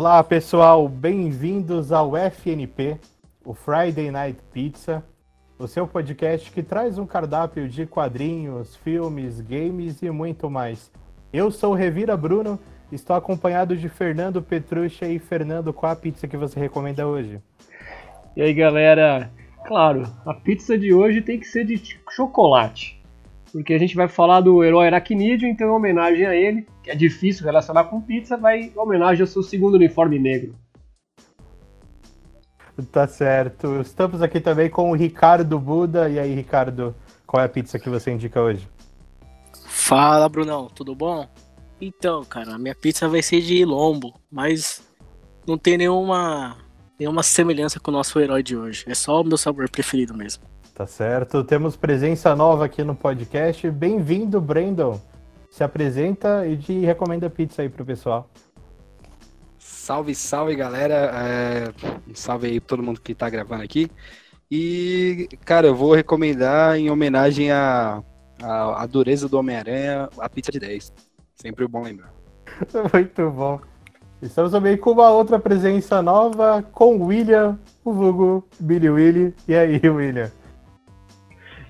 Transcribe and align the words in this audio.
Olá 0.00 0.24
pessoal, 0.24 0.88
bem-vindos 0.88 1.92
ao 1.92 2.16
FNP, 2.16 2.96
o 3.44 3.52
Friday 3.52 4.10
Night 4.10 4.40
Pizza, 4.50 5.04
o 5.58 5.68
seu 5.68 5.86
podcast 5.86 6.50
que 6.50 6.62
traz 6.62 6.96
um 6.96 7.04
cardápio 7.04 7.68
de 7.68 7.84
quadrinhos, 7.84 8.74
filmes, 8.76 9.42
games 9.42 10.00
e 10.00 10.08
muito 10.10 10.48
mais. 10.48 10.90
Eu 11.30 11.50
sou 11.50 11.72
o 11.72 11.76
Revira 11.76 12.16
Bruno, 12.16 12.58
estou 12.90 13.14
acompanhado 13.14 13.76
de 13.76 13.90
Fernando 13.90 14.40
Petruccia 14.40 15.06
e 15.06 15.18
Fernando, 15.18 15.70
qual 15.70 15.92
a 15.92 15.96
pizza 15.96 16.26
que 16.26 16.34
você 16.34 16.58
recomenda 16.58 17.06
hoje? 17.06 17.38
E 18.34 18.40
aí 18.40 18.54
galera, 18.54 19.30
claro, 19.66 20.04
a 20.24 20.32
pizza 20.32 20.78
de 20.78 20.94
hoje 20.94 21.20
tem 21.20 21.38
que 21.38 21.46
ser 21.46 21.66
de 21.66 21.78
chocolate 22.08 22.98
porque 23.52 23.74
a 23.74 23.78
gente 23.78 23.94
vai 23.94 24.08
falar 24.08 24.40
do 24.40 24.62
herói 24.62 24.86
aracnídeo, 24.86 25.48
então 25.48 25.66
em 25.66 25.70
homenagem 25.70 26.26
a 26.26 26.34
ele, 26.34 26.66
que 26.82 26.90
é 26.90 26.94
difícil 26.94 27.44
relacionar 27.44 27.84
com 27.84 28.00
pizza, 28.00 28.36
vai 28.36 28.60
em 28.60 28.72
homenagem 28.76 29.22
ao 29.22 29.26
seu 29.26 29.42
segundo 29.42 29.74
uniforme 29.74 30.18
negro. 30.18 30.54
Tá 32.92 33.06
certo. 33.06 33.80
Estamos 33.80 34.22
aqui 34.22 34.40
também 34.40 34.70
com 34.70 34.90
o 34.90 34.94
Ricardo 34.94 35.58
Buda. 35.58 36.08
E 36.08 36.18
aí, 36.18 36.34
Ricardo, 36.34 36.94
qual 37.26 37.42
é 37.42 37.46
a 37.46 37.48
pizza 37.48 37.78
que 37.78 37.90
você 37.90 38.10
indica 38.10 38.40
hoje? 38.40 38.66
Fala, 39.66 40.28
Brunão, 40.28 40.68
tudo 40.74 40.94
bom? 40.94 41.28
Então, 41.80 42.24
cara, 42.24 42.54
a 42.54 42.58
minha 42.58 42.74
pizza 42.74 43.08
vai 43.08 43.22
ser 43.22 43.40
de 43.40 43.64
lombo, 43.64 44.14
mas 44.30 44.82
não 45.46 45.58
tem 45.58 45.76
nenhuma, 45.76 46.56
nenhuma 46.98 47.22
semelhança 47.22 47.80
com 47.80 47.90
o 47.90 47.94
nosso 47.94 48.18
herói 48.20 48.42
de 48.42 48.56
hoje. 48.56 48.84
É 48.86 48.94
só 48.94 49.20
o 49.20 49.24
meu 49.24 49.36
sabor 49.36 49.68
preferido 49.68 50.14
mesmo. 50.14 50.44
Tá 50.80 50.86
certo. 50.86 51.44
Temos 51.44 51.76
presença 51.76 52.34
nova 52.34 52.64
aqui 52.64 52.82
no 52.82 52.94
podcast. 52.94 53.70
Bem-vindo, 53.70 54.40
Brandon. 54.40 54.98
Se 55.50 55.62
apresenta 55.62 56.46
e 56.46 56.56
de 56.56 56.80
recomenda 56.86 57.28
pizza 57.28 57.60
aí 57.60 57.68
pro 57.68 57.84
pessoal. 57.84 58.30
Salve, 59.58 60.14
salve, 60.14 60.56
galera. 60.56 61.10
É... 61.12 61.72
Salve 62.14 62.46
aí 62.46 62.60
todo 62.60 62.82
mundo 62.82 62.98
que 62.98 63.14
tá 63.14 63.28
gravando 63.28 63.62
aqui. 63.62 63.90
E, 64.50 65.28
cara, 65.44 65.66
eu 65.66 65.74
vou 65.74 65.92
recomendar 65.92 66.78
em 66.78 66.88
homenagem 66.88 67.52
à, 67.52 68.02
à, 68.42 68.82
à 68.82 68.86
dureza 68.86 69.28
do 69.28 69.38
Homem-Aranha 69.38 70.08
a 70.18 70.30
pizza 70.30 70.50
de 70.50 70.60
10. 70.60 70.94
Sempre 71.34 71.68
bom 71.68 71.82
lembrar. 71.82 72.10
Muito 72.90 73.30
bom. 73.30 73.60
Estamos 74.22 74.50
também 74.50 74.78
com 74.78 74.92
uma 74.92 75.10
outra 75.10 75.38
presença 75.38 76.00
nova, 76.00 76.62
com 76.72 76.96
o 76.96 77.04
William, 77.08 77.58
o 77.84 77.92
vulgo 77.92 78.48
Billy 78.58 78.88
Willy. 78.88 79.34
E 79.46 79.54
aí, 79.54 79.78
William? 79.84 80.39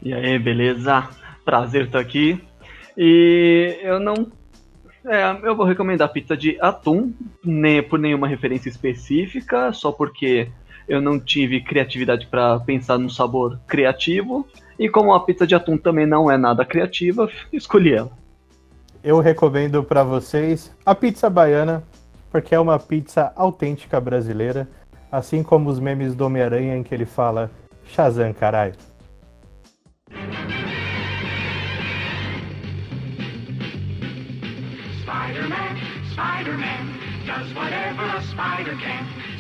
E 0.03 0.15
aí, 0.15 0.39
beleza? 0.39 1.09
Prazer 1.45 1.87
estar 1.87 2.01
aqui. 2.01 2.43
E 2.97 3.79
eu 3.83 4.01
não. 4.01 4.27
É, 5.05 5.39
eu 5.43 5.57
vou 5.57 5.65
recomendar 5.65 6.13
pizza 6.13 6.37
de 6.37 6.59
atum, 6.61 7.13
nem 7.43 7.83
por 7.83 7.99
nenhuma 7.99 8.29
referência 8.29 8.69
específica, 8.69 9.73
só 9.73 9.91
porque 9.91 10.49
eu 10.87 11.01
não 11.01 11.19
tive 11.19 11.63
criatividade 11.63 12.27
para 12.27 12.61
pensar 12.61 12.99
no 12.99 13.09
sabor 13.09 13.59
criativo. 13.67 14.47
E 14.79 14.89
como 14.89 15.13
a 15.13 15.25
pizza 15.25 15.47
de 15.47 15.55
atum 15.55 15.77
também 15.77 16.07
não 16.07 16.31
é 16.31 16.37
nada 16.37 16.65
criativa, 16.65 17.31
escolhi 17.53 17.95
ela. 17.95 18.11
Eu 19.03 19.21
recomendo 19.21 19.83
para 19.83 20.03
vocês 20.03 20.75
a 20.85 20.95
pizza 20.95 21.31
baiana, 21.31 21.83
porque 22.31 22.55
é 22.55 22.61
uma 22.61 22.79
pizza 22.79 23.33
autêntica 23.37 24.01
brasileira, 24.01 24.69
assim 25.11 25.43
como 25.43 25.71
os 25.71 25.79
memes 25.79 26.15
do 26.15 26.27
Homem-Aranha 26.27 26.77
em 26.77 26.83
que 26.83 26.95
ele 26.95 27.07
fala 27.07 27.51
Shazam, 27.87 28.33
caralho. 28.33 28.75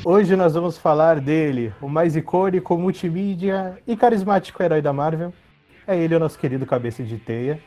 Hoje 0.05 0.35
nós 0.35 0.55
vamos 0.55 0.79
falar 0.79 1.21
dele, 1.21 1.73
o 1.81 1.89
mais 1.89 2.17
icônico, 2.17 2.77
multimídia 2.77 3.79
e 3.87 3.97
carismático 3.97 4.63
herói 4.63 4.81
da 4.81 4.93
Marvel. 4.93 5.33
É 5.87 5.97
ele, 5.97 6.15
o 6.15 6.19
nosso 6.19 6.39
querido 6.39 6.65
Cabeça 6.67 7.03
de 7.03 7.19
Teia. 7.19 7.61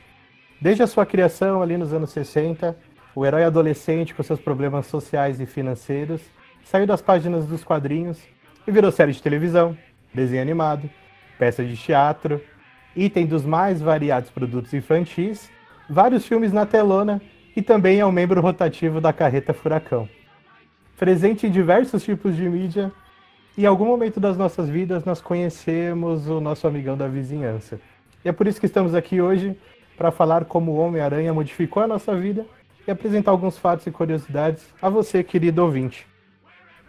Desde 0.59 0.81
a 0.81 0.87
sua 0.87 1.05
criação 1.05 1.61
ali 1.61 1.77
nos 1.77 1.93
anos 1.93 2.11
60, 2.11 2.75
o 3.15 3.25
herói 3.25 3.43
adolescente 3.43 4.13
com 4.13 4.23
seus 4.23 4.39
problemas 4.39 4.87
sociais 4.87 5.39
e 5.39 5.45
financeiros 5.45 6.21
saiu 6.63 6.87
das 6.87 7.01
páginas 7.01 7.45
dos 7.45 7.63
quadrinhos 7.63 8.19
e 8.65 8.71
virou 8.71 8.91
série 8.91 9.11
de 9.11 9.21
televisão, 9.21 9.77
desenho 10.13 10.41
animado, 10.41 10.89
peça 11.37 11.63
de 11.63 11.75
teatro, 11.75 12.41
item 12.95 13.25
dos 13.25 13.45
mais 13.45 13.81
variados 13.81 14.29
produtos 14.29 14.73
infantis, 14.73 15.49
vários 15.89 16.25
filmes 16.25 16.51
na 16.51 16.65
telona 16.65 17.21
e 17.55 17.61
também 17.61 17.99
é 17.99 18.05
um 18.05 18.11
membro 18.11 18.41
rotativo 18.41 18.99
da 18.99 19.13
Carreta 19.13 19.53
Furacão. 19.53 20.07
Presente 20.97 21.47
em 21.47 21.51
diversos 21.51 22.03
tipos 22.03 22.35
de 22.35 22.47
mídia, 22.47 22.91
em 23.57 23.65
algum 23.65 23.85
momento 23.85 24.19
das 24.19 24.37
nossas 24.37 24.69
vidas 24.69 25.05
nós 25.05 25.21
conhecemos 25.21 26.27
o 26.27 26.39
nosso 26.39 26.67
amigão 26.67 26.97
da 26.97 27.07
vizinhança. 27.07 27.79
E 28.23 28.29
é 28.29 28.31
por 28.31 28.47
isso 28.47 28.59
que 28.59 28.65
estamos 28.65 28.95
aqui 28.95 29.21
hoje 29.21 29.57
para 29.97 30.11
falar 30.11 30.45
como 30.45 30.71
o 30.71 30.77
Homem-Aranha 30.77 31.33
modificou 31.33 31.83
a 31.83 31.87
nossa 31.87 32.15
vida 32.15 32.45
e 32.87 32.91
apresentar 32.91 33.31
alguns 33.31 33.57
fatos 33.57 33.85
e 33.85 33.91
curiosidades 33.91 34.65
a 34.81 34.89
você, 34.89 35.23
querido 35.23 35.63
ouvinte. 35.63 36.07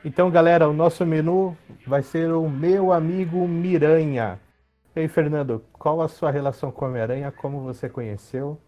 Então, 0.04 0.30
galera, 0.30 0.68
o 0.68 0.72
nosso 0.72 1.04
menu 1.06 1.56
vai 1.86 2.02
ser 2.02 2.30
o 2.30 2.48
Meu 2.48 2.92
Amigo 2.92 3.46
Miranha. 3.48 4.38
E 4.96 5.00
aí, 5.00 5.08
Fernando, 5.08 5.64
qual 5.72 6.00
a 6.00 6.06
sua 6.06 6.30
relação 6.30 6.70
com 6.70 6.84
o 6.84 6.88
Homem-Aranha? 6.88 7.32
Como 7.32 7.60
você 7.60 7.88
conheceu? 7.88 8.60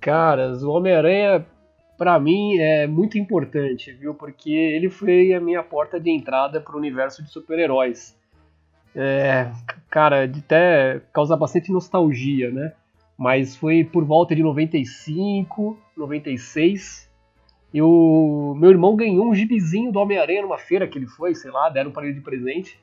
Caras, 0.00 0.62
o 0.62 0.70
Homem-Aranha, 0.70 1.44
para 1.98 2.18
mim, 2.18 2.56
é 2.58 2.86
muito 2.86 3.18
importante, 3.18 3.92
viu? 3.92 4.14
Porque 4.14 4.50
ele 4.50 4.88
foi 4.88 5.34
a 5.34 5.40
minha 5.40 5.62
porta 5.62 6.00
de 6.00 6.10
entrada 6.10 6.62
para 6.62 6.74
o 6.74 6.78
universo 6.78 7.22
de 7.22 7.30
super-heróis. 7.30 8.18
É, 8.94 9.52
cara, 9.90 10.26
de 10.26 10.38
até 10.38 11.02
causa 11.12 11.36
bastante 11.36 11.70
nostalgia, 11.70 12.50
né? 12.50 12.72
Mas 13.18 13.54
foi 13.54 13.84
por 13.84 14.02
volta 14.02 14.34
de 14.34 14.42
95, 14.42 15.78
96. 15.94 17.06
E 17.74 17.82
o 17.82 18.54
meu 18.56 18.70
irmão 18.70 18.96
ganhou 18.96 19.28
um 19.28 19.34
gibizinho 19.34 19.92
do 19.92 19.98
Homem-Aranha 19.98 20.40
numa 20.40 20.56
feira 20.56 20.88
que 20.88 20.98
ele 20.98 21.06
foi, 21.06 21.34
sei 21.34 21.50
lá, 21.50 21.68
deram 21.68 21.90
para 21.90 22.06
ele 22.06 22.14
de 22.14 22.22
presente. 22.22 22.80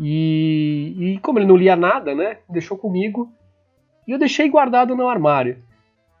E, 0.00 0.94
e 0.98 1.18
como 1.18 1.38
ele 1.38 1.46
não 1.46 1.56
lia 1.56 1.74
nada, 1.74 2.14
né? 2.14 2.38
Deixou 2.48 2.78
comigo. 2.78 3.32
E 4.06 4.12
eu 4.12 4.18
deixei 4.18 4.48
guardado 4.48 4.94
no 4.94 5.08
armário. 5.08 5.58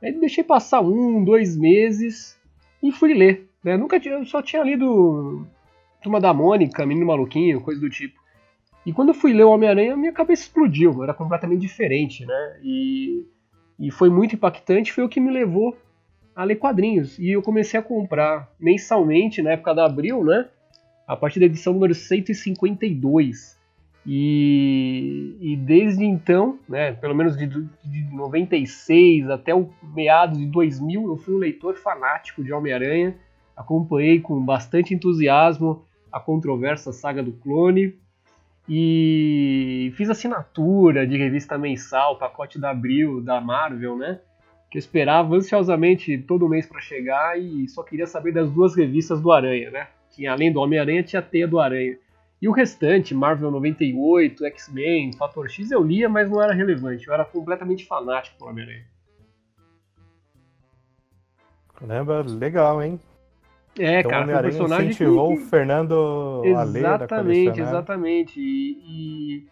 Aí 0.02 0.12
deixei 0.12 0.44
passar 0.44 0.80
um, 0.80 1.22
dois 1.22 1.56
meses 1.56 2.38
e 2.82 2.92
fui 2.92 3.14
ler. 3.14 3.48
Né? 3.62 3.76
Nunca 3.76 3.98
tinha, 3.98 4.14
eu 4.14 4.24
só 4.24 4.42
tinha 4.42 4.62
lido 4.62 5.46
Turma 6.02 6.20
da 6.20 6.32
Mônica, 6.32 6.86
Menino 6.86 7.06
Maluquinho, 7.06 7.60
coisa 7.60 7.80
do 7.80 7.90
tipo. 7.90 8.18
E 8.86 8.92
quando 8.92 9.08
eu 9.08 9.14
fui 9.14 9.32
ler 9.32 9.44
o 9.44 9.50
Homem-Aranha, 9.50 9.96
minha 9.96 10.12
cabeça 10.12 10.42
explodiu, 10.42 11.02
era 11.02 11.12
completamente 11.12 11.60
diferente, 11.60 12.24
né? 12.24 12.60
E, 12.62 13.26
e 13.78 13.90
foi 13.90 14.08
muito 14.08 14.34
impactante, 14.34 14.92
foi 14.92 15.04
o 15.04 15.08
que 15.08 15.20
me 15.20 15.30
levou 15.30 15.76
a 16.34 16.44
ler 16.44 16.56
quadrinhos. 16.56 17.18
E 17.18 17.30
eu 17.30 17.42
comecei 17.42 17.78
a 17.78 17.82
comprar 17.82 18.50
mensalmente, 18.58 19.42
na 19.42 19.50
época 19.50 19.74
da 19.74 19.84
Abril, 19.84 20.24
né? 20.24 20.48
A 21.06 21.16
partir 21.16 21.40
da 21.40 21.46
edição 21.46 21.72
número 21.72 21.94
152. 21.94 23.57
E, 24.10 25.36
e, 25.38 25.54
desde 25.54 26.02
então, 26.02 26.58
né, 26.66 26.92
pelo 26.92 27.14
menos 27.14 27.36
de, 27.36 27.46
de 27.46 28.04
96 28.10 29.28
até 29.28 29.54
o 29.54 29.68
meados 29.94 30.38
de 30.38 30.46
2000, 30.46 31.08
eu 31.08 31.16
fui 31.18 31.34
um 31.34 31.38
leitor 31.38 31.74
fanático 31.74 32.42
de 32.42 32.50
Homem-Aranha. 32.50 33.14
Acompanhei 33.54 34.18
com 34.18 34.42
bastante 34.42 34.94
entusiasmo 34.94 35.84
a 36.10 36.18
controversa 36.18 36.90
saga 36.90 37.22
do 37.22 37.32
clone 37.32 37.98
e 38.66 39.92
fiz 39.94 40.08
assinatura 40.08 41.06
de 41.06 41.18
revista 41.18 41.58
mensal, 41.58 42.16
pacote 42.18 42.58
da 42.58 42.70
Abril, 42.70 43.20
da 43.20 43.42
Marvel, 43.42 43.94
né? 43.94 44.20
Que 44.70 44.78
eu 44.78 44.80
esperava 44.80 45.36
ansiosamente 45.36 46.16
todo 46.16 46.48
mês 46.48 46.64
para 46.64 46.80
chegar 46.80 47.38
e 47.38 47.68
só 47.68 47.82
queria 47.82 48.06
saber 48.06 48.32
das 48.32 48.50
duas 48.50 48.74
revistas 48.74 49.20
do 49.20 49.30
Aranha, 49.30 49.70
né? 49.70 49.88
Que 50.12 50.26
além 50.26 50.50
do 50.50 50.60
Homem-Aranha 50.60 51.02
tinha 51.02 51.20
a 51.20 51.22
Teia 51.22 51.46
do 51.46 51.60
Aranha. 51.60 51.98
E 52.40 52.48
o 52.48 52.52
restante, 52.52 53.14
Marvel 53.14 53.50
98, 53.50 54.44
X-Men, 54.44 55.12
Fator 55.14 55.50
X, 55.50 55.72
eu 55.72 55.82
lia, 55.82 56.08
mas 56.08 56.30
não 56.30 56.40
era 56.40 56.54
relevante. 56.54 57.06
Eu 57.08 57.14
era 57.14 57.24
completamente 57.24 57.84
fanático 57.84 58.38
por 58.38 58.48
Homem-Aranha. 58.48 58.86
Caramba, 61.74 62.24
legal, 62.26 62.80
hein? 62.80 63.00
É, 63.78 64.00
então, 64.00 64.10
cara, 64.10 64.26
foi 64.26 64.34
um 64.34 64.42
personagem 64.42 64.90
incentivou 64.90 65.36
que... 65.36 65.42
o 65.42 65.46
Fernando 65.46 66.42
Exatamente, 66.44 67.60
exatamente. 67.60 68.40
E, 68.40 68.78
e, 68.86 69.46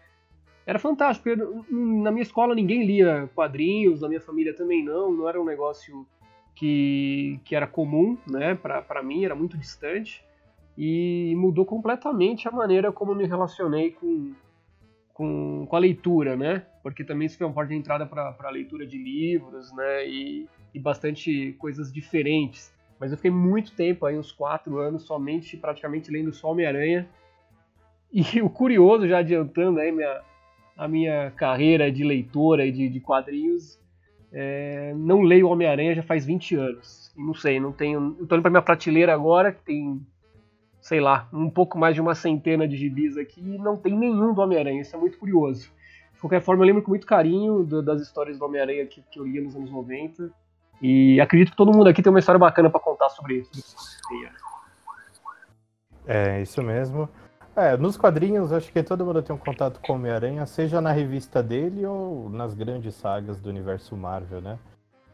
era 0.64 0.78
fantástico. 0.78 1.28
na 1.70 2.10
minha 2.10 2.22
escola 2.22 2.54
ninguém 2.54 2.84
lia 2.84 3.28
quadrinhos, 3.34 4.00
na 4.00 4.08
minha 4.08 4.20
família 4.20 4.54
também 4.54 4.84
não. 4.84 5.12
Não 5.12 5.28
era 5.28 5.40
um 5.40 5.44
negócio 5.44 6.06
que, 6.54 7.40
que 7.44 7.54
era 7.54 7.66
comum, 7.66 8.16
né? 8.28 8.54
Pra, 8.56 8.80
pra 8.82 9.02
mim, 9.02 9.24
era 9.24 9.34
muito 9.34 9.56
distante 9.56 10.24
e 10.76 11.34
mudou 11.36 11.64
completamente 11.64 12.46
a 12.46 12.50
maneira 12.50 12.92
como 12.92 13.14
me 13.14 13.26
relacionei 13.26 13.92
com, 13.92 14.32
com, 15.14 15.66
com 15.66 15.76
a 15.76 15.78
leitura, 15.78 16.36
né? 16.36 16.64
Porque 16.82 17.02
também 17.02 17.26
isso 17.26 17.38
foi 17.38 17.46
uma 17.46 17.54
porta 17.54 17.70
de 17.72 17.78
entrada 17.78 18.06
para 18.06 18.36
a 18.38 18.50
leitura 18.50 18.86
de 18.86 18.98
livros, 18.98 19.72
né? 19.72 20.06
E, 20.06 20.46
e 20.74 20.78
bastante 20.78 21.54
coisas 21.58 21.92
diferentes. 21.92 22.74
Mas 22.98 23.10
eu 23.10 23.16
fiquei 23.16 23.30
muito 23.30 23.72
tempo 23.72 24.06
aí, 24.06 24.18
uns 24.18 24.32
quatro 24.32 24.78
anos, 24.78 25.02
somente, 25.04 25.56
praticamente 25.56 26.10
lendo 26.10 26.32
só 26.32 26.52
Homem-Aranha. 26.52 27.08
E 28.12 28.22
o 28.42 28.50
curioso, 28.50 29.08
já 29.08 29.18
adiantando 29.18 29.80
aí 29.80 29.90
minha, 29.90 30.20
a 30.76 30.88
minha 30.88 31.30
carreira 31.32 31.90
de 31.90 32.04
leitora 32.04 32.66
e 32.66 32.72
de, 32.72 32.88
de 32.88 33.00
quadrinhos, 33.00 33.78
é, 34.32 34.92
não 34.94 35.22
leio 35.22 35.48
Homem-Aranha 35.48 35.94
já 35.94 36.02
faz 36.02 36.24
20 36.26 36.56
anos. 36.56 37.12
Não 37.16 37.34
sei, 37.34 37.58
não 37.58 37.72
tenho. 37.72 38.16
Eu 38.18 38.26
tô 38.26 38.34
indo 38.34 38.42
pra 38.42 38.50
minha 38.50 38.62
prateleira 38.62 39.12
agora, 39.12 39.52
que 39.52 39.62
tem, 39.62 40.00
sei 40.86 41.00
lá, 41.00 41.28
um 41.32 41.50
pouco 41.50 41.76
mais 41.76 41.96
de 41.96 42.00
uma 42.00 42.14
centena 42.14 42.66
de 42.68 42.76
gibis 42.76 43.16
aqui, 43.16 43.40
e 43.40 43.58
não 43.58 43.76
tem 43.76 43.92
nenhum 43.92 44.32
do 44.32 44.40
Homem-Aranha. 44.40 44.80
Isso 44.80 44.94
é 44.94 44.98
muito 44.98 45.18
curioso. 45.18 45.68
De 46.14 46.20
qualquer 46.20 46.40
forma, 46.40 46.62
eu 46.62 46.66
lembro 46.68 46.80
com 46.80 46.92
muito 46.92 47.04
carinho 47.04 47.64
do, 47.64 47.82
das 47.82 48.00
histórias 48.00 48.38
do 48.38 48.44
Homem-Aranha 48.44 48.86
que, 48.86 49.02
que 49.10 49.18
eu 49.18 49.26
lia 49.26 49.42
nos 49.42 49.56
anos 49.56 49.68
90. 49.68 50.30
E 50.80 51.20
acredito 51.20 51.50
que 51.50 51.56
todo 51.56 51.72
mundo 51.72 51.88
aqui 51.88 52.04
tem 52.04 52.10
uma 52.10 52.20
história 52.20 52.38
bacana 52.38 52.70
para 52.70 52.78
contar 52.78 53.08
sobre 53.08 53.38
isso. 53.38 53.74
É, 56.06 56.40
isso 56.40 56.62
mesmo. 56.62 57.08
É, 57.56 57.76
nos 57.76 57.96
quadrinhos, 57.96 58.52
acho 58.52 58.70
que 58.70 58.80
todo 58.80 59.04
mundo 59.04 59.20
tem 59.24 59.34
um 59.34 59.38
contato 59.40 59.80
com 59.80 59.94
o 59.94 59.96
Homem-Aranha, 59.96 60.46
seja 60.46 60.80
na 60.80 60.92
revista 60.92 61.42
dele 61.42 61.84
ou 61.84 62.30
nas 62.30 62.54
grandes 62.54 62.94
sagas 62.94 63.40
do 63.40 63.50
universo 63.50 63.96
Marvel, 63.96 64.40
né? 64.40 64.56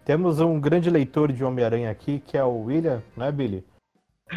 Temos 0.05 0.39
um 0.39 0.61
grande 0.61 0.91
leitor 0.91 1.33
de 1.33 1.43
Homem-Aranha 1.43 1.91
aqui, 1.91 2.19
que 2.19 2.37
é 2.37 2.45
o 2.45 2.65
William, 2.65 3.03
não 3.17 3.25
é, 3.25 3.33
Billy? 3.33 3.65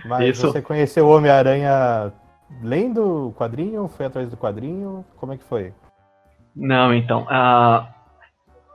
Mas 0.03 0.37
Isso. 0.37 0.47
você 0.47 0.61
conheceu 0.61 1.05
o 1.05 1.15
Homem-Aranha 1.15 2.11
lendo 2.61 3.27
o 3.27 3.33
quadrinho? 3.33 3.87
Foi 3.87 4.05
atrás 4.05 4.29
do 4.29 4.37
quadrinho? 4.37 5.05
Como 5.15 5.33
é 5.33 5.37
que 5.37 5.43
foi? 5.43 5.73
Não, 6.55 6.93
então. 6.93 7.25
ah, 7.29 7.87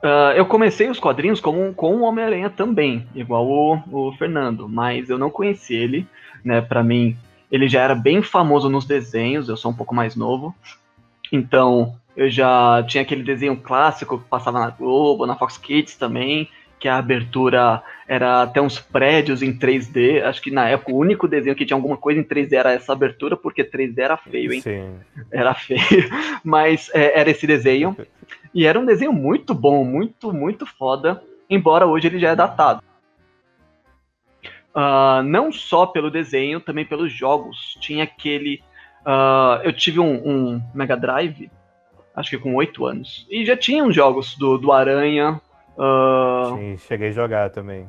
ah, 0.03 0.33
eu 0.35 0.47
comecei 0.47 0.89
os 0.89 0.99
quadrinhos 0.99 1.41
com, 1.41 1.73
com 1.75 1.97
o 1.97 2.03
Homem-Aranha 2.03 2.51
também, 2.51 3.07
igual 3.15 3.47
o, 3.47 4.09
o 4.09 4.13
Fernando, 4.13 4.69
mas 4.69 5.11
eu 5.11 5.19
não 5.19 5.31
conheci 5.31 5.75
ele, 5.75 6.07
né? 6.45 6.61
Pra 6.61 6.83
mim, 6.83 7.17
ele 7.51 7.69
já 7.69 7.83
era 7.83 7.95
bem 7.95 8.23
famoso 8.23 8.69
nos 8.71 8.87
desenhos, 8.87 9.49
eu 9.49 9.57
sou 9.57 9.71
um 9.71 9.75
pouco 9.75 9.95
mais 9.95 10.17
novo. 10.17 10.55
Então, 11.33 11.95
eu 12.17 12.31
já 12.31 12.83
tinha 12.87 13.03
aquele 13.03 13.23
desenho 13.23 13.57
clássico 13.57 14.19
que 14.19 14.29
passava 14.29 14.59
na 14.59 14.71
Globo, 14.71 15.27
na 15.27 15.37
Fox 15.37 15.59
Kids 15.59 15.97
também, 15.97 16.49
que 16.79 16.89
a 16.89 16.97
abertura 16.97 17.83
era 18.11 18.43
até 18.43 18.61
uns 18.61 18.81
prédios 18.81 19.41
em 19.41 19.57
3D. 19.57 20.21
Acho 20.25 20.43
que 20.43 20.51
na 20.51 20.69
época 20.69 20.91
o 20.91 20.97
único 20.97 21.29
desenho 21.29 21.55
que 21.55 21.65
tinha 21.65 21.77
alguma 21.77 21.97
coisa 21.97 22.19
em 22.19 22.25
3D 22.25 22.55
era 22.55 22.73
essa 22.73 22.93
abertura, 22.93 23.37
porque 23.37 23.63
3D 23.63 23.97
era 24.01 24.17
feio, 24.17 24.53
hein? 24.53 24.61
Sim. 24.61 24.97
Era 25.31 25.55
feio, 25.55 26.11
mas 26.43 26.91
é, 26.93 27.21
era 27.21 27.31
esse 27.31 27.47
desenho. 27.47 27.97
E 28.53 28.67
era 28.67 28.81
um 28.81 28.85
desenho 28.85 29.13
muito 29.13 29.55
bom, 29.55 29.85
muito, 29.85 30.33
muito 30.33 30.67
foda, 30.67 31.23
embora 31.49 31.87
hoje 31.87 32.09
ele 32.09 32.19
já 32.19 32.31
é 32.31 32.35
datado. 32.35 32.83
Ah, 34.75 35.23
não 35.25 35.53
só 35.53 35.87
pelo 35.87 36.11
desenho, 36.11 36.59
também 36.61 36.85
pelos 36.85 37.13
jogos. 37.13 37.79
Tinha 37.81 38.03
aquele. 38.03 38.61
ah, 39.07 39.61
eu 39.63 39.73
tive 39.73 40.01
um, 40.01 40.29
um 40.29 40.63
Mega 40.75 40.97
Drive, 40.97 41.49
acho 42.17 42.31
que 42.31 42.39
com 42.39 42.57
8 42.57 42.87
anos. 42.87 43.25
E 43.31 43.47
já 43.47 43.57
tinha 43.57 43.85
uns 43.85 43.95
jogos 43.95 44.37
do, 44.37 44.59
do 44.59 44.73
Aranha. 44.73 45.41
ah, 45.79 46.57
Sim, 46.57 46.77
cheguei 46.77 47.11
a 47.11 47.13
jogar 47.13 47.51
também. 47.51 47.89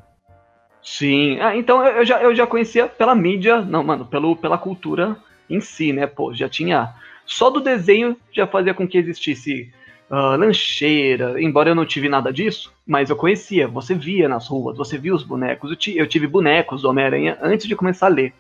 Sim, 0.83 1.39
ah, 1.39 1.55
então 1.55 1.85
eu 1.85 2.03
já, 2.05 2.21
eu 2.23 2.33
já 2.33 2.47
conhecia 2.47 2.87
pela 2.87 3.13
mídia, 3.13 3.61
não, 3.61 3.83
mano, 3.83 4.05
pelo, 4.05 4.35
pela 4.35 4.57
cultura 4.57 5.15
em 5.49 5.59
si, 5.61 5.93
né, 5.93 6.07
pô, 6.07 6.33
já 6.33 6.49
tinha, 6.49 6.89
só 7.25 7.49
do 7.51 7.59
desenho 7.59 8.17
já 8.31 8.47
fazia 8.47 8.73
com 8.73 8.87
que 8.87 8.97
existisse 8.97 9.71
ah, 10.09 10.35
lancheira, 10.35 11.39
embora 11.41 11.69
eu 11.69 11.75
não 11.75 11.85
tive 11.85 12.09
nada 12.09 12.33
disso, 12.33 12.73
mas 12.85 13.09
eu 13.11 13.15
conhecia, 13.15 13.67
você 13.67 13.93
via 13.93 14.27
nas 14.27 14.47
ruas, 14.47 14.75
você 14.75 14.97
via 14.97 15.13
os 15.13 15.23
bonecos, 15.23 15.69
eu, 15.69 15.75
ti- 15.77 15.97
eu 15.97 16.07
tive 16.07 16.25
bonecos 16.25 16.81
do 16.81 16.89
Homem-Aranha 16.89 17.37
antes 17.41 17.67
de 17.67 17.75
começar 17.75 18.07
a 18.07 18.09
ler. 18.09 18.33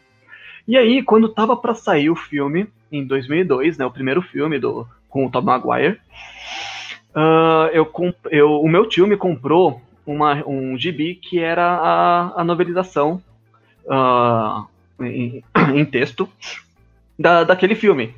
E 0.67 0.77
aí, 0.77 1.03
quando 1.03 1.29
tava 1.29 1.57
pra 1.57 1.73
sair 1.75 2.09
o 2.09 2.15
filme, 2.15 2.67
em 2.91 3.05
2002, 3.05 3.77
né, 3.77 3.85
o 3.85 3.91
primeiro 3.91 4.21
filme 4.21 4.59
do, 4.59 4.87
com 5.09 5.25
o 5.25 5.31
Tobey 5.31 5.47
Maguire, 5.47 5.99
ah, 7.13 7.69
eu, 7.73 7.89
eu, 8.29 8.61
o 8.61 8.69
meu 8.69 8.87
tio 8.87 9.07
me 9.07 9.17
comprou 9.17 9.81
uma, 10.05 10.43
um 10.47 10.77
gibi 10.77 11.15
que 11.15 11.39
era 11.39 11.63
a, 11.63 12.41
a 12.41 12.43
novelização 12.43 13.21
ah, 13.89 14.65
em, 14.99 15.43
em 15.75 15.85
texto 15.85 16.29
da, 17.17 17.43
daquele 17.43 17.75
filme. 17.75 18.13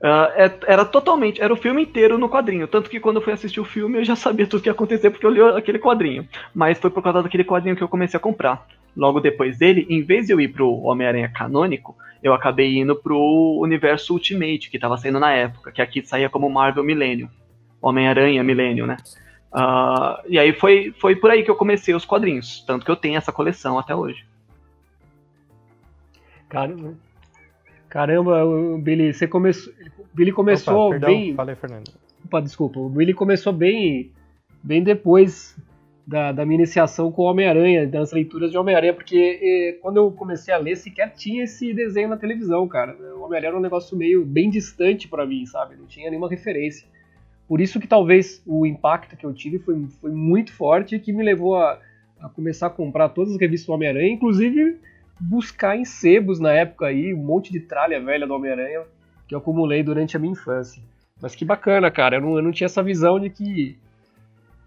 É- 0.00 0.52
era 0.66 0.84
totalmente, 0.84 1.42
era 1.42 1.52
o 1.52 1.56
filme 1.56 1.82
inteiro 1.82 2.18
no 2.18 2.28
quadrinho. 2.28 2.68
Tanto 2.68 2.88
que 2.88 3.00
quando 3.00 3.16
eu 3.16 3.22
fui 3.22 3.32
assistir 3.32 3.60
o 3.60 3.64
filme 3.64 3.98
eu 3.98 4.04
já 4.04 4.14
sabia 4.14 4.46
tudo 4.46 4.62
que 4.62 4.68
ia 4.68 4.72
acontecer 4.72 5.10
porque 5.10 5.26
eu 5.26 5.30
li 5.30 5.40
aquele 5.40 5.78
quadrinho. 5.78 6.28
Mas 6.54 6.78
foi 6.78 6.90
por 6.90 7.02
causa 7.02 7.22
daquele 7.22 7.44
quadrinho 7.44 7.76
que 7.76 7.82
eu 7.82 7.88
comecei 7.88 8.16
a 8.16 8.20
comprar. 8.20 8.66
Logo 8.96 9.20
depois 9.20 9.58
dele, 9.58 9.86
em 9.88 10.02
vez 10.02 10.26
de 10.26 10.32
eu 10.32 10.40
ir 10.40 10.48
pro 10.48 10.72
Homem-Aranha 10.82 11.28
canônico, 11.28 11.96
eu 12.22 12.34
acabei 12.34 12.78
indo 12.78 12.96
pro 12.96 13.58
universo 13.60 14.12
Ultimate, 14.12 14.70
que 14.70 14.78
tava 14.78 14.96
saindo 14.96 15.20
na 15.20 15.32
época, 15.32 15.70
que 15.70 15.80
aqui 15.80 16.02
saía 16.02 16.28
como 16.28 16.50
Marvel 16.50 16.82
Millennium. 16.82 17.28
Homem-Aranha 17.80 18.42
Millennium, 18.42 18.86
né? 18.86 18.96
Ah, 19.52 20.22
e 20.26 20.38
aí 20.38 20.52
foi, 20.52 20.94
foi 20.98 21.16
por 21.16 21.30
aí 21.30 21.42
que 21.42 21.50
eu 21.50 21.56
comecei 21.56 21.94
os 21.94 22.04
quadrinhos. 22.04 22.62
Tanto 22.66 22.84
que 22.84 22.90
eu 22.90 22.96
tenho 22.96 23.16
essa 23.16 23.32
coleção 23.32 23.78
até 23.78 23.94
hoje. 23.94 24.24
Caramba, 26.48 26.94
caramba 27.88 28.44
o 28.44 28.78
Billy, 28.78 29.12
você 29.12 29.26
começou. 29.26 29.72
o 29.98 30.16
Billy 30.16 30.32
começou 30.32 30.86
Opa, 30.86 30.90
perdão, 30.90 31.10
bem. 31.10 31.34
Fala 31.34 31.50
aí, 31.50 31.56
Fernando. 31.56 31.90
Opa, 32.24 32.40
desculpa. 32.40 32.78
O 32.80 32.88
Billy 32.88 33.12
começou 33.12 33.52
bem, 33.52 34.10
bem 34.62 34.82
depois 34.82 35.56
da, 36.06 36.32
da 36.32 36.46
minha 36.46 36.56
iniciação 36.56 37.12
com 37.12 37.22
o 37.22 37.26
Homem-Aranha, 37.26 37.86
das 37.86 38.12
leituras 38.12 38.50
de 38.50 38.56
Homem-Aranha, 38.56 38.94
porque 38.94 39.38
eh, 39.42 39.78
quando 39.82 39.98
eu 39.98 40.10
comecei 40.10 40.54
a 40.54 40.56
ler, 40.56 40.74
sequer 40.74 41.12
tinha 41.14 41.44
esse 41.44 41.74
desenho 41.74 42.08
na 42.08 42.16
televisão, 42.16 42.66
cara. 42.66 42.96
O 43.14 43.24
Homem-Aranha 43.24 43.50
era 43.50 43.58
um 43.58 43.62
negócio 43.62 43.94
meio 43.94 44.24
bem 44.24 44.48
distante 44.48 45.06
pra 45.06 45.26
mim, 45.26 45.44
sabe? 45.44 45.76
Não 45.76 45.84
tinha 45.84 46.08
nenhuma 46.08 46.30
referência. 46.30 46.88
Por 47.48 47.60
isso 47.60 47.80
que 47.80 47.86
talvez 47.86 48.42
o 48.46 48.66
impacto 48.66 49.16
que 49.16 49.24
eu 49.24 49.32
tive 49.32 49.58
foi, 49.58 49.86
foi 50.00 50.10
muito 50.12 50.52
forte 50.52 50.94
e 50.94 51.00
que 51.00 51.12
me 51.12 51.24
levou 51.24 51.56
a, 51.56 51.80
a 52.20 52.28
começar 52.28 52.66
a 52.66 52.70
comprar 52.70 53.08
todas 53.08 53.32
as 53.32 53.40
revistas 53.40 53.66
do 53.66 53.72
Homem-Aranha, 53.72 54.12
inclusive 54.12 54.76
buscar 55.18 55.76
em 55.76 55.84
sebos 55.84 56.38
na 56.38 56.52
época 56.52 56.86
aí, 56.86 57.12
um 57.12 57.24
monte 57.24 57.50
de 57.50 57.60
tralha 57.60 58.00
velha 58.00 58.26
do 58.26 58.34
Homem-Aranha 58.34 58.82
que 59.26 59.34
eu 59.34 59.38
acumulei 59.38 59.82
durante 59.82 60.16
a 60.16 60.20
minha 60.20 60.32
infância. 60.32 60.82
Mas 61.20 61.34
que 61.34 61.44
bacana, 61.44 61.90
cara. 61.90 62.16
Eu 62.16 62.20
não, 62.20 62.36
eu 62.36 62.42
não 62.42 62.52
tinha 62.52 62.66
essa 62.66 62.82
visão 62.82 63.18
de 63.18 63.28
que. 63.30 63.76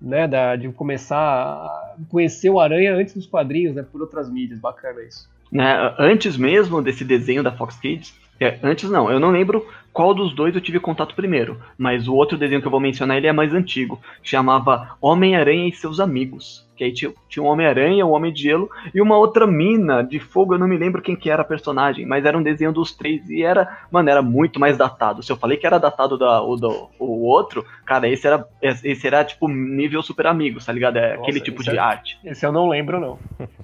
Né, 0.01 0.27
da, 0.27 0.55
de 0.55 0.67
começar 0.69 1.15
a 1.15 1.95
conhecer 2.09 2.49
o 2.49 2.59
Aranha 2.59 2.95
antes 2.95 3.13
dos 3.13 3.27
quadrinhos, 3.27 3.75
né? 3.75 3.83
Por 3.83 4.01
outras 4.01 4.31
mídias. 4.31 4.59
Bacana 4.59 4.99
isso. 5.03 5.29
né, 5.51 5.95
antes 5.99 6.35
mesmo 6.37 6.81
desse 6.81 7.05
desenho 7.05 7.43
da 7.43 7.51
Fox 7.51 7.79
Kids, 7.79 8.15
é, 8.43 8.59
antes 8.63 8.89
não, 8.89 9.11
eu 9.11 9.19
não 9.19 9.31
lembro 9.31 9.65
qual 9.93 10.13
dos 10.13 10.33
dois 10.33 10.55
eu 10.55 10.61
tive 10.61 10.79
contato 10.79 11.13
primeiro, 11.15 11.59
mas 11.77 12.07
o 12.07 12.15
outro 12.15 12.37
desenho 12.37 12.61
que 12.61 12.67
eu 12.67 12.71
vou 12.71 12.79
mencionar 12.79 13.17
ele 13.17 13.27
é 13.27 13.33
mais 13.33 13.53
antigo, 13.53 13.99
chamava 14.23 14.95
Homem-Aranha 15.01 15.67
e 15.67 15.73
seus 15.73 15.99
amigos, 15.99 16.65
que 16.77 16.83
aí 16.85 16.93
tinha, 16.93 17.11
tinha 17.27 17.43
um 17.43 17.47
Homem-Aranha, 17.47 18.05
um 18.05 18.11
Homem 18.11 18.31
de 18.31 18.41
Gelo 18.41 18.69
e 18.95 19.01
uma 19.01 19.17
outra 19.17 19.45
mina 19.45 20.01
de 20.01 20.17
fogo, 20.17 20.53
eu 20.53 20.57
não 20.57 20.67
me 20.67 20.77
lembro 20.77 21.01
quem 21.01 21.15
que 21.15 21.29
era 21.29 21.41
a 21.41 21.45
personagem, 21.45 22.05
mas 22.05 22.25
era 22.25 22.37
um 22.37 22.41
desenho 22.41 22.71
dos 22.71 22.93
três 22.93 23.29
e 23.29 23.43
era, 23.43 23.85
mano, 23.91 24.09
era 24.09 24.21
muito 24.21 24.59
mais 24.59 24.77
datado. 24.77 25.21
Se 25.21 25.31
eu 25.31 25.35
falei 25.37 25.57
que 25.57 25.67
era 25.67 25.77
datado 25.77 26.17
da, 26.17 26.41
o, 26.41 26.55
do, 26.55 26.89
o 26.97 27.25
outro, 27.27 27.65
cara, 27.85 28.07
esse 28.07 28.25
era, 28.25 28.47
esse 28.61 29.05
era 29.05 29.23
tipo 29.25 29.47
nível 29.49 30.01
super 30.01 30.25
amigos, 30.27 30.65
tá 30.65 30.71
ligado? 30.71 30.97
É 30.97 31.09
Nossa, 31.11 31.21
aquele 31.21 31.41
tipo 31.41 31.61
de 31.63 31.71
é- 31.71 31.77
arte. 31.77 32.17
Esse 32.23 32.45
eu 32.45 32.51
não 32.51 32.69
lembro, 32.69 32.99
não. 32.99 33.19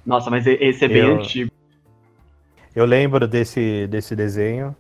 Nossa, 0.06 0.30
mas 0.30 0.46
esse 0.46 0.86
é 0.86 0.88
bem 0.88 1.08
Eu- 1.08 1.16
antigo. 1.16 1.52
Eu 2.78 2.86
lembro 2.86 3.28
desse, 3.28 3.88
desse 3.88 4.16
desenho, 4.16 4.76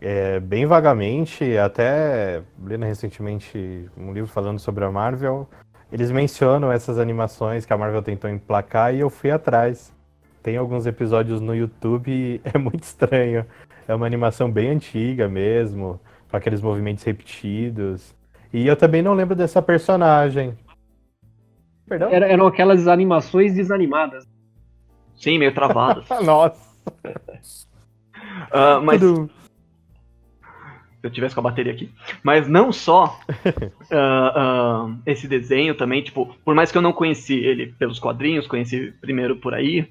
é, 0.00 0.40
bem 0.40 0.66
vagamente, 0.66 1.56
até 1.56 2.42
lendo 2.60 2.84
recentemente 2.84 3.88
um 3.96 4.12
livro 4.12 4.28
falando 4.28 4.58
sobre 4.58 4.84
a 4.84 4.90
Marvel, 4.90 5.48
eles 5.92 6.10
mencionam 6.10 6.72
essas 6.72 6.98
animações 6.98 7.64
que 7.64 7.72
a 7.72 7.78
Marvel 7.78 8.02
tentou 8.02 8.28
emplacar 8.28 8.92
e 8.92 8.98
eu 8.98 9.08
fui 9.08 9.30
atrás. 9.30 9.94
Tem 10.42 10.56
alguns 10.56 10.86
episódios 10.86 11.40
no 11.40 11.54
YouTube 11.54 12.10
e 12.10 12.40
é 12.52 12.58
muito 12.58 12.82
estranho. 12.82 13.46
É 13.86 13.94
uma 13.94 14.06
animação 14.06 14.50
bem 14.50 14.70
antiga 14.70 15.28
mesmo, 15.28 16.00
com 16.28 16.36
aqueles 16.36 16.60
movimentos 16.60 17.04
repetidos. 17.04 18.12
E 18.52 18.66
eu 18.66 18.74
também 18.74 19.02
não 19.02 19.14
lembro 19.14 19.36
dessa 19.36 19.62
personagem. 19.62 20.58
Perdão? 21.86 22.08
Era- 22.10 22.26
eram 22.26 22.48
aquelas 22.48 22.88
animações 22.88 23.54
desanimadas. 23.54 24.24
Sim, 25.14 25.38
meio 25.38 25.54
travadas. 25.54 26.08
Nossa, 26.26 26.73
Ah, 28.50 28.80
mas 28.82 29.00
tudo... 29.00 29.28
se 31.00 31.06
eu 31.06 31.10
tivesse 31.10 31.34
com 31.34 31.40
a 31.40 31.44
bateria 31.44 31.72
aqui. 31.72 31.90
Mas 32.22 32.48
não 32.48 32.72
só 32.72 33.18
ah, 33.90 34.32
ah, 34.34 34.96
esse 35.06 35.28
desenho 35.28 35.74
também, 35.74 36.02
tipo, 36.02 36.34
por 36.44 36.54
mais 36.54 36.72
que 36.72 36.78
eu 36.78 36.82
não 36.82 36.92
conheci 36.92 37.34
ele 37.34 37.74
pelos 37.78 37.98
quadrinhos, 37.98 38.46
conheci 38.46 38.92
primeiro 39.00 39.36
por 39.36 39.54
aí, 39.54 39.88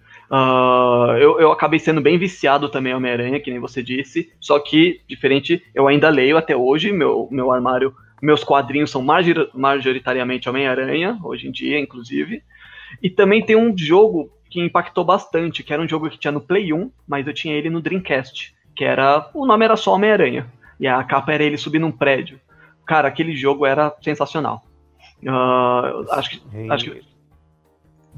eu, 1.20 1.40
eu 1.40 1.52
acabei 1.52 1.80
sendo 1.80 2.02
bem 2.02 2.18
viciado 2.18 2.70
também 2.70 2.92
em 2.92 2.96
Homem-Aranha, 2.96 3.40
que 3.40 3.52
nem 3.52 3.60
você 3.60 3.84
disse. 3.84 4.32
Só 4.40 4.60
que, 4.60 5.02
diferente, 5.08 5.64
eu 5.76 5.88
ainda 5.88 6.10
leio 6.10 6.38
até 6.38 6.56
hoje, 6.56 6.92
meu, 6.92 7.28
meu 7.32 7.52
armário, 7.52 7.94
meus 8.22 8.44
quadrinhos 8.44 8.90
são 8.90 9.02
major- 9.02 9.50
majoritariamente 9.54 10.50
Homem-Aranha, 10.50 11.20
hoje 11.24 11.48
em 11.48 11.52
dia, 11.52 11.80
inclusive. 11.80 12.42
E 13.02 13.10
também 13.10 13.46
tem 13.46 13.56
um 13.56 13.78
jogo 13.78 14.32
que 14.54 14.62
impactou 14.62 15.04
bastante, 15.04 15.64
que 15.64 15.74
era 15.74 15.82
um 15.82 15.88
jogo 15.88 16.08
que 16.08 16.18
tinha 16.20 16.32
no 16.32 16.40
Play 16.40 16.72
1, 16.72 16.92
mas 17.08 17.26
eu 17.26 17.34
tinha 17.34 17.56
ele 17.56 17.72
no 17.72 17.82
Dreamcast, 17.82 18.54
que 18.76 18.86
era. 18.86 19.28
O 19.34 19.48
nome 19.48 19.66
era 19.66 19.76
só 19.76 19.96
Homem-Aranha. 19.96 20.46
E 20.80 20.88
a 20.88 21.04
capa 21.04 21.34
era 21.34 21.44
ele 21.44 21.58
subindo 21.58 21.88
um 21.88 21.92
prédio. 21.92 22.40
Cara, 22.86 23.08
aquele 23.08 23.36
jogo 23.36 23.66
era 23.66 23.92
sensacional. 24.00 24.64
Uh, 25.24 26.06
acho 26.12 26.30
que. 26.30 26.70
Acho 26.70 26.86
que 26.86 27.02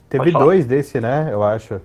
Teve 0.10 0.32
dois 0.32 0.66
desse, 0.66 1.00
né? 1.00 1.30
Eu 1.32 1.42
acho. 1.42 1.80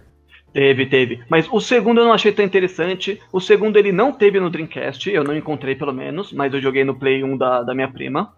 Teve, 0.53 0.87
teve. 0.87 1.23
Mas 1.29 1.49
o 1.51 1.61
segundo 1.61 2.01
eu 2.01 2.05
não 2.05 2.13
achei 2.13 2.33
tão 2.33 2.45
interessante. 2.45 3.21
O 3.33 3.41
segundo 3.41 3.77
ele 3.77 3.93
não 3.93 4.13
teve 4.13 4.41
no 4.41 4.51
Dreamcast, 4.51 5.09
eu 5.09 5.23
não 5.23 5.37
encontrei 5.37 5.77
pelo 5.77 5.93
menos, 5.93 6.33
mas 6.33 6.53
eu 6.53 6.61
joguei 6.61 6.85
no 6.85 6.99
Play 6.99 7.23
1 7.23 7.37
da, 7.37 7.63
da 7.63 7.75
minha 7.75 7.89
prima. 7.89 8.33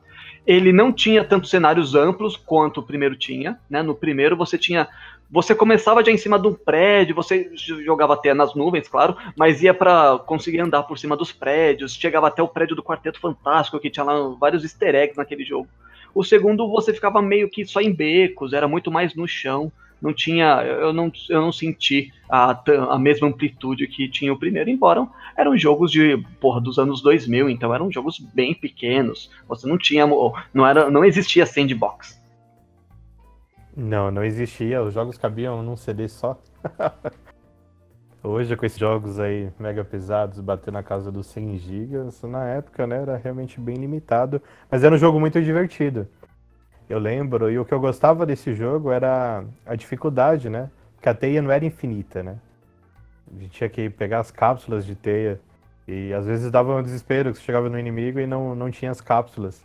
Ele 0.46 0.72
não 0.72 0.92
tinha 0.92 1.24
tantos 1.24 1.50
cenários 1.50 1.94
amplos 1.94 2.36
quanto 2.36 2.80
o 2.80 2.82
primeiro 2.82 3.16
tinha, 3.16 3.58
né? 3.70 3.82
No 3.82 3.94
primeiro 3.94 4.36
você 4.36 4.58
tinha 4.58 4.88
você 5.32 5.54
começava 5.54 6.04
já 6.04 6.12
em 6.12 6.18
cima 6.18 6.36
um 6.36 6.52
prédio, 6.52 7.14
você 7.14 7.50
jogava 7.56 8.12
até 8.12 8.34
nas 8.34 8.54
nuvens, 8.54 8.86
claro, 8.86 9.16
mas 9.34 9.62
ia 9.62 9.72
para 9.72 10.18
conseguir 10.26 10.60
andar 10.60 10.82
por 10.82 10.98
cima 10.98 11.16
dos 11.16 11.32
prédios, 11.32 11.94
chegava 11.94 12.28
até 12.28 12.42
o 12.42 12.48
prédio 12.48 12.76
do 12.76 12.82
Quarteto 12.82 13.18
Fantástico, 13.18 13.80
que 13.80 13.88
tinha 13.88 14.04
lá 14.04 14.28
vários 14.38 14.62
easter 14.62 14.94
eggs 14.94 15.16
naquele 15.16 15.42
jogo. 15.42 15.66
O 16.14 16.22
segundo 16.22 16.68
você 16.68 16.92
ficava 16.92 17.22
meio 17.22 17.48
que 17.48 17.64
só 17.64 17.80
em 17.80 17.90
becos, 17.90 18.52
era 18.52 18.68
muito 18.68 18.90
mais 18.90 19.14
no 19.14 19.26
chão 19.26 19.72
não 20.02 20.12
tinha, 20.12 20.62
eu 20.64 20.92
não, 20.92 21.12
eu 21.30 21.40
não 21.40 21.52
senti 21.52 22.12
a, 22.28 22.60
a 22.90 22.98
mesma 22.98 23.28
amplitude 23.28 23.86
que 23.86 24.08
tinha 24.08 24.32
o 24.32 24.38
primeiro, 24.38 24.68
embora 24.68 25.06
eram 25.36 25.56
jogos 25.56 25.92
de, 25.92 26.18
porra, 26.40 26.60
dos 26.60 26.76
anos 26.76 27.00
2000, 27.00 27.48
então 27.48 27.72
eram 27.72 27.90
jogos 27.90 28.18
bem 28.18 28.52
pequenos, 28.52 29.30
você 29.48 29.66
não 29.66 29.78
tinha, 29.78 30.04
não 30.52 30.66
era, 30.66 30.90
não 30.90 31.04
existia 31.04 31.46
sandbox. 31.46 32.20
Não, 33.74 34.10
não 34.10 34.22
existia, 34.22 34.82
os 34.82 34.92
jogos 34.92 35.16
cabiam 35.16 35.62
num 35.62 35.76
CD 35.76 36.06
só. 36.08 36.38
Hoje, 38.22 38.54
com 38.54 38.64
esses 38.64 38.78
jogos 38.78 39.18
aí 39.18 39.50
mega 39.58 39.82
pesados, 39.82 40.38
bater 40.40 40.70
na 40.70 40.82
casa 40.82 41.10
dos 41.10 41.26
100 41.26 41.58
GB, 41.58 41.96
na 42.28 42.46
época, 42.48 42.86
né, 42.86 43.02
era 43.02 43.16
realmente 43.16 43.58
bem 43.58 43.76
limitado, 43.76 44.40
mas 44.70 44.84
era 44.84 44.94
um 44.94 44.98
jogo 44.98 45.18
muito 45.18 45.42
divertido. 45.42 46.06
Eu 46.88 46.98
lembro, 46.98 47.50
e 47.50 47.58
o 47.58 47.64
que 47.64 47.72
eu 47.72 47.80
gostava 47.80 48.26
desse 48.26 48.54
jogo 48.54 48.92
era 48.92 49.42
a 49.64 49.74
dificuldade, 49.74 50.50
né? 50.50 50.70
Porque 50.94 51.08
a 51.08 51.14
teia 51.14 51.40
não 51.40 51.50
era 51.50 51.64
infinita, 51.64 52.22
né? 52.22 52.38
A 53.34 53.40
gente 53.40 53.50
tinha 53.52 53.70
que 53.70 53.88
pegar 53.88 54.20
as 54.20 54.30
cápsulas 54.30 54.84
de 54.84 54.94
teia. 54.94 55.40
E 55.88 56.12
às 56.12 56.26
vezes 56.26 56.50
dava 56.50 56.76
um 56.76 56.82
desespero 56.82 57.32
que 57.32 57.38
você 57.38 57.44
chegava 57.44 57.68
no 57.68 57.78
inimigo 57.78 58.20
e 58.20 58.26
não, 58.26 58.54
não 58.54 58.70
tinha 58.70 58.90
as 58.90 59.00
cápsulas. 59.00 59.64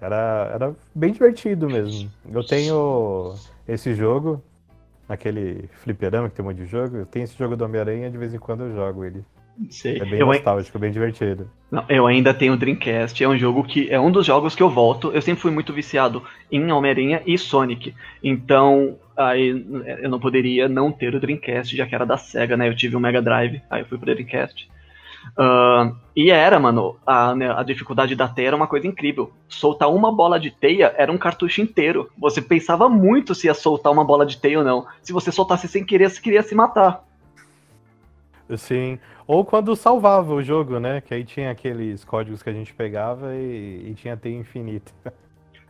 Era, 0.00 0.50
era 0.54 0.76
bem 0.94 1.12
divertido 1.12 1.68
mesmo. 1.68 2.10
Eu 2.30 2.44
tenho 2.44 3.34
esse 3.66 3.94
jogo, 3.94 4.42
aquele 5.08 5.68
fliperama 5.82 6.28
que 6.28 6.36
tem 6.36 6.44
um 6.44 6.48
monte 6.48 6.58
de 6.58 6.66
jogo. 6.66 6.96
Eu 6.98 7.06
tenho 7.06 7.24
esse 7.24 7.36
jogo 7.36 7.56
do 7.56 7.64
Homem-Aranha, 7.64 8.10
de 8.10 8.18
vez 8.18 8.34
em 8.34 8.38
quando 8.38 8.64
eu 8.64 8.74
jogo 8.74 9.04
ele. 9.04 9.24
Sei. 9.70 9.96
É 9.96 10.04
bem 10.04 10.20
eu 10.20 10.26
nostálgico, 10.26 10.78
bem 10.78 10.92
divertido. 10.92 11.50
Não, 11.70 11.84
eu 11.88 12.06
ainda 12.06 12.34
tenho 12.34 12.52
o 12.52 12.56
Dreamcast, 12.56 13.24
é 13.24 13.28
um 13.28 13.38
jogo 13.38 13.64
que 13.64 13.90
é 13.90 13.98
um 13.98 14.10
dos 14.10 14.26
jogos 14.26 14.54
que 14.54 14.62
eu 14.62 14.68
volto. 14.68 15.10
Eu 15.12 15.22
sempre 15.22 15.40
fui 15.40 15.50
muito 15.50 15.72
viciado 15.72 16.22
em 16.52 16.70
Homem-Aranha 16.70 17.22
e 17.26 17.38
Sonic. 17.38 17.94
Então, 18.22 18.98
aí 19.16 19.64
eu 20.02 20.10
não 20.10 20.20
poderia 20.20 20.68
não 20.68 20.92
ter 20.92 21.14
o 21.14 21.20
Dreamcast, 21.20 21.74
já 21.74 21.86
que 21.86 21.94
era 21.94 22.04
da 22.04 22.18
Sega, 22.18 22.56
né? 22.56 22.68
Eu 22.68 22.76
tive 22.76 22.96
um 22.96 23.00
Mega 23.00 23.22
Drive, 23.22 23.62
aí 23.70 23.80
eu 23.80 23.86
fui 23.86 23.96
pro 23.96 24.12
Dreamcast. 24.12 24.68
Uh, 25.32 25.94
e 26.14 26.30
era, 26.30 26.58
mano, 26.58 26.96
a, 27.06 27.34
né, 27.34 27.50
a, 27.50 27.62
dificuldade 27.62 28.14
da 28.14 28.28
teia 28.28 28.48
era 28.48 28.56
uma 28.56 28.66
coisa 28.66 28.86
incrível. 28.86 29.32
Soltar 29.48 29.92
uma 29.92 30.10
bola 30.10 30.38
de 30.38 30.50
teia 30.50 30.94
era 30.96 31.10
um 31.10 31.18
cartucho 31.18 31.60
inteiro. 31.60 32.10
Você 32.18 32.40
pensava 32.40 32.88
muito 32.88 33.34
se 33.34 33.46
ia 33.46 33.54
soltar 33.54 33.92
uma 33.92 34.04
bola 34.04 34.24
de 34.24 34.38
teia 34.38 34.58
ou 34.58 34.64
não. 34.64 34.86
Se 35.02 35.12
você 35.12 35.30
soltasse 35.30 35.68
sem 35.68 35.84
querer, 35.84 36.10
você 36.10 36.20
queria 36.20 36.42
se 36.42 36.54
matar. 36.54 37.04
Sim. 38.56 38.98
Ou 39.26 39.44
quando 39.44 39.74
salvava 39.74 40.32
o 40.32 40.42
jogo, 40.42 40.78
né? 40.78 41.00
Que 41.00 41.14
aí 41.14 41.24
tinha 41.24 41.50
aqueles 41.50 42.04
códigos 42.04 42.42
que 42.42 42.48
a 42.48 42.52
gente 42.52 42.72
pegava 42.72 43.34
e, 43.34 43.90
e 43.90 43.94
tinha 43.94 44.16
T 44.16 44.30
infinito. 44.30 44.92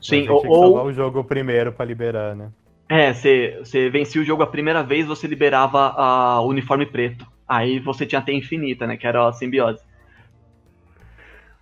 Sim, 0.01 0.29
ou. 0.29 0.43
salvar 0.43 0.85
o 0.85 0.93
jogo 0.93 1.25
primeiro 1.25 1.73
para 1.73 1.87
liberar, 1.87 2.37
né? 2.37 2.51
É, 2.89 3.13
você 3.13 3.91
vencia 3.91 4.21
o 4.21 4.25
jogo 4.25 4.43
a 4.43 4.47
primeira 4.47 4.83
vez, 4.83 5.07
você 5.07 5.27
liberava 5.27 6.41
o 6.41 6.47
uniforme 6.47 6.87
preto. 6.87 7.27
Aí 7.49 7.79
você 7.79 8.05
tinha 8.05 8.23
T 8.23 8.33
infinita, 8.33 8.87
né? 8.87 8.97
Que 8.97 9.07
era 9.07 9.29
a 9.29 9.33
simbiose. 9.33 9.83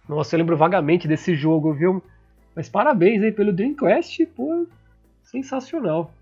Nossa, 0.08 0.34
eu 0.34 0.38
lembro 0.38 0.56
vagamente 0.56 1.08
desse 1.08 1.34
jogo, 1.34 1.72
viu? 1.72 2.02
Mas 2.54 2.68
parabéns 2.68 3.22
aí 3.22 3.32
pelo 3.32 3.52
Dreamcast, 3.52 4.24
pô, 4.26 4.66
sensacional. 5.22 6.12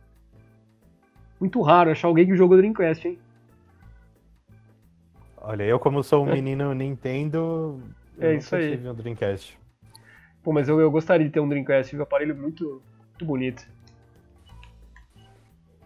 Muito 1.38 1.60
raro 1.60 1.90
achar 1.90 2.08
alguém 2.08 2.26
que 2.26 2.36
jogou 2.36 2.56
Dreamcast, 2.56 3.06
hein? 3.08 3.18
Olha, 5.36 5.64
eu 5.64 5.78
como 5.78 6.02
sou 6.02 6.24
um 6.24 6.30
é. 6.30 6.34
menino 6.34 6.72
Nintendo, 6.72 7.80
é 8.18 8.36
isso 8.36 8.54
aí. 8.54 8.70
tive 8.70 8.88
um 8.88 8.94
Dreamcast. 8.94 9.58
Pô, 10.42 10.52
mas 10.52 10.68
eu, 10.68 10.80
eu 10.80 10.90
gostaria 10.90 11.26
de 11.26 11.32
ter 11.32 11.40
um 11.40 11.48
Dreamcast, 11.48 11.96
um 11.96 12.02
aparelho 12.02 12.36
muito, 12.36 12.80
muito 13.10 13.24
bonito. 13.24 13.66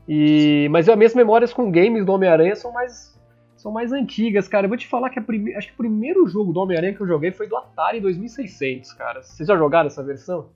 E, 0.06 0.68
mas 0.70 0.88
as 0.88 0.96
minhas 0.96 1.14
memórias 1.14 1.52
com 1.52 1.70
games 1.70 2.04
do 2.04 2.12
Homem-Aranha 2.12 2.54
são 2.54 2.70
mais, 2.70 3.15
são 3.56 3.72
mais 3.72 3.92
antigas, 3.92 4.46
cara. 4.46 4.66
Eu 4.66 4.68
vou 4.68 4.78
te 4.78 4.86
falar 4.86 5.10
que 5.10 5.18
a 5.18 5.22
prime... 5.22 5.54
acho 5.54 5.68
que 5.68 5.74
o 5.74 5.76
primeiro 5.76 6.26
jogo 6.26 6.52
do 6.52 6.60
Homem-Aranha 6.60 6.94
que 6.94 7.00
eu 7.00 7.06
joguei 7.06 7.32
foi 7.32 7.48
do 7.48 7.56
Atari 7.56 8.00
2600, 8.00 8.92
cara. 8.92 9.22
Vocês 9.22 9.46
já 9.46 9.56
jogaram 9.56 9.86
essa 9.86 10.02
versão? 10.02 10.48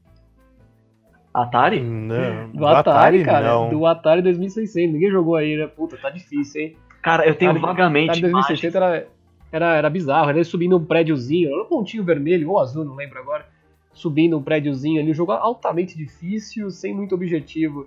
Atari? 1.32 1.80
Não. 1.80 2.50
Do, 2.50 2.58
do 2.58 2.66
Atari, 2.66 3.22
Atari, 3.22 3.24
cara. 3.24 3.48
Não. 3.48 3.70
Do 3.70 3.86
Atari 3.86 4.22
2600. 4.22 4.92
Ninguém 4.92 5.10
jogou 5.10 5.36
aí, 5.36 5.56
né? 5.56 5.66
Puta, 5.66 5.96
tá 5.96 6.10
difícil, 6.10 6.60
hein? 6.60 6.76
Cara, 7.00 7.26
eu 7.26 7.34
tenho 7.34 7.58
vagamente. 7.58 8.10
Atari 8.10 8.22
2600 8.22 8.74
era, 8.74 9.06
era, 9.52 9.76
era 9.76 9.90
bizarro. 9.90 10.30
Ele 10.30 10.44
subindo 10.44 10.76
um 10.76 10.84
prédiozinho, 10.84 11.50
era 11.52 11.62
um 11.62 11.66
pontinho 11.66 12.04
vermelho 12.04 12.50
ou 12.50 12.58
azul, 12.58 12.84
não 12.84 12.96
lembro 12.96 13.18
agora. 13.18 13.46
Subindo 13.92 14.36
um 14.36 14.42
prédiozinho 14.42 15.00
ali. 15.00 15.10
Um 15.12 15.14
jogo 15.14 15.32
altamente 15.32 15.96
difícil, 15.96 16.70
sem 16.70 16.94
muito 16.94 17.14
objetivo. 17.14 17.86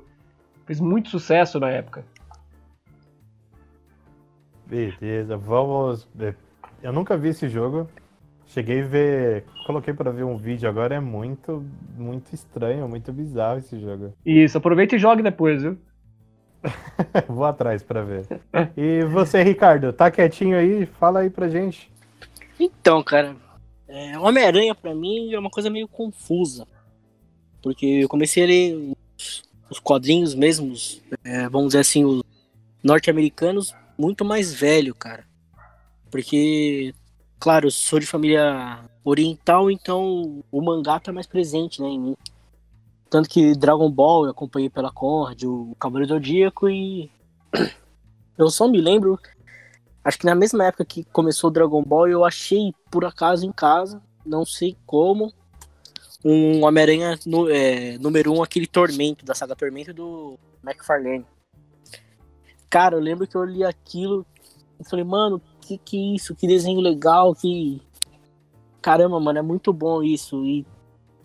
Fez 0.66 0.80
muito 0.80 1.10
sucesso 1.10 1.60
na 1.60 1.70
época. 1.70 2.06
Beleza, 4.66 5.38
vamos. 5.38 6.08
Eu 6.82 6.92
nunca 6.92 7.18
vi 7.18 7.30
esse 7.30 7.48
jogo. 7.50 7.88
Cheguei 8.48 8.82
a 8.82 8.86
ver. 8.86 9.46
Coloquei 9.66 9.94
para 9.94 10.12
ver 10.12 10.24
um 10.24 10.38
vídeo 10.38 10.70
agora, 10.70 10.96
é 10.96 11.00
muito, 11.00 11.66
muito 11.98 12.34
estranho, 12.34 12.88
muito 12.88 13.12
bizarro 13.12 13.60
esse 13.60 13.80
jogo. 13.80 14.14
Isso, 14.26 14.58
aproveita 14.58 14.96
e 14.96 15.00
jogue 15.00 15.24
depois, 15.24 15.62
viu? 15.62 15.78
Vou 17.28 17.46
atrás 17.46 17.84
para 17.84 18.04
ver. 18.04 18.26
E 18.78 19.04
você, 19.06 19.44
Ricardo, 19.44 19.92
tá 19.92 20.10
quietinho 20.12 20.58
aí? 20.58 20.86
Fala 20.86 21.22
aí 21.22 21.30
pra 21.30 21.50
gente. 21.50 21.92
Então, 22.60 23.04
cara, 23.04 23.36
é, 23.88 24.18
Homem-Aranha 24.18 24.76
pra 24.76 24.94
mim 24.94 25.34
é 25.34 25.40
uma 25.40 25.50
coisa 25.50 25.70
meio 25.70 25.88
confusa. 25.88 26.68
Porque 27.62 27.86
eu 27.86 28.10
comecei 28.10 28.44
a 28.44 28.48
ler 28.48 28.94
os, 29.18 29.44
os 29.70 29.80
quadrinhos 29.80 30.36
mesmos, 30.36 31.02
é, 31.24 31.48
vamos 31.50 31.70
dizer 31.70 31.80
assim, 31.80 32.04
os 32.04 32.22
norte-americanos, 32.84 33.74
muito 33.98 34.24
mais 34.24 34.54
velho, 34.54 34.94
cara. 34.96 35.26
Porque, 36.10 36.94
claro, 37.40 37.68
eu 37.68 37.72
sou 37.72 38.00
de 38.00 38.06
família 38.06 38.80
oriental, 39.04 39.70
então 39.70 40.44
o 40.52 40.62
mangá 40.62 41.00
tá 41.00 41.12
mais 41.12 41.28
presente 41.28 41.82
né, 41.82 41.88
em 41.88 42.00
mim. 42.00 42.18
Tanto 43.10 43.30
que 43.30 43.56
Dragon 43.56 43.92
Ball 43.92 44.26
eu 44.26 44.32
acompanhei 44.32 44.70
pela 44.70 44.92
Conrad, 44.92 45.44
o 45.44 45.76
Cavaleiro 45.80 46.14
Zodíaco 46.14 46.70
e. 46.70 47.12
Eu 48.36 48.50
só 48.50 48.68
me 48.68 48.82
lembro. 48.82 49.20
Acho 50.04 50.18
que 50.18 50.26
na 50.26 50.34
mesma 50.34 50.66
época 50.66 50.84
que 50.84 51.04
começou 51.04 51.52
o 51.52 51.54
Dragon 51.54 51.84
Ball, 51.84 52.08
eu 52.10 52.26
achei 52.26 52.74
por 52.90 53.06
acaso 53.06 53.46
em 53.46 53.52
casa, 53.52 54.02
não 54.26 54.44
sei 54.44 54.76
como, 54.88 55.32
um 56.26 56.66
Homem-Aranha 56.66 57.20
é, 57.52 57.98
número 58.00 58.34
1, 58.34 58.38
um, 58.38 58.44
aquele 58.44 58.66
Tormento, 58.66 59.24
da 59.24 59.36
saga 59.36 59.56
Tormento 59.56 59.94
do 59.94 60.38
McFarlane. 60.64 61.26
Cara, 62.74 62.96
eu 62.96 63.00
lembro 63.00 63.28
que 63.28 63.38
eu 63.38 63.44
li 63.44 63.64
aquilo 63.64 64.26
e 64.80 64.84
falei, 64.84 65.06
mano, 65.06 65.40
que 65.62 65.78
que 65.78 65.96
é 65.96 66.16
isso? 66.16 66.34
Que 66.34 66.48
desenho 66.48 66.80
legal, 66.82 67.36
que. 67.36 67.80
Caramba, 68.82 69.20
mano, 69.20 69.38
é 69.38 69.44
muito 69.44 69.72
bom 69.72 70.02
isso. 70.02 70.44
E 70.44 70.66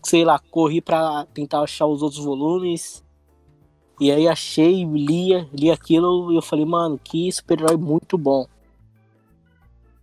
sei 0.03 0.27
lá, 0.27 0.39
corri 0.39 0.83
para 0.83 1.25
tentar 1.33 1.63
achar 1.63 1.87
os 1.87 2.03
outros 2.03 2.23
volumes. 2.23 3.03
E 3.99 4.13
aí 4.13 4.29
achei, 4.29 4.85
lia, 4.85 5.49
li 5.51 5.71
aquilo 5.71 6.31
e 6.31 6.37
eu 6.37 6.43
falei, 6.43 6.67
mano, 6.67 7.01
que 7.03 7.33
super-herói 7.33 7.79
muito 7.79 8.19
bom. 8.19 8.47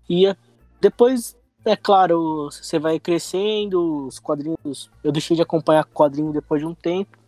E 0.09 0.35
depois, 0.81 1.37
é 1.63 1.75
claro, 1.75 2.49
você 2.49 2.79
vai 2.79 2.99
crescendo, 2.99 4.07
os 4.07 4.17
quadrinhos. 4.17 4.89
Eu 5.03 5.11
deixei 5.11 5.35
de 5.35 5.43
acompanhar 5.43 5.85
quadrinho 5.85 6.33
depois 6.33 6.59
de 6.59 6.65
um 6.65 6.73
tempo. 6.73 7.19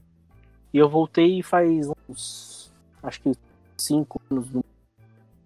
E 0.73 0.79
eu 0.79 0.89
voltei 0.89 1.43
faz 1.43 1.87
uns. 2.09 2.73
Acho 3.03 3.21
que 3.21 3.46
cinco 3.77 4.21
anos, 4.29 4.47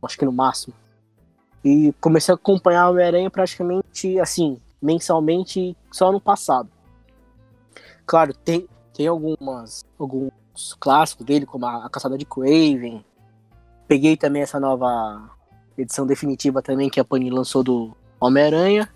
acho 0.03 0.17
que 0.17 0.25
no 0.25 0.31
máximo. 0.31 0.73
E 1.63 1.93
comecei 2.01 2.33
a 2.33 2.35
acompanhar 2.35 2.87
o 2.87 2.91
Homem-Aranha 2.91 3.29
praticamente 3.29 4.19
assim, 4.19 4.59
mensalmente, 4.81 5.77
só 5.91 6.11
no 6.11 6.19
passado. 6.19 6.69
Claro, 8.05 8.33
tem, 8.33 8.67
tem 8.93 9.07
algumas, 9.07 9.85
alguns 9.97 10.31
clássicos 10.79 11.25
dele, 11.25 11.45
como 11.45 11.65
a, 11.65 11.85
a 11.85 11.89
Caçada 11.89 12.17
de 12.17 12.25
Craven, 12.25 13.05
peguei 13.87 14.17
também 14.17 14.41
essa 14.41 14.59
nova 14.59 15.29
edição 15.77 16.05
definitiva 16.05 16.61
também 16.61 16.89
que 16.89 16.99
a 16.99 17.05
Panini 17.05 17.29
lançou 17.29 17.63
do 17.63 17.95
Homem-Aranha, 18.19 18.89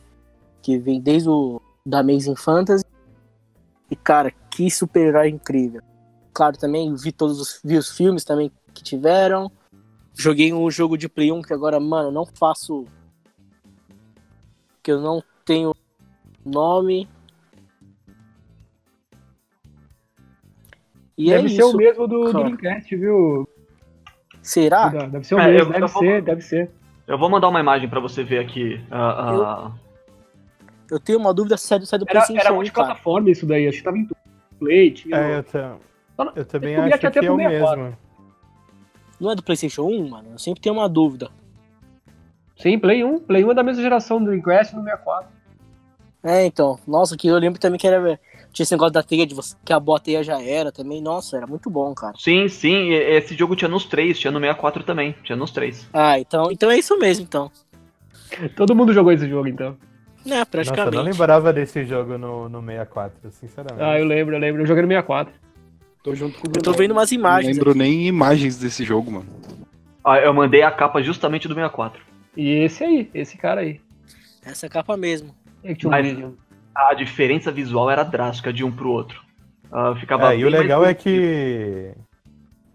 que 0.62 0.78
vem 0.78 1.00
desde 1.00 1.30
o 1.30 1.62
da 1.86 2.00
Amazing 2.00 2.36
Fantasy. 2.36 2.84
E 3.90 3.96
cara, 3.96 4.32
que 4.50 4.70
super-herói 4.72 5.30
incrível. 5.30 5.82
Claro, 6.34 6.58
também 6.58 6.94
vi 6.96 7.12
todos 7.12 7.40
os, 7.40 7.60
vi 7.64 7.78
os 7.78 7.92
filmes 7.92 8.24
também 8.24 8.52
que 8.76 8.84
tiveram. 8.84 9.52
Joguei 10.14 10.54
um 10.54 10.70
jogo 10.70 10.98
de 10.98 11.10
Play 11.10 11.32
1 11.32 11.42
que 11.42 11.54
agora, 11.54 11.80
mano, 11.80 12.12
não 12.12 12.26
faço. 12.26 12.86
Que 14.84 14.92
eu 14.92 15.02
não 15.02 15.24
tenho 15.44 15.74
nome. 16.46 17.10
E 21.18 21.30
deve 21.30 21.46
é 21.46 21.50
ser 21.50 21.56
isso. 21.56 21.74
o 21.74 21.78
mesmo 21.78 22.08
do, 22.08 22.26
do 22.26 22.34
Dreamcast, 22.34 22.96
viu? 22.96 23.48
Será? 24.42 24.90
Deve 24.90 25.24
ser 25.24 25.36
o 25.36 25.40
é, 25.40 25.52
mesmo, 25.52 25.70
eu, 25.70 25.72
deve 25.72 25.84
eu 25.84 25.88
ser, 25.88 26.12
vou, 26.12 26.22
deve 26.22 26.42
ser. 26.42 26.72
Eu 27.08 27.18
vou 27.18 27.30
mandar 27.30 27.48
uma 27.48 27.60
imagem 27.60 27.90
pra 27.90 28.00
você 28.00 28.24
ver 28.24 28.40
aqui. 28.40 28.76
Uh, 28.92 28.96
uh... 28.96 29.72
Eu, 30.90 30.98
eu, 30.98 31.00
tenho 31.00 31.18
uma 31.18 31.34
dúvida 31.34 31.58
se 31.58 31.74
é 31.74 31.80
do, 31.80 31.86
se 31.86 31.96
é 31.96 31.98
do 31.98 32.04
era, 32.04 32.12
PlayStation 32.12 32.42
Era 32.42 32.54
multiplataforma 32.54 33.30
isso 33.30 33.46
daí, 33.46 33.68
acho 33.68 33.78
que 33.78 33.84
tava 33.84 33.98
em 33.98 34.08
Play. 34.60 34.92
Tinha... 34.92 35.16
É, 35.16 35.38
eu, 35.38 35.44
tam... 35.44 35.80
eu 36.36 36.46
também 36.46 36.76
acho 36.76 37.00
que, 37.00 37.12
que 37.12 37.26
é 37.26 37.32
o 37.32 37.38
mesmo. 37.38 37.98
Não 39.20 39.32
é 39.32 39.36
do 39.36 39.44
PlayStation 39.44 39.84
1, 39.84 40.10
mano? 40.10 40.30
Eu 40.34 40.40
sempre 40.40 40.62
tenho 40.62 40.76
uma 40.76 40.90
dúvida. 40.90 41.30
Sim, 42.58 42.80
Play 42.80 43.04
1. 43.04 43.20
Play 43.20 43.44
1 43.44 43.52
é 43.52 43.54
da 43.54 43.64
mesma 43.64 43.82
geração 43.82 44.20
do 44.20 44.26
Dreamcast 44.26 44.76
no 44.76 44.84
64. 44.84 45.30
É, 46.24 46.46
então. 46.46 46.80
Nossa, 46.88 47.16
que 47.16 47.28
eu 47.28 47.38
lembro 47.38 47.60
também 47.60 47.80
que 47.80 47.88
era. 47.88 48.20
Tinha 48.52 48.64
esse 48.64 48.74
negócio 48.74 48.94
da 48.94 49.04
teia 49.04 49.28
de 49.28 49.36
você, 49.36 49.54
que 49.66 49.74
a 49.74 49.80
boa 49.80 50.00
teia 50.00 50.24
já 50.24 50.42
era 50.42 50.72
também. 50.72 51.02
Nossa, 51.02 51.36
era 51.36 51.46
muito 51.46 51.70
bom, 51.70 51.94
cara. 51.94 52.14
Sim, 52.18 52.48
sim. 52.48 52.94
Esse 52.94 53.36
jogo 53.36 53.56
tinha 53.56 53.68
nos 53.68 53.86
três, 53.86 54.18
tinha 54.18 54.32
no 54.32 54.40
64 54.40 54.84
também. 54.84 55.14
Tinha 55.24 55.36
nos 55.36 55.52
três. 55.52 55.88
Ah, 55.94 56.18
então, 56.18 56.50
então 56.50 56.72
é 56.72 56.78
isso 56.78 56.98
mesmo, 56.98 57.24
então. 57.24 57.52
Todo 58.56 58.74
mundo 58.74 58.94
jogou 58.94 59.12
esse 59.12 59.28
jogo, 59.28 59.48
então. 59.48 59.78
É, 60.26 60.44
praticamente. 60.46 60.86
Nossa, 60.86 60.98
eu 60.98 61.04
não 61.04 61.12
lembrava 61.12 61.54
desse 61.54 61.86
jogo 61.86 62.18
no, 62.18 62.50
no 62.50 62.62
64, 62.62 63.32
sinceramente. 63.32 63.84
Ah, 63.84 64.00
eu 64.00 64.06
lembro, 64.06 64.36
eu 64.36 64.40
lembro. 64.40 64.62
Eu 64.62 64.66
joguei 64.66 64.82
no 64.82 64.88
64. 64.88 65.34
Tô 66.06 66.14
junto 66.14 66.40
com 66.40 66.48
o 66.48 66.52
Eu 66.56 66.62
tô 66.62 66.72
vendo 66.72 66.92
umas 66.92 67.12
imagens. 67.12 67.58
Não 67.58 67.66
lembro 67.66 67.72
aqui. 67.72 67.80
nem 67.80 68.06
imagens 68.06 68.60
desse 68.60 68.86
jogo, 68.86 69.12
mano. 69.12 69.26
Ah, 70.04 70.20
eu 70.20 70.32
mandei 70.36 70.62
a 70.62 70.70
capa 70.70 71.02
justamente 71.02 71.48
do 71.48 71.56
64. 71.56 72.00
E 72.38 72.48
esse 72.64 72.84
aí, 72.84 73.10
esse 73.12 73.36
cara 73.36 73.62
aí. 73.62 73.82
Essa 74.46 74.70
capa 74.70 74.96
mesmo. 74.96 75.34
Um 75.64 75.90
Mas 75.90 76.16
a 76.76 76.94
diferença 76.94 77.52
visual 77.52 77.90
era 77.90 78.04
drástica 78.04 78.54
de 78.54 78.64
um 78.64 78.72
pro 78.72 78.92
outro. 78.92 79.20
Uh, 79.72 79.96
ficava 79.96 80.32
é, 80.32 80.38
e 80.38 80.46
o 80.46 80.50
legal 80.50 80.86
é 80.86 80.94
que 80.94 81.92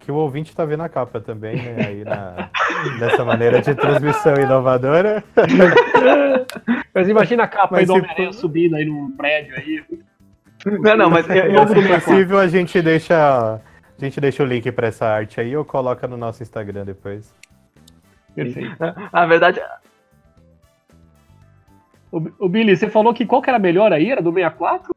que 0.01 0.11
o 0.11 0.17
ouvinte 0.17 0.57
tá 0.57 0.65
vendo 0.65 0.83
a 0.83 0.89
capa 0.89 1.21
também, 1.21 1.55
né? 1.55 1.87
Aí 1.87 2.05
na, 2.05 2.51
dessa 2.99 3.25
maneira 3.25 3.63
de 3.63 3.77
transmissão 3.77 4.35
inovadora. 4.35 5.23
Mas 6.93 7.09
imagina 7.09 7.45
a 7.45 7.49
capa 7.49 7.77
mas 7.77 7.81
aí 7.83 7.87
do 7.87 7.93
Homem-Aranha 7.93 8.33
subindo 8.33 8.75
aí 8.75 8.85
num 8.85 9.13
prédio 9.13 9.55
aí. 9.57 9.85
Não, 10.81 10.97
não, 10.97 11.11
mas 11.11 11.29
eu, 11.29 11.37
eu, 11.37 11.69
se 11.69 12.05
possível 12.05 12.39
a 12.39 12.47
gente 12.47 12.83
deixa 12.83 13.61
a 14.01 14.05
gente 14.05 14.21
deixa 14.21 14.43
o 14.43 14.47
link 14.47 14.71
para 14.73 14.89
essa 14.89 15.07
arte 15.07 15.41
aí 15.41 15.55
ou 15.55 15.65
coloca 15.65 16.09
no 16.09 16.17
nosso 16.17 16.43
Instagram 16.43 16.85
depois. 16.85 17.35
Perfeito. 18.35 18.77
A 19.13 19.27
verdade. 19.27 19.61
O, 22.11 22.23
o 22.39 22.49
Billy, 22.49 22.77
você 22.77 22.89
falou 22.89 23.13
que 23.13 23.27
qual 23.27 23.43
que 23.43 23.51
era 23.51 23.59
melhor 23.59 23.93
aí? 23.93 24.11
Era 24.11 24.23
do 24.23 24.33
64? 24.33 24.95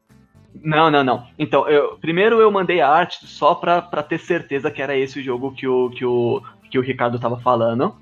Não, 0.63 0.89
não, 0.89 1.03
não. 1.03 1.27
Então, 1.37 1.67
eu, 1.67 1.97
primeiro 1.97 2.39
eu 2.39 2.49
mandei 2.49 2.79
a 2.79 2.89
arte 2.89 3.27
só 3.27 3.53
pra, 3.53 3.81
pra 3.81 4.01
ter 4.01 4.19
certeza 4.19 4.71
que 4.71 4.81
era 4.81 4.95
esse 4.95 5.19
o 5.19 5.23
jogo 5.23 5.51
que 5.51 5.67
o, 5.67 5.89
que 5.89 6.05
o, 6.05 6.41
que 6.69 6.79
o 6.79 6.81
Ricardo 6.81 7.19
tava 7.19 7.39
falando. 7.39 7.95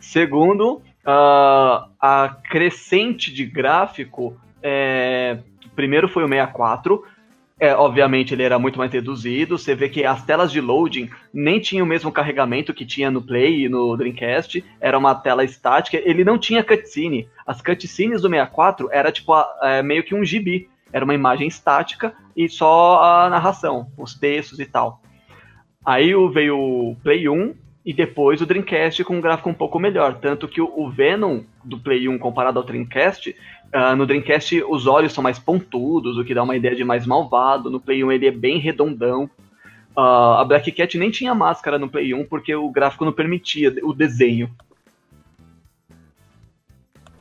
Segundo, 0.00 0.82
uh, 1.06 1.88
a 2.00 2.36
crescente 2.50 3.32
de 3.32 3.46
gráfico. 3.46 4.36
É, 4.60 5.38
primeiro 5.78 6.08
foi 6.08 6.24
o 6.24 6.28
64. 6.28 7.04
É, 7.60 7.72
obviamente 7.72 8.34
ele 8.34 8.42
era 8.42 8.58
muito 8.58 8.78
mais 8.80 8.92
reduzido. 8.92 9.56
Você 9.56 9.76
vê 9.76 9.88
que 9.88 10.04
as 10.04 10.24
telas 10.24 10.50
de 10.50 10.60
loading 10.60 11.08
nem 11.32 11.60
tinham 11.60 11.86
o 11.86 11.88
mesmo 11.88 12.10
carregamento 12.10 12.74
que 12.74 12.84
tinha 12.84 13.12
no 13.12 13.22
Play 13.22 13.64
e 13.64 13.68
no 13.68 13.96
Dreamcast. 13.96 14.64
Era 14.80 14.98
uma 14.98 15.14
tela 15.14 15.44
estática. 15.44 15.96
Ele 15.96 16.24
não 16.24 16.36
tinha 16.36 16.64
cutscene. 16.64 17.28
As 17.46 17.62
cutscenes 17.62 18.22
do 18.22 18.28
64 18.28 18.88
era 18.90 19.12
tipo 19.12 19.32
é, 19.62 19.80
meio 19.80 20.02
que 20.02 20.16
um 20.16 20.24
gibi. 20.24 20.68
Era 20.92 21.04
uma 21.04 21.14
imagem 21.14 21.46
estática 21.46 22.12
e 22.36 22.48
só 22.48 23.00
a 23.00 23.30
narração, 23.30 23.86
os 23.96 24.14
textos 24.14 24.58
e 24.58 24.66
tal. 24.66 25.00
Aí 25.86 26.12
veio 26.32 26.58
o 26.58 26.96
Play 27.04 27.28
1 27.28 27.54
e 27.84 27.92
depois 27.92 28.40
o 28.40 28.46
Dreamcast 28.46 29.04
com 29.04 29.16
um 29.16 29.20
gráfico 29.20 29.48
um 29.48 29.54
pouco 29.54 29.78
melhor. 29.78 30.18
Tanto 30.20 30.48
que 30.48 30.60
o 30.60 30.90
Venom 30.90 31.42
do 31.64 31.78
Play 31.78 32.08
1 32.08 32.18
comparado 32.18 32.58
ao 32.58 32.64
Dreamcast 32.64 33.34
Uh, 33.74 33.94
no 33.94 34.06
Dreamcast 34.06 34.62
os 34.64 34.86
olhos 34.86 35.12
são 35.12 35.22
mais 35.22 35.38
pontudos, 35.38 36.16
o 36.16 36.24
que 36.24 36.34
dá 36.34 36.42
uma 36.42 36.56
ideia 36.56 36.74
de 36.74 36.84
mais 36.84 37.06
malvado. 37.06 37.70
No 37.70 37.80
Play 37.80 38.02
1 38.02 38.12
ele 38.12 38.26
é 38.26 38.30
bem 38.30 38.58
redondão. 38.58 39.30
Uh, 39.96 40.38
a 40.38 40.44
Black 40.44 40.70
Cat 40.72 40.96
nem 40.96 41.10
tinha 41.10 41.34
máscara 41.34 41.78
no 41.78 41.88
Play 41.88 42.14
1 42.14 42.24
porque 42.26 42.54
o 42.54 42.70
gráfico 42.70 43.04
não 43.04 43.12
permitia 43.12 43.74
o 43.82 43.92
desenho. 43.92 44.50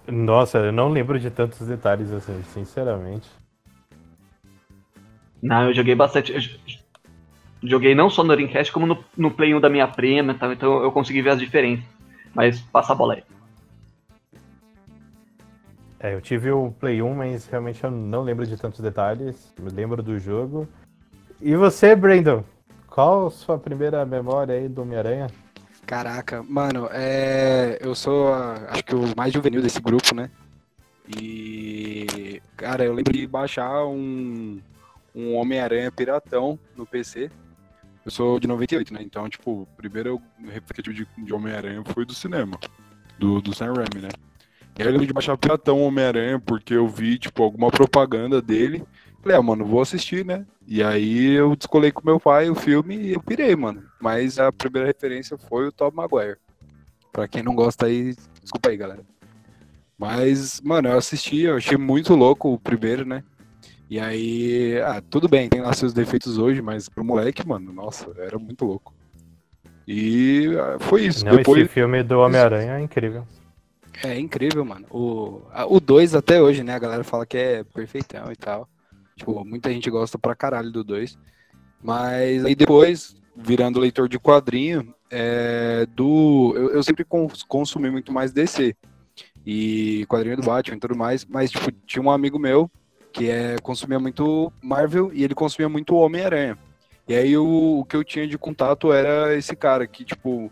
Nossa, 0.07 0.59
eu 0.59 0.71
não 0.71 0.87
lembro 0.87 1.19
de 1.19 1.29
tantos 1.29 1.67
detalhes 1.67 2.13
assim, 2.13 2.41
sinceramente. 2.53 3.27
Não, 5.41 5.67
eu 5.67 5.73
joguei 5.73 5.95
bastante. 5.95 6.33
Eu 6.33 6.39
joguei 7.61 7.93
não 7.93 8.09
só 8.09 8.23
no 8.23 8.33
Dreamcast, 8.33 8.71
como 8.71 8.87
no, 8.87 9.03
no 9.17 9.31
Play 9.31 9.53
1 9.53 9.59
da 9.59 9.69
minha 9.69 9.87
prima, 9.87 10.33
tá? 10.33 10.51
então 10.53 10.81
eu 10.81 10.91
consegui 10.91 11.21
ver 11.21 11.31
as 11.31 11.39
diferenças. 11.39 11.85
Mas 12.33 12.61
passa 12.61 12.93
a 12.93 12.95
bola 12.95 13.15
aí. 13.15 13.23
É, 15.99 16.13
eu 16.13 16.21
tive 16.21 16.51
o 16.51 16.71
Play 16.71 17.01
1, 17.01 17.15
mas 17.15 17.47
realmente 17.47 17.83
eu 17.83 17.89
não 17.89 18.21
lembro 18.21 18.45
de 18.45 18.55
tantos 18.55 18.79
detalhes. 18.79 19.53
Me 19.59 19.69
lembro 19.69 20.03
do 20.03 20.19
jogo. 20.19 20.67
E 21.41 21.55
você, 21.55 21.95
Brandon? 21.95 22.43
Qual 22.87 23.29
sua 23.29 23.57
primeira 23.57 24.05
memória 24.05 24.55
aí 24.55 24.67
do 24.67 24.81
Homem-Aranha? 24.81 25.27
Caraca, 25.85 26.43
mano, 26.43 26.89
é... 26.91 27.77
eu 27.81 27.95
sou, 27.95 28.33
acho 28.33 28.83
que 28.83 28.93
o 28.93 29.15
mais 29.15 29.33
juvenil 29.33 29.61
desse 29.61 29.79
grupo, 29.79 30.13
né? 30.13 30.29
E, 31.07 32.41
cara, 32.57 32.83
eu 32.83 32.93
lembro 32.93 33.13
de 33.13 33.25
baixar 33.25 33.85
um, 33.85 34.59
um 35.15 35.35
Homem-Aranha 35.35 35.91
piratão 35.91 36.59
no 36.75 36.85
PC. 36.85 37.31
Eu 38.05 38.11
sou 38.11 38.39
de 38.39 38.47
98, 38.47 38.93
né? 38.93 39.01
Então, 39.01 39.27
tipo, 39.29 39.61
o 39.61 39.67
primeiro 39.77 40.21
replicativo 40.45 40.95
de, 40.95 41.07
de 41.25 41.33
Homem-Aranha 41.33 41.83
foi 41.93 42.05
do 42.05 42.13
cinema, 42.13 42.59
do, 43.17 43.41
do 43.41 43.55
Sam 43.55 43.73
Raimi, 43.73 44.01
né? 44.01 44.09
E 44.77 44.83
lembro 44.83 45.07
de 45.07 45.13
baixar 45.13 45.37
Piratão 45.37 45.81
Homem-Aranha, 45.81 46.39
porque 46.39 46.73
eu 46.73 46.87
vi, 46.87 47.17
tipo, 47.17 47.41
alguma 47.41 47.71
propaganda 47.71 48.41
dele. 48.41 48.83
Falei, 49.21 49.37
ah, 49.37 49.41
mano, 49.41 49.65
vou 49.65 49.81
assistir, 49.81 50.23
né? 50.23 50.45
E 50.67 50.83
aí 50.83 51.33
eu 51.33 51.55
descolei 51.55 51.91
com 51.91 52.05
meu 52.05 52.19
pai 52.19 52.49
o 52.49 52.55
filme 52.55 52.95
e 52.95 53.13
eu 53.13 53.21
pirei, 53.21 53.55
mano. 53.55 53.83
Mas 53.99 54.37
a 54.37 54.51
primeira 54.51 54.87
referência 54.87 55.37
foi 55.37 55.67
o 55.67 55.71
Tom 55.71 55.91
Maguire. 55.91 56.37
Pra 57.11 57.27
quem 57.27 57.41
não 57.41 57.55
gosta 57.55 57.87
aí, 57.87 58.15
desculpa 58.41 58.69
aí, 58.69 58.77
galera. 58.77 59.01
Mas, 59.97 60.61
mano, 60.61 60.89
eu 60.89 60.97
assisti, 60.97 61.41
eu 61.41 61.57
achei 61.57 61.77
muito 61.77 62.13
louco 62.13 62.53
o 62.53 62.59
primeiro, 62.59 63.03
né? 63.03 63.23
E 63.89 63.99
aí, 63.99 64.79
ah, 64.81 65.01
tudo 65.09 65.27
bem, 65.27 65.49
tem 65.49 65.61
lá 65.61 65.73
seus 65.73 65.93
defeitos 65.93 66.37
hoje, 66.37 66.61
mas 66.61 66.87
pro 66.87 67.03
moleque, 67.03 67.47
mano, 67.47 67.73
nossa, 67.73 68.11
era 68.17 68.37
muito 68.37 68.65
louco. 68.65 68.93
E 69.87 70.49
ah, 70.59 70.77
foi 70.79 71.05
isso. 71.05 71.25
Não, 71.25 71.35
Depois... 71.37 71.63
esse 71.63 71.73
filme 71.73 72.03
do 72.03 72.19
Homem-Aranha 72.19 72.73
é 72.73 72.81
incrível. 72.81 73.25
É 74.03 74.19
incrível, 74.19 74.63
mano. 74.63 74.85
O 74.91 75.79
2 75.79 76.15
até 76.15 76.41
hoje, 76.41 76.63
né? 76.63 76.73
A 76.73 76.79
galera 76.79 77.03
fala 77.03 77.25
que 77.25 77.37
é 77.37 77.63
perfeitão 77.63 78.31
e 78.31 78.35
tal. 78.35 78.67
Tipo, 79.15 79.43
muita 79.43 79.71
gente 79.71 79.89
gosta 79.89 80.17
pra 80.17 80.35
caralho 80.35 80.71
do 80.71 80.83
2. 80.83 81.17
Mas 81.81 82.45
aí 82.45 82.55
depois, 82.55 83.15
virando 83.35 83.79
leitor 83.79 84.07
de 84.07 84.19
quadrinho, 84.19 84.93
é, 85.09 85.87
do. 85.87 86.53
Eu, 86.55 86.69
eu 86.71 86.83
sempre 86.83 87.05
consumi 87.47 87.89
muito 87.89 88.11
mais 88.11 88.31
DC. 88.31 88.75
E 89.45 90.05
quadrinho 90.07 90.37
do 90.37 90.43
Batman 90.43 90.77
e 90.77 90.79
tudo 90.79 90.95
mais. 90.95 91.25
Mas, 91.25 91.49
tipo, 91.49 91.71
tinha 91.85 92.03
um 92.03 92.11
amigo 92.11 92.37
meu 92.37 92.69
que 93.11 93.29
é, 93.29 93.55
consumia 93.63 93.99
muito 93.99 94.51
Marvel 94.61 95.11
e 95.13 95.23
ele 95.23 95.33
consumia 95.33 95.69
muito 95.69 95.95
Homem-Aranha. 95.95 96.57
E 97.07 97.15
aí 97.15 97.37
o, 97.37 97.79
o 97.79 97.85
que 97.85 97.95
eu 97.95 98.03
tinha 98.03 98.27
de 98.27 98.37
contato 98.37 98.91
era 98.91 99.33
esse 99.35 99.55
cara 99.55 99.87
que, 99.87 100.03
tipo, 100.03 100.51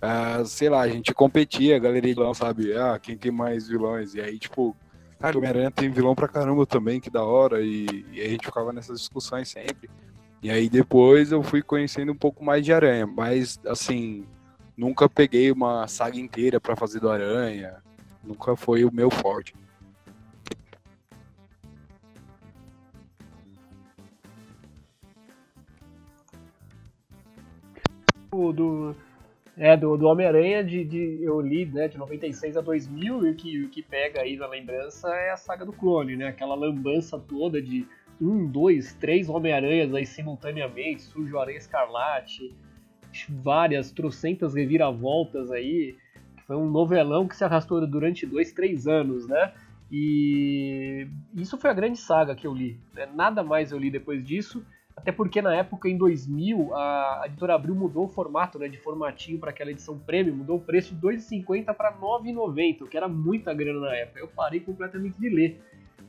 ah, 0.00 0.44
sei 0.44 0.68
lá, 0.68 0.80
a 0.80 0.88
gente 0.88 1.14
competia, 1.14 1.76
a 1.76 1.78
galeria 1.78 2.14
de 2.14 2.14
vilão, 2.14 2.34
sabe? 2.34 2.76
Ah, 2.76 2.98
quem 2.98 3.16
tem 3.16 3.30
mais 3.32 3.68
vilões? 3.68 4.14
E 4.14 4.20
aí, 4.20 4.38
tipo, 4.38 4.76
cara, 5.18 5.36
o 5.36 5.38
Homem-Aranha 5.38 5.70
tem 5.70 5.90
vilão 5.90 6.14
pra 6.14 6.28
caramba 6.28 6.66
também, 6.66 7.00
que 7.00 7.10
da 7.10 7.24
hora. 7.24 7.62
E, 7.62 8.04
e 8.12 8.20
a 8.20 8.28
gente 8.28 8.46
ficava 8.46 8.72
nessas 8.72 9.00
discussões 9.00 9.48
sempre. 9.48 9.88
E 10.42 10.50
aí 10.50 10.68
depois 10.68 11.32
eu 11.32 11.42
fui 11.42 11.62
conhecendo 11.62 12.12
um 12.12 12.16
pouco 12.16 12.44
mais 12.44 12.64
de 12.64 12.72
Aranha, 12.72 13.06
mas 13.06 13.58
assim, 13.66 14.26
nunca 14.76 15.08
peguei 15.08 15.50
uma 15.50 15.88
saga 15.88 16.18
inteira 16.18 16.60
para 16.60 16.76
fazer 16.76 17.00
do 17.00 17.10
Aranha. 17.10 17.82
Nunca 18.22 18.56
foi 18.56 18.84
o 18.84 18.92
meu 18.92 19.10
forte. 19.10 19.54
do 28.52 28.94
É, 29.58 29.74
do, 29.74 29.96
do 29.96 30.06
Homem-Aranha 30.06 30.62
de, 30.62 30.84
de, 30.84 31.18
eu 31.22 31.40
li, 31.40 31.64
né, 31.64 31.88
de 31.88 31.96
96 31.96 32.58
a 32.58 32.60
2000, 32.60 33.26
e 33.26 33.30
o 33.30 33.34
que, 33.34 33.68
que 33.68 33.82
pega 33.82 34.20
aí 34.20 34.36
na 34.36 34.46
lembrança 34.46 35.08
é 35.08 35.30
a 35.30 35.36
saga 35.36 35.64
do 35.64 35.72
clone, 35.72 36.14
né? 36.14 36.28
Aquela 36.28 36.54
lambança 36.54 37.18
toda 37.18 37.60
de 37.62 37.86
um, 38.20 38.46
dois, 38.46 38.92
três 38.94 39.30
Homem-Aranhas 39.30 39.94
aí 39.94 40.04
simultaneamente, 40.04 41.02
surge 41.02 41.32
o 41.32 41.38
Aranha 41.38 41.56
Escarlate, 41.56 42.54
várias, 43.28 43.90
trocentas 43.90 44.54
reviravoltas 44.54 45.50
aí. 45.50 45.96
Foi 46.46 46.56
um 46.56 46.70
novelão 46.70 47.26
que 47.26 47.34
se 47.34 47.44
arrastou 47.44 47.84
durante 47.86 48.26
dois, 48.26 48.52
três 48.52 48.86
anos, 48.86 49.26
né? 49.26 49.54
E 49.90 51.08
isso 51.34 51.56
foi 51.56 51.70
a 51.70 51.74
grande 51.74 51.98
saga 51.98 52.34
que 52.34 52.46
eu 52.46 52.52
li. 52.52 52.78
Né? 52.92 53.06
Nada 53.14 53.42
mais 53.42 53.72
eu 53.72 53.78
li 53.78 53.90
depois 53.90 54.22
disso, 54.24 54.64
até 54.96 55.12
porque 55.12 55.42
na 55.42 55.54
época, 55.54 55.88
em 55.88 55.96
2000, 55.96 56.74
a 56.74 57.24
editora 57.26 57.54
Abril 57.54 57.74
mudou 57.74 58.06
o 58.06 58.08
formato 58.08 58.58
né, 58.58 58.66
de 58.66 58.78
formatinho 58.78 59.38
para 59.38 59.50
aquela 59.50 59.70
edição 59.70 59.98
prêmio, 59.98 60.34
mudou 60.34 60.56
o 60.56 60.60
preço 60.60 60.94
de 60.94 61.00
2,50 61.00 61.74
para 61.74 61.92
9,90, 61.92 62.88
que 62.88 62.96
era 62.96 63.06
muita 63.06 63.52
grana 63.52 63.80
na 63.80 63.94
época. 63.94 64.20
Eu 64.20 64.28
parei 64.28 64.58
completamente 64.58 65.20
de 65.20 65.28
ler. 65.28 65.60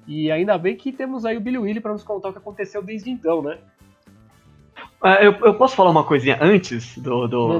E 0.07 0.31
ainda 0.31 0.57
bem 0.57 0.75
que 0.75 0.93
temos 0.93 1.25
aí 1.25 1.35
o 1.35 1.41
Billy 1.41 1.57
Willy 1.57 1.81
para 1.81 1.91
nos 1.91 2.03
contar 2.03 2.29
o 2.29 2.31
que 2.31 2.37
aconteceu 2.37 2.81
desde 2.81 3.11
então, 3.11 3.41
né? 3.41 3.57
Ah, 5.01 5.21
eu, 5.21 5.33
eu 5.33 5.53
posso 5.55 5.75
falar 5.75 5.91
uma 5.91 6.05
coisinha 6.05 6.37
antes 6.41 6.97
do. 6.97 7.27
do... 7.27 7.59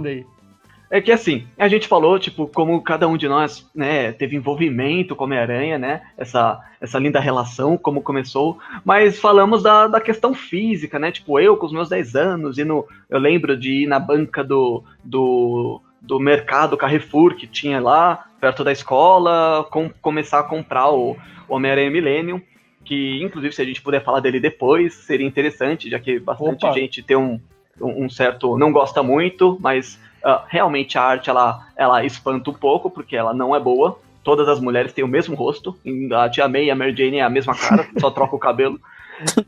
É 0.89 1.01
que 1.01 1.11
assim, 1.11 1.45
a 1.57 1.67
gente 1.67 1.87
falou, 1.87 2.17
tipo, 2.17 2.47
como 2.47 2.81
cada 2.81 3.07
um 3.07 3.17
de 3.17 3.27
nós, 3.27 3.69
né, 3.75 4.11
teve 4.13 4.35
envolvimento 4.35 5.15
com 5.15 5.25
Homem-Aranha, 5.25 5.77
né, 5.77 6.01
essa, 6.17 6.59
essa 6.79 6.97
linda 6.97 7.19
relação, 7.19 7.77
como 7.77 8.01
começou, 8.01 8.57
mas 8.85 9.19
falamos 9.19 9.63
da, 9.63 9.87
da 9.87 9.99
questão 9.99 10.33
física, 10.33 10.97
né, 10.97 11.11
tipo, 11.11 11.39
eu 11.39 11.57
com 11.57 11.65
os 11.65 11.73
meus 11.73 11.89
10 11.89 12.15
anos, 12.15 12.57
e 12.57 12.63
no, 12.63 12.87
eu 13.09 13.19
lembro 13.19 13.57
de 13.57 13.83
ir 13.83 13.87
na 13.87 13.99
banca 13.99 14.43
do, 14.43 14.81
do, 15.03 15.81
do 16.01 16.19
mercado 16.19 16.77
Carrefour, 16.77 17.35
que 17.35 17.47
tinha 17.47 17.81
lá, 17.81 18.25
perto 18.39 18.63
da 18.63 18.71
escola, 18.71 19.67
com, 19.69 19.89
começar 20.01 20.39
a 20.39 20.43
comprar 20.43 20.89
o 20.89 21.17
Homem-Aranha 21.49 21.91
Millennium, 21.91 22.41
que 22.85 23.21
inclusive 23.21 23.53
se 23.53 23.61
a 23.61 23.65
gente 23.65 23.81
puder 23.81 24.01
falar 24.01 24.21
dele 24.21 24.39
depois, 24.39 24.93
seria 24.93 25.27
interessante, 25.27 25.89
já 25.89 25.99
que 25.99 26.17
bastante 26.19 26.65
Opa. 26.65 26.73
gente 26.73 27.03
tem 27.03 27.17
um, 27.17 27.39
um 27.81 28.09
certo, 28.09 28.57
não 28.57 28.71
gosta 28.71 29.03
muito, 29.03 29.57
mas 29.59 29.99
Uh, 30.27 30.43
realmente 30.47 30.97
a 30.97 31.03
arte 31.03 31.29
ela, 31.29 31.65
ela 31.77 32.03
espanta 32.03 32.49
um 32.49 32.53
pouco, 32.53 32.89
porque 32.89 33.15
ela 33.15 33.33
não 33.33 33.55
é 33.55 33.59
boa. 33.59 33.97
Todas 34.23 34.49
as 34.49 34.59
mulheres 34.59 34.91
têm 34.91 35.05
o 35.05 35.07
mesmo 35.07 35.35
rosto. 35.35 35.79
A 36.13 36.29
Tia 36.29 36.49
May 36.49 36.65
e 36.65 36.71
a 36.71 36.75
Mary 36.75 36.93
Jane 36.95 37.19
é 37.19 37.23
a 37.23 37.29
mesma 37.29 37.55
cara, 37.55 37.87
só 37.97 38.11
troca 38.11 38.35
o 38.35 38.39
cabelo. 38.39 38.79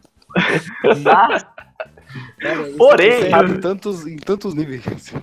Mas, 1.03 1.45
Cara, 2.39 2.63
Porém, 2.77 3.25
em 3.27 3.59
tantos, 3.59 4.07
em 4.07 4.17
tantos 4.17 4.55
níveis. 4.55 4.83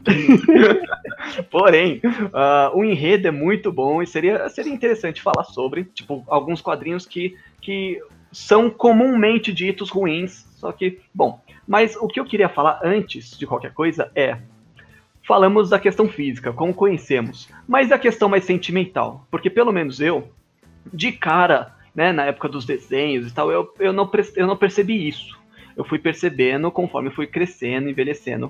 Porém, 1.51 2.01
uh, 2.05 2.77
o 2.77 2.85
enredo 2.85 3.27
é 3.27 3.31
muito 3.31 3.73
bom 3.73 4.03
e 4.03 4.07
seria, 4.07 4.49
seria 4.49 4.73
interessante 4.73 5.23
falar 5.23 5.45
sobre, 5.45 5.85
tipo, 5.85 6.23
alguns 6.29 6.61
quadrinhos 6.61 7.07
que, 7.07 7.37
que 7.61 8.01
são 8.31 8.71
comumente 8.71 9.53
ditos 9.53 9.91
ruins, 9.91 10.47
só 10.57 10.71
que, 10.71 11.01
bom. 11.13 11.41
Mas 11.67 11.97
o 11.97 12.07
que 12.07 12.21
eu 12.21 12.25
queria 12.25 12.49
falar 12.49 12.81
antes 12.85 13.37
de 13.37 13.47
qualquer 13.47 13.73
coisa 13.73 14.11
é 14.15 14.39
falamos 15.27 15.71
da 15.71 15.79
questão 15.79 16.09
física, 16.09 16.53
como 16.53 16.73
conhecemos, 16.73 17.49
mas 17.67 17.89
da 17.89 17.99
questão 17.99 18.29
mais 18.29 18.45
sentimental, 18.45 19.27
porque 19.31 19.51
pelo 19.51 19.73
menos 19.73 20.01
eu, 20.01 20.29
de 20.93 21.11
cara, 21.11 21.75
né, 21.95 22.13
na 22.13 22.27
época 22.27 22.49
dos 22.49 22.65
desenhos 22.65 23.29
e 23.29 23.35
tal, 23.35 23.51
eu, 23.51 23.75
eu, 23.81 23.93
não, 23.93 24.09
eu 24.37 24.47
não 24.47 24.57
percebi 24.57 25.09
isso. 25.09 25.37
Eu 25.77 25.85
fui 25.85 25.99
percebendo 25.99 26.71
conforme 26.71 27.11
fui 27.11 27.27
crescendo, 27.27 27.91
envelhecendo. 27.91 28.47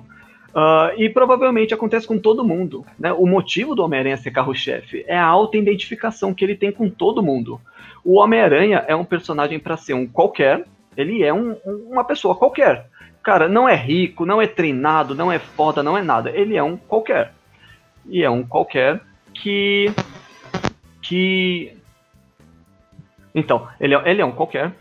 Uh, 0.49 0.93
e 0.97 1.09
provavelmente 1.09 1.73
acontece 1.73 2.07
com 2.07 2.17
todo 2.17 2.45
mundo. 2.45 2.85
Né? 2.97 3.11
O 3.11 3.25
motivo 3.25 3.75
do 3.75 3.83
Homem-Aranha 3.83 4.17
ser 4.17 4.31
carro-chefe 4.31 5.03
é 5.07 5.17
a 5.17 5.25
alta 5.25 5.57
identificação 5.57 6.33
que 6.33 6.45
ele 6.45 6.55
tem 6.55 6.71
com 6.71 6.89
todo 6.89 7.23
mundo. 7.23 7.59
O 8.03 8.19
Homem-Aranha 8.19 8.85
é 8.87 8.95
um 8.95 9.03
personagem 9.03 9.59
para 9.59 9.75
ser 9.75 9.93
um 9.93 10.07
qualquer, 10.07 10.65
ele 10.95 11.23
é 11.23 11.33
um, 11.33 11.53
uma 11.89 12.03
pessoa 12.03 12.35
qualquer. 12.35 12.87
Cara, 13.27 13.49
não 13.49 13.67
é 13.67 13.75
rico, 13.75 14.25
não 14.25 14.41
é 14.41 14.47
treinado, 14.47 15.13
não 15.13 15.29
é 15.29 15.37
foda, 15.37 15.83
não 15.83 15.97
é 15.97 16.01
nada. 16.01 16.31
Ele 16.31 16.55
é 16.55 16.63
um 16.63 16.77
qualquer. 16.77 17.33
E 18.05 18.23
é 18.23 18.29
um 18.29 18.41
qualquer 18.41 19.01
que. 19.33 19.91
que. 21.01 21.73
Então, 23.35 23.67
ele 23.81 23.95
é, 23.95 24.01
ele 24.09 24.21
é 24.21 24.25
um 24.25 24.31
qualquer 24.31 24.71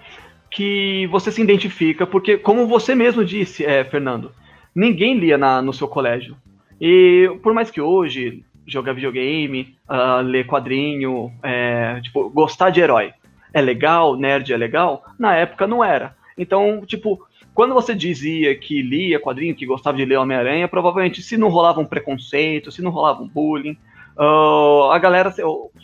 que 0.48 1.08
você 1.08 1.32
se 1.32 1.42
identifica, 1.42 2.06
porque, 2.06 2.38
como 2.38 2.68
você 2.68 2.94
mesmo 2.94 3.24
disse, 3.24 3.64
é, 3.64 3.82
Fernando, 3.82 4.30
ninguém 4.72 5.18
lia 5.18 5.36
na, 5.36 5.60
no 5.60 5.72
seu 5.72 5.88
colégio. 5.88 6.36
E 6.80 7.28
por 7.42 7.52
mais 7.52 7.68
que 7.68 7.80
hoje 7.80 8.44
jogar 8.64 8.92
videogame, 8.92 9.76
uh, 9.90 10.22
ler 10.22 10.46
quadrinho, 10.46 11.32
é, 11.42 12.00
tipo, 12.00 12.30
gostar 12.30 12.70
de 12.70 12.80
herói 12.80 13.12
é 13.52 13.60
legal, 13.60 14.14
nerd 14.14 14.52
é 14.52 14.56
legal, 14.56 15.04
na 15.18 15.34
época 15.34 15.66
não 15.66 15.82
era. 15.82 16.14
Então, 16.38 16.84
tipo, 16.86 17.25
quando 17.56 17.72
você 17.72 17.94
dizia 17.94 18.54
que 18.54 18.82
lia 18.82 19.18
quadrinho, 19.18 19.54
que 19.54 19.64
gostava 19.64 19.96
de 19.96 20.04
ler 20.04 20.18
Homem-Aranha, 20.18 20.68
provavelmente 20.68 21.22
se 21.22 21.38
não 21.38 21.48
rolava 21.48 21.80
um 21.80 21.86
preconceito, 21.86 22.70
se 22.70 22.82
não 22.82 22.90
rolava 22.90 23.22
um 23.22 23.26
bullying, 23.26 23.78
uh, 24.14 24.90
a 24.90 24.98
galera 24.98 25.34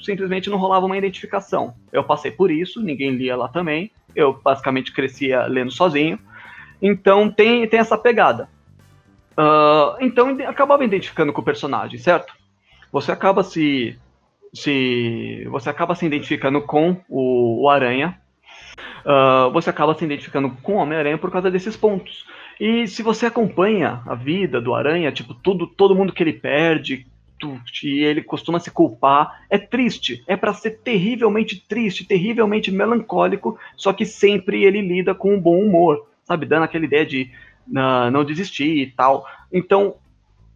simplesmente 0.05 0.51
não 0.51 0.59
rolava 0.59 0.85
uma 0.85 0.99
identificação. 0.99 1.73
Eu 1.91 2.05
passei 2.05 2.31
por 2.31 2.51
isso, 2.51 2.83
ninguém 2.83 3.13
lia 3.13 3.35
lá 3.35 3.49
também, 3.49 3.91
eu 4.15 4.35
basicamente 4.35 4.93
crescia 4.93 5.47
lendo 5.47 5.71
sozinho, 5.71 6.19
então 6.83 7.31
tem, 7.31 7.67
tem 7.67 7.81
essa 7.81 7.97
pegada. 7.97 8.51
Uh, 9.33 9.97
então 10.03 10.29
acabava 10.47 10.85
identificando 10.85 11.33
com 11.33 11.41
o 11.41 11.45
personagem, 11.45 11.99
certo? 11.99 12.35
Você 12.93 13.11
acaba 13.11 13.43
se, 13.43 13.99
se 14.53 15.49
você 15.51 15.71
acaba 15.71 15.95
se 15.95 16.05
identificando 16.05 16.61
com 16.61 16.99
o, 17.09 17.63
o 17.63 17.71
Aranha 17.71 18.21
uh, 19.05 19.51
você 19.53 19.71
acaba 19.71 19.95
se 19.95 20.05
identificando 20.05 20.51
com 20.63 20.75
o 20.75 20.79
Homem-Aranha 20.79 21.19
por 21.19 21.31
causa 21.31 21.51
desses 21.51 21.77
pontos. 21.77 22.27
E 22.61 22.87
se 22.87 23.03
você 23.03 23.27
acompanha 23.27 24.03
a 24.07 24.15
vida 24.15 24.61
do 24.61 24.75
Aranha, 24.75 25.11
tipo, 25.11 25.35
tudo, 25.35 25.67
todo 25.67 25.95
mundo 25.95 26.13
que 26.13 26.23
ele 26.23 26.33
perde, 26.33 27.07
e 27.83 28.05
ele 28.05 28.23
costuma 28.23 28.61
se 28.61 28.71
culpar, 28.71 29.43
é 29.51 29.59
triste. 29.59 30.23
É 30.27 30.37
para 30.37 30.55
ser 30.55 30.79
terrivelmente 30.79 31.61
triste, 31.69 32.07
terrivelmente 32.07 32.71
melancólico, 32.71 33.59
só 33.77 33.93
que 33.93 34.05
sempre 34.05 34.65
ele 34.65 34.81
lida 34.81 35.15
com 35.15 35.35
um 35.35 35.41
bom 35.41 35.59
humor, 35.59 36.07
sabe? 36.25 36.47
Dando 36.47 36.65
aquela 36.65 36.85
ideia 36.85 37.05
de 37.05 37.31
uh, 37.69 38.11
não 38.11 38.25
desistir 38.25 38.79
e 38.79 38.87
tal. 38.87 39.27
Então, 39.53 39.97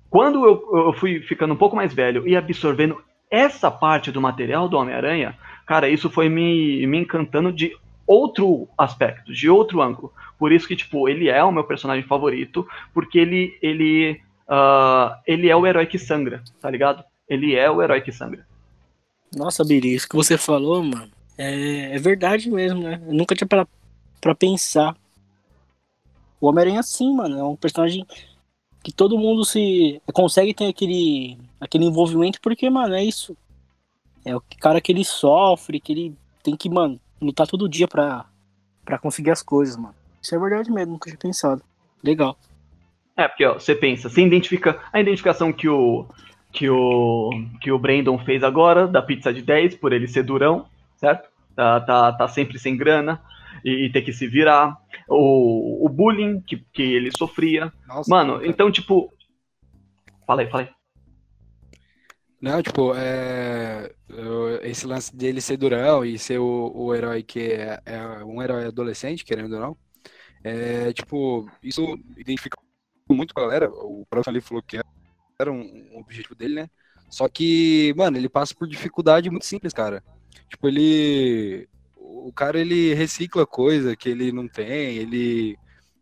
quando 0.08 0.44
eu, 0.44 0.86
eu 0.86 0.92
fui 0.92 1.20
ficando 1.20 1.54
um 1.54 1.56
pouco 1.56 1.76
mais 1.76 1.92
velho 1.92 2.26
e 2.26 2.36
absorvendo 2.36 3.02
essa 3.30 3.70
parte 3.70 4.12
do 4.12 4.20
material 4.20 4.68
do 4.68 4.76
Homem-Aranha, 4.76 5.36
cara, 5.66 5.88
isso 5.88 6.08
foi 6.08 6.28
me, 6.28 6.86
me 6.86 6.98
encantando 6.98 7.52
de 7.52 7.76
outro 8.06 8.68
aspecto, 8.76 9.32
de 9.32 9.48
outro 9.50 9.82
ângulo. 9.82 10.12
Por 10.38 10.52
isso 10.52 10.68
que, 10.68 10.76
tipo, 10.76 11.08
ele 11.08 11.28
é 11.28 11.42
o 11.42 11.52
meu 11.52 11.64
personagem 11.64 12.04
favorito, 12.04 12.66
porque 12.92 13.18
ele, 13.18 13.58
ele, 13.60 14.20
uh, 14.48 15.16
ele 15.26 15.48
é 15.48 15.56
o 15.56 15.66
herói 15.66 15.86
que 15.86 15.98
sangra, 15.98 16.42
tá 16.60 16.70
ligado? 16.70 17.02
Ele 17.28 17.54
é 17.54 17.70
o 17.70 17.82
herói 17.82 18.00
que 18.00 18.12
sangra. 18.12 18.46
Nossa, 19.34 19.64
Biri, 19.64 19.94
isso 19.94 20.08
que 20.08 20.16
você 20.16 20.38
falou, 20.38 20.82
mano, 20.82 21.10
é, 21.36 21.96
é 21.96 21.98
verdade 21.98 22.50
mesmo, 22.50 22.82
né? 22.82 23.00
Eu 23.06 23.12
nunca 23.12 23.34
tinha 23.34 23.48
pra 23.48 24.34
pensar. 24.34 24.96
O 26.40 26.48
Homem-Aranha, 26.48 26.82
sim, 26.82 27.14
mano, 27.14 27.38
é 27.38 27.42
um 27.42 27.56
personagem 27.56 28.06
que 28.82 28.92
todo 28.92 29.18
mundo 29.18 29.44
se 29.44 30.00
consegue 30.12 30.54
ter 30.54 30.66
aquele, 30.66 31.36
aquele 31.60 31.86
envolvimento, 31.86 32.40
porque, 32.40 32.70
mano, 32.70 32.94
é 32.94 33.02
isso. 33.02 33.36
É 34.24 34.36
o 34.36 34.42
cara 34.60 34.80
que 34.80 34.92
ele 34.92 35.04
sofre, 35.04 35.80
que 35.80 35.92
ele 35.92 36.14
tem 36.42 36.56
que, 36.56 36.68
mano, 36.68 37.00
lutar 37.20 37.46
todo 37.46 37.68
dia 37.68 37.88
pra, 37.88 38.26
pra 38.84 38.98
conseguir 38.98 39.30
as 39.30 39.42
coisas, 39.42 39.76
mano. 39.76 39.94
Isso 40.22 40.34
é 40.34 40.38
verdade 40.38 40.70
mesmo, 40.70 40.92
nunca 40.92 41.08
tinha 41.08 41.18
pensado. 41.18 41.62
Legal. 42.02 42.36
É, 43.16 43.26
porque 43.26 43.44
ó, 43.46 43.54
você 43.54 43.74
pensa, 43.74 44.08
você 44.08 44.22
identifica 44.22 44.78
a 44.92 45.00
identificação 45.00 45.52
que 45.52 45.68
o 45.68 46.06
que 46.52 46.68
o 46.70 47.30
que 47.60 47.70
o 47.70 47.78
Brandon 47.78 48.18
fez 48.18 48.42
agora 48.42 48.86
da 48.86 49.02
pizza 49.02 49.32
de 49.32 49.42
10 49.42 49.76
por 49.76 49.92
ele 49.92 50.06
ser 50.06 50.22
durão, 50.22 50.66
certo? 50.96 51.28
Tá, 51.54 51.80
tá, 51.80 52.12
tá 52.12 52.28
sempre 52.28 52.58
sem 52.58 52.76
grana 52.76 53.20
e, 53.64 53.86
e 53.86 53.92
ter 53.92 54.02
que 54.02 54.12
se 54.12 54.26
virar. 54.26 54.76
O, 55.08 55.86
o 55.86 55.88
bullying 55.88 56.40
que, 56.40 56.56
que 56.72 56.82
ele 56.82 57.10
sofria. 57.16 57.72
Nossa, 57.86 58.10
Mano, 58.10 58.34
cara. 58.34 58.48
então 58.48 58.70
tipo, 58.70 59.12
fala 60.26 60.42
aí, 60.42 60.50
fala 60.50 60.64
aí. 60.64 60.75
Não, 62.40 62.62
tipo, 62.62 62.94
é, 62.94 63.90
esse 64.62 64.86
lance 64.86 65.14
dele 65.16 65.40
ser 65.40 65.56
durão 65.56 66.04
e 66.04 66.18
ser 66.18 66.38
o, 66.38 66.70
o 66.74 66.94
herói 66.94 67.22
que 67.22 67.40
é, 67.40 67.80
é, 67.86 68.24
um 68.24 68.42
herói 68.42 68.66
adolescente, 68.66 69.24
querendo 69.24 69.54
ou 69.54 69.60
não, 69.60 69.78
é, 70.44 70.92
tipo, 70.92 71.48
isso 71.62 71.82
identifica 72.16 72.58
muito 73.10 73.32
a 73.36 73.40
galera. 73.42 73.70
O 73.70 74.06
próprio 74.08 74.30
ali 74.32 74.40
falou 74.40 74.62
que 74.62 74.78
era 75.40 75.52
um, 75.52 75.60
um 75.94 76.00
objetivo 76.00 76.34
dele, 76.34 76.54
né? 76.62 76.70
Só 77.10 77.28
que, 77.28 77.94
mano, 77.96 78.16
ele 78.18 78.28
passa 78.28 78.54
por 78.54 78.68
dificuldade 78.68 79.30
muito 79.30 79.46
simples, 79.46 79.72
cara. 79.72 80.02
Tipo, 80.48 80.68
ele. 80.68 81.68
O 81.96 82.32
cara 82.32 82.60
ele 82.60 82.94
recicla 82.94 83.46
coisa 83.46 83.96
que 83.96 84.08
ele 84.08 84.32
não 84.32 84.48
tem, 84.48 84.96
ele 84.98 85.56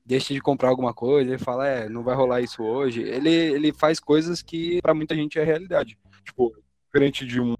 deixa 0.07 0.35
de 0.35 0.41
comprar 0.41 0.69
alguma 0.71 0.95
coisa, 0.95 1.31
ele 1.31 1.39
fala, 1.39 1.67
é, 1.69 1.89
não 1.89 2.03
vai 2.05 2.15
rolar 2.15 2.41
isso 2.43 2.63
hoje. 2.63 3.03
Ele, 3.03 3.31
ele 3.31 3.73
faz 3.73 4.01
coisas 4.01 4.43
que 4.43 4.81
para 4.83 4.95
muita 4.95 5.15
gente 5.15 5.39
é 5.39 5.45
realidade. 5.45 5.99
Tipo, 6.25 6.53
diferente 6.87 7.27
de 7.27 7.41
um, 7.41 7.55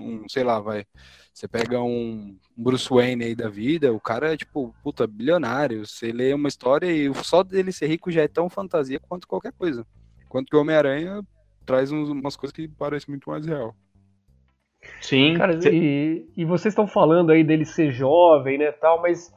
um, 0.00 0.28
sei 0.28 0.44
lá, 0.44 0.60
vai. 0.60 0.84
Você 1.32 1.48
pega 1.48 1.82
um 1.82 2.36
Bruce 2.56 2.88
Wayne 2.88 3.24
aí 3.24 3.34
da 3.34 3.48
vida, 3.48 3.92
o 3.92 4.00
cara 4.00 4.32
é 4.32 4.36
tipo, 4.36 4.74
puta, 4.82 5.06
bilionário. 5.06 5.86
Você 5.86 6.12
lê 6.12 6.32
uma 6.32 6.48
história 6.48 6.86
e 6.86 7.12
só 7.24 7.42
dele 7.42 7.72
ser 7.72 7.88
rico 7.88 8.10
já 8.10 8.22
é 8.22 8.28
tão 8.28 8.48
fantasia 8.48 9.00
quanto 9.00 9.26
qualquer 9.26 9.52
coisa. 9.52 9.84
Enquanto 10.24 10.48
que 10.48 10.56
o 10.56 10.60
Homem-Aranha 10.60 11.22
traz 11.66 11.90
uns, 11.90 12.08
umas 12.08 12.36
coisas 12.36 12.54
que 12.54 12.68
parecem 12.68 13.10
muito 13.10 13.28
mais 13.28 13.44
real. 13.46 13.74
Sim. 15.00 15.34
Cara, 15.36 15.58
e, 15.72 16.28
e 16.36 16.44
vocês 16.44 16.72
estão 16.72 16.86
falando 16.86 17.32
aí 17.32 17.42
dele 17.42 17.64
ser 17.64 17.90
jovem, 17.90 18.58
né, 18.58 18.70
tal, 18.70 19.00
mas 19.00 19.32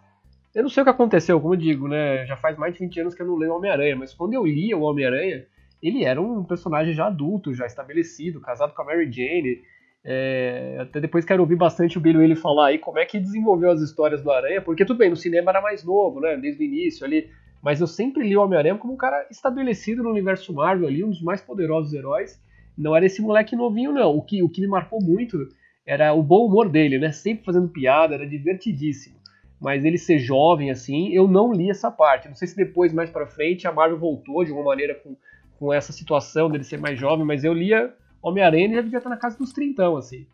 eu 0.53 0.63
não 0.63 0.69
sei 0.69 0.81
o 0.81 0.83
que 0.85 0.89
aconteceu, 0.89 1.39
como 1.39 1.53
eu 1.53 1.57
digo, 1.57 1.87
né? 1.87 2.25
Já 2.25 2.35
faz 2.35 2.57
mais 2.57 2.73
de 2.73 2.79
20 2.79 2.99
anos 3.01 3.15
que 3.15 3.21
eu 3.21 3.27
não 3.27 3.35
leio 3.35 3.53
Homem-Aranha, 3.53 3.95
mas 3.95 4.13
quando 4.13 4.33
eu 4.33 4.45
lia 4.45 4.77
o 4.77 4.81
Homem-Aranha, 4.81 5.45
ele 5.81 6.03
era 6.03 6.21
um 6.21 6.43
personagem 6.43 6.93
já 6.93 7.07
adulto, 7.07 7.53
já 7.53 7.65
estabelecido, 7.65 8.41
casado 8.41 8.73
com 8.73 8.81
a 8.81 8.85
Mary 8.85 9.11
Jane. 9.11 9.61
É, 10.03 10.77
até 10.79 10.99
depois 10.99 11.25
quero 11.25 11.41
ouvir 11.41 11.55
bastante 11.55 11.97
o 11.97 12.01
Billy 12.01 12.23
ele 12.23 12.35
falar 12.35 12.67
aí 12.67 12.77
como 12.77 12.97
é 12.97 13.05
que 13.05 13.19
desenvolveu 13.19 13.71
as 13.71 13.81
histórias 13.81 14.21
do 14.23 14.31
Aranha, 14.31 14.61
porque 14.61 14.85
tudo 14.85 14.97
bem, 14.97 15.09
no 15.09 15.15
cinema 15.17 15.51
era 15.51 15.61
mais 15.61 15.83
novo, 15.83 16.19
né? 16.19 16.37
Desde 16.37 16.63
o 16.63 16.65
início 16.65 17.05
ali. 17.05 17.29
Mas 17.61 17.81
eu 17.81 17.87
sempre 17.87 18.27
li 18.27 18.37
o 18.37 18.41
Homem-Aranha 18.41 18.77
como 18.77 18.93
um 18.93 18.97
cara 18.97 19.27
estabelecido 19.29 20.03
no 20.03 20.11
universo 20.11 20.53
Marvel 20.53 20.87
ali, 20.87 21.03
um 21.03 21.09
dos 21.09 21.21
mais 21.21 21.41
poderosos 21.41 21.93
heróis. 21.93 22.41
Não 22.77 22.95
era 22.95 23.05
esse 23.05 23.21
moleque 23.21 23.55
novinho, 23.55 23.91
não. 23.91 24.15
O 24.15 24.21
que, 24.21 24.41
o 24.43 24.49
que 24.49 24.61
me 24.61 24.67
marcou 24.67 25.01
muito 25.01 25.37
era 25.85 26.13
o 26.13 26.21
bom 26.21 26.45
humor 26.45 26.69
dele, 26.69 26.99
né? 26.99 27.11
Sempre 27.11 27.45
fazendo 27.45 27.67
piada, 27.67 28.13
era 28.13 28.27
divertidíssimo 28.27 29.17
mas 29.59 29.83
ele 29.83 29.97
ser 29.97 30.19
jovem 30.19 30.69
assim, 30.69 31.09
eu 31.09 31.27
não 31.27 31.51
li 31.51 31.69
essa 31.69 31.89
parte. 31.89 32.27
Não 32.27 32.35
sei 32.35 32.47
se 32.47 32.55
depois, 32.55 32.93
mais 32.93 33.09
para 33.09 33.25
frente, 33.25 33.67
a 33.67 33.71
Marvel 33.71 33.97
voltou 33.97 34.43
de 34.43 34.51
alguma 34.51 34.69
maneira 34.69 34.95
com, 34.95 35.15
com 35.59 35.73
essa 35.73 35.91
situação 35.91 36.49
dele 36.49 36.63
ser 36.63 36.79
mais 36.79 36.99
jovem, 36.99 37.25
mas 37.25 37.43
eu 37.43 37.53
lia 37.53 37.93
Homem-Aranha 38.21 38.67
e 38.67 38.75
já 38.75 38.81
devia 38.81 38.97
estar 38.97 39.09
na 39.09 39.17
casa 39.17 39.37
dos 39.37 39.53
trintão, 39.53 39.97
assim. 39.97 40.25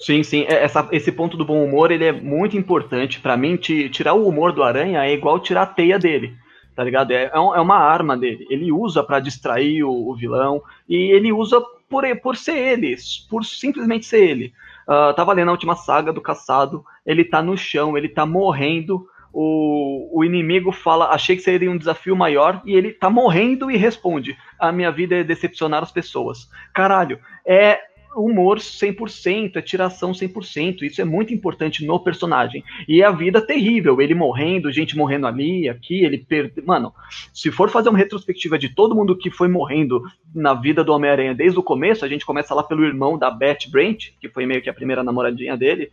Sim, 0.00 0.22
sim. 0.22 0.44
É, 0.48 0.64
essa, 0.64 0.88
esse 0.92 1.12
ponto 1.12 1.36
do 1.36 1.44
bom 1.44 1.62
humor 1.62 1.90
ele 1.90 2.04
é 2.04 2.12
muito 2.12 2.56
importante. 2.56 3.20
para 3.20 3.36
mim, 3.36 3.56
tirar 3.56 4.14
o 4.14 4.26
humor 4.26 4.52
do 4.52 4.62
Aranha 4.62 5.04
é 5.04 5.12
igual 5.12 5.38
tirar 5.38 5.62
a 5.62 5.66
teia 5.66 5.98
dele. 5.98 6.34
Tá 6.74 6.82
ligado? 6.82 7.10
É, 7.10 7.24
é, 7.24 7.30
é 7.34 7.38
uma 7.60 7.76
arma 7.76 8.16
dele. 8.16 8.46
Ele 8.48 8.72
usa 8.72 9.02
para 9.02 9.20
distrair 9.20 9.84
o, 9.84 10.08
o, 10.08 10.16
vilão. 10.16 10.62
E 10.88 10.96
ele 10.96 11.32
usa 11.32 11.60
por, 11.88 12.04
por 12.22 12.36
ser 12.36 12.56
ele. 12.56 12.96
Por 13.28 13.44
simplesmente 13.44 14.06
ser 14.06 14.24
ele. 14.24 14.52
Uh, 14.88 15.12
tava 15.14 15.34
lendo 15.34 15.48
a 15.48 15.52
última 15.52 15.76
saga 15.76 16.12
do 16.12 16.22
caçado. 16.22 16.82
Ele 17.04 17.24
tá 17.24 17.42
no 17.42 17.56
chão, 17.56 17.98
ele 17.98 18.08
tá 18.08 18.24
morrendo. 18.24 19.06
O, 19.32 20.18
o 20.18 20.24
inimigo 20.24 20.72
fala, 20.72 21.10
achei 21.10 21.36
que 21.36 21.42
seria 21.42 21.70
um 21.70 21.78
desafio 21.78 22.16
maior, 22.16 22.60
e 22.64 22.74
ele 22.74 22.92
tá 22.92 23.08
morrendo 23.08 23.70
e 23.70 23.76
responde: 23.76 24.36
A 24.58 24.72
minha 24.72 24.90
vida 24.90 25.16
é 25.16 25.24
decepcionar 25.24 25.82
as 25.82 25.92
pessoas. 25.92 26.48
Caralho, 26.72 27.18
é 27.46 27.80
humor 28.14 28.58
100%, 28.58 29.56
é 29.56 29.62
tiração 29.62 30.12
100%. 30.12 30.82
Isso 30.82 31.00
é 31.00 31.04
muito 31.04 31.32
importante 31.32 31.84
no 31.84 31.98
personagem. 32.00 32.64
E 32.88 33.02
é 33.02 33.06
a 33.06 33.10
vida 33.10 33.40
terrível, 33.40 34.00
ele 34.00 34.14
morrendo, 34.14 34.72
gente 34.72 34.96
morrendo 34.96 35.26
ali, 35.26 35.68
aqui, 35.68 36.04
ele 36.04 36.18
perde. 36.18 36.62
Mano, 36.62 36.92
se 37.32 37.50
for 37.50 37.70
fazer 37.70 37.88
uma 37.88 37.98
retrospectiva 37.98 38.58
de 38.58 38.68
todo 38.68 38.94
mundo 38.94 39.16
que 39.16 39.30
foi 39.30 39.48
morrendo 39.48 40.02
na 40.34 40.54
vida 40.54 40.82
do 40.82 40.92
Homem-Aranha 40.92 41.34
desde 41.34 41.58
o 41.58 41.62
começo, 41.62 42.04
a 42.04 42.08
gente 42.08 42.26
começa 42.26 42.54
lá 42.54 42.62
pelo 42.62 42.84
irmão 42.84 43.18
da 43.18 43.30
Beth 43.30 43.68
Brant, 43.70 44.08
que 44.20 44.28
foi 44.28 44.46
meio 44.46 44.62
que 44.62 44.70
a 44.70 44.74
primeira 44.74 45.02
namoradinha 45.02 45.56
dele. 45.56 45.90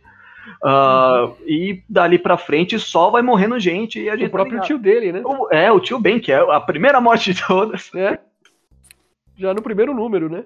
Uh, 0.62 1.26
uhum. 1.26 1.36
E 1.46 1.82
dali 1.88 2.18
pra 2.18 2.36
frente 2.36 2.78
só 2.78 3.10
vai 3.10 3.22
morrendo 3.22 3.58
gente. 3.58 4.00
E 4.00 4.10
a 4.10 4.16
gente 4.16 4.28
o 4.28 4.30
próprio 4.30 4.58
tá 4.58 4.64
tio 4.64 4.78
dele, 4.78 5.12
né? 5.12 5.22
O, 5.24 5.48
é, 5.50 5.70
o 5.70 5.80
tio 5.80 5.98
Ben, 5.98 6.18
que 6.20 6.32
é 6.32 6.38
a 6.38 6.60
primeira 6.60 7.00
morte 7.00 7.32
de 7.32 7.46
todas. 7.46 7.90
É. 7.94 8.18
Já 9.36 9.54
no 9.54 9.62
primeiro 9.62 9.94
número, 9.94 10.28
né? 10.28 10.44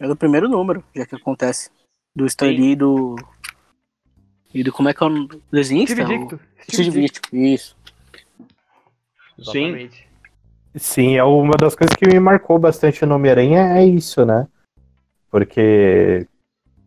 É 0.00 0.06
do 0.06 0.16
primeiro 0.16 0.48
número, 0.48 0.82
já 0.94 1.04
que 1.04 1.14
acontece. 1.14 1.70
Do 2.14 2.26
Stan 2.26 2.46
Lee 2.46 2.72
e 2.72 2.76
do. 2.76 3.16
E 4.54 4.62
do. 4.62 4.72
Como 4.72 4.88
é 4.88 4.94
que 4.94 5.02
é 5.02 5.06
o 5.06 5.28
desenhista? 5.52 5.94
Steve 5.94 6.18
Dicto. 6.18 6.40
Steve 6.70 7.00
Dicto, 7.02 7.36
isso. 7.36 7.76
Sim. 9.42 9.90
Sim, 10.76 11.16
é 11.16 11.24
uma 11.24 11.56
das 11.56 11.74
coisas 11.74 11.96
que 11.96 12.06
me 12.06 12.20
marcou 12.20 12.58
bastante 12.58 13.04
no 13.04 13.16
Homem-Aranha 13.16 13.76
é 13.76 13.84
isso, 13.84 14.24
né? 14.24 14.46
Porque 15.30 16.26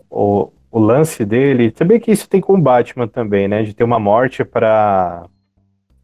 o, 0.10 0.52
o 0.74 0.80
lance 0.80 1.24
dele, 1.24 1.70
também 1.70 2.00
que 2.00 2.12
isso 2.12 2.28
tem 2.28 2.42
com 2.42 2.56
o 2.56 2.62
Batman 2.62 3.08
também, 3.08 3.48
né? 3.48 3.62
De 3.62 3.76
ter 3.76 3.84
uma 3.84 4.00
morte 4.00 4.44
para 4.44 5.30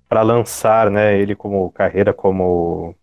para 0.08 0.22
lançar, 0.22 0.92
né? 0.92 1.20
Ele 1.20 1.36
como 1.36 1.72
carreira 1.72 2.14
como 2.14 2.96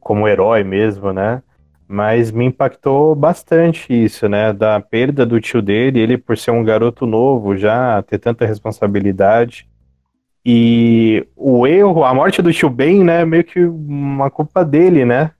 como 0.00 0.26
herói 0.26 0.64
mesmo, 0.64 1.12
né? 1.12 1.42
Mas 1.86 2.30
me 2.32 2.46
impactou 2.46 3.14
bastante 3.14 3.92
isso, 3.92 4.26
né? 4.30 4.50
Da 4.50 4.80
perda 4.80 5.26
do 5.26 5.38
tio 5.42 5.60
dele, 5.60 6.00
ele 6.00 6.16
por 6.16 6.38
ser 6.38 6.52
um 6.52 6.64
garoto 6.64 7.04
novo 7.06 7.54
já, 7.54 8.02
ter 8.02 8.18
tanta 8.18 8.46
responsabilidade. 8.46 9.68
E 10.44 11.26
o 11.36 11.66
erro, 11.66 12.02
a 12.04 12.14
morte 12.14 12.40
do 12.40 12.52
tio 12.52 12.70
Ben, 12.70 13.04
né? 13.04 13.26
Meio 13.26 13.44
que 13.44 13.60
uma 13.60 14.30
culpa 14.30 14.64
dele, 14.64 15.04
né? 15.04 15.32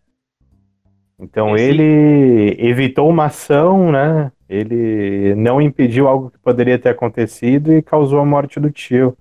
Então 1.19 1.57
é, 1.57 1.61
ele 1.61 2.57
evitou 2.59 3.09
uma 3.09 3.27
ação, 3.27 3.91
né? 3.91 4.31
Ele 4.49 5.35
não 5.35 5.61
impediu 5.61 6.07
algo 6.07 6.31
que 6.31 6.39
poderia 6.39 6.79
ter 6.79 6.91
acontecido 6.91 7.73
e 7.73 7.83
causou 7.83 8.21
a 8.21 8.25
morte 8.25 8.61
do 8.61 8.71
tio. 8.71 9.17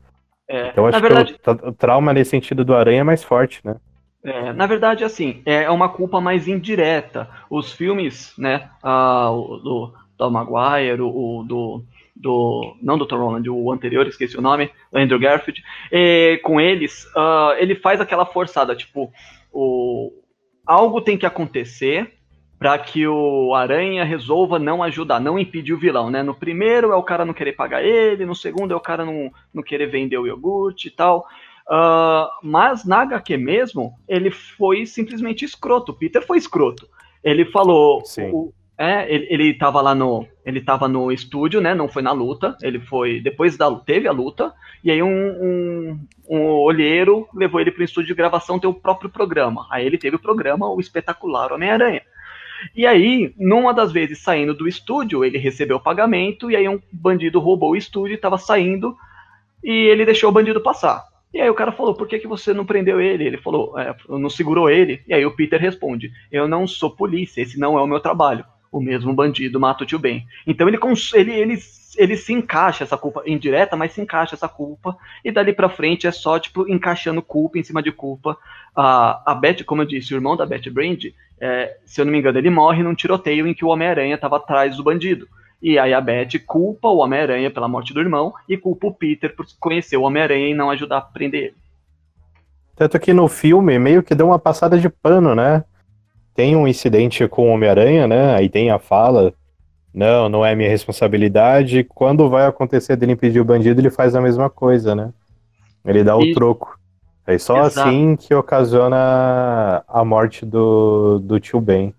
É, 0.47 0.69
então 0.69 0.85
acho 0.85 1.01
verdade... 1.01 1.33
que 1.33 1.49
o, 1.49 1.69
o 1.69 1.73
trauma 1.73 2.13
nesse 2.13 2.31
sentido 2.31 2.63
do 2.63 2.75
Aranha 2.75 3.01
é 3.01 3.03
mais 3.03 3.23
forte, 3.23 3.59
né? 3.65 3.75
É, 4.23 4.51
na 4.53 4.65
verdade, 4.65 5.03
assim, 5.03 5.41
é 5.45 5.69
uma 5.69 5.89
culpa 5.89 6.19
mais 6.19 6.47
indireta. 6.47 7.29
Os 7.49 7.71
filmes, 7.71 8.33
né, 8.37 8.69
uh, 8.83 9.31
o, 9.31 9.57
do 9.57 9.93
Tom 10.17 10.31
Maguire, 10.31 11.01
o, 11.01 11.07
o 11.07 11.43
do, 11.43 11.83
do, 12.15 12.75
não 12.81 12.97
do 12.97 13.05
Tom 13.05 13.17
Holland, 13.17 13.49
o 13.49 13.71
anterior, 13.71 14.05
esqueci 14.07 14.37
o 14.37 14.41
nome, 14.41 14.69
Andrew 14.93 15.19
Garfield, 15.19 15.63
e, 15.91 16.39
com 16.43 16.59
eles, 16.59 17.05
uh, 17.15 17.53
ele 17.57 17.75
faz 17.75 18.01
aquela 18.01 18.25
forçada, 18.25 18.75
tipo, 18.75 19.11
o, 19.51 20.11
algo 20.67 21.01
tem 21.01 21.17
que 21.17 21.25
acontecer 21.25 22.13
para 22.59 22.77
que 22.77 23.07
o 23.07 23.53
Aranha 23.53 24.03
resolva 24.03 24.57
não 24.57 24.81
ajudar, 24.81 25.19
não 25.19 25.37
impedir 25.37 25.73
o 25.73 25.79
vilão, 25.79 26.09
né? 26.09 26.23
No 26.23 26.33
primeiro 26.33 26.91
é 26.91 26.95
o 26.95 27.03
cara 27.03 27.23
não 27.23 27.33
querer 27.33 27.53
pagar 27.53 27.83
ele, 27.83 28.25
no 28.25 28.35
segundo 28.35 28.73
é 28.73 28.75
o 28.75 28.81
cara 28.81 29.05
não, 29.05 29.31
não 29.53 29.61
querer 29.61 29.87
vender 29.87 30.17
o 30.17 30.25
iogurte 30.25 30.87
e 30.87 30.91
tal. 30.91 31.27
Uh, 31.69 32.27
mas 32.41 32.85
na 32.85 33.01
HQ 33.01 33.37
mesmo, 33.37 33.93
ele 34.07 34.31
foi 34.31 34.85
simplesmente 34.85 35.45
escroto. 35.45 35.91
O 35.91 35.95
Peter 35.95 36.25
foi 36.25 36.37
escroto. 36.37 36.87
Ele 37.23 37.45
falou. 37.45 38.01
O, 38.31 38.53
é, 38.77 39.11
ele, 39.11 39.27
ele 39.29 39.53
tava 39.55 39.81
lá 39.81 39.95
no. 39.95 40.27
Ele 40.45 40.61
tava 40.61 40.87
no 40.87 41.11
estúdio, 41.11 41.59
né? 41.59 41.73
Não 41.73 41.87
foi 41.87 42.03
na 42.03 42.11
luta. 42.11 42.55
Ele 42.61 42.79
foi. 42.79 43.19
Depois 43.19 43.57
da 43.57 43.73
teve 43.79 44.07
a 44.07 44.11
luta. 44.11 44.53
E 44.83 44.91
aí 44.91 45.01
um, 45.01 45.09
um, 45.09 45.99
um 46.29 46.41
olheiro 46.43 47.27
levou 47.33 47.59
ele 47.59 47.71
para 47.71 47.81
o 47.81 47.85
estúdio 47.85 48.09
de 48.09 48.13
gravação 48.13 48.59
ter 48.59 48.67
o 48.67 48.73
próprio 48.73 49.09
programa. 49.09 49.67
Aí 49.71 49.85
ele 49.85 49.97
teve 49.97 50.15
o 50.15 50.21
programa, 50.21 50.69
o 50.69 50.79
espetacular 50.79 51.51
Homem-Aranha. 51.51 52.03
E 52.75 52.85
aí, 52.85 53.33
numa 53.37 53.73
das 53.73 53.91
vezes 53.91 54.19
saindo 54.19 54.53
do 54.53 54.67
estúdio, 54.67 55.23
ele 55.23 55.37
recebeu 55.37 55.77
o 55.77 55.83
pagamento, 55.83 56.49
e 56.49 56.55
aí 56.55 56.67
um 56.67 56.81
bandido 56.91 57.39
roubou 57.39 57.71
o 57.71 57.75
estúdio, 57.75 58.15
estava 58.15 58.37
saindo, 58.37 58.95
e 59.63 59.71
ele 59.71 60.05
deixou 60.05 60.29
o 60.29 60.33
bandido 60.33 60.61
passar. 60.61 61.03
E 61.33 61.39
aí 61.39 61.49
o 61.49 61.53
cara 61.53 61.71
falou, 61.71 61.93
por 61.93 62.07
que, 62.07 62.17
que 62.17 62.27
você 62.27 62.53
não 62.53 62.65
prendeu 62.65 62.99
ele? 62.99 63.25
Ele 63.25 63.37
falou, 63.37 63.77
é, 63.77 63.95
não 64.09 64.29
segurou 64.29 64.69
ele. 64.69 65.03
E 65.07 65.13
aí 65.13 65.25
o 65.25 65.35
Peter 65.35 65.59
responde, 65.59 66.11
eu 66.31 66.47
não 66.47 66.65
sou 66.65 66.89
polícia, 66.89 67.41
esse 67.41 67.59
não 67.59 67.77
é 67.77 67.81
o 67.81 67.87
meu 67.87 67.99
trabalho. 67.99 68.43
O 68.71 68.79
mesmo 68.81 69.13
bandido 69.13 69.59
mata 69.59 69.83
o 69.83 69.87
tio 69.87 69.99
Ben. 69.99 70.25
Então 70.45 70.67
ele, 70.67 70.77
ele, 71.13 71.31
ele, 71.33 71.57
ele 71.97 72.17
se 72.17 72.33
encaixa 72.33 72.83
essa 72.83 72.97
culpa 72.97 73.23
indireta, 73.25 73.75
mas 73.75 73.93
se 73.93 74.01
encaixa 74.01 74.35
essa 74.35 74.47
culpa. 74.47 74.97
E 75.23 75.31
dali 75.31 75.53
pra 75.53 75.69
frente 75.69 76.07
é 76.07 76.11
só, 76.11 76.37
tipo, 76.39 76.69
encaixando 76.69 77.21
culpa 77.21 77.57
em 77.57 77.63
cima 77.63 77.81
de 77.81 77.91
culpa. 77.91 78.37
A, 78.75 79.31
a 79.31 79.35
Beth, 79.35 79.63
como 79.65 79.81
eu 79.81 79.85
disse, 79.85 80.13
o 80.13 80.17
irmão 80.17 80.35
da 80.35 80.45
Beth 80.45 80.69
Brand, 80.71 81.05
é, 81.39 81.77
se 81.85 82.01
eu 82.01 82.05
não 82.05 82.11
me 82.11 82.19
engano, 82.19 82.37
ele 82.37 82.49
morre 82.49 82.83
num 82.83 82.95
tiroteio 82.95 83.47
em 83.47 83.53
que 83.53 83.65
o 83.65 83.69
Homem-Aranha 83.69 84.15
estava 84.15 84.37
atrás 84.37 84.77
do 84.77 84.83
bandido. 84.83 85.27
E 85.61 85.79
aí 85.79 85.93
a 85.93 86.01
Beth 86.01 86.39
culpa 86.45 86.87
o 86.87 86.97
Homem-Aranha 86.97 87.49
pela 87.49 87.67
morte 87.67 87.93
do 87.93 87.99
irmão 87.99 88.33
e 88.47 88.57
culpa 88.57 88.87
o 88.87 88.93
Peter 88.93 89.35
por 89.35 89.45
conhecer 89.59 89.97
o 89.97 90.03
Homem-Aranha 90.03 90.49
e 90.49 90.53
não 90.53 90.69
ajudar 90.69 90.97
a 90.97 91.01
prender 91.01 91.43
ele. 91.45 91.55
Tanto 92.75 92.99
que 92.99 93.11
no 93.11 93.27
filme 93.27 93.79
meio 93.79 94.03
que 94.03 94.13
deu 94.13 94.27
uma 94.27 94.37
passada 94.37 94.77
de 94.77 94.87
pano, 94.87 95.33
né? 95.33 95.63
Tem 96.37 96.55
um 96.55 96.67
incidente 96.67 97.27
com 97.27 97.49
o 97.49 97.51
Homem-Aranha, 97.51 98.07
né? 98.07 98.35
Aí 98.35 98.47
tem 98.47 98.69
a 98.69 98.77
fala. 98.77 99.33
Não, 99.91 100.29
não 100.29 100.45
é 100.45 100.53
minha 100.53 100.69
responsabilidade. 100.69 101.83
Quando 101.83 102.29
vai 102.29 102.45
acontecer 102.45 102.95
dele 102.95 103.13
impedir 103.13 103.39
o 103.39 103.45
bandido, 103.45 103.81
ele 103.81 103.89
faz 103.89 104.13
a 104.13 104.21
mesma 104.21 104.47
coisa, 104.47 104.93
né? 104.93 105.11
Ele 105.83 106.03
dá 106.03 106.15
o 106.15 106.21
e... 106.21 106.35
troco. 106.35 106.79
É 107.25 107.39
só 107.39 107.65
Exato. 107.65 107.89
assim 107.89 108.15
que 108.15 108.35
ocasiona 108.35 109.83
a 109.87 110.05
morte 110.05 110.45
do, 110.45 111.17
do 111.17 111.39
tio 111.39 111.59
Ben. 111.59 111.91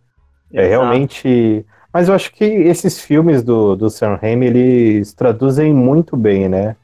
É 0.55 0.67
realmente 0.69 1.67
mas 1.93 2.09
eu 2.09 2.15
acho 2.15 2.33
que 2.33 2.45
esses 2.45 3.01
filmes 3.01 3.43
do, 3.43 3.75
do 3.75 3.91
Sam 3.91 4.19
Raimi, 4.23 4.47
eles 4.47 5.13
traduzem 5.15 5.75
muito 5.75 6.17
bem, 6.17 6.49
né? 6.49 6.77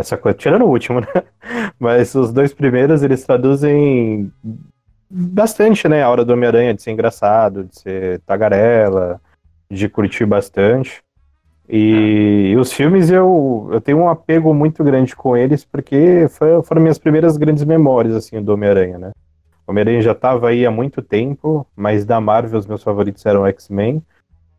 essa 0.00 0.16
coisa, 0.16 0.38
tirando 0.38 0.64
o 0.64 0.68
último, 0.68 1.00
né? 1.02 1.06
Mas 1.78 2.14
os 2.14 2.32
dois 2.32 2.54
primeiros 2.54 3.02
eles 3.02 3.24
traduzem 3.24 4.32
bastante, 5.10 5.88
né? 5.88 6.02
A 6.02 6.10
hora 6.10 6.24
do 6.24 6.32
Homem-Aranha 6.32 6.74
de 6.74 6.82
ser 6.82 6.90
engraçado, 6.90 7.64
de 7.64 7.78
ser 7.78 8.20
tagarela, 8.20 9.20
de 9.70 9.88
curtir 9.88 10.26
bastante. 10.26 11.02
E, 11.68 12.54
os 12.58 12.72
filmes 12.72 13.10
eu, 13.10 13.68
eu 13.70 13.80
tenho 13.80 13.98
um 13.98 14.08
apego 14.08 14.54
muito 14.54 14.82
grande 14.82 15.14
com 15.14 15.36
eles 15.36 15.64
porque 15.64 16.26
foi, 16.30 16.62
foram 16.62 16.80
minhas 16.80 16.98
primeiras 16.98 17.36
grandes 17.36 17.62
memórias 17.62 18.14
assim 18.14 18.42
do 18.42 18.54
Homem-Aranha, 18.54 18.98
né? 18.98 19.12
O 19.66 19.70
Homem-Aranha 19.70 20.00
já 20.00 20.12
estava 20.12 20.48
aí 20.48 20.64
há 20.64 20.70
muito 20.70 21.02
tempo, 21.02 21.66
mas 21.76 22.06
da 22.06 22.18
Marvel 22.20 22.58
os 22.58 22.66
meus 22.66 22.82
favoritos 22.82 23.24
eram 23.26 23.46
X-Men. 23.46 24.02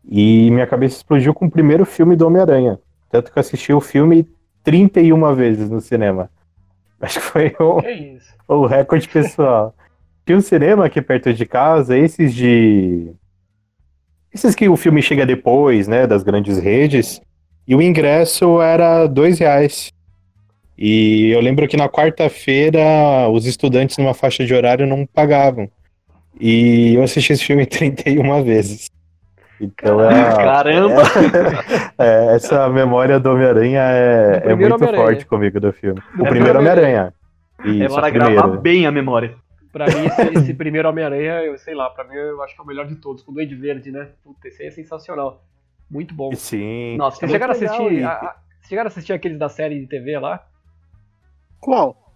E 0.08 0.52
minha 0.52 0.68
cabeça 0.68 0.98
explodiu 0.98 1.34
com 1.34 1.48
o 1.48 1.52
primeiro 1.52 1.84
filme 1.84 2.16
do 2.16 2.28
Homem-Aranha. 2.28 2.80
Tanto 3.10 3.32
que 3.32 3.38
eu 3.38 3.42
assisti 3.42 3.74
o 3.74 3.82
filme 3.82 4.28
31 4.64 5.34
vezes 5.34 5.68
no 5.68 5.82
cinema. 5.82 6.30
Acho 7.02 7.20
que 7.20 7.26
foi 7.26 7.56
o, 7.60 7.82
Que 7.82 8.20
o 8.48 8.66
recorde 8.68 9.08
pessoal. 9.10 9.74
Tinha 10.30 10.38
um 10.38 10.42
cinema 10.42 10.86
aqui 10.86 11.02
perto 11.02 11.34
de 11.34 11.44
casa, 11.44 11.98
esses 11.98 12.36
de. 12.36 13.12
Esses 14.32 14.54
que 14.54 14.70
o 14.70 14.78
filme 14.78 15.02
chega 15.02 15.26
depois, 15.26 15.88
né? 15.88 16.06
Das 16.06 16.22
grandes 16.22 16.60
redes. 16.60 17.20
E 17.68 17.74
o 17.76 17.82
ingresso 17.82 18.62
era 18.62 19.08
dois 19.08 19.40
reais. 19.40 19.92
E 20.78 21.32
eu 21.32 21.42
lembro 21.42 21.68
que 21.68 21.76
na 21.76 21.90
quarta-feira 21.90 22.80
os 23.32 23.48
estudantes 23.48 23.98
numa 23.98 24.14
faixa 24.14 24.46
de 24.46 24.54
horário 24.54 24.86
não 24.86 25.04
pagavam. 25.04 25.68
E 26.40 26.94
eu 26.94 27.02
assisti 27.02 27.34
esse 27.34 27.44
filme 27.44 27.66
31 27.68 28.44
vezes. 28.44 28.86
Então 29.60 30.00
é, 30.00 30.36
Caramba! 30.36 31.02
é, 31.98 32.36
essa 32.36 32.70
memória 32.70 33.20
do 33.20 33.32
Homem-Aranha 33.32 33.82
é, 33.82 34.44
é 34.46 34.56
muito 34.56 34.76
Homem-Aranha. 34.76 35.04
forte 35.04 35.26
comigo 35.26 35.60
do 35.60 35.74
filme. 35.74 36.00
O 36.20 36.28
É, 36.28 36.30
primeiro 36.30 36.60
Homem-Aranha. 36.60 37.14
É 37.66 37.68
Isso, 37.68 37.98
o 38.00 38.12
gravar 38.12 38.48
bem 38.58 38.86
a 38.86 38.92
memória. 38.92 39.34
Pra 39.72 39.86
mim, 39.88 40.06
esse, 40.06 40.22
esse 40.40 40.54
primeiro 40.54 40.90
Homem-Aranha, 40.90 41.42
eu 41.44 41.58
sei 41.58 41.76
lá, 41.76 41.90
pra 41.90 42.04
mim 42.04 42.16
eu 42.16 42.42
acho 42.42 42.56
que 42.56 42.62
é 42.62 42.64
o 42.64 42.68
melhor 42.68 42.88
de 42.88 42.96
todos, 42.96 43.24
com 43.24 43.32
o 43.32 43.36
Duende 43.36 43.56
Verde, 43.56 43.92
né? 43.92 44.10
Puta, 44.24 44.48
esse 44.48 44.62
aí 44.64 44.68
é 44.70 44.72
sensacional. 44.72 45.44
Muito 45.90 46.14
bom. 46.14 46.32
Sim. 46.36 46.98
Nossa, 46.98 47.18
Vocês 47.18 47.32
é 47.32 47.34
chegaram 47.34 47.54
a 47.54 47.58
muito 47.58 47.66
assistir. 47.72 47.94
legal, 47.96 48.12
a- 48.12 48.16
a- 48.30 48.36
vocês 48.60 48.70
chegaram 48.70 48.88
a 48.88 48.90
assistir 48.90 49.14
aqueles 49.14 49.38
da 49.40 49.50
série 49.50 49.80
de 49.80 49.88
TV 49.88 50.18
lá? 50.20 50.46
Qual? 51.60 52.14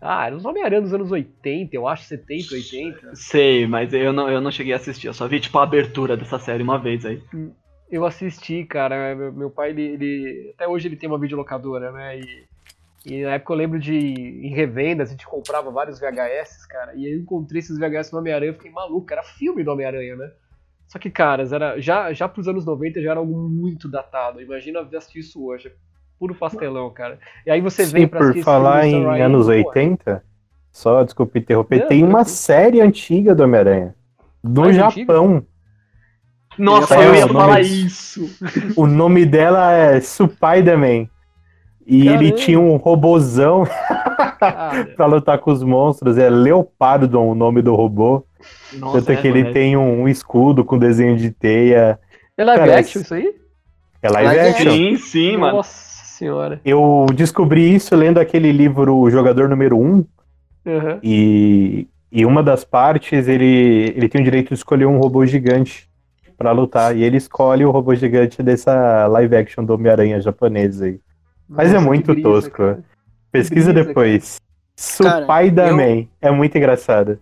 Ah, 0.00 0.26
eram 0.26 0.36
os 0.36 0.44
Homem-Aranha 0.44 0.80
dos 0.82 0.94
anos 0.94 1.10
80, 1.10 1.74
eu 1.74 1.88
acho, 1.88 2.04
70, 2.04 2.54
80. 2.54 3.16
Sei, 3.16 3.66
mas 3.66 3.92
eu 3.92 4.12
não, 4.12 4.30
eu 4.30 4.40
não 4.40 4.50
cheguei 4.52 4.72
a 4.72 4.76
assistir. 4.76 5.08
Eu 5.08 5.14
só 5.14 5.26
vi, 5.26 5.40
tipo, 5.40 5.58
a 5.58 5.64
abertura 5.64 6.16
dessa 6.16 6.38
série 6.38 6.62
uma 6.62 6.78
vez 6.78 7.04
aí. 7.04 7.20
Eu 7.90 8.04
assisti, 8.06 8.64
cara. 8.64 9.14
Meu, 9.16 9.32
meu 9.32 9.50
pai, 9.50 9.70
ele, 9.70 9.82
ele- 9.82 10.52
Até 10.54 10.68
hoje 10.68 10.86
ele 10.86 10.96
tem 10.96 11.08
uma 11.08 11.18
videolocadora, 11.18 11.90
né? 11.90 12.20
E, 12.20 12.44
e 13.08 13.22
na 13.24 13.32
época 13.34 13.52
eu 13.52 13.56
lembro 13.56 13.78
de. 13.78 13.96
Em 13.96 14.50
revendas, 14.54 15.08
a 15.08 15.12
gente 15.12 15.26
comprava 15.26 15.70
vários 15.70 15.98
VHS, 15.98 16.66
cara. 16.66 16.94
E 16.94 17.10
eu 17.10 17.18
encontrei 17.18 17.60
esses 17.60 17.78
VHS 17.78 18.10
do 18.10 18.18
Homem-Aranha, 18.18 18.50
eu 18.50 18.54
fiquei 18.54 18.70
maluco. 18.70 19.12
Era 19.12 19.22
filme 19.22 19.64
do 19.64 19.72
Homem-Aranha, 19.72 20.16
né? 20.16 20.30
Só 20.86 20.98
que, 20.98 21.10
caras, 21.10 21.52
era, 21.52 21.78
já, 21.80 22.12
já 22.12 22.26
pros 22.28 22.48
anos 22.48 22.64
90 22.64 23.02
já 23.02 23.10
era 23.10 23.20
algo 23.20 23.48
muito 23.48 23.88
datado. 23.88 24.40
Imagina 24.40 24.80
assistir 24.80 25.20
isso 25.20 25.44
hoje. 25.44 25.70
Puro 26.18 26.34
pastelão, 26.34 26.90
cara. 26.90 27.18
E 27.46 27.50
aí 27.50 27.60
você 27.60 27.86
Sim, 27.86 27.92
vem 27.92 28.08
pra 28.08 28.18
por 28.18 28.30
assistir 28.30 28.44
falar 28.44 28.80
do 28.80 28.86
em 28.86 29.04
Raimi, 29.04 29.20
anos 29.20 29.46
pô, 29.46 29.52
80, 29.52 30.24
só 30.72 31.04
desculpa 31.04 31.38
interromper, 31.38 31.80
Não, 31.80 31.88
tem 31.88 32.02
uma 32.02 32.24
tranquilo. 32.24 32.36
série 32.36 32.80
antiga 32.80 33.34
do 33.34 33.44
Homem-Aranha. 33.44 33.94
No 34.42 34.62
Mais 34.62 34.76
Japão. 34.76 35.46
Nossa, 36.58 37.00
Eu 37.00 37.14
ia 37.14 37.28
falar 37.28 37.60
isso. 37.60 38.28
O 38.76 38.86
nome 38.86 39.24
dela 39.24 39.72
é 39.72 40.00
Spider-Man. 40.00 41.08
E 41.88 42.06
ele 42.06 42.26
Caramba. 42.26 42.36
tinha 42.36 42.60
um 42.60 42.76
robozão 42.76 43.64
pra 44.94 45.06
lutar 45.06 45.38
com 45.38 45.50
os 45.50 45.62
monstros. 45.62 46.18
É 46.18 46.28
Leopardon 46.28 47.30
o 47.30 47.34
nome 47.34 47.62
do 47.62 47.74
robô. 47.74 48.26
Nossa, 48.74 48.98
Tanto 48.98 49.12
é 49.12 49.16
que 49.16 49.26
ele 49.26 49.42
mano, 49.42 49.54
tem 49.54 49.74
um, 49.74 50.02
um 50.02 50.08
escudo 50.08 50.62
com 50.66 50.78
desenho 50.78 51.16
de 51.16 51.30
teia. 51.30 51.98
É 52.36 52.44
live 52.44 52.60
Cara, 52.60 52.78
action 52.78 53.00
isso 53.00 53.14
aí? 53.14 53.34
É 54.02 54.10
live 54.10 54.36
Live 54.36 54.50
action. 54.50 54.70
Sim, 54.70 54.96
sim, 54.96 55.36
mano. 55.38 55.56
Nossa 55.56 56.04
senhora. 56.04 56.60
Eu 56.62 57.06
descobri 57.14 57.74
isso 57.74 57.96
lendo 57.96 58.18
aquele 58.18 58.52
livro 58.52 58.94
O 58.94 59.10
Jogador 59.10 59.48
Número 59.48 59.78
1. 59.78 60.04
Aham. 60.66 60.98
E, 61.02 61.88
e 62.12 62.26
uma 62.26 62.42
das 62.42 62.64
partes, 62.64 63.26
ele, 63.28 63.94
ele 63.96 64.10
tem 64.10 64.20
o 64.20 64.24
direito 64.24 64.48
de 64.48 64.54
escolher 64.54 64.84
um 64.84 64.98
robô 64.98 65.24
gigante 65.24 65.88
pra 66.36 66.52
lutar. 66.52 66.94
E 66.94 67.02
ele 67.02 67.16
escolhe 67.16 67.64
o 67.64 67.70
robô 67.70 67.94
gigante 67.94 68.42
dessa 68.42 69.06
live 69.06 69.34
action 69.34 69.64
do 69.64 69.72
Homem-Aranha 69.72 70.20
japonês 70.20 70.82
aí. 70.82 71.00
Mas 71.48 71.70
é 71.70 71.74
Nossa, 71.74 71.86
muito 71.86 72.12
brisa, 72.12 72.28
tosco. 72.28 72.50
cara. 72.56 72.84
Pesquisa 73.32 73.72
brisa, 73.72 73.86
depois. 73.88 74.40
Cara, 75.02 75.24
Spider-Man. 75.24 76.08
É 76.20 76.30
muito 76.30 76.56
engraçado. 76.56 77.20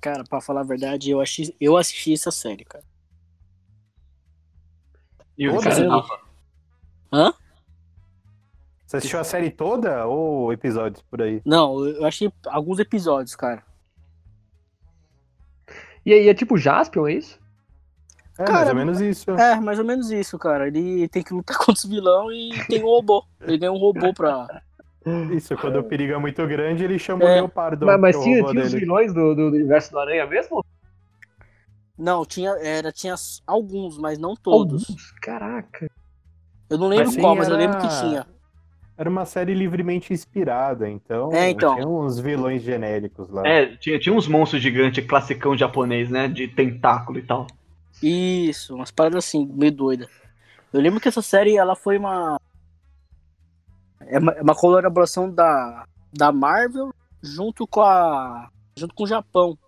Cara, 0.00 0.24
pra 0.24 0.40
falar 0.40 0.60
a 0.60 0.64
verdade, 0.64 1.10
eu 1.10 1.20
assisti, 1.20 1.54
eu 1.60 1.76
assisti 1.76 2.12
essa 2.12 2.30
série, 2.30 2.64
cara. 2.64 2.84
E 5.38 5.48
o 5.48 5.58
cara 5.60 5.88
tava- 5.88 6.20
Você 8.86 8.96
assistiu 8.96 9.20
a 9.20 9.24
série 9.24 9.50
toda 9.50 10.04
ou 10.06 10.52
episódios 10.52 11.00
por 11.02 11.22
aí? 11.22 11.40
Não, 11.44 11.86
eu 11.86 12.04
achei 12.04 12.30
alguns 12.46 12.78
episódios, 12.78 13.34
cara. 13.36 13.62
E 16.04 16.12
aí, 16.12 16.28
é 16.28 16.34
tipo 16.34 16.58
Jaspion, 16.58 17.06
é 17.06 17.14
isso? 17.14 17.39
É, 18.40 18.50
mais 18.50 18.50
Cara, 18.58 18.68
ou 18.70 18.74
menos 18.74 19.00
isso. 19.00 19.30
É, 19.32 19.60
mais 19.60 19.78
ou 19.78 19.84
menos 19.84 20.10
isso, 20.10 20.38
cara. 20.38 20.66
Ele 20.66 21.06
tem 21.08 21.22
que 21.22 21.34
lutar 21.34 21.56
contra 21.58 21.72
os 21.74 21.84
vilão 21.84 22.32
e 22.32 22.50
tem 22.68 22.82
um 22.82 22.86
robô. 22.86 23.22
Ele 23.40 23.58
ganha 23.58 23.72
um 23.72 23.76
robô 23.78 24.12
pra. 24.14 24.62
Isso, 25.32 25.56
quando 25.56 25.78
o 25.78 25.84
perigo 25.84 26.12
é 26.12 26.18
muito 26.18 26.46
grande, 26.46 26.84
ele 26.84 26.98
chama 26.98 27.24
É. 27.24 27.32
o 27.32 27.34
Leopardo. 27.34 27.86
Mas, 27.86 28.00
mas 28.00 28.16
é 28.16 28.22
tinha, 28.22 28.44
tinha 28.44 28.62
os 28.64 28.72
vilões 28.72 29.12
do, 29.14 29.34
do 29.34 29.46
universo 29.48 29.90
do 29.92 29.98
Aranha 29.98 30.26
mesmo? 30.26 30.64
Não, 31.98 32.24
tinha, 32.24 32.50
era, 32.62 32.90
tinha 32.90 33.14
alguns, 33.46 33.98
mas 33.98 34.18
não 34.18 34.34
todos. 34.34 34.88
Alguns? 34.88 35.10
Caraca. 35.20 35.90
Eu 36.68 36.78
não 36.78 36.88
lembro 36.88 37.06
Mas 37.06 37.14
sim, 37.14 37.20
qual, 37.20 37.34
mas 37.34 37.48
eu 37.48 37.54
era- 37.56 37.62
lembro 37.64 37.80
que 37.80 38.00
tinha. 38.00 38.26
Era 38.96 39.08
uma 39.08 39.24
série 39.24 39.54
livremente 39.54 40.12
inspirada, 40.12 40.88
então, 40.88 41.32
É, 41.32 41.50
então. 41.50 41.74
tinha 41.74 41.88
uns 41.88 42.18
vilões 42.20 42.62
genéricos 42.62 43.28
lá. 43.30 43.46
É, 43.46 43.74
tinha, 43.76 43.98
tinha 43.98 44.14
uns 44.14 44.28
monstros 44.28 44.62
gigantes, 44.62 45.04
classicão 45.06 45.56
japonês, 45.56 46.10
né? 46.10 46.28
De 46.28 46.46
tentáculo 46.48 47.18
e 47.18 47.22
tal. 47.22 47.46
Isso, 48.02 48.74
umas 48.74 48.90
paradas 48.90 49.24
assim, 49.24 49.46
meio 49.46 49.72
doida. 49.72 50.08
Eu 50.72 50.80
lembro 50.80 51.00
que 51.00 51.08
essa 51.08 51.22
série, 51.22 51.56
ela 51.56 51.74
foi 51.74 51.98
uma. 51.98 52.40
É 54.00 54.18
uma, 54.18 54.32
é 54.32 54.42
uma 54.42 54.54
colaboração 54.54 55.30
da, 55.30 55.84
da 56.12 56.32
Marvel 56.32 56.92
junto 57.22 57.66
com 57.66 57.82
a. 57.82 58.50
junto 58.76 58.94
com 58.94 59.04
o 59.04 59.08
Japão. 59.08 59.58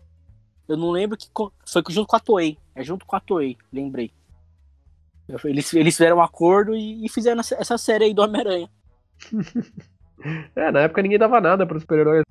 Eu 0.69 0.77
não 0.77 0.91
lembro 0.91 1.17
que. 1.17 1.29
Foi 1.67 1.83
junto 1.91 2.07
com 2.07 2.17
a 2.17 2.21
Toei. 2.21 2.59
É 2.75 2.83
junto 2.83 3.05
com 3.05 3.17
a 3.17 3.21
Toei, 3.21 3.57
lembrei. 3.73 4.13
Eles, 5.45 5.73
eles 5.75 5.97
fizeram 5.97 6.19
um 6.19 6.23
acordo 6.23 6.75
e, 6.75 7.05
e 7.05 7.09
fizeram 7.09 7.41
essa, 7.41 7.55
essa 7.55 7.79
série 7.79 8.05
aí 8.05 8.15
do 8.15 8.23
Homem-Aranha. 8.23 8.69
É, 10.55 10.71
na 10.71 10.83
época 10.83 11.03
ninguém 11.03 11.19
dava 11.19 11.41
nada 11.41 11.67
para 11.67 11.77
os 11.77 11.83
super-heróis. 11.83 12.23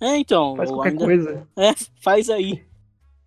É, 0.00 0.16
então. 0.16 0.56
Faz 0.56 0.70
qualquer 0.72 0.88
ainda- 0.88 1.04
coisa. 1.04 1.48
É, 1.56 1.72
faz 2.02 2.28
aí. 2.28 2.66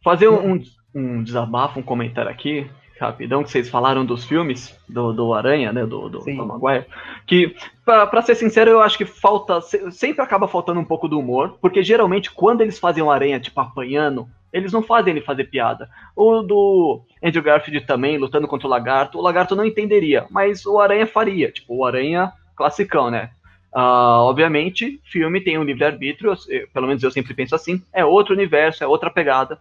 Fazer 0.03 0.27
um, 0.27 0.51
um, 0.55 0.63
um 0.95 1.21
desabafo, 1.21 1.79
um 1.79 1.83
comentário 1.83 2.31
aqui, 2.31 2.65
rapidão, 2.99 3.43
que 3.43 3.51
vocês 3.51 3.69
falaram 3.69 4.05
dos 4.05 4.23
filmes 4.23 4.73
do, 4.87 5.11
do 5.11 5.33
Aranha, 5.33 5.73
né? 5.73 5.85
Do, 5.85 6.07
do 6.07 6.21
Sim. 6.21 6.37
Tom 6.37 6.45
Maguire. 6.45 6.85
Que, 7.27 7.53
pra, 7.83 8.07
pra 8.07 8.21
ser 8.21 8.35
sincero, 8.35 8.71
eu 8.71 8.81
acho 8.81 8.97
que 8.97 9.05
falta. 9.05 9.59
se- 9.59 9.91
Sempre 9.91 10.23
acaba 10.23 10.47
faltando 10.47 10.79
um 10.79 10.85
pouco 10.85 11.07
do 11.07 11.19
humor, 11.19 11.57
porque 11.61 11.83
geralmente 11.83 12.31
quando 12.31 12.61
eles 12.61 12.79
fazem 12.79 13.03
o 13.03 13.11
Aranha, 13.11 13.39
tipo, 13.39 13.59
apanhando, 13.59 14.27
eles 14.53 14.71
não 14.71 14.81
fazem 14.81 15.11
ele 15.11 15.21
fazer 15.21 15.43
piada. 15.45 15.89
O 16.15 16.41
do 16.41 17.01
Andrew 17.21 17.43
Garfield 17.43 17.85
também, 17.85 18.17
lutando 18.17 18.47
contra 18.47 18.65
o 18.65 18.69
Lagarto, 18.69 19.17
o 19.19 19.21
Lagarto 19.21 19.53
não 19.55 19.65
entenderia, 19.65 20.25
mas 20.31 20.65
o 20.65 20.79
Aranha 20.79 21.05
faria. 21.05 21.51
Tipo, 21.51 21.75
o 21.75 21.85
Aranha 21.85 22.31
classicão, 22.55 23.11
né? 23.11 23.31
Ah, 23.73 24.21
obviamente, 24.23 25.01
filme 25.03 25.41
tem 25.41 25.57
um 25.59 25.63
livre-arbítrio, 25.63 26.33
pelo 26.73 26.87
menos 26.87 27.03
eu 27.03 27.11
sempre 27.11 27.33
penso 27.33 27.53
assim, 27.53 27.81
é 27.91 28.05
outro 28.05 28.33
universo, 28.33 28.81
é 28.81 28.87
outra 28.87 29.09
pegada. 29.09 29.59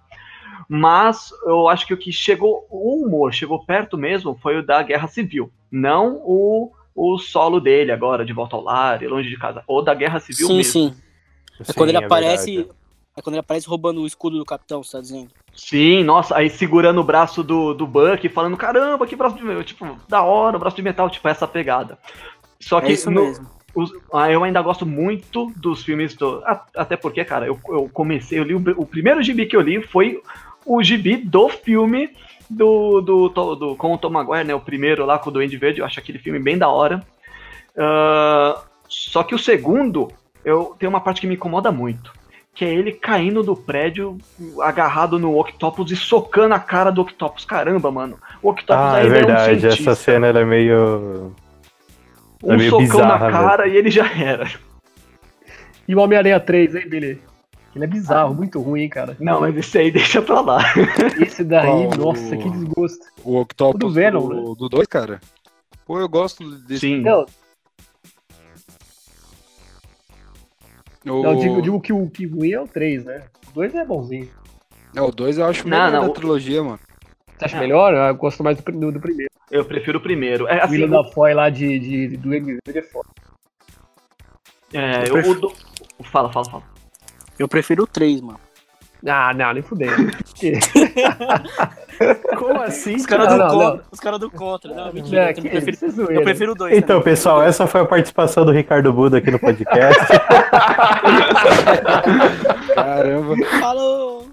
Mas 0.69 1.31
eu 1.47 1.69
acho 1.69 1.87
que 1.87 1.95
o 1.95 1.97
que 1.99 2.13
chegou, 2.13 2.67
o 2.71 3.03
humor 3.05 3.33
chegou 3.33 3.65
perto 3.65 3.97
mesmo 3.99 4.39
foi 4.41 4.59
o 4.59 4.67
da 4.67 4.83
Guerra 4.83 5.09
Civil, 5.09 5.51
não 5.71 6.17
o, 6.25 6.73
o 6.95 7.19
solo 7.19 7.61
dele 7.61 7.93
agora, 7.93 8.25
de 8.25 8.33
volta 8.33 8.57
ao 8.57 8.63
lar 8.63 9.03
e 9.03 9.07
longe 9.09 9.29
de 9.29 9.37
casa, 9.39 9.63
ou 9.67 9.83
da 9.83 9.95
Guerra 9.95 10.21
Civil 10.21 10.49
sim, 10.49 10.57
mesmo. 10.57 10.73
sim. 10.73 10.95
É 11.61 11.65
Sim, 11.65 11.73
quando 11.75 11.89
ele 11.91 11.99
é 11.99 12.05
aparece. 12.05 12.57
verdade. 12.57 12.75
É 13.17 13.23
quando 13.23 13.35
ele 13.35 13.41
aparece 13.41 13.69
roubando 13.69 14.01
o 14.01 14.07
escudo 14.07 14.37
do 14.39 14.45
capitão, 14.45 14.83
você 14.83 14.93
tá 14.97 15.01
dizendo? 15.01 15.31
Sim, 15.55 16.03
nossa, 16.03 16.37
aí 16.37 16.51
segurando 16.51 17.01
o 17.01 17.05
braço 17.05 17.45
do, 17.45 17.73
do 17.73 17.87
Buck, 17.87 18.29
falando, 18.29 18.57
caramba, 18.57 19.07
que 19.07 19.15
braço 19.15 19.37
de 19.37 19.45
metal, 19.45 19.63
tipo, 19.63 19.97
da 20.09 20.23
hora, 20.23 20.57
o 20.57 20.59
braço 20.59 20.75
de 20.75 20.83
metal, 20.83 21.09
tipo, 21.09 21.29
essa 21.29 21.47
pegada. 21.47 21.97
Só 22.59 22.81
que 22.81 22.89
É 22.89 22.93
isso 22.93 23.09
no- 23.13 23.23
mesmo. 23.23 23.49
Os- 23.75 23.93
ah, 24.12 24.31
eu 24.31 24.43
ainda 24.45 24.62
gosto 24.62 24.85
muito 24.87 25.53
dos 25.57 25.83
filmes 25.85 26.14
do. 26.14 26.43
Até 26.77 26.97
porque, 26.97 27.25
cara, 27.25 27.47
eu, 27.47 27.59
eu 27.68 27.89
comecei, 27.93 28.39
eu 28.39 28.45
li 28.45 28.55
o, 28.55 28.62
o 28.77 28.87
primeiro 28.87 29.22
gibi 29.22 29.47
que 29.47 29.57
eu 29.57 29.61
li 29.61 29.83
foi 29.83 30.20
o 30.66 30.83
gibi 30.83 31.16
do 31.16 31.49
filme 31.49 32.11
do, 32.49 33.01
do, 33.01 33.29
do, 33.29 33.55
do- 33.55 33.77
com 33.77 33.95
o 33.95 33.99
Tom 33.99 34.11
Maguire, 34.11 34.45
né? 34.47 34.55
O 34.55 34.61
primeiro 34.61 35.05
lá 35.05 35.18
com 35.18 35.31
o 35.31 35.33
Duende 35.33 35.57
Verde, 35.57 35.81
eu 35.81 35.87
acho 35.87 35.99
aquele 35.99 36.18
filme 36.18 36.39
bem 36.39 36.57
da 36.59 36.68
hora. 36.68 37.03
Ah, 37.77 38.61
Só 38.89 39.22
que 39.22 39.35
o 39.35 39.39
segundo, 39.39 40.09
eu 40.45 40.77
tem 40.79 40.89
uma 40.89 41.01
parte 41.01 41.20
que 41.20 41.27
me 41.27 41.35
incomoda 41.35 41.72
muito. 41.72 42.12
Que 42.55 42.64
é 42.64 42.72
ele 42.72 42.93
caindo 42.93 43.43
do 43.43 43.57
prédio, 43.57 44.16
agarrado 44.62 45.18
no 45.18 45.37
Octopus 45.41 45.91
e 45.91 45.97
socando 45.97 46.55
a 46.55 46.59
cara 46.61 46.93
do 46.93 47.01
Octopus. 47.03 47.45
Caramba, 47.45 47.91
mano. 47.91 48.16
O 48.41 48.51
Octopus 48.51 48.85
Ah, 48.85 48.99
é 49.01 49.03
ainda 49.03 49.16
é 49.18 49.22
um 49.22 49.27
verdade. 49.27 49.61
cientista. 49.61 49.91
Essa 49.91 49.95
cena 50.01 50.29
ela 50.29 50.39
é 50.41 50.45
meio. 50.45 51.33
Um 52.45 52.53
é 52.53 52.57
meio 52.57 52.70
socão 52.70 52.84
bizarra 52.86 53.30
na 53.30 53.32
cara 53.32 53.66
e 53.68 53.76
ele 53.76 53.90
já 53.90 54.07
era. 54.12 54.51
E 55.86 55.95
o 55.95 55.99
Homem-Aranha 56.01 56.40
3, 56.40 56.74
hein, 56.76 56.88
Billy? 56.88 57.20
Ele 57.74 57.84
é 57.84 57.86
bizarro, 57.88 58.34
muito 58.34 58.61
ruim, 58.61 58.82
hein, 58.82 58.88
cara. 58.88 59.16
Não, 59.18 59.40
mas 59.40 59.57
esse 59.57 59.76
aí 59.78 59.90
deixa 59.90 60.22
pra 60.22 60.40
lá. 60.40 60.59
Esse 61.20 61.42
daí, 61.42 61.88
Qual? 61.88 61.97
nossa, 61.99 62.36
que 62.36 62.49
desgosto. 62.49 63.05
O 63.24 63.40
Octopus 63.40 63.80
Do 63.80 63.90
Venom, 63.90 64.28
né? 64.28 64.55
do 64.57 64.68
2, 64.68 64.86
cara. 64.86 65.20
Pô, 65.84 65.99
eu 65.99 66.09
gosto 66.09 66.49
desse. 66.61 66.80
Sim. 66.80 67.01
Não, 67.03 67.26
O... 71.05 71.22
não 71.22 71.32
eu 71.32 71.36
digo, 71.36 71.55
eu 71.57 71.62
digo 71.62 71.80
que 71.80 71.92
o 71.92 72.09
que 72.09 72.26
ruim 72.26 72.53
é 72.53 72.61
o 72.61 72.66
3, 72.68 73.05
né? 73.05 73.22
O 73.49 73.53
2 73.53 73.74
é 73.74 73.84
bonzinho. 73.84 74.28
Não, 74.95 75.09
o 75.09 75.12
2 75.12 75.38
eu 75.38 75.45
acho 75.47 75.66
o 75.66 75.68
Não, 75.68 75.76
melhor 75.76 75.92
não, 75.92 76.01
da 76.03 76.11
o- 76.11 76.14
trilogia, 76.14 76.62
mano. 76.62 76.78
Você 77.39 77.45
acha 77.45 77.57
Ah. 77.57 77.61
melhor? 77.61 77.93
Eu 77.95 78.14
gosto 78.14 78.43
mais 78.45 78.61
do, 78.61 78.72
do, 78.72 78.93
do 78.93 79.01
primeiro. 79.01 79.30
Eu 79.51 79.64
prefiro 79.64 79.99
o 79.99 80.03
primeiro. 80.03 80.47
É, 80.49 80.59
o 80.59 80.62
assim, 80.64 80.72
William 80.72 80.89
da 80.91 81.05
Foy 81.11 81.35
lá 81.35 81.51
de, 81.51 81.78
de, 81.78 82.16
do 82.16 82.28
Verde 82.30 82.59
é 82.74 82.82
foda. 82.82 83.09
é, 84.72 85.03
Eu 85.03 85.07
eu- 85.07 85.12
prefiro- 85.12 85.39
o 85.39 85.41
do- 85.41 85.53
Fala, 86.11 86.32
fala, 86.32 86.45
fala. 86.51 86.62
Eu 87.39 87.47
prefiro 87.49 87.85
o 87.85 87.87
3, 87.87 88.20
mano. 88.20 88.41
Ah, 89.07 89.32
não, 89.35 89.53
nem 89.53 89.62
fudei. 89.62 89.89
Como 92.39 92.61
assim? 92.62 92.95
Os 92.97 93.05
caras 93.07 93.28
do 93.28 93.37
não, 93.37 93.49
contra. 93.49 93.85
Os 93.93 94.01
caras 94.01 94.18
do 94.20 94.30
contra. 94.30 94.74
Não, 94.74 94.93
mentira. 94.93 95.26
É, 95.26 95.30
eu, 95.30 95.35
que 95.35 95.43
prefiro, 95.43 96.12
é 96.12 96.16
eu 96.16 96.22
prefiro 96.22 96.53
o 96.53 96.55
2. 96.55 96.76
Então, 96.76 97.01
pessoal, 97.03 97.43
essa 97.43 97.66
foi 97.66 97.82
a 97.82 97.85
participação 97.85 98.45
do 98.47 98.51
Ricardo 98.53 98.91
Buda 98.93 99.18
aqui 99.18 99.30
no 99.30 99.39
podcast. 99.39 100.01
Caramba. 102.74 103.35
Falou! 103.61 104.26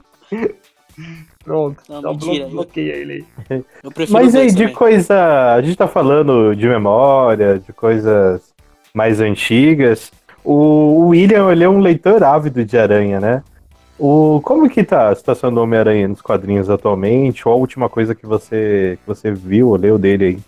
Pronto. 1.52 1.82
Não, 1.90 2.00
Então, 2.00 2.12
mentira. 2.14 2.46
blo- 2.46 2.54
bloqueia 2.56 2.94
ele 2.96 3.26
aí. 3.50 3.64
Eu 3.84 3.92
prefiro 3.92 4.18
Mas 4.20 4.34
aí, 4.36 4.44
2 4.44 4.56
de 4.56 4.62
também. 4.64 4.76
coisa. 4.76 5.54
A 5.54 5.62
gente 5.62 5.76
tá 5.78 5.88
falando 5.88 6.56
de 6.56 6.66
memória, 6.68 7.60
de 7.60 7.74
coisas 7.74 8.42
mais 8.94 9.20
antigas. 9.20 10.12
O 10.46 11.08
William, 11.10 11.52
ele 11.52 11.64
é 11.66 11.70
um 11.70 11.80
leitor 11.82 12.24
ávido 12.24 12.64
de 12.64 12.78
Aranha, 12.78 13.20
né? 13.20 13.44
O, 14.00 14.40
como 14.44 14.70
que 14.70 14.82
tá 14.84 15.10
a 15.10 15.16
situação 15.16 15.54
do 15.54 15.62
Homem-Aranha 15.62 16.08
nos 16.08 16.22
quadrinhos 16.22 16.70
atualmente? 16.70 17.46
Ou 17.48 17.54
a 17.54 17.58
última 17.58 17.90
coisa 17.90 18.16
que 18.16 18.26
você, 18.26 18.98
que 19.02 19.06
você 19.08 19.32
viu 19.32 19.68
ou 19.70 19.76
leu 19.76 19.98
dele 20.00 20.26
aí? 20.26 20.40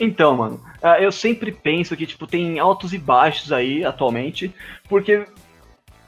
Então, 0.00 0.36
mano, 0.36 0.60
ah, 0.82 1.00
eu 1.00 1.12
sempre 1.12 1.52
penso 1.52 1.96
que, 1.96 2.04
tipo, 2.06 2.26
tem 2.26 2.58
altos 2.58 2.92
e 2.92 2.98
baixos 2.98 3.52
aí 3.52 3.84
atualmente, 3.84 4.52
porque 4.88 5.22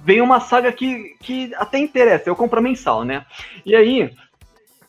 vem 0.01 0.21
uma 0.21 0.41
saga 0.41 0.73
que, 0.73 1.17
que 1.21 1.55
até 1.57 1.79
interessa, 1.79 2.29
eu 2.29 2.37
compro 2.37 2.63
mensal, 2.63 3.05
né? 3.05 3.25
E 3.65 3.75
aí, 3.75 4.11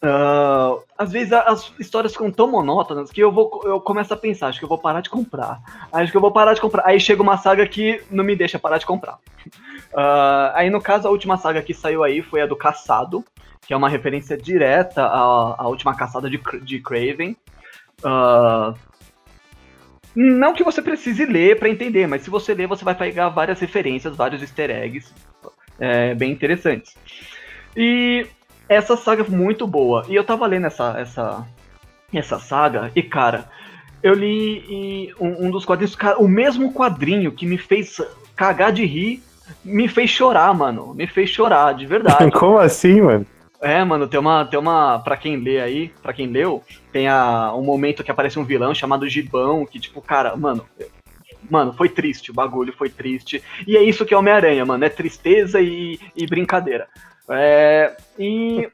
ah, 0.01 0.77
às 0.97 1.11
vezes 1.11 1.33
as 1.33 1.73
histórias 1.79 2.13
ficam 2.13 2.31
tão 2.31 2.49
monótonas 2.49 3.11
que 3.11 3.21
eu, 3.21 3.31
vou, 3.31 3.61
eu 3.65 3.81
começo 3.81 4.13
a 4.13 4.17
pensar, 4.17 4.47
acho 4.47 4.59
que 4.59 4.65
eu 4.65 4.69
vou 4.69 4.77
parar 4.77 5.01
de 5.01 5.09
comprar, 5.09 5.59
acho 5.91 6.11
que 6.11 6.17
eu 6.17 6.21
vou 6.21 6.31
parar 6.31 6.53
de 6.53 6.61
comprar. 6.61 6.85
Aí 6.85 6.99
chega 6.99 7.21
uma 7.21 7.37
saga 7.37 7.67
que 7.67 8.01
não 8.11 8.23
me 8.23 8.35
deixa 8.35 8.59
parar 8.59 8.77
de 8.77 8.85
comprar. 8.85 9.17
Ah, 9.93 10.51
aí, 10.55 10.69
no 10.69 10.81
caso, 10.81 11.07
a 11.07 11.11
última 11.11 11.37
saga 11.37 11.61
que 11.61 11.73
saiu 11.73 12.03
aí 12.03 12.21
foi 12.21 12.41
a 12.41 12.45
do 12.45 12.55
Caçado, 12.55 13.23
que 13.65 13.73
é 13.73 13.77
uma 13.77 13.89
referência 13.89 14.37
direta 14.37 15.03
à, 15.03 15.55
à 15.57 15.67
última 15.67 15.95
caçada 15.95 16.29
de, 16.29 16.39
de 16.61 16.79
Craven. 16.79 17.35
Ah, 18.03 18.73
não 20.19 20.53
que 20.53 20.63
você 20.63 20.81
precise 20.81 21.25
ler 21.25 21.59
pra 21.59 21.69
entender, 21.69 22.07
mas 22.07 22.23
se 22.23 22.29
você 22.31 22.51
ler, 22.51 22.67
você 22.67 22.83
vai 22.83 22.95
pegar 22.95 23.29
várias 23.29 23.59
referências, 23.59 24.15
vários 24.15 24.41
easter 24.41 24.71
eggs 24.71 25.13
é, 25.79 26.15
bem 26.15 26.31
interessantes. 26.31 26.95
E 27.75 28.25
essa 28.67 28.97
saga 28.97 29.23
é 29.23 29.29
muito 29.29 29.67
boa. 29.67 30.03
E 30.09 30.15
eu 30.15 30.23
tava 30.23 30.47
lendo 30.47 30.65
essa, 30.65 30.99
essa, 30.99 31.47
essa 32.11 32.39
saga, 32.39 32.91
e 32.95 33.03
cara, 33.03 33.47
eu 34.01 34.15
li 34.15 35.13
um, 35.19 35.45
um 35.45 35.51
dos 35.51 35.65
quadrinhos, 35.65 35.95
o 36.17 36.27
mesmo 36.27 36.73
quadrinho 36.73 37.31
que 37.31 37.45
me 37.45 37.59
fez 37.59 38.01
cagar 38.35 38.71
de 38.71 38.85
rir, 38.85 39.21
me 39.63 39.87
fez 39.87 40.09
chorar, 40.09 40.51
mano. 40.51 40.95
Me 40.95 41.05
fez 41.05 41.29
chorar, 41.29 41.75
de 41.75 41.85
verdade. 41.85 42.31
Como 42.33 42.57
assim, 42.57 43.01
mano? 43.01 43.25
É, 43.61 43.83
mano, 43.83 44.07
tem 44.07 44.19
uma, 44.19 44.45
tem 44.45 44.59
uma, 44.59 44.99
pra 44.99 45.17
quem 45.17 45.37
lê 45.37 45.59
aí, 45.59 45.89
pra 46.03 46.13
quem 46.13 46.27
leu, 46.27 46.63
tem 46.91 47.07
a, 47.07 47.51
um 47.55 47.63
momento 47.63 48.03
que 48.03 48.11
aparece 48.11 48.37
um 48.37 48.43
vilão 48.43 48.73
chamado 48.73 49.09
Gibão, 49.09 49.65
que 49.65 49.79
tipo, 49.79 49.99
cara, 49.99 50.35
mano, 50.35 50.63
mano, 51.49 51.73
foi 51.73 51.89
triste, 51.89 52.29
o 52.29 52.33
bagulho 52.35 52.71
foi 52.73 52.89
triste. 52.89 53.43
E 53.65 53.75
é 53.75 53.81
isso 53.83 54.05
que 54.05 54.13
é 54.13 54.17
Homem-Aranha, 54.17 54.63
mano, 54.63 54.85
é 54.85 54.89
tristeza 54.89 55.59
e, 55.59 55.99
e 56.15 56.27
brincadeira. 56.27 56.87
É, 57.29 57.95
e, 58.17 58.69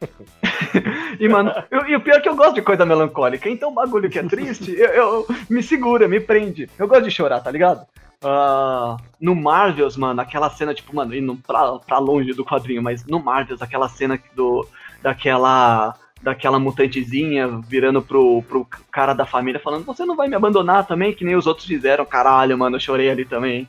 e, 1.20 1.28
mano, 1.30 1.52
eu- 1.72 1.88
e 1.88 1.96
o 1.96 2.02
pior 2.02 2.18
é 2.18 2.20
que 2.20 2.30
eu 2.30 2.36
gosto 2.36 2.56
de 2.56 2.62
coisa 2.62 2.86
melancólica, 2.86 3.50
então 3.50 3.70
o 3.70 3.74
bagulho 3.74 4.10
que 4.10 4.20
é 4.20 4.24
triste, 4.24 4.72
eu, 4.78 4.90
eu- 4.90 5.28
me 5.50 5.64
segura, 5.64 6.08
me 6.10 6.20
prende. 6.20 6.70
Eu 6.78 6.88
gosto 6.88 7.06
de 7.06 7.12
chorar, 7.12 7.40
tá 7.40 7.50
ligado? 7.50 7.86
Ah, 8.24 8.97
no 9.19 9.36
Marvels, 9.36 9.97
mano, 9.97 10.21
aquela 10.21 10.49
cena, 10.49 10.74
tipo, 10.74 10.95
mano, 10.95 11.13
indo 11.13 11.36
pra, 11.36 11.78
pra 11.80 11.99
longe 11.99 12.34
do 12.34 12.45
quadrinho, 12.45 12.82
mas 12.82 13.05
no 13.05 13.19
Marvels, 13.19 13.61
aquela 13.61 13.89
cena 13.89 14.19
do, 14.36 14.67
daquela 15.01 15.95
daquela 16.24 16.57
mutantezinha 16.57 17.61
virando 17.67 18.01
pro, 18.01 18.41
pro 18.43 18.65
cara 18.89 19.13
da 19.13 19.26
família 19.26 19.59
falando, 19.59 19.84
você 19.84 20.05
não 20.05 20.15
vai 20.15 20.30
me 20.30 20.36
abandonar 20.36 20.88
também, 20.88 21.13
que 21.13 21.26
nem 21.26 21.36
os 21.36 21.45
outros 21.45 21.67
fizeram. 21.67 22.05
Caralho, 22.05 22.57
mano, 22.57 22.78
eu 22.78 22.80
chorei 22.80 23.09
ali 23.09 23.26
também. 23.26 23.67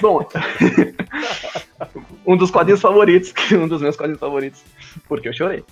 Bom, 0.00 0.24
um 2.24 2.36
dos 2.36 2.50
quadrinhos 2.50 2.80
favoritos, 2.80 3.34
um 3.52 3.66
dos 3.66 3.82
meus 3.82 3.96
quadrinhos 3.96 4.20
favoritos, 4.20 4.62
porque 5.08 5.28
eu 5.28 5.32
chorei. 5.32 5.64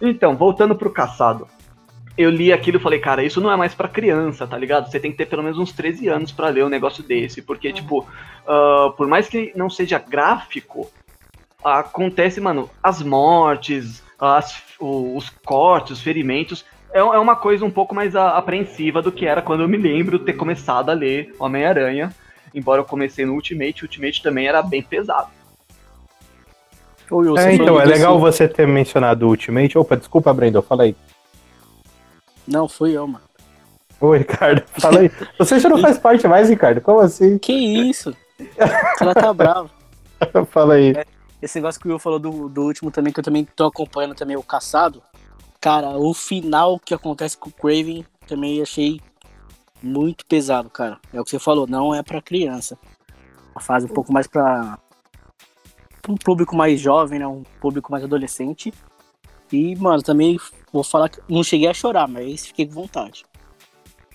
Então, 0.00 0.34
voltando 0.34 0.74
pro 0.74 0.90
caçado. 0.90 1.46
Eu 2.18 2.30
li 2.30 2.52
aquilo 2.52 2.78
e 2.78 2.80
falei, 2.80 2.98
cara, 2.98 3.22
isso 3.22 3.40
não 3.40 3.52
é 3.52 3.56
mais 3.56 3.74
pra 3.74 3.88
criança, 3.88 4.46
tá 4.46 4.56
ligado? 4.56 4.90
Você 4.90 4.98
tem 4.98 5.10
que 5.10 5.18
ter 5.18 5.26
pelo 5.26 5.42
menos 5.42 5.58
uns 5.58 5.72
13 5.72 6.08
anos 6.08 6.32
pra 6.32 6.48
ler 6.48 6.64
um 6.64 6.68
negócio 6.68 7.02
desse, 7.02 7.42
porque, 7.42 7.72
tipo, 7.72 8.06
ah, 8.46 8.92
por 8.96 9.06
mais 9.06 9.28
que 9.28 9.52
não 9.54 9.68
seja 9.68 9.98
gráfico, 9.98 10.90
acontece, 11.62 12.40
mano, 12.40 12.70
as 12.82 13.02
mortes, 13.02 14.02
as- 14.18 14.62
o- 14.80 15.16
os 15.16 15.28
cortes, 15.44 15.92
os 15.98 16.00
ferimentos. 16.00 16.64
É, 16.92 17.00
é 17.00 17.02
uma 17.18 17.36
coisa 17.36 17.64
um 17.64 17.70
pouco 17.70 17.94
mais 17.94 18.16
a- 18.16 18.38
apreensiva 18.38 19.02
do 19.02 19.12
que 19.12 19.26
era 19.26 19.42
quando 19.42 19.62
eu 19.62 19.68
me 19.68 19.76
lembro 19.76 20.18
ter 20.18 20.32
começado 20.34 20.88
a 20.90 20.94
ler 20.94 21.34
Homem-Aranha. 21.38 22.14
Embora 22.54 22.80
eu 22.80 22.84
comecei 22.86 23.26
no 23.26 23.34
Ultimate, 23.34 23.82
o 23.82 23.84
Ultimate 23.84 24.22
também 24.22 24.46
era 24.48 24.62
bem 24.62 24.80
pesado. 24.82 25.28
É, 27.38 27.54
então, 27.54 27.74
é 27.80 27.84
legal 27.84 28.18
você 28.18 28.48
ter 28.48 28.66
mencionado 28.66 29.26
o 29.26 29.28
Ultimate. 29.28 29.76
Opa, 29.76 29.96
desculpa, 29.96 30.32
Brendel, 30.32 30.62
fala 30.62 30.84
aí. 30.84 30.96
Não, 32.46 32.68
fui 32.68 32.92
eu, 32.92 33.06
mano. 33.06 33.24
Ô, 34.00 34.12
Ricardo, 34.12 34.62
fala 34.78 35.00
aí. 35.00 35.10
Você 35.38 35.58
já 35.58 35.68
não 35.68 35.78
faz 35.78 35.98
parte 35.98 36.26
mais, 36.28 36.48
Ricardo? 36.48 36.80
Como 36.80 37.00
assim? 37.00 37.38
Que 37.38 37.52
isso? 37.52 38.14
O 38.38 38.98
cara 38.98 39.14
tá 39.14 39.32
bravo. 39.32 39.70
fala 40.50 40.74
aí. 40.74 40.94
Esse 41.40 41.58
negócio 41.58 41.80
que 41.80 41.86
o 41.86 41.90
Will 41.90 41.98
falou 41.98 42.18
do, 42.18 42.48
do 42.48 42.62
último 42.62 42.90
também, 42.90 43.12
que 43.12 43.20
eu 43.20 43.24
também 43.24 43.44
tô 43.44 43.66
acompanhando 43.66 44.14
também, 44.14 44.36
o 44.36 44.42
Caçado. 44.42 45.02
Cara, 45.60 45.90
o 45.96 46.12
final 46.14 46.78
que 46.78 46.94
acontece 46.94 47.36
com 47.36 47.48
o 47.48 47.52
Craven 47.52 48.04
também 48.26 48.62
achei 48.62 49.00
muito 49.82 50.24
pesado, 50.26 50.70
cara. 50.70 50.98
É 51.12 51.20
o 51.20 51.24
que 51.24 51.30
você 51.30 51.38
falou, 51.38 51.66
não 51.66 51.94
é 51.94 52.02
pra 52.02 52.22
criança. 52.22 52.78
A 53.54 53.60
fase 53.60 53.86
um 53.86 53.90
pouco 53.90 54.12
mais 54.12 54.26
pra, 54.26 54.78
pra 56.02 56.12
um 56.12 56.16
público 56.16 56.54
mais 56.54 56.80
jovem, 56.80 57.18
né? 57.18 57.26
Um 57.26 57.42
público 57.60 57.90
mais 57.90 58.04
adolescente. 58.04 58.72
E, 59.52 59.76
mano, 59.76 60.02
também 60.02 60.38
vou 60.72 60.82
falar 60.82 61.08
que 61.08 61.20
não 61.28 61.42
cheguei 61.42 61.68
a 61.68 61.74
chorar, 61.74 62.08
mas 62.08 62.46
fiquei 62.46 62.66
com 62.66 62.72
vontade. 62.72 63.24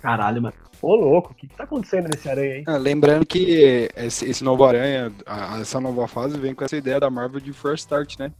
Caralho, 0.02 0.42
mano. 0.42 0.56
Ô, 0.82 0.96
louco, 0.96 1.32
o 1.32 1.36
que, 1.36 1.48
que 1.48 1.56
tá 1.56 1.64
acontecendo 1.64 2.10
nesse 2.12 2.28
aranha 2.28 2.56
aí? 2.56 2.64
Ah, 2.68 2.78
lembrando 2.78 3.24
que 3.26 3.88
esse, 3.96 4.26
esse 4.26 4.44
novo 4.44 4.64
Aranha, 4.64 5.14
a- 5.28 5.60
essa 5.60 5.80
nova 5.80 6.08
fase 6.08 6.40
vem 6.40 6.56
com 6.56 6.64
essa 6.66 6.76
ideia 6.76 7.00
da 7.00 7.10
Marvel 7.10 7.40
de 7.40 7.54
First 7.54 7.84
Start, 7.84 8.18
né? 8.18 8.32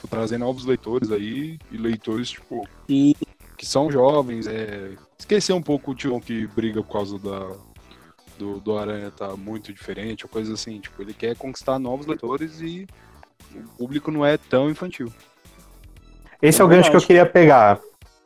Tô 0.00 0.08
trazendo 0.08 0.40
novos 0.44 0.64
leitores 0.64 1.12
aí, 1.12 1.56
e 1.70 1.76
leitores, 1.76 2.30
tipo, 2.30 2.68
E 2.88 3.14
que 3.56 3.64
são 3.64 3.90
jovens, 3.90 4.46
é... 4.48 4.96
Esquecer 5.16 5.52
um 5.52 5.62
pouco 5.62 5.92
o 5.92 5.94
tio 5.94 6.20
que 6.20 6.46
briga 6.48 6.82
por 6.82 6.92
causa 6.92 7.16
da, 7.18 7.52
do, 8.36 8.58
do 8.60 8.76
Aranha 8.76 9.12
tá 9.12 9.36
muito 9.36 9.72
diferente, 9.72 10.24
ou 10.24 10.28
coisa 10.28 10.52
assim, 10.54 10.80
tipo, 10.80 11.00
ele 11.00 11.14
quer 11.14 11.36
conquistar 11.36 11.78
novos 11.78 12.06
leitores 12.06 12.60
e 12.60 12.86
o 13.54 13.62
público 13.78 14.10
não 14.10 14.26
é 14.26 14.36
tão 14.36 14.68
infantil. 14.68 15.12
Esse 16.44 16.60
é 16.60 16.64
o 16.64 16.68
gancho 16.68 16.90
que 16.90 16.96
eu 16.98 17.00
queria 17.00 17.24
pegar. 17.24 17.78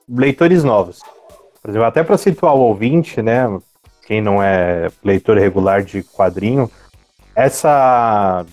Leitores 0.09 0.65
novos. 0.65 0.99
Por 1.63 1.71
exemplo, 1.71 1.87
até 1.87 2.03
para 2.03 2.19
situar 2.19 2.53
o 2.53 2.63
ouvinte, 2.63 3.23
né? 3.23 3.47
Quem 4.05 4.21
não 4.21 4.43
é 4.43 4.89
leitor 5.05 5.39
regular 5.39 5.85
de 5.85 6.03
quadrinho, 6.03 6.69
essa 7.33 8.45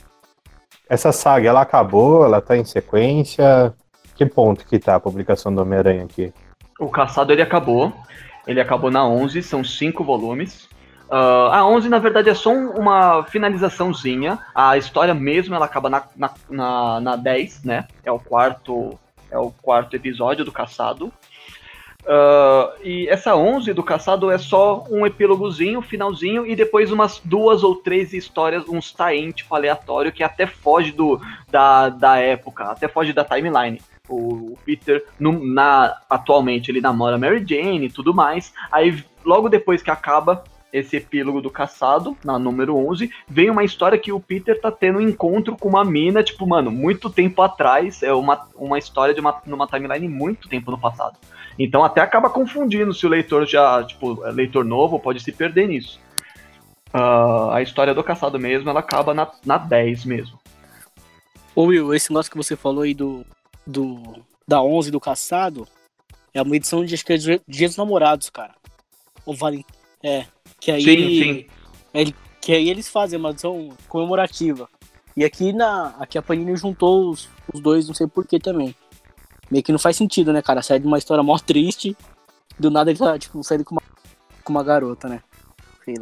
essa 0.88 1.12
saga, 1.12 1.50
ela 1.50 1.62
acabou, 1.62 2.24
ela 2.24 2.42
tá 2.42 2.56
em 2.56 2.64
sequência. 2.64 3.74
Que 4.14 4.24
ponto 4.24 4.68
que 4.68 4.78
tá 4.78 4.98
a 4.98 5.00
publicação 5.00 5.54
do 5.54 5.64
Homem-Aranha 5.64 6.04
aqui? 6.04 6.32
O 6.80 6.88
Caçado 6.88 7.34
ele 7.34 7.42
acabou. 7.42 7.92
Ele 8.46 8.62
acabou 8.62 8.92
na 8.92 9.04
11, 9.08 9.42
são 9.42 9.64
cinco 9.64 10.04
volumes. 10.04 10.70
Uh, 11.10 11.50
a 11.52 11.66
11, 11.66 11.90
na 11.90 11.98
verdade, 11.98 12.30
é 12.30 12.36
só 12.36 12.52
um, 12.52 12.70
uma 12.70 13.24
finalizaçãozinha. 13.24 14.38
A 14.54 14.78
história 14.78 15.16
mesmo, 15.16 15.56
ela 15.56 15.66
acaba 15.66 15.90
na, 15.90 16.04
na, 16.16 16.32
na, 16.52 17.02
na 17.02 17.16
10, 17.16 17.64
né? 17.64 17.88
É 18.04 18.12
o 18.12 18.20
quarto 18.20 18.96
é 19.36 19.40
o 19.40 19.52
quarto 19.52 19.96
episódio 19.96 20.46
do 20.46 20.52
Caçado. 20.52 21.12
Uh, 22.06 22.70
e 22.84 23.08
essa 23.10 23.36
11 23.36 23.74
do 23.74 23.82
Caçado 23.84 24.30
é 24.30 24.38
só 24.38 24.86
um 24.92 25.06
epílogozinho, 25.06 25.82
finalzinho, 25.82 26.46
e 26.46 26.56
depois 26.56 26.92
umas 26.92 27.20
duas 27.24 27.64
ou 27.64 27.76
três 27.76 28.14
histórias, 28.14 28.68
uns 28.70 28.94
tie 28.94 29.34
tipo, 29.34 29.54
aleatório, 29.56 30.12
que 30.12 30.24
até 30.24 30.46
foge 30.46 30.92
do, 30.92 31.20
da, 31.50 31.90
da 31.90 32.18
época, 32.18 32.66
até 32.66 32.88
foge 32.88 33.12
da 33.12 33.26
timeline. 33.26 33.82
O, 34.08 34.54
o 34.54 34.58
Peter, 34.64 35.04
no, 35.20 35.44
na, 35.44 35.98
atualmente, 36.08 36.70
ele 36.70 36.80
namora 36.80 37.18
Mary 37.18 37.44
Jane 37.46 37.88
e 37.88 37.92
tudo 37.92 38.14
mais. 38.14 38.54
Aí, 38.72 39.04
logo 39.26 39.50
depois 39.50 39.82
que 39.82 39.90
acaba 39.90 40.44
esse 40.78 40.98
epílogo 40.98 41.42
do 41.42 41.50
caçado, 41.50 42.18
na 42.24 42.38
número 42.38 42.76
11, 42.76 43.10
vem 43.28 43.50
uma 43.50 43.64
história 43.64 43.98
que 43.98 44.12
o 44.12 44.20
Peter 44.20 44.60
tá 44.60 44.70
tendo 44.70 45.00
um 45.00 45.02
encontro 45.02 45.56
com 45.56 45.70
uma 45.70 45.86
mina, 45.86 46.22
tipo, 46.22 46.46
mano, 46.46 46.70
muito 46.70 47.10
tempo 47.10 47.42
atrás, 47.42 48.04
é 48.04 48.14
uma, 48.14 48.48
uma 48.56 48.78
história 48.78 49.14
de 49.14 49.22
uma, 49.22 49.42
numa 49.46 49.68
timeline 49.68 50.10
muito 50.10 50.50
tempo 50.50 50.72
no 50.72 50.78
passado. 50.78 51.18
Então 51.58 51.84
até 51.84 52.02
acaba 52.02 52.30
confundindo 52.30 52.94
se 52.94 53.06
o 53.06 53.10
leitor 53.10 53.46
já, 53.46 53.84
tipo, 53.86 54.26
é 54.26 54.32
leitor 54.32 54.66
novo, 54.66 55.00
pode 55.00 55.22
se 55.22 55.32
perder 55.32 55.70
nisso. 55.70 56.00
Uh, 56.94 57.52
a 57.52 57.62
história 57.62 57.94
do 57.94 58.04
caçado 58.04 58.38
mesmo, 58.38 58.70
ela 58.70 58.82
acaba 58.82 59.14
na, 59.14 59.32
na 59.46 59.58
10 59.58 60.04
mesmo. 60.04 60.38
Ô 61.56 61.64
Will, 61.64 61.94
esse 61.94 62.12
lance 62.12 62.30
que 62.30 62.38
você 62.38 62.58
falou 62.58 62.84
aí 62.84 62.94
do, 62.94 63.26
do 63.66 64.02
da 64.46 64.62
11 64.62 64.92
do 64.92 65.00
caçado, 65.00 65.66
é 66.34 66.42
uma 66.42 66.56
edição 66.56 66.84
de, 66.84 66.96
é 66.96 67.18
de 67.18 67.42
Dias 67.48 67.72
dos 67.72 67.78
Namorados, 67.78 68.30
cara. 68.30 68.54
Ou 69.26 69.34
vale... 69.34 69.66
É, 70.04 70.26
que 70.60 70.72
aí, 70.72 70.84
sim, 70.84 71.24
sim. 71.24 71.46
Ele, 71.94 72.16
que 72.42 72.54
aí 72.54 72.70
eles 72.70 72.88
fazem 72.88 73.20
uma 73.20 73.32
edição 73.32 73.70
comemorativa. 73.88 74.70
E 75.16 75.24
aqui 75.24 75.54
na 75.54 75.96
aqui 76.00 76.18
a 76.18 76.22
Panini 76.22 76.56
juntou 76.58 77.10
os, 77.10 77.30
os 77.54 77.60
dois, 77.60 77.88
não 77.88 77.96
sei 77.96 78.08
porquê 78.08 78.40
também. 78.40 78.76
Meio 79.50 79.64
que 79.64 79.72
não 79.72 79.80
faz 79.80 79.96
sentido, 79.96 80.34
né, 80.34 80.42
cara? 80.42 80.62
Sai 80.62 80.80
de 80.80 80.88
uma 80.88 80.98
história 80.98 81.24
mó 81.24 81.38
triste, 81.38 81.96
do 82.60 82.70
nada 82.70 82.90
ele 82.90 83.00
tá, 83.00 83.18
tipo, 83.18 83.42
saindo 83.44 83.64
com 83.64 83.76
uma, 83.76 83.82
com 84.44 84.52
uma 84.52 84.64
garota, 84.64 85.08
né? 85.08 85.22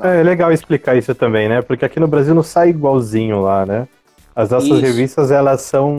É, 0.01 0.21
é 0.21 0.23
legal 0.23 0.51
explicar 0.51 0.95
isso 0.95 1.13
também, 1.13 1.49
né? 1.49 1.61
Porque 1.61 1.83
aqui 1.83 1.99
no 1.99 2.07
Brasil 2.07 2.33
não 2.33 2.43
sai 2.43 2.69
igualzinho 2.69 3.41
lá, 3.41 3.65
né? 3.65 3.87
As 4.35 4.49
nossas 4.49 4.69
isso. 4.69 4.81
revistas, 4.81 5.29
elas 5.29 5.61
são 5.61 5.91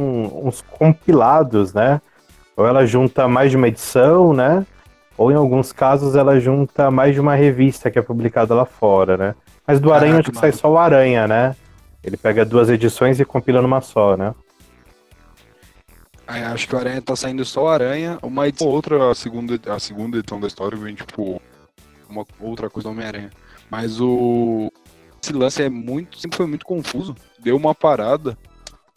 uns 0.45 0.63
compilados, 0.63 1.73
né? 1.73 2.01
Ou 2.57 2.67
ela 2.67 2.87
junta 2.87 3.29
mais 3.29 3.51
de 3.51 3.57
uma 3.57 3.69
edição, 3.69 4.33
né? 4.33 4.67
Ou 5.17 5.31
em 5.31 5.35
alguns 5.35 5.73
casos 5.73 6.17
ela 6.17 6.41
junta 6.41 6.91
mais 6.91 7.15
de 7.15 7.21
uma 7.21 7.35
revista 7.35 7.91
que 7.91 7.99
é 7.99 8.03
publicada 8.03 8.55
lá 8.55 8.65
fora, 8.65 9.17
né? 9.17 9.35
Mas 9.67 9.81
do 9.81 9.93
Aranha 9.93 10.19
acho 10.19 10.31
que 10.31 10.39
sai 10.39 10.53
só 10.53 10.71
o 10.71 10.79
Aranha, 10.79 11.27
né? 11.27 11.57
Ele 12.03 12.17
pega 12.17 12.45
duas 12.45 12.69
edições 12.69 13.19
e 13.19 13.25
compila 13.25 13.63
numa 13.63 13.81
só, 13.81 14.17
né? 14.17 14.35
É, 16.27 16.45
acho 16.45 16.67
que 16.67 16.75
o 16.75 16.79
Aranha 16.79 17.03
tá 17.03 17.15
saindo 17.15 17.45
só 17.45 17.65
o 17.65 17.69
Aranha, 17.69 18.19
uma 18.23 18.49
edição 18.49 18.69
outra, 18.69 19.11
a 19.11 19.15
segunda, 19.15 19.59
a 19.73 19.79
segunda 19.79 20.19
edição 20.19 20.41
da 20.41 20.47
história 20.47 20.77
vem, 20.77 20.95
tipo, 20.95 21.41
uma 22.09 22.27
outra 22.41 22.71
coisa 22.71 22.89
do 22.89 22.93
Homem-Aranha. 22.93 23.31
Mas 23.71 24.01
o. 24.01 24.71
Esse 25.23 25.33
lance 25.33 25.63
é 25.63 25.69
muito. 25.69 26.19
sempre 26.19 26.37
foi 26.37 26.47
muito 26.47 26.65
confuso. 26.65 27.15
Deu 27.39 27.57
uma 27.57 27.75
parada 27.75 28.37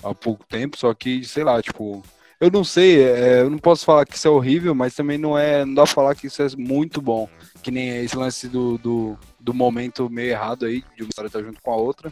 há 0.03 0.13
pouco 0.13 0.45
tempo, 0.45 0.78
só 0.78 0.93
que, 0.93 1.24
sei 1.24 1.43
lá, 1.43 1.61
tipo, 1.61 2.03
eu 2.39 2.51
não 2.51 2.63
sei, 2.63 3.03
é, 3.03 3.41
eu 3.41 3.49
não 3.49 3.57
posso 3.57 3.83
falar 3.83 4.05
que 4.05 4.15
isso 4.15 4.27
é 4.27 4.31
horrível, 4.31 4.75
mas 4.75 4.93
também 4.93 5.17
não 5.17 5.38
é, 5.38 5.65
não 5.65 5.73
dá 5.73 5.83
pra 5.83 5.93
falar 5.93 6.15
que 6.15 6.27
isso 6.27 6.41
é 6.41 6.47
muito 6.57 7.01
bom. 7.01 7.27
Que 7.63 7.71
nem 7.71 8.03
esse 8.03 8.15
lance 8.15 8.47
do, 8.47 8.77
do, 8.77 9.17
do 9.39 9.53
momento 9.53 10.09
meio 10.09 10.29
errado 10.29 10.65
aí, 10.65 10.83
de 10.95 11.03
uma 11.03 11.09
história 11.09 11.27
estar 11.27 11.39
tá 11.39 11.45
junto 11.45 11.61
com 11.61 11.71
a 11.71 11.75
outra. 11.75 12.11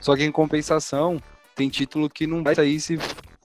Só 0.00 0.14
que 0.14 0.24
em 0.24 0.30
compensação, 0.30 1.20
tem 1.54 1.68
título 1.68 2.10
que 2.10 2.26
não 2.26 2.42
vai 2.42 2.54
sair 2.54 2.80
se 2.80 2.98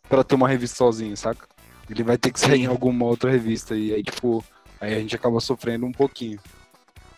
pra 0.10 0.24
ter 0.24 0.36
uma 0.36 0.48
revista 0.48 0.78
sozinho, 0.78 1.16
saca? 1.16 1.48
Ele 1.90 2.04
vai 2.04 2.18
ter 2.18 2.32
que 2.32 2.40
sair 2.40 2.64
em 2.64 2.66
alguma 2.66 3.06
outra 3.06 3.32
revista 3.32 3.76
e 3.76 3.94
aí, 3.94 4.04
tipo, 4.04 4.44
aí 4.82 4.94
a 4.94 5.00
gente 5.00 5.16
acaba 5.16 5.40
sofrendo 5.40 5.86
um 5.86 5.92
pouquinho. 5.92 6.40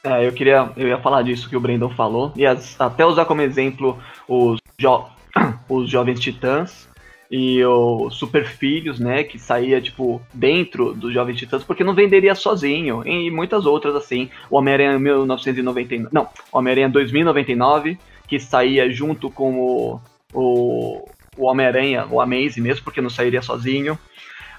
É, 0.03 0.25
eu 0.25 0.31
queria, 0.31 0.71
eu 0.77 0.87
ia 0.87 1.01
falar 1.01 1.23
disso 1.23 1.49
que 1.49 1.57
o 1.57 1.59
Brandon 1.59 1.89
falou, 1.89 2.31
e 2.35 2.45
as, 2.45 2.79
até 2.79 3.05
usar 3.05 3.25
como 3.25 3.41
exemplo 3.41 4.01
os, 4.27 4.59
jo 4.77 5.05
os 5.67 5.89
Jovens 5.89 6.19
Titãs, 6.19 6.88
e 7.29 7.63
o 7.63 8.09
Super 8.09 8.47
Filhos, 8.47 8.99
né, 8.99 9.23
que 9.23 9.37
saía, 9.37 9.79
tipo, 9.79 10.21
dentro 10.33 10.93
dos 10.93 11.13
Jovens 11.13 11.37
Titãs, 11.37 11.63
porque 11.63 11.83
não 11.83 11.93
venderia 11.93 12.33
sozinho, 12.33 13.03
e 13.05 13.29
muitas 13.29 13.65
outras, 13.65 13.95
assim, 13.95 14.29
o 14.49 14.57
Homem-Aranha 14.57 14.97
1999, 14.97 16.07
não, 16.11 16.27
Homem-Aranha 16.51 16.89
2099, 16.89 17.99
que 18.27 18.39
saía 18.39 18.89
junto 18.91 19.29
com 19.29 19.59
o, 19.59 20.01
o, 20.33 21.09
o 21.37 21.45
Homem-Aranha, 21.45 22.07
o 22.09 22.19
Amazing 22.19 22.61
mesmo, 22.61 22.83
porque 22.83 23.01
não 23.01 23.11
sairia 23.11 23.43
sozinho, 23.43 23.93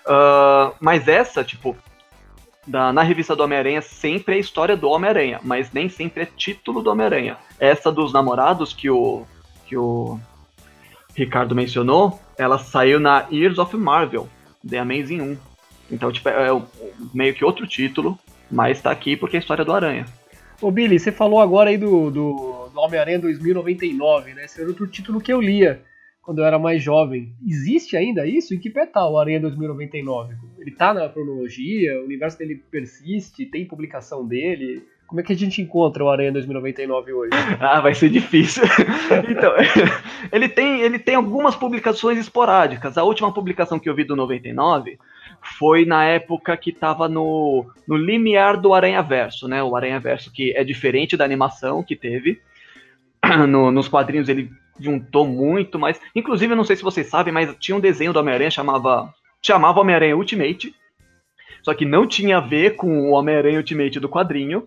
uh, 0.07 0.73
mas 0.81 1.09
essa, 1.09 1.43
tipo, 1.43 1.77
da, 2.65 2.93
na 2.93 3.03
revista 3.03 3.35
do 3.35 3.43
Homem-Aranha 3.43 3.83
sempre 3.83 4.35
é 4.35 4.37
a 4.37 4.41
história 4.41 4.77
do 4.77 4.89
Homem-Aranha, 4.89 5.41
mas 5.43 5.73
nem 5.73 5.89
sempre 5.89 6.23
é 6.23 6.27
título 6.27 6.83
do 6.83 6.91
Homem-Aranha. 6.91 7.37
Essa 7.59 7.91
dos 7.91 8.13
namorados 8.13 8.73
que 8.73 8.89
o, 8.89 9.25
que 9.67 9.77
o 9.77 10.21
Ricardo 11.15 11.55
mencionou, 11.55 12.19
ela 12.39 12.59
saiu 12.59 13.01
na 13.01 13.27
Years 13.31 13.59
of 13.59 13.77
Marvel, 13.77 14.29
The 14.69 14.79
Amazing 14.79 15.21
1. 15.21 15.37
Então, 15.91 16.13
tipo, 16.13 16.29
é, 16.29 16.49
é 16.49 16.63
meio 17.13 17.35
que 17.35 17.45
outro 17.45 17.67
título, 17.67 18.19
mas 18.51 18.81
tá 18.81 18.91
aqui 18.91 19.17
porque 19.17 19.37
é 19.37 19.39
a 19.39 19.41
história 19.41 19.65
do 19.65 19.73
Aranha. 19.73 20.07
Ô 20.61 20.71
Billy, 20.71 20.99
você 20.99 21.11
falou 21.11 21.41
agora 21.41 21.71
aí 21.71 21.79
do, 21.79 22.11
do, 22.11 22.69
do 22.73 22.81
Homem-Aranha 22.81 23.19
2099, 23.19 24.35
né? 24.35 24.45
Esse 24.45 24.61
era 24.61 24.69
outro 24.69 24.87
título 24.87 25.21
que 25.21 25.33
eu 25.33 25.41
lia 25.41 25.83
quando 26.23 26.41
eu 26.41 26.45
era 26.45 26.59
mais 26.59 26.83
jovem. 26.83 27.33
Existe 27.47 27.97
ainda 27.97 28.27
isso? 28.27 28.55
Em 28.55 28.59
que 28.59 28.69
pé 28.69 28.87
tá 28.87 29.09
o 29.09 29.19
Aranha 29.19 29.41
2099? 29.41 30.35
Ele 30.59 30.71
tá 30.71 30.93
na 30.93 31.09
cronologia? 31.09 31.99
O 32.01 32.05
universo 32.05 32.39
dele 32.39 32.63
persiste? 32.71 33.47
Tem 33.47 33.67
publicação 33.67 34.27
dele? 34.27 34.85
Como 35.11 35.21
é 35.21 35.25
que 35.25 35.33
a 35.33 35.37
gente 35.37 35.61
encontra 35.61 36.05
o 36.05 36.09
Aranha 36.09 36.31
2099 36.31 37.13
hoje? 37.13 37.31
Ah, 37.59 37.81
vai 37.81 37.93
ser 37.97 38.11
difícil. 38.11 38.63
então, 39.29 39.53
ele 40.31 40.49
tem, 40.49 40.83
ele 40.83 41.01
tem 41.01 41.17
algumas 41.17 41.57
publicações 41.57 42.17
esporádicas. 42.17 42.97
A 42.97 43.03
última 43.03 43.35
publicação 43.35 43.81
que 43.81 43.89
eu 43.89 43.95
vi 43.95 44.05
do 44.05 44.15
99 44.15 45.01
foi 45.59 45.85
na 45.85 46.05
época 46.05 46.57
que 46.57 46.71
estava 46.71 47.09
no, 47.09 47.67
no 47.89 47.97
limiar 47.97 48.57
do 48.57 48.73
Aranha 48.73 49.03
Verso, 49.03 49.49
né? 49.49 49.61
O 49.61 49.75
Aranha 49.75 49.99
Verso 49.99 50.33
que 50.33 50.57
é 50.57 50.63
diferente 50.63 51.17
da 51.17 51.25
animação 51.25 51.83
que 51.83 51.97
teve. 51.97 52.41
No, 53.49 53.71
nos 53.71 53.89
quadrinhos 53.89 54.29
ele 54.29 54.51
juntou 54.79 55.27
muito 55.27 55.79
mais. 55.79 56.01
Inclusive, 56.15 56.53
eu 56.53 56.57
não 56.57 56.65
sei 56.65 56.77
se 56.77 56.83
vocês 56.83 57.09
sabem, 57.09 57.35
mas 57.35 57.55
tinha 57.59 57.77
um 57.77 57.81
desenho 57.81 58.13
do 58.13 58.21
Homem-Aranha 58.21 58.51
chamava 58.51 59.13
chamava 59.43 59.81
Homem-Aranha 59.81 60.17
Ultimate. 60.17 60.75
Só 61.63 61.75
que 61.75 61.85
não 61.85 62.07
tinha 62.07 62.39
a 62.39 62.41
ver 62.41 62.77
com 62.77 63.11
o 63.11 63.11
Homem-Aranha 63.11 63.59
Ultimate 63.59 63.99
do 63.99 64.09
quadrinho. 64.09 64.67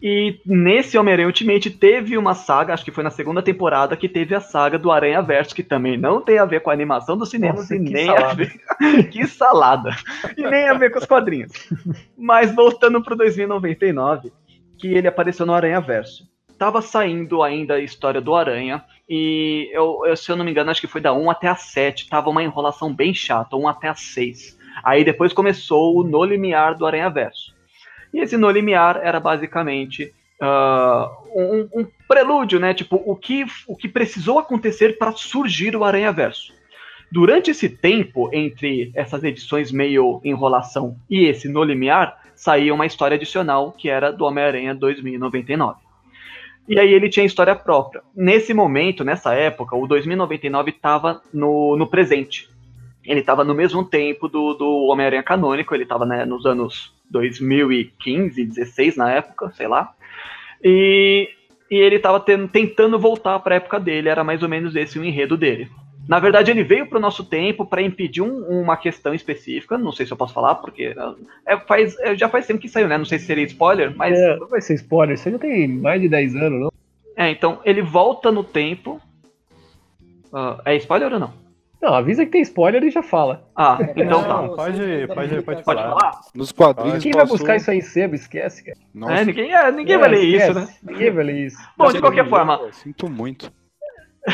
E 0.00 0.40
nesse 0.46 0.96
Homem-Aranha 0.96 1.26
Ultimate 1.26 1.70
teve 1.70 2.16
uma 2.16 2.34
saga, 2.34 2.72
acho 2.72 2.84
que 2.84 2.92
foi 2.92 3.02
na 3.02 3.10
segunda 3.10 3.42
temporada, 3.42 3.96
que 3.96 4.08
teve 4.08 4.32
a 4.34 4.40
saga 4.40 4.78
do 4.78 4.92
Aranha 4.92 5.20
Verso, 5.20 5.54
que 5.54 5.62
também 5.62 5.96
não 5.96 6.20
tem 6.20 6.38
a 6.38 6.44
ver 6.44 6.60
com 6.60 6.70
a 6.70 6.72
animação 6.72 7.16
do 7.16 7.26
cinema 7.26 7.54
Nossa, 7.54 7.74
e 7.74 7.80
nem 7.80 8.06
salada. 8.06 8.30
a 8.30 8.34
ver. 8.34 8.58
que 9.10 9.26
salada! 9.26 9.90
E 10.36 10.42
nem 10.42 10.68
a 10.68 10.74
ver 10.74 10.90
com 10.90 11.00
os 11.00 11.06
quadrinhos. 11.06 11.50
Mas 12.16 12.54
voltando 12.54 13.02
pro 13.02 13.16
2099, 13.16 14.32
que 14.78 14.94
ele 14.94 15.08
apareceu 15.08 15.44
no 15.44 15.52
Aranha 15.52 15.80
Verso. 15.80 16.28
Tava 16.56 16.80
saindo 16.80 17.42
ainda 17.42 17.74
a 17.74 17.80
história 17.80 18.20
do 18.20 18.34
Aranha, 18.34 18.84
e 19.08 19.68
eu, 19.72 20.02
eu, 20.04 20.16
se 20.16 20.30
eu 20.30 20.36
não 20.36 20.44
me 20.44 20.50
engano, 20.50 20.70
acho 20.70 20.80
que 20.80 20.86
foi 20.86 21.00
da 21.00 21.12
1 21.12 21.30
até 21.30 21.48
a 21.48 21.56
7. 21.56 22.08
Tava 22.08 22.30
uma 22.30 22.42
enrolação 22.42 22.92
bem 22.94 23.12
chata, 23.12 23.56
1 23.56 23.68
até 23.68 23.88
a 23.88 23.94
6. 23.94 24.58
Aí 24.84 25.04
depois 25.04 25.32
começou 25.32 25.98
o 25.98 26.04
No 26.04 26.24
Limiar 26.24 26.76
do 26.76 26.86
Aranha 26.86 27.08
Verso. 27.08 27.57
E 28.12 28.20
esse 28.20 28.36
No 28.36 28.50
Limiar 28.50 29.00
era 29.02 29.20
basicamente 29.20 30.12
uh, 30.40 31.08
um, 31.34 31.68
um, 31.80 31.86
prelúdio, 32.06 32.58
né? 32.58 32.74
Tipo, 32.74 33.02
o 33.04 33.14
que, 33.16 33.44
o 33.66 33.76
que 33.76 33.88
precisou 33.88 34.38
acontecer 34.38 34.98
para 34.98 35.12
surgir 35.12 35.76
o 35.76 35.84
Aranha 35.84 36.12
Verso. 36.12 36.52
Durante 37.10 37.50
esse 37.50 37.68
tempo, 37.68 38.28
entre 38.32 38.90
essas 38.94 39.24
edições 39.24 39.72
meio 39.72 40.20
enrolação 40.24 40.96
e 41.08 41.24
esse 41.24 41.48
No 41.48 41.64
Limiar, 41.64 42.18
saía 42.34 42.72
uma 42.74 42.86
história 42.86 43.16
adicional 43.16 43.72
que 43.72 43.88
era 43.88 44.12
do 44.12 44.24
Homem-Aranha 44.24 44.74
2099. 44.74 45.88
E 46.68 46.78
aí 46.78 46.92
ele 46.92 47.08
tinha 47.08 47.24
história 47.24 47.56
própria. 47.56 48.02
Nesse 48.14 48.52
momento, 48.52 49.02
nessa 49.02 49.32
época, 49.32 49.74
o 49.74 49.86
2099 49.86 50.70
estava 50.70 51.22
no, 51.32 51.76
no 51.76 51.86
presente. 51.86 52.48
Ele 53.08 53.20
estava 53.20 53.42
no 53.42 53.54
mesmo 53.54 53.82
tempo 53.82 54.28
do, 54.28 54.52
do 54.52 54.86
Homem-Aranha 54.86 55.22
canônico, 55.22 55.74
ele 55.74 55.84
estava 55.84 56.04
né, 56.04 56.26
nos 56.26 56.44
anos 56.44 56.92
2015, 57.10 58.44
16 58.44 58.96
na 58.96 59.10
época, 59.10 59.50
sei 59.56 59.66
lá. 59.66 59.94
E, 60.62 61.30
e 61.70 61.76
ele 61.76 61.96
estava 61.96 62.20
tentando 62.20 62.98
voltar 62.98 63.38
para 63.38 63.54
a 63.54 63.56
época 63.56 63.80
dele, 63.80 64.10
era 64.10 64.22
mais 64.22 64.42
ou 64.42 64.48
menos 64.48 64.76
esse 64.76 64.98
o 64.98 65.04
enredo 65.04 65.38
dele. 65.38 65.70
Na 66.06 66.18
verdade, 66.18 66.50
ele 66.50 66.62
veio 66.62 66.86
pro 66.86 67.00
nosso 67.00 67.24
tempo 67.24 67.64
para 67.64 67.82
impedir 67.82 68.22
um, 68.22 68.60
uma 68.60 68.76
questão 68.76 69.14
específica. 69.14 69.76
Não 69.76 69.92
sei 69.92 70.04
se 70.04 70.12
eu 70.12 70.16
posso 70.16 70.34
falar, 70.34 70.54
porque 70.56 70.94
é, 71.46 71.56
faz, 71.58 71.98
é, 72.00 72.14
já 72.14 72.28
faz 72.28 72.46
tempo 72.46 72.60
que 72.60 72.68
saiu, 72.68 72.88
né? 72.88 72.96
Não 72.96 73.04
sei 73.04 73.18
se 73.18 73.26
seria 73.26 73.44
spoiler, 73.44 73.94
mas. 73.96 74.18
É, 74.18 74.36
não 74.36 74.48
vai 74.48 74.60
ser 74.60 74.74
spoiler, 74.74 75.14
isso 75.14 75.30
já 75.30 75.38
tem 75.38 75.68
mais 75.68 76.00
de 76.00 76.08
10 76.08 76.36
anos, 76.36 76.60
não? 76.60 76.72
É, 77.16 77.30
então 77.30 77.60
ele 77.64 77.82
volta 77.82 78.30
no 78.30 78.44
tempo. 78.44 79.00
Uh, 80.32 80.60
é 80.64 80.76
spoiler 80.76 81.12
ou 81.12 81.18
não? 81.18 81.47
Não, 81.80 81.94
avisa 81.94 82.24
que 82.24 82.32
tem 82.32 82.42
spoiler 82.42 82.82
e 82.82 82.90
já 82.90 83.02
fala. 83.02 83.48
Ah, 83.54 83.78
então 83.96 84.22
tá. 84.22 84.42
Não, 84.42 84.56
pode, 84.56 84.78
pode, 85.06 85.28
pode, 85.28 85.42
Pode 85.44 85.62
falar. 85.62 85.90
falar? 85.90 86.20
Nos 86.34 86.50
quadrinhos 86.50 87.02
Quem 87.02 87.12
vai 87.12 87.24
buscar 87.26 87.56
isso 87.56 87.70
aí 87.70 87.78
em 87.78 87.82
sebo? 87.82 88.14
Esquece, 88.16 88.64
cara. 88.64 88.76
Nossa, 88.92 89.12
É, 89.14 89.24
ninguém, 89.24 89.52
é, 89.54 89.70
ninguém 89.70 89.94
É, 89.94 89.98
vai 89.98 90.08
ler 90.08 90.24
esquece. 90.24 90.50
isso, 90.50 90.60
né? 90.60 90.68
Ninguém 90.82 91.10
vai 91.12 91.24
ler 91.24 91.46
isso. 91.46 91.58
Bom, 91.76 91.92
de 91.92 92.00
qualquer 92.00 92.28
forma, 92.28 92.60
Sinto 92.72 93.08
muito. 93.08 93.52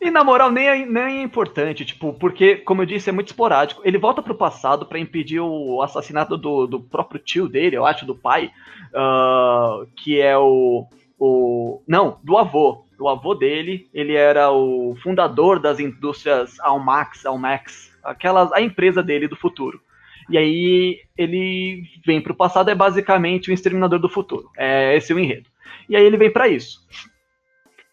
E, 0.00 0.06
e, 0.06 0.10
na 0.10 0.22
moral, 0.22 0.50
nem 0.52 0.68
é, 0.68 0.86
nem 0.86 1.02
é 1.18 1.22
importante, 1.22 1.84
tipo, 1.84 2.12
porque, 2.12 2.56
como 2.56 2.82
eu 2.82 2.86
disse, 2.86 3.08
é 3.10 3.12
muito 3.12 3.28
esporádico. 3.28 3.82
Ele 3.84 3.98
volta 3.98 4.22
pro 4.22 4.34
passado 4.34 4.86
pra 4.86 4.98
impedir 4.98 5.40
o 5.40 5.82
assassinato 5.82 6.36
do, 6.36 6.66
do 6.66 6.78
próprio 6.80 7.20
tio 7.20 7.48
dele, 7.48 7.76
eu 7.76 7.84
acho, 7.84 8.06
do 8.06 8.14
pai, 8.14 8.50
ah, 8.94 9.80
que 9.96 10.20
é 10.20 10.36
o, 10.38 10.86
o. 11.18 11.82
Não, 11.88 12.18
do 12.22 12.36
avô. 12.38 12.84
O 13.00 13.08
avô 13.08 13.34
dele, 13.34 13.88
ele 13.94 14.14
era 14.14 14.50
o 14.50 14.94
fundador 15.02 15.58
das 15.58 15.80
indústrias 15.80 16.60
Almax, 16.60 17.24
Almax, 17.24 17.98
aquelas, 18.04 18.52
a 18.52 18.60
empresa 18.60 19.02
dele 19.02 19.26
do 19.26 19.36
futuro. 19.36 19.80
E 20.28 20.38
aí 20.38 21.00
ele 21.16 21.82
vem 22.06 22.20
pro 22.20 22.34
passado, 22.34 22.70
é 22.70 22.74
basicamente 22.74 23.50
o 23.50 23.52
exterminador 23.52 23.98
do 23.98 24.08
futuro. 24.08 24.48
É 24.56 24.96
esse 24.96 25.12
o 25.12 25.18
enredo. 25.18 25.48
E 25.88 25.96
aí 25.96 26.04
ele 26.04 26.16
vem 26.16 26.30
pra 26.30 26.46
isso. 26.46 26.86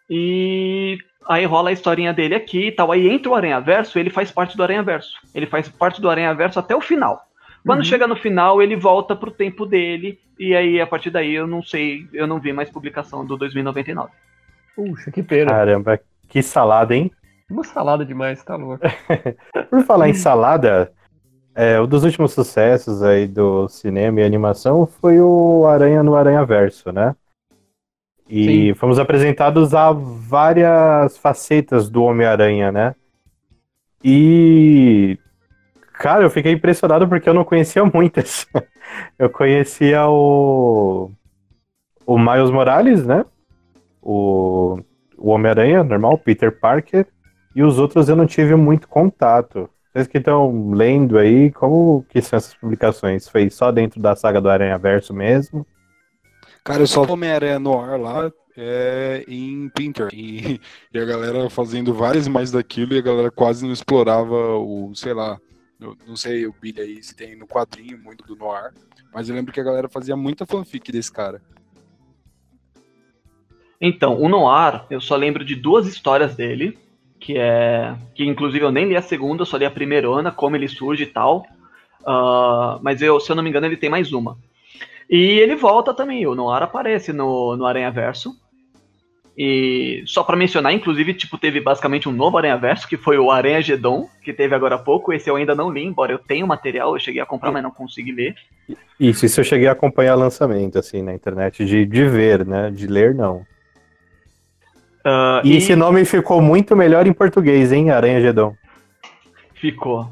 E 0.09 0.99
aí 1.27 1.45
rola 1.45 1.69
a 1.69 1.73
historinha 1.73 2.13
dele 2.13 2.35
aqui 2.35 2.67
e 2.67 2.71
tal. 2.71 2.91
Aí 2.91 3.07
entra 3.07 3.31
o 3.31 3.35
Aranha 3.35 3.59
Verso, 3.59 3.97
ele 3.97 4.09
faz 4.09 4.31
parte 4.31 4.55
do 4.55 4.63
Aranha 4.63 4.83
Verso. 4.83 5.13
Ele 5.33 5.47
faz 5.47 5.67
parte 5.67 5.99
do 5.99 6.09
Aranha 6.09 6.33
Verso 6.33 6.59
até 6.59 6.75
o 6.75 6.81
final. 6.81 7.27
Quando 7.65 7.83
chega 7.83 8.07
no 8.07 8.15
final, 8.15 8.61
ele 8.61 8.77
volta 8.77 9.13
pro 9.13 9.29
tempo 9.29 9.65
dele. 9.65 10.19
E 10.39 10.55
aí, 10.55 10.79
a 10.79 10.87
partir 10.87 11.09
daí, 11.09 11.33
eu 11.33 11.45
não 11.45 11.61
sei, 11.61 12.07
eu 12.13 12.25
não 12.25 12.39
vi 12.39 12.53
mais 12.53 12.69
publicação 12.69 13.25
do 13.25 13.35
2099. 13.35 14.09
Puxa, 14.77 15.09
que 15.09 15.23
pena. 15.23 15.49
Caramba, 15.49 15.99
que 16.29 16.43
salada, 16.43 16.95
hein? 16.95 17.11
Uma 17.49 17.63
salada 17.63 18.05
demais, 18.05 18.43
tá 18.43 18.55
louco. 18.55 18.85
Por 19.71 19.83
falar 19.83 20.07
em 20.07 20.13
salada, 20.13 20.93
é, 21.55 21.81
um 21.81 21.87
dos 21.87 22.03
últimos 22.03 22.31
sucessos 22.31 23.01
aí 23.01 23.27
do 23.27 23.67
cinema 23.67 24.21
e 24.21 24.23
animação 24.23 24.85
foi 24.85 25.19
o 25.19 25.65
Aranha 25.65 26.03
no 26.03 26.15
Aranha 26.15 26.45
Verso, 26.45 26.91
né? 26.91 27.15
E 28.29 28.75
fomos 28.75 28.99
apresentados 28.99 29.73
a 29.73 29.91
várias 29.91 31.17
facetas 31.17 31.89
do 31.89 32.03
Homem-Aranha, 32.03 32.71
né? 32.71 32.95
E. 34.03 35.17
Cara, 35.93 36.23
eu 36.23 36.29
fiquei 36.29 36.51
impressionado 36.51 37.07
porque 37.07 37.27
eu 37.27 37.33
não 37.33 37.43
conhecia 37.43 37.83
muitas. 37.91 38.45
Eu 39.17 39.27
conhecia 39.31 40.07
o. 40.07 41.09
O 42.05 42.19
Miles 42.19 42.51
Morales, 42.51 43.03
né? 43.03 43.25
O, 44.09 44.79
o 45.17 45.31
Homem-Aranha, 45.31 45.83
normal, 45.83 46.17
Peter 46.17 46.57
Parker. 46.57 47.05
E 47.53 47.61
os 47.61 47.77
outros 47.77 48.07
eu 48.07 48.15
não 48.15 48.25
tive 48.25 48.55
muito 48.55 48.87
contato. 48.87 49.69
Vocês 49.91 50.07
que 50.07 50.17
estão 50.17 50.71
lendo 50.71 51.17
aí, 51.17 51.51
como 51.51 52.05
que 52.07 52.21
são 52.21 52.37
essas 52.37 52.53
publicações? 52.53 53.27
Foi 53.27 53.49
só 53.49 53.69
dentro 53.69 53.99
da 53.99 54.15
saga 54.15 54.39
do 54.39 54.49
Aranha 54.49 54.77
Verso 54.77 55.13
mesmo? 55.13 55.67
Cara, 56.63 56.83
eu 56.83 56.87
só 56.87 57.03
Homem-Aranha 57.03 57.59
no 57.59 57.77
ar 57.77 57.99
lá 57.99 58.31
é, 58.55 59.25
em 59.27 59.67
Pinter. 59.69 60.09
E, 60.13 60.61
e 60.93 60.99
a 60.99 61.03
galera 61.03 61.49
fazendo 61.49 61.93
várias 61.93 62.27
mais 62.27 62.49
daquilo 62.49 62.93
e 62.93 62.97
a 62.99 63.01
galera 63.01 63.29
quase 63.29 63.65
não 63.65 63.73
explorava 63.73 64.55
o, 64.57 64.93
sei 64.95 65.13
lá, 65.13 65.37
eu 65.79 65.97
não 66.07 66.15
sei 66.15 66.47
o 66.47 66.55
Billy 66.59 66.79
aí 66.79 67.03
se 67.03 67.15
tem 67.15 67.35
no 67.35 67.45
quadrinho 67.45 67.97
muito 67.97 68.25
do 68.25 68.35
Noir, 68.35 68.73
mas 69.13 69.27
eu 69.27 69.35
lembro 69.35 69.53
que 69.53 69.59
a 69.59 69.63
galera 69.63 69.89
fazia 69.89 70.15
muita 70.15 70.45
fanfic 70.45 70.91
desse 70.91 71.11
cara. 71.11 71.41
Então, 73.79 74.19
o 74.19 74.27
Noir, 74.27 74.83
eu 74.89 74.99
só 74.99 75.15
lembro 75.15 75.45
de 75.45 75.55
duas 75.55 75.87
histórias 75.87 76.35
dele, 76.35 76.77
que 77.19 77.37
é. 77.37 77.95
Que 78.15 78.25
inclusive 78.25 78.65
eu 78.65 78.71
nem 78.71 78.85
li 78.85 78.95
a 78.95 79.01
segunda, 79.01 79.45
só 79.45 79.57
li 79.57 79.65
a 79.65 79.71
primeirona, 79.71 80.31
como 80.31 80.55
ele 80.55 80.67
surge 80.67 81.03
e 81.03 81.07
tal. 81.07 81.45
Ah, 82.05 82.79
mas 82.81 83.01
eu, 83.01 83.19
se 83.19 83.31
eu 83.31 83.35
não 83.35 83.43
me 83.43 83.49
engano, 83.49 83.65
ele 83.65 83.77
tem 83.77 83.89
mais 83.89 84.11
uma. 84.13 84.37
E 85.09 85.39
ele 85.39 85.55
volta 85.55 85.93
também, 85.93 86.25
o 86.25 86.35
Noir 86.35 86.63
aparece 86.63 87.13
no, 87.13 87.55
no 87.55 87.65
Aranha 87.65 87.91
Verso. 87.91 88.35
E 89.37 90.01
só 90.07 90.23
pra 90.23 90.35
mencionar, 90.35 90.73
inclusive, 90.73 91.13
tipo, 91.13 91.37
teve 91.37 91.61
basicamente 91.61 92.09
um 92.09 92.11
novo 92.11 92.39
Aranha 92.39 92.57
Verso, 92.57 92.87
que 92.87 92.97
foi 92.97 93.19
o 93.19 93.29
Aranha 93.29 93.61
Gedon, 93.61 94.09
que 94.23 94.33
teve 94.33 94.55
agora 94.55 94.75
há 94.75 94.79
pouco. 94.79 95.13
Esse 95.13 95.29
eu 95.29 95.35
ainda 95.35 95.53
não 95.53 95.69
li, 95.69 95.83
embora 95.83 96.11
eu 96.11 96.17
tenha 96.17 96.43
o 96.43 96.47
material, 96.47 96.95
eu 96.95 96.99
cheguei 96.99 97.21
a 97.21 97.25
comprar, 97.25 97.51
mas 97.51 97.61
não 97.61 97.69
consegui 97.69 98.11
ler. 98.11 98.35
Isso, 98.99 99.27
isso 99.27 99.39
eu 99.39 99.43
cheguei 99.43 99.67
a 99.67 99.73
acompanhar 99.73 100.15
lançamento, 100.15 100.79
assim, 100.79 101.03
na 101.03 101.13
internet, 101.13 101.63
de, 101.63 101.85
de 101.85 102.05
ver, 102.05 102.47
né? 102.47 102.71
De 102.71 102.87
ler, 102.87 103.13
não. 103.13 103.45
Ah, 105.09 105.41
E, 105.45 105.55
esse 105.55 105.73
nome 105.73 106.03
ficou 106.03 106.41
muito 106.41 106.75
melhor 106.75 107.07
em 107.07 107.13
português, 107.13 107.71
hein? 107.71 107.91
Aranha 107.91 108.19
Gedon. 108.19 108.53
Ficou. 109.55 110.09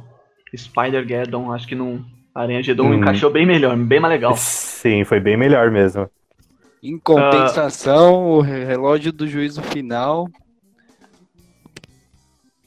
Spider-Geddon, 0.56 1.52
acho 1.52 1.68
que 1.68 1.76
não. 1.76 2.06
Aranha 2.34 2.64
Gedon 2.64 2.88
Hum. 2.88 2.94
encaixou 2.94 3.30
bem 3.30 3.46
melhor, 3.46 3.76
bem 3.76 4.00
mais 4.00 4.14
legal. 4.14 4.36
Sim, 4.38 5.04
foi 5.04 5.20
bem 5.20 5.36
melhor 5.36 5.70
mesmo. 5.70 6.10
Em 6.82 6.98
compensação, 6.98 8.24
o 8.26 8.40
re- 8.42 8.64
relógio 8.64 9.12
do 9.12 9.28
juízo 9.28 9.62
final. 9.64 10.30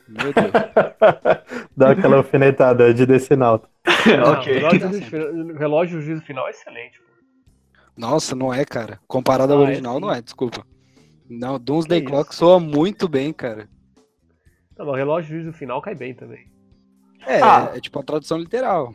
Meu 0.06 0.32
Deus. 0.32 0.52
Dá 1.76 1.90
aquela 1.92 2.16
alfinetada 2.16 2.92
de 2.92 3.06
Decenalto. 3.06 3.68
Não, 4.06 4.32
ok. 4.32 4.52
O 4.52 4.58
relógio, 4.60 4.88
do 4.88 5.00
juízo- 5.00 5.52
o 5.54 5.56
relógio 5.58 5.98
do 5.98 6.02
juízo 6.04 6.22
final 6.22 6.46
é 6.46 6.50
excelente. 6.50 6.98
Pô. 6.98 7.04
Nossa, 7.96 8.34
não 8.36 8.52
é, 8.54 8.64
cara. 8.64 8.98
Comparado 9.08 9.52
ao 9.52 9.58
Ah, 9.60 9.62
é 9.62 9.66
original, 9.66 9.98
não 9.98 10.12
é, 10.12 10.20
desculpa. 10.22 10.64
Não, 11.28 11.58
Doomsday 11.58 12.00
Que 12.00 12.06
Clock 12.06 12.30
isso? 12.30 12.38
soa 12.38 12.58
muito 12.60 13.08
bem, 13.08 13.32
cara. 13.32 13.68
Não, 14.76 14.86
mas 14.86 14.94
o 14.94 14.96
relógio 14.96 15.30
do 15.30 15.34
juízo 15.42 15.52
final 15.56 15.82
cai 15.82 15.94
bem 15.94 16.14
também. 16.14 16.46
É, 17.26 17.42
Ah. 17.42 17.72
é 17.74 17.80
tipo 17.80 17.98
uma 17.98 18.04
tradução 18.04 18.38
literal. 18.38 18.94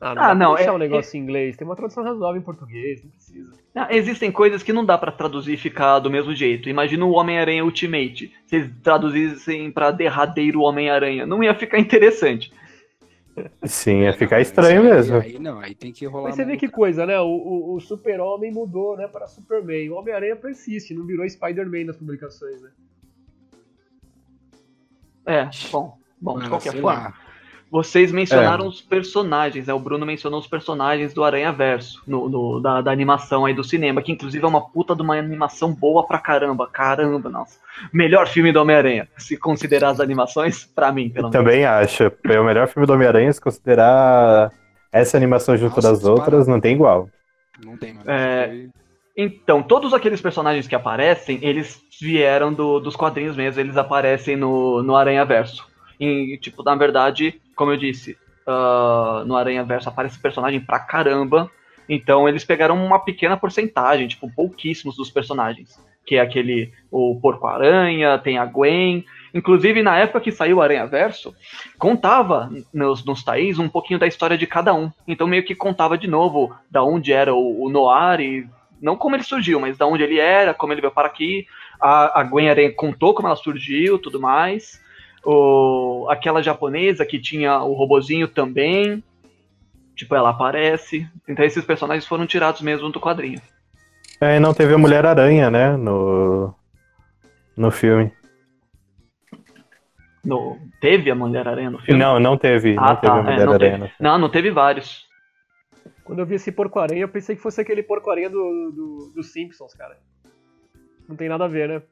Ah, 0.00 0.10
Ah, 0.10 0.14
não, 0.14 0.22
pra 0.22 0.34
não, 0.34 0.54
deixar 0.54 0.70
é- 0.70 0.74
um 0.74 0.78
negócio 0.78 1.16
em 1.16 1.20
inglês. 1.20 1.56
Tem 1.56 1.66
uma 1.66 1.74
tradução 1.74 2.04
razoável 2.04 2.40
em 2.40 2.44
português, 2.44 3.02
não 3.02 3.10
precisa. 3.10 3.52
Ah, 3.74 3.88
Existem 3.90 4.30
coisas 4.30 4.62
que 4.62 4.72
não 4.72 4.84
dá 4.84 4.96
pra 4.98 5.10
traduzir 5.10 5.54
e 5.54 5.56
ficar 5.56 5.98
do 5.98 6.10
mesmo 6.10 6.34
jeito. 6.34 6.68
Imagina 6.68 7.04
o 7.04 7.12
Homem-Aranha 7.12 7.64
Ultimate. 7.64 8.32
Se 8.46 8.56
eles 8.56 8.70
traduzissem 8.82 9.70
pra 9.72 9.90
derradeiro 9.90 10.60
Homem-Aranha, 10.60 11.26
não 11.26 11.42
ia 11.42 11.54
ficar 11.54 11.78
interessante. 11.80 12.52
Sim, 13.64 14.02
ia 14.02 14.10
É, 14.10 14.12
ficar 14.12 14.36
não, 14.36 14.42
estranho 14.42 14.82
aí- 14.82 14.88
mesmo. 14.90 15.16
Aí 15.16 15.38
não, 15.38 15.58
aí 15.60 15.74
tem 15.74 15.92
que 15.92 16.06
rolar. 16.06 16.28
Mas 16.28 16.36
você 16.36 16.44
vê 16.44 16.56
que 16.56 16.68
do 16.68 16.72
coisa, 16.72 17.04
né? 17.06 17.18
O, 17.20 17.26
o, 17.26 17.74
o 17.74 17.80
Super-Homem 17.80 18.52
mudou, 18.52 18.96
né, 18.96 19.08
para 19.08 19.26
Superman. 19.26 19.90
O 19.90 19.96
Homem-Aranha 19.96 20.36
persiste, 20.36 20.94
não 20.94 21.04
virou 21.06 21.28
Spider-Man 21.28 21.84
nas 21.86 21.96
publicações, 21.96 22.62
né? 22.62 22.70
É, 25.26 25.48
bom. 25.72 25.98
Bom, 26.20 26.34
de 26.34 26.38
Mano, 26.38 26.50
qualquer 26.50 26.72
forma. 26.72 26.92
lá. 26.92 27.14
Vocês 27.74 28.12
mencionaram 28.12 28.66
É. 28.66 28.68
os 28.68 28.80
personagens, 28.80 29.66
né? 29.66 29.74
O 29.74 29.80
Bruno 29.80 30.06
mencionou 30.06 30.38
os 30.38 30.46
personagens 30.46 31.12
do 31.12 31.24
Aranha 31.24 31.50
Verso, 31.50 32.00
no, 32.06 32.28
no- 32.28 32.60
da, 32.60 32.80
da 32.80 32.92
animação 32.92 33.44
aí 33.44 33.52
do 33.52 33.64
cinema, 33.64 34.00
que 34.00 34.12
inclusive 34.12 34.44
é 34.44 34.46
uma 34.46 34.60
puta 34.70 34.94
de 34.94 35.02
uma 35.02 35.16
animação 35.18 35.74
boa 35.74 36.06
pra 36.06 36.20
caramba. 36.20 36.68
Caramba, 36.68 37.28
nossa. 37.28 37.58
Melhor 37.92 38.28
filme 38.28 38.52
do 38.52 38.60
Homem-Aranha, 38.60 39.08
se 39.18 39.36
considerar 39.36 39.88
as 39.88 39.98
animações, 39.98 40.64
pra 40.64 40.92
mim, 40.92 41.08
pelo 41.08 41.28
menos. 41.30 41.36
Também 41.44 41.64
acho. 41.64 42.04
É 42.28 42.38
o 42.38 42.44
melhor 42.44 42.68
filme 42.68 42.86
do 42.86 42.92
Homem-Aranha, 42.92 43.32
se 43.32 43.40
considerar 43.40 44.52
essa 44.92 45.16
animação 45.16 45.56
junto 45.56 45.74
Nossa, 45.74 45.90
das 45.90 46.04
outras, 46.04 46.46
não 46.46 46.60
tem 46.60 46.74
igual. 46.76 47.08
Não 47.64 47.76
tem, 47.76 47.94
mano. 47.94 48.08
É. 48.08 48.66
Então, 49.16 49.64
todos 49.64 49.92
aqueles 49.92 50.20
personagens 50.20 50.68
que 50.68 50.76
aparecem, 50.76 51.40
eles 51.42 51.80
vieram 52.00 52.52
do- 52.52 52.78
dos 52.78 52.94
quadrinhos 52.94 53.34
mesmo, 53.36 53.60
eles 53.60 53.76
aparecem 53.76 54.36
no, 54.36 54.80
no 54.80 54.94
Aranha 54.94 55.24
Verso. 55.24 55.66
E, 55.98 56.38
tipo, 56.40 56.62
na 56.62 56.74
verdade, 56.76 57.40
como 57.54 57.72
eu 57.72 57.76
disse, 57.76 58.16
ah, 58.46 59.24
no 59.26 59.36
Aranha 59.36 59.64
Verso 59.64 59.88
aparece 59.88 60.18
personagem 60.18 60.60
pra 60.60 60.78
caramba. 60.78 61.50
Então 61.88 62.28
eles 62.28 62.44
pegaram 62.44 62.82
uma 62.84 62.98
pequena 62.98 63.36
porcentagem, 63.36 64.08
tipo, 64.08 64.30
pouquíssimos 64.30 64.96
dos 64.96 65.10
personagens. 65.10 65.78
Que 66.06 66.16
é 66.16 66.20
aquele, 66.20 66.72
o 66.90 67.18
Porco-Aranha, 67.20 68.18
tem 68.18 68.38
a 68.38 68.44
Gwen. 68.44 69.04
Inclusive, 69.32 69.82
na 69.82 69.98
época 69.98 70.20
que 70.20 70.30
saiu 70.30 70.58
o 70.58 70.62
Aranha 70.62 70.86
Verso, 70.86 71.34
contava 71.78 72.50
nos, 72.72 73.04
nos 73.04 73.24
Thaís 73.24 73.58
um 73.58 73.68
pouquinho 73.68 73.98
da 73.98 74.06
história 74.06 74.36
de 74.36 74.46
cada 74.46 74.74
um. 74.74 74.92
Então 75.08 75.26
meio 75.26 75.44
que 75.44 75.54
contava 75.54 75.96
de 75.96 76.06
novo 76.06 76.54
da 76.70 76.82
onde 76.84 77.12
era 77.12 77.34
o, 77.34 77.64
o 77.64 77.70
Noir 77.70 78.20
e 78.20 78.46
não 78.80 78.96
como 78.96 79.16
ele 79.16 79.22
surgiu, 79.22 79.58
mas 79.58 79.78
da 79.78 79.86
onde 79.86 80.02
ele 80.02 80.18
era, 80.18 80.52
como 80.52 80.72
ele 80.72 80.82
veio 80.82 80.92
para 80.92 81.08
aqui. 81.08 81.46
A, 81.80 82.20
a 82.20 82.22
Gwen 82.22 82.50
Aranha 82.50 82.72
contou 82.72 83.14
como 83.14 83.26
ela 83.26 83.36
surgiu, 83.36 83.98
tudo 83.98 84.20
mais. 84.20 84.80
O, 85.24 86.06
aquela 86.10 86.42
japonesa 86.42 87.04
que 87.06 87.20
tinha 87.20 87.58
o 87.62 87.72
robozinho 87.72 88.28
também. 88.28 89.02
Tipo, 89.96 90.14
ela 90.14 90.30
aparece. 90.30 91.08
Então 91.28 91.44
esses 91.44 91.64
personagens 91.64 92.06
foram 92.06 92.26
tirados 92.26 92.60
mesmo 92.60 92.90
do 92.90 93.00
quadrinho. 93.00 93.40
É, 94.20 94.36
e 94.36 94.40
não 94.40 94.54
teve 94.54 94.74
a 94.74 94.78
Mulher-Aranha, 94.78 95.50
né? 95.50 95.76
No, 95.76 96.54
no 97.56 97.70
filme. 97.70 98.12
No, 100.24 100.58
teve 100.80 101.10
a 101.10 101.14
Mulher-Aranha 101.14 101.70
no 101.70 101.78
filme? 101.78 102.00
Não, 102.00 102.18
não 102.18 102.36
teve. 102.36 102.76
Ah, 102.78 102.88
não 102.88 102.96
teve 102.96 103.06
tá, 103.06 103.14
a 103.14 103.18
é, 103.18 103.22
não 103.22 103.22
Mulher-Aranha 103.22 103.58
teve. 103.58 103.78
no 103.78 103.88
filme. 103.88 103.96
Não, 104.00 104.18
não 104.18 104.28
teve 104.28 104.50
vários. 104.50 105.04
Quando 106.02 106.18
eu 106.18 106.26
vi 106.26 106.34
esse 106.34 106.52
porco-aranha, 106.52 107.02
eu 107.02 107.08
pensei 107.08 107.34
que 107.34 107.42
fosse 107.42 107.60
aquele 107.60 107.82
porco-aranha 107.82 108.28
do, 108.28 108.72
do, 108.72 109.12
dos 109.14 109.32
Simpsons, 109.32 109.74
cara. 109.74 109.98
Não 111.08 111.16
tem 111.16 111.28
nada 111.28 111.44
a 111.44 111.48
ver, 111.48 111.68
né? 111.68 111.82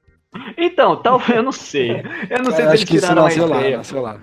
Então, 0.56 0.96
talvez, 0.96 1.36
eu 1.36 1.42
não 1.42 1.52
sei. 1.52 1.90
Eu 2.30 2.42
não 2.42 2.50
sei 2.52 2.52
Eu 2.52 2.52
se 2.52 2.62
acho 2.62 2.70
eles 2.70 2.84
que 2.84 2.96
isso 2.96 3.06
tiraram 3.06 3.22
a 3.22 3.24
nasceu 3.26 3.46
lá, 3.46 3.58
ideia. 3.58 3.76
nasceu 3.76 4.02
lá. 4.02 4.20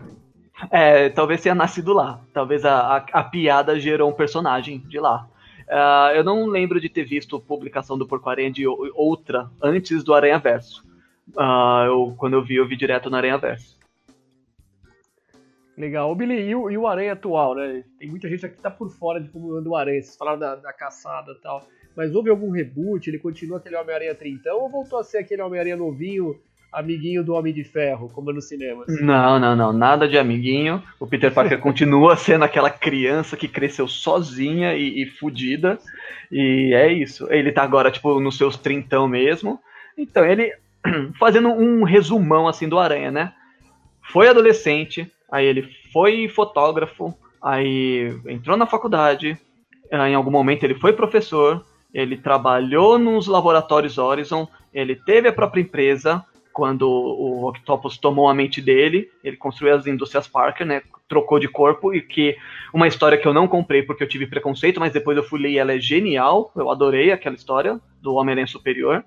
É, 0.72 1.10
talvez 1.10 1.42
tenha 1.42 1.56
nascido 1.56 1.94
lá. 1.94 2.22
Talvez 2.34 2.66
a, 2.66 2.98
a, 2.98 2.98
a 2.98 3.24
piada 3.24 3.80
gerou 3.80 4.10
um 4.10 4.14
personagem 4.14 4.80
de 4.80 5.00
lá. 5.00 5.28
Ah, 5.70 6.12
eu 6.16 6.24
não 6.24 6.48
lembro 6.48 6.82
de 6.82 6.90
ter 6.90 7.04
visto 7.04 7.40
publicação 7.40 7.98
do 7.98 8.08
Porco-Aranha 8.08 8.52
de 8.52 8.66
outra 8.68 9.50
antes 9.62 10.04
do 10.04 10.14
Aranha 10.14 10.40
Verso. 10.40 10.84
Ah, 11.38 11.84
eu, 11.86 12.16
quando 12.18 12.34
eu 12.34 12.44
vi, 12.44 12.56
eu 12.56 12.68
vi 12.68 12.76
direto 12.76 13.10
no 13.10 13.16
Aranha 13.16 13.38
Verso. 13.38 13.78
Legal. 15.78 16.12
Ô, 16.12 16.16
Billy, 16.16 16.42
e 16.50 16.56
o, 16.56 16.70
e 16.70 16.78
o 16.78 16.88
Aranha 16.88 17.14
atual, 17.14 17.56
né? 17.56 17.84
Tem 17.98 18.10
muita 18.10 18.28
gente 18.28 18.46
aqui 18.46 18.56
que 18.56 18.62
tá 18.62 18.72
por 18.72 18.90
fora 18.90 19.22
de 19.22 19.30
como 19.30 19.54
anda 19.54 19.70
o 19.70 19.76
Aranha. 19.76 20.02
Vocês 20.02 20.18
falaram 20.18 20.40
da, 20.40 20.56
da 20.56 20.74
caçada 20.74 21.32
e 21.32 21.36
tal. 21.36 21.66
Mas 21.96 22.14
houve 22.16 22.30
algum 22.30 22.50
reboot? 22.50 23.10
Ele 23.10 23.20
continua 23.20 23.58
aquele 23.58 23.76
Homem-Aranha 23.76 24.16
trintão 24.16 24.60
ou 24.60 24.70
voltou 24.70 25.00
a 25.00 25.04
ser 25.04 25.20
aquele 25.20 25.42
Homem-Aranha 25.42 25.76
novinho, 25.76 26.40
amiguinho 26.72 27.24
do 27.24 27.34
Homem 27.34 27.54
de 27.54 27.64
Ferro, 27.64 28.10
como 28.10 28.32
é 28.32 28.34
nos 28.34 28.48
cinemas? 28.48 28.86
Não, 29.02 29.40
não, 29.40 29.56
não. 29.56 29.74
Nada 29.74 30.08
de 30.08 30.18
amiguinho. 30.18 30.82
O 31.00 31.08
Peter 31.08 31.34
Parker 31.34 31.60
continua 31.62 32.16
sendo 32.16 32.46
aquela 32.46 32.70
criança 32.70 33.36
que 33.36 33.48
cresceu 33.48 33.88
sozinha 33.88 34.76
e, 34.76 35.04
e 35.04 35.06
fudida. 35.06 35.80
E 36.32 36.74
é 36.74 36.92
isso. 36.92 37.32
Ele 37.32 37.52
tá 37.52 37.64
agora, 37.64 37.92
tipo, 37.92 38.20
nos 38.20 38.38
seus 38.38 38.58
trintão 38.58 39.08
mesmo. 39.08 39.60
Então, 39.98 40.26
ele. 40.26 40.54
Fazendo 41.20 41.50
um 41.50 41.84
resumão 41.84 42.48
assim 42.48 42.70
do 42.70 42.80
Aranha, 42.80 43.12
né? 43.12 43.34
Foi 44.12 44.28
adolescente, 44.28 45.12
aí 45.32 45.46
ele 45.46 45.70
foi 45.94 46.28
fotógrafo, 46.28 47.14
aí 47.42 48.12
entrou 48.28 48.58
na 48.58 48.66
faculdade, 48.66 49.38
ah, 49.92 50.10
em 50.10 50.16
algum 50.16 50.32
momento 50.32 50.64
ele 50.64 50.74
foi 50.76 50.94
professor, 50.94 51.64
ele 51.94 52.18
trabalhou 52.18 52.98
nos 53.00 53.28
laboratórios 53.28 53.98
Horizon, 53.98 54.48
ele 54.74 54.96
teve 54.96 55.28
a 55.28 55.34
própria 55.34 55.62
empresa, 55.62 56.24
quando 56.54 56.84
o 56.90 57.48
Octopus 57.48 57.98
tomou 57.98 58.28
a 58.28 58.34
mente 58.34 58.62
dele, 58.62 59.10
ele 59.24 59.38
construiu 59.38 59.76
as 59.76 59.88
indústrias 59.88 60.28
Parker, 60.28 60.68
né? 60.68 60.82
Trocou 61.08 61.40
de 61.40 61.48
corpo 61.48 61.94
e 61.94 62.02
que 62.02 62.36
uma 62.74 62.88
história 62.88 63.18
que 63.18 63.28
eu 63.28 63.34
não 63.34 63.48
comprei 63.48 63.82
porque 63.82 64.04
eu 64.04 64.08
tive 64.08 64.28
preconceito, 64.28 64.80
mas 64.80 64.92
depois 64.92 65.18
eu 65.18 65.24
fui 65.24 65.40
ler 65.40 65.52
e 65.52 65.58
ela 65.58 65.74
é 65.74 65.80
genial. 65.80 66.52
Eu 66.56 66.70
adorei 66.70 67.12
aquela 67.12 67.36
história 67.36 67.80
do 68.02 68.14
Homem-Aranha 68.14 68.46
Superior. 68.46 69.04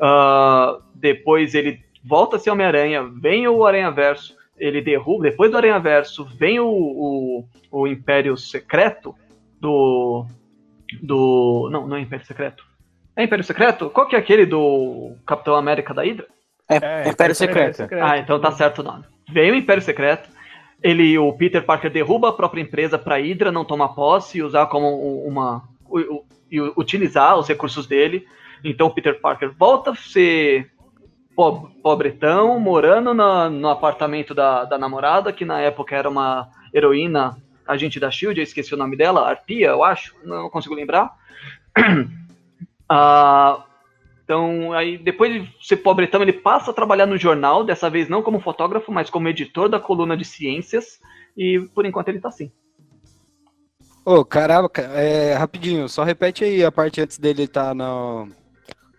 Ah, 0.00 0.78
depois 0.94 1.54
ele 1.54 1.80
volta 2.02 2.36
a 2.36 2.38
ser 2.38 2.50
Homem-Aranha, 2.50 3.04
vem 3.04 3.46
o 3.46 3.64
Aranha 3.64 3.90
Verso, 3.90 4.34
ele 4.58 4.80
derruba. 4.80 5.24
Depois 5.24 5.50
do 5.50 5.56
Aranha 5.56 5.78
Verso, 5.78 6.24
vem 6.24 6.58
o, 6.58 6.66
o, 6.66 7.44
o 7.70 7.86
Império 7.86 8.36
Secreto 8.36 9.14
do. 9.60 10.24
Do. 11.02 11.68
Não, 11.72 11.86
não 11.86 11.96
é 11.96 12.00
Império 12.00 12.24
Secreto. 12.26 12.64
É 13.16 13.24
Império 13.24 13.44
Secreto? 13.44 13.90
Qual 13.90 14.06
que 14.06 14.16
é 14.16 14.18
aquele 14.18 14.46
do 14.46 15.14
Capitão 15.26 15.54
América 15.54 15.92
da 15.92 16.02
Hydra? 16.02 16.26
É, 16.68 16.76
Império 17.08 17.34
Secreto. 17.34 17.76
Ah, 18.02 18.18
então 18.18 18.40
tá 18.40 18.52
certo 18.52 18.78
o 18.78 18.84
nome. 18.84 19.04
Veio 19.28 19.52
o 19.54 19.56
Império 19.56 19.82
Secreto. 19.82 20.28
Ele, 20.82 21.18
o 21.18 21.32
Peter 21.34 21.62
Parker 21.64 21.90
derruba 21.90 22.30
a 22.30 22.32
própria 22.32 22.62
empresa 22.62 22.98
para 22.98 23.16
Hydra 23.18 23.52
não 23.52 23.64
tomar 23.64 23.88
posse 23.88 24.38
e 24.38 24.42
usar 24.42 24.66
como 24.66 24.88
uma 25.26 25.62
e 26.50 26.60
utilizar 26.60 27.36
os 27.38 27.46
recursos 27.48 27.86
dele. 27.86 28.26
Então 28.64 28.86
o 28.86 28.90
Peter 28.90 29.20
Parker 29.20 29.52
volta 29.56 29.90
a 29.90 29.94
ser 29.96 30.70
po- 31.36 31.70
pobretão, 31.82 32.58
morando 32.58 33.12
na- 33.14 33.50
no 33.50 33.68
apartamento 33.68 34.34
da, 34.34 34.64
da 34.64 34.78
namorada, 34.78 35.32
que 35.32 35.44
na 35.44 35.60
época 35.60 35.94
era 35.94 36.08
uma 36.08 36.48
heroína, 36.74 37.36
agente 37.66 38.00
da 38.00 38.10
Shield, 38.10 38.38
eu 38.40 38.44
esqueci 38.44 38.74
o 38.74 38.76
nome 38.78 38.96
dela, 38.96 39.28
Arpia, 39.28 39.68
eu 39.68 39.84
acho, 39.84 40.14
não 40.24 40.48
consigo 40.50 40.74
lembrar. 40.74 41.10
Ah, 42.92 43.64
então, 44.24 44.72
aí 44.72 44.98
depois 44.98 45.32
de 45.32 45.48
ser 45.64 45.76
pobretão, 45.76 46.20
ele 46.22 46.32
passa 46.32 46.72
a 46.72 46.74
trabalhar 46.74 47.06
no 47.06 47.16
jornal, 47.16 47.62
dessa 47.62 47.88
vez 47.88 48.08
não 48.08 48.20
como 48.20 48.40
fotógrafo, 48.40 48.90
mas 48.90 49.08
como 49.08 49.28
editor 49.28 49.68
da 49.68 49.78
coluna 49.78 50.16
de 50.16 50.24
ciências, 50.24 50.98
e 51.36 51.60
por 51.72 51.86
enquanto 51.86 52.08
ele 52.08 52.18
tá 52.18 52.28
assim. 52.30 52.50
Ô, 54.04 54.24
caraca, 54.24 54.82
é, 54.82 55.34
rapidinho, 55.34 55.88
só 55.88 56.02
repete 56.02 56.42
aí 56.42 56.64
a 56.64 56.72
parte 56.72 57.00
antes 57.00 57.16
dele 57.16 57.44
estar 57.44 57.76
no, 57.76 58.28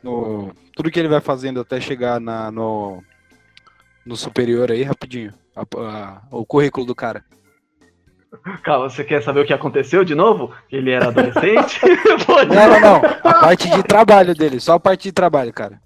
no. 0.02 0.54
Tudo 0.74 0.90
que 0.90 0.98
ele 0.98 1.10
vai 1.10 1.20
fazendo 1.20 1.60
até 1.60 1.82
chegar 1.82 2.22
na, 2.22 2.50
no, 2.50 3.04
no 4.06 4.16
superior 4.16 4.72
aí, 4.72 4.84
rapidinho. 4.84 5.34
A- 5.54 5.66
a- 5.78 6.22
o 6.32 6.46
currículo 6.46 6.86
do 6.86 6.96
cara. 6.96 7.26
Calma, 8.64 8.90
você 8.90 9.04
quer 9.04 9.22
saber 9.22 9.42
o 9.42 9.46
que 9.46 9.54
aconteceu 9.54 10.04
de 10.06 10.16
novo? 10.16 10.52
Ele 10.72 10.92
era 10.92 11.08
adolescente? 11.10 11.80
Não, 12.48 12.70
não, 12.70 12.80
não. 12.80 13.02
A 13.24 13.34
parte 13.42 13.70
de 13.70 13.84
trabalho 13.84 14.34
dele, 14.34 14.60
só 14.60 14.74
a 14.76 14.80
parte 14.80 15.04
de 15.04 15.12
trabalho, 15.12 15.52
cara. 15.54 15.80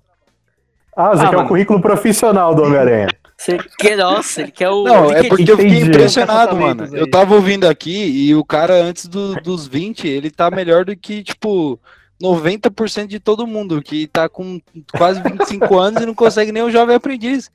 Ah, 0.95 1.09
você 1.09 1.23
Ah, 1.25 1.29
quer 1.29 1.35
mano. 1.35 1.45
o 1.45 1.49
currículo 1.49 1.81
profissional 1.81 2.53
do 2.55 2.63
Homem-Aranha. 2.63 3.07
Você 3.37 3.57
quer, 3.77 3.97
nossa, 3.97 4.41
ele 4.41 4.51
quer 4.51 4.69
o. 4.69 4.83
Não, 4.83 5.11
é 5.11 5.23
porque 5.27 5.51
eu 5.51 5.57
fiquei 5.57 5.71
Entendi. 5.79 5.89
impressionado, 5.89 6.55
mano. 6.55 6.87
Eu 6.95 7.09
tava 7.09 7.35
ouvindo 7.35 7.67
aqui 7.67 7.91
e 8.29 8.33
o 8.35 8.45
cara 8.45 8.75
antes 8.75 9.07
do- 9.07 9.35
dos 9.41 9.67
20, 9.67 10.07
ele 10.07 10.29
tá 10.31 10.49
melhor 10.49 10.85
do 10.85 10.95
que, 10.95 11.21
tipo, 11.23 11.77
90% 12.21 13.07
de 13.07 13.19
todo 13.19 13.45
mundo, 13.45 13.81
que 13.81 14.07
tá 14.07 14.29
com 14.29 14.61
quase 14.97 15.21
25 15.21 15.77
anos 15.77 16.01
e 16.01 16.05
não 16.05 16.13
consegue 16.13 16.51
nem 16.53 16.63
um 16.63 16.71
jovem 16.71 16.95
aprendiz. 16.95 17.51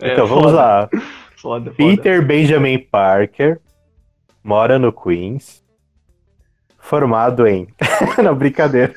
É, 0.00 0.12
Então 0.14 0.26
vamos 0.26 0.44
foda, 0.44 0.56
lá. 0.56 0.88
Foda, 1.46 1.70
foda. 1.70 1.76
Peter 1.76 2.26
Benjamin 2.26 2.78
Parker 2.78 3.60
mora 4.42 4.78
no 4.80 4.92
Queens. 4.92 5.62
Formado 6.78 7.46
em. 7.46 7.68
não, 8.22 8.34
brincadeira. 8.34 8.92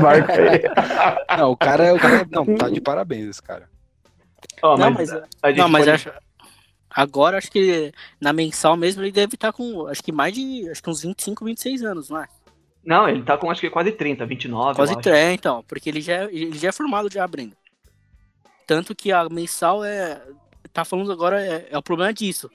Marca 0.00 0.32
aí. 0.34 1.38
Não, 1.38 1.50
o 1.52 1.56
cara, 1.56 1.94
o 1.94 1.98
cara 1.98 2.26
não, 2.30 2.44
tá 2.56 2.68
de 2.68 2.80
parabéns 2.80 3.28
esse 3.28 3.42
cara. 3.42 3.68
Ó, 4.62 4.76
Não, 4.76 4.90
mas, 4.90 5.10
mas- 5.42 5.56
Não, 5.56 5.68
mas 5.68 5.84
pode- 5.84 5.90
acho, 5.90 6.12
agora 6.90 7.38
acho 7.38 7.50
que 7.50 7.92
na 8.20 8.32
mensal 8.32 8.76
mesmo 8.76 9.02
ele 9.02 9.10
deve 9.12 9.34
estar 9.34 9.52
com, 9.52 9.86
acho 9.86 10.02
que 10.02 10.12
mais 10.12 10.32
de, 10.34 10.68
acho 10.70 10.82
que 10.82 10.90
uns 10.90 11.02
25, 11.02 11.44
26 11.44 11.82
anos, 11.82 12.08
não 12.10 12.20
é? 12.22 12.26
Não, 12.84 13.08
ele 13.08 13.22
tá 13.22 13.36
com 13.36 13.50
acho 13.50 13.60
que 13.60 13.70
quase 13.70 13.92
30, 13.92 14.26
29. 14.26 14.76
Quase 14.76 14.92
eu 14.94 14.98
acho. 14.98 15.08
é, 15.08 15.32
então, 15.32 15.64
porque 15.68 15.88
ele 15.88 16.00
já, 16.00 16.24
ele 16.24 16.56
já 16.58 16.68
é 16.68 16.72
formado 16.72 17.12
já 17.12 17.22
abrindo. 17.24 17.56
Tanto 18.66 18.94
que 18.94 19.10
a 19.12 19.28
mensal 19.28 19.84
é, 19.84 20.20
tá 20.72 20.84
falando 20.84 21.12
agora, 21.12 21.44
é, 21.44 21.68
é 21.70 21.78
o 21.78 21.82
problema 21.82 22.12
disso. 22.12 22.50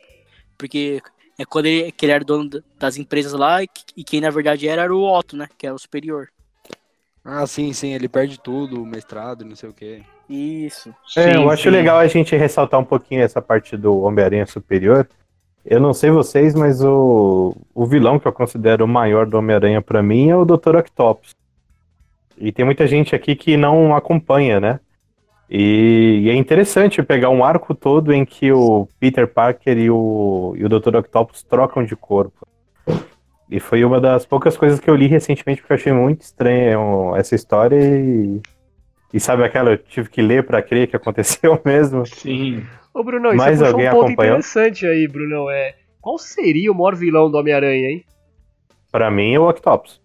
Porque 0.57 1.01
é 1.39 1.45
quando 1.45 1.68
ele, 1.68 1.91
que 1.91 2.05
ele 2.05 2.13
era 2.13 2.24
dono 2.26 2.49
da- 2.49 2.59
das 2.80 2.97
empresas 2.97 3.34
lá 3.34 3.63
e, 3.63 3.68
que- 3.68 3.84
e 3.95 4.03
quem 4.03 4.22
na 4.22 4.30
verdade 4.30 4.68
era, 4.68 4.84
era 4.84 4.95
o 4.95 5.03
Otto, 5.03 5.38
né? 5.38 5.47
Que 5.57 5.68
era 5.68 5.76
o 5.76 5.80
superior. 5.80 6.30
Ah, 7.24 7.45
sim, 7.45 7.74
sim, 7.74 7.93
ele 7.93 8.07
perde 8.07 8.39
tudo, 8.39 8.82
o 8.82 8.86
mestrado, 8.86 9.43
não 9.43 9.55
sei 9.55 9.70
o 9.70 9.74
quê. 9.74 10.01
Isso. 10.30 10.93
É, 11.15 11.36
eu 11.36 11.41
Sim, 11.41 11.49
acho 11.49 11.63
sim. 11.63 11.70
legal 11.70 11.97
a 11.97 12.07
gente 12.07 12.36
ressaltar 12.36 12.80
um 12.80 12.86
pouquinho 12.86 13.22
essa 13.22 13.41
parte 13.41 13.76
do 13.76 13.99
Homem-Aranha 14.01 14.45
Superior. 14.45 15.07
Eu 15.65 15.80
não 15.82 15.93
sei 15.93 16.09
vocês, 16.09 16.55
mas 16.55 16.82
o, 16.82 17.53
o 17.74 17.86
vilão 17.86 18.18
que 18.20 18.28
eu 18.28 18.32
considero 18.34 18.86
o 18.86 18.88
maior 18.88 19.26
do 19.26 19.38
Homem-Aranha 19.38 19.82
pra 19.82 20.01
mim 20.01 20.30
é 20.30 20.36
o 20.38 20.45
Dr. 20.45 20.78
Octopus. 20.78 21.36
E 22.38 22.51
tem 22.51 22.63
muita 22.63 22.88
gente 22.88 23.15
aqui 23.15 23.36
que 23.36 23.57
não 23.57 23.95
acompanha, 23.95 24.59
né? 24.59 24.80
E, 25.50 26.22
e 26.24 26.30
é 26.30 26.34
interessante 26.36 27.02
pegar 27.02 27.30
um 27.30 27.43
arco 27.43 27.74
todo 27.74 28.14
em 28.14 28.26
que 28.26 28.52
o 28.52 28.88
Peter 29.00 29.28
Parker 29.28 29.78
e 29.78 29.89
o, 29.89 30.54
e 30.58 30.66
o 30.66 30.70
Dr. 30.70 30.98
Octopus 30.98 31.41
trocam 31.43 31.84
de 31.86 31.95
corpo. 31.95 32.45
E 33.50 33.60
foi 33.62 33.84
uma 33.86 34.02
das 34.02 34.26
poucas 34.26 34.58
coisas 34.58 34.78
que 34.80 34.89
eu 34.89 34.95
li 34.95 35.08
recentemente 35.08 35.62
porque 35.62 35.72
eu 35.74 35.78
achei 35.78 35.93
muito 35.93 36.22
estranha 36.22 36.78
essa 37.16 37.34
história 37.34 37.78
e, 37.80 38.41
e 39.14 39.20
sabe 39.22 39.43
aquela 39.43 39.72
eu 39.72 39.78
tive 39.78 40.10
que 40.10 40.22
ler 40.22 40.45
pra 40.45 40.62
crer 40.62 40.88
que 40.88 40.98
aconteceu 40.98 41.58
mesmo. 41.64 42.06
Sim. 42.06 42.66
Ô, 42.93 43.02
Brunão, 43.04 43.32
e 43.34 43.38
Mais 43.38 43.58
você 43.58 43.64
puxou 43.64 43.74
alguém 43.74 43.88
um 43.88 43.91
ponto 43.91 44.06
acompanhou? 44.08 44.34
interessante 44.39 44.86
aí, 44.86 45.08
Brunão. 45.08 45.50
É, 45.50 45.76
qual 46.02 46.18
seria 46.18 46.70
o 46.72 46.76
maior 46.76 46.93
vilão 46.95 47.32
do 47.32 47.38
Homem-Aranha, 47.38 47.88
hein? 47.89 48.04
Pra 48.91 49.10
mim 49.10 49.34
é 49.34 49.39
o 49.39 49.48
Octopus. 49.48 50.02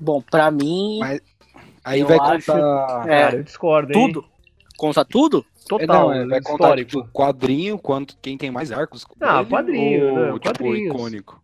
Bom, 0.00 0.22
pra 0.22 0.50
mim, 0.50 0.98
Mas 1.00 1.20
Aí 1.84 2.00
Eu 2.00 2.06
vai 2.08 2.18
acho- 2.18 2.46
contar. 2.52 3.04
É, 3.06 3.22
Cara, 3.22 3.36
eu 3.36 3.42
discordo, 3.42 3.92
hein? 3.92 4.12
tudo. 4.12 4.24
Conta 4.76 5.04
tudo? 5.04 5.44
É, 5.64 5.68
Total, 5.68 5.86
não, 5.86 6.12
é, 6.12 6.26
vai 6.26 6.40
contar 6.40 6.64
histórico. 6.64 6.90
tipo, 7.02 7.08
quadrinho, 7.12 7.78
quanto 7.78 8.16
quem 8.22 8.38
tem 8.38 8.50
mais 8.50 8.70
arcos. 8.70 9.04
Ah, 9.20 9.44
quadrinho, 9.44 10.08
ou, 10.08 10.18
né, 10.18 10.32
tipo, 10.34 10.40
quadrinhos. 10.40 10.94
icônico. 10.94 11.42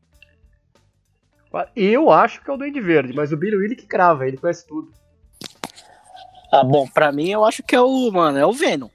Eu 1.76 2.10
acho 2.10 2.42
que 2.42 2.50
é 2.50 2.54
o 2.54 2.56
Duende 2.56 2.80
Verde, 2.80 3.12
mas 3.12 3.32
o 3.32 3.36
Billy 3.36 3.56
Willy 3.56 3.76
que 3.76 3.86
crava, 3.86 4.26
ele 4.26 4.36
conhece 4.38 4.66
tudo. 4.66 4.90
Ah, 6.50 6.64
bom, 6.64 6.86
pra 6.86 7.10
mim 7.12 7.30
eu 7.30 7.44
acho 7.44 7.62
que 7.62 7.74
é 7.74 7.80
o, 7.80 8.10
mano, 8.10 8.38
é 8.38 8.46
o 8.46 8.52
Venom. 8.52 8.88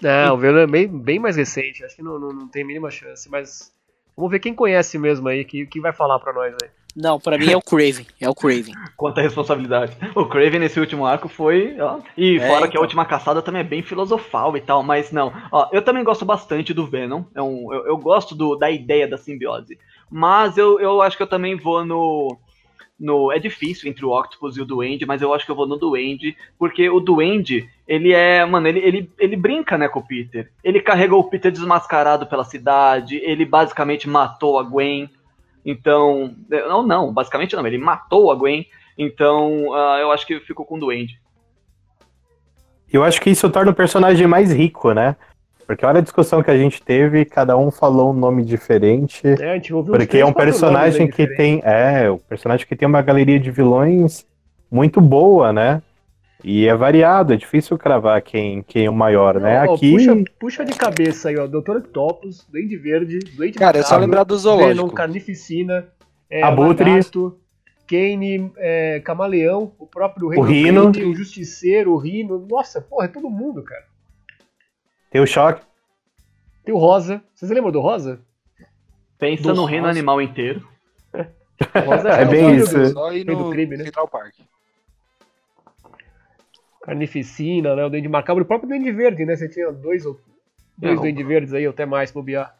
Não, 0.00 0.34
o 0.34 0.38
Venom 0.38 0.58
é 0.58 0.66
bem, 0.66 0.88
bem 0.88 1.18
mais 1.18 1.36
recente, 1.36 1.84
acho 1.84 1.96
que 1.96 2.02
não, 2.02 2.18
não, 2.18 2.32
não 2.32 2.48
tem 2.48 2.62
a 2.62 2.66
mínima 2.66 2.90
chance, 2.90 3.30
mas 3.30 3.72
vamos 4.14 4.30
ver 4.30 4.40
quem 4.40 4.54
conhece 4.54 4.98
mesmo 4.98 5.28
aí, 5.28 5.44
que, 5.44 5.66
que 5.66 5.80
vai 5.80 5.92
falar 5.92 6.18
pra 6.18 6.32
nós 6.32 6.54
aí. 6.62 6.70
Não, 6.96 7.20
pra 7.20 7.36
mim 7.36 7.50
é 7.50 7.56
o 7.56 7.60
Craven. 7.60 8.06
É 8.18 8.28
o 8.28 8.34
Craven. 8.34 8.72
Quanta 8.96 9.20
responsabilidade. 9.20 9.96
O 10.14 10.24
Craven 10.24 10.60
nesse 10.60 10.80
último 10.80 11.04
arco 11.04 11.28
foi. 11.28 11.76
Ó, 11.78 11.98
e 12.16 12.38
É, 12.38 12.48
fora 12.48 12.62
que 12.62 12.68
então. 12.70 12.80
a 12.80 12.84
última 12.84 13.04
caçada 13.04 13.42
também 13.42 13.60
é 13.60 13.64
bem 13.64 13.82
filosofal 13.82 14.56
e 14.56 14.60
tal, 14.62 14.82
mas 14.82 15.12
não. 15.12 15.30
Ó, 15.52 15.68
eu 15.72 15.82
também 15.82 16.02
gosto 16.02 16.24
bastante 16.24 16.72
do 16.72 16.86
Venom. 16.86 17.24
É 17.34 17.42
um, 17.42 17.72
eu, 17.72 17.86
eu 17.88 17.98
gosto 17.98 18.34
do, 18.34 18.56
da 18.56 18.70
ideia 18.70 19.06
da 19.06 19.18
simbiose. 19.18 19.78
Mas 20.10 20.56
eu, 20.56 20.80
eu 20.80 21.02
acho 21.02 21.16
que 21.16 21.22
eu 21.22 21.26
também 21.28 21.54
vou 21.56 21.84
no. 21.84 22.38
No, 22.98 23.30
é 23.30 23.38
difícil 23.38 23.90
entre 23.90 24.06
o 24.06 24.18
Octopus 24.18 24.56
e 24.56 24.62
o 24.62 24.64
Duende, 24.64 25.04
mas 25.04 25.20
eu 25.20 25.34
acho 25.34 25.44
que 25.44 25.50
eu 25.50 25.54
vou 25.54 25.66
no 25.66 25.76
Duende, 25.76 26.34
porque 26.58 26.88
o 26.88 26.98
Duende, 26.98 27.68
ele 27.86 28.14
é, 28.14 28.42
mano, 28.46 28.66
ele, 28.66 28.78
ele, 28.78 29.10
ele 29.18 29.36
brinca, 29.36 29.76
né, 29.76 29.86
com 29.86 30.00
o 30.00 30.02
Peter. 30.06 30.50
Ele 30.64 30.80
carregou 30.80 31.20
o 31.20 31.24
Peter 31.28 31.52
desmascarado 31.52 32.26
pela 32.26 32.42
cidade, 32.42 33.16
ele 33.22 33.44
basicamente 33.44 34.08
matou 34.08 34.58
a 34.58 34.62
Gwen. 34.62 35.10
Então, 35.66 36.32
não, 36.48 36.86
não, 36.86 37.12
basicamente 37.12 37.56
não, 37.56 37.66
ele 37.66 37.76
matou 37.76 38.30
a 38.30 38.36
Gwen. 38.36 38.64
Então, 38.96 39.74
ah, 39.74 39.98
eu 40.00 40.12
acho 40.12 40.24
que 40.24 40.38
ficou 40.38 40.64
com 40.64 40.76
o 40.76 40.78
Duende. 40.78 41.20
Eu 42.90 43.02
acho 43.02 43.20
que 43.20 43.28
isso 43.28 43.50
torna 43.50 43.72
o 43.72 43.74
personagem 43.74 44.28
mais 44.28 44.52
rico, 44.52 44.92
né? 44.92 45.16
Porque 45.66 45.84
olha 45.84 45.98
a 45.98 46.02
discussão 46.02 46.40
que 46.40 46.50
a 46.50 46.56
gente 46.56 46.80
teve, 46.80 47.24
cada 47.24 47.56
um 47.56 47.72
falou 47.72 48.10
um 48.10 48.14
nome 48.14 48.44
diferente. 48.44 49.26
É, 49.26 49.50
a 49.50 49.54
gente 49.54 49.74
ouviu 49.74 49.92
Porque 49.92 50.06
três, 50.06 50.22
é 50.22 50.24
um 50.24 50.32
personagem 50.32 51.08
que 51.08 51.26
tem. 51.26 51.60
É, 51.64 52.08
o 52.08 52.18
personagem 52.18 52.64
que 52.64 52.76
tem 52.76 52.86
uma 52.86 53.02
galeria 53.02 53.40
de 53.40 53.50
vilões 53.50 54.24
muito 54.70 55.00
boa, 55.00 55.52
né? 55.52 55.82
E 56.44 56.66
é 56.66 56.74
variado, 56.74 57.32
é 57.32 57.36
difícil 57.36 57.78
cravar 57.78 58.20
quem, 58.22 58.62
quem 58.62 58.86
é 58.86 58.90
o 58.90 58.94
maior, 58.94 59.40
né? 59.40 59.64
Ó, 59.66 59.74
Aqui. 59.74 59.90
puxa, 59.92 60.24
puxa 60.38 60.64
de 60.64 60.74
cabeça 60.74 61.28
aí, 61.28 61.38
ó. 61.38 61.46
Doutor 61.46 61.78
Octopus, 61.78 62.46
Duende 62.50 62.76
Verde, 62.76 63.18
Duende 63.36 63.58
Cara, 63.58 63.78
é 63.78 63.82
só 63.82 63.96
lembrar 63.96 64.24
do 64.24 64.36
Venom, 64.38 64.42
zoológico. 64.58 64.90
Carnificina, 64.92 65.88
é, 66.30 66.42
Abutre. 66.42 66.90
Lagarto, 66.90 67.38
Kane, 67.88 68.52
é, 68.58 69.00
Camaleão, 69.00 69.72
o 69.78 69.86
próprio 69.86 70.28
Rei 70.28 70.38
O 70.38 70.42
do 70.44 70.48
Rino. 70.48 70.92
Crime, 70.92 71.10
o 71.10 71.14
Justiceiro, 71.14 71.92
o 71.92 71.96
Rino. 71.96 72.46
Nossa, 72.48 72.80
porra, 72.80 73.06
é 73.06 73.08
todo 73.08 73.30
mundo, 73.30 73.62
cara. 73.62 73.84
Tem 75.10 75.20
o 75.20 75.26
choque. 75.26 75.62
Tem 76.64 76.74
o 76.74 76.78
Rosa. 76.78 77.22
Vocês 77.34 77.50
lembram 77.50 77.72
do 77.72 77.80
Rosa? 77.80 78.20
Pensa 79.18 79.44
Do 79.44 79.54
no 79.54 79.64
reino 79.64 79.86
House. 79.86 79.96
animal 79.96 80.20
inteiro. 80.20 80.66
O 81.74 81.78
Rosa 81.90 82.10
É 82.10 82.26
o 82.26 82.28
bem 82.28 82.56
isso. 82.56 82.76
do 82.76 82.86
Só 82.90 83.12
ir 83.14 83.24
no 83.24 83.48
crime, 83.50 83.78
né? 83.78 83.84
Central 83.84 84.06
Park. 84.08 84.34
Carnificina, 86.86 87.74
né? 87.74 87.84
O 87.84 87.90
Duende 87.90 88.08
Macabro, 88.08 88.44
o 88.44 88.46
próprio 88.46 88.68
Duende 88.68 88.92
Verde, 88.92 89.24
né? 89.26 89.34
Você 89.34 89.48
tinha 89.48 89.72
dois 89.72 90.06
ou 90.06 90.20
dois. 90.78 91.00
Duende 91.00 91.24
Verdes 91.24 91.52
aí, 91.52 91.66
ou 91.66 91.72
até 91.72 91.84
mais, 91.84 92.12
bobear. 92.12 92.56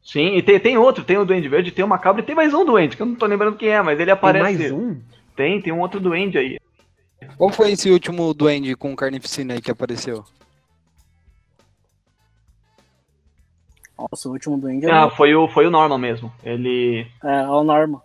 Sim, 0.00 0.36
e 0.36 0.42
tem, 0.42 0.60
tem 0.60 0.78
outro, 0.78 1.02
tem 1.02 1.18
o 1.18 1.24
Duende 1.24 1.48
Verde, 1.48 1.72
tem 1.72 1.84
o 1.84 1.88
Macabro 1.88 2.22
e 2.22 2.24
tem 2.24 2.36
mais 2.36 2.54
um 2.54 2.64
Duende, 2.64 2.96
que 2.96 3.02
eu 3.02 3.06
não 3.06 3.16
tô 3.16 3.26
lembrando 3.26 3.56
quem 3.56 3.70
é, 3.70 3.82
mas 3.82 3.98
ele 3.98 4.04
Tem 4.04 4.12
aparece. 4.14 4.56
mais 4.56 4.70
um? 4.70 5.00
Tem, 5.34 5.60
tem 5.60 5.72
um 5.72 5.80
outro 5.80 5.98
Duende 5.98 6.38
aí. 6.38 6.60
Qual 7.36 7.50
foi 7.50 7.72
esse 7.72 7.90
último 7.90 8.32
duende 8.32 8.76
com 8.76 8.94
carnificina 8.94 9.54
aí 9.54 9.60
que 9.60 9.70
apareceu? 9.70 10.24
Nossa, 13.98 14.28
o 14.28 14.32
último 14.32 14.56
duende 14.58 14.88
Ah, 14.88 15.06
é, 15.06 15.16
foi 15.16 15.34
o, 15.34 15.48
foi 15.48 15.66
o 15.66 15.70
Norman 15.70 15.98
mesmo. 15.98 16.32
Ele. 16.44 17.04
é 17.24 17.48
o 17.48 17.64
Norma. 17.64 18.00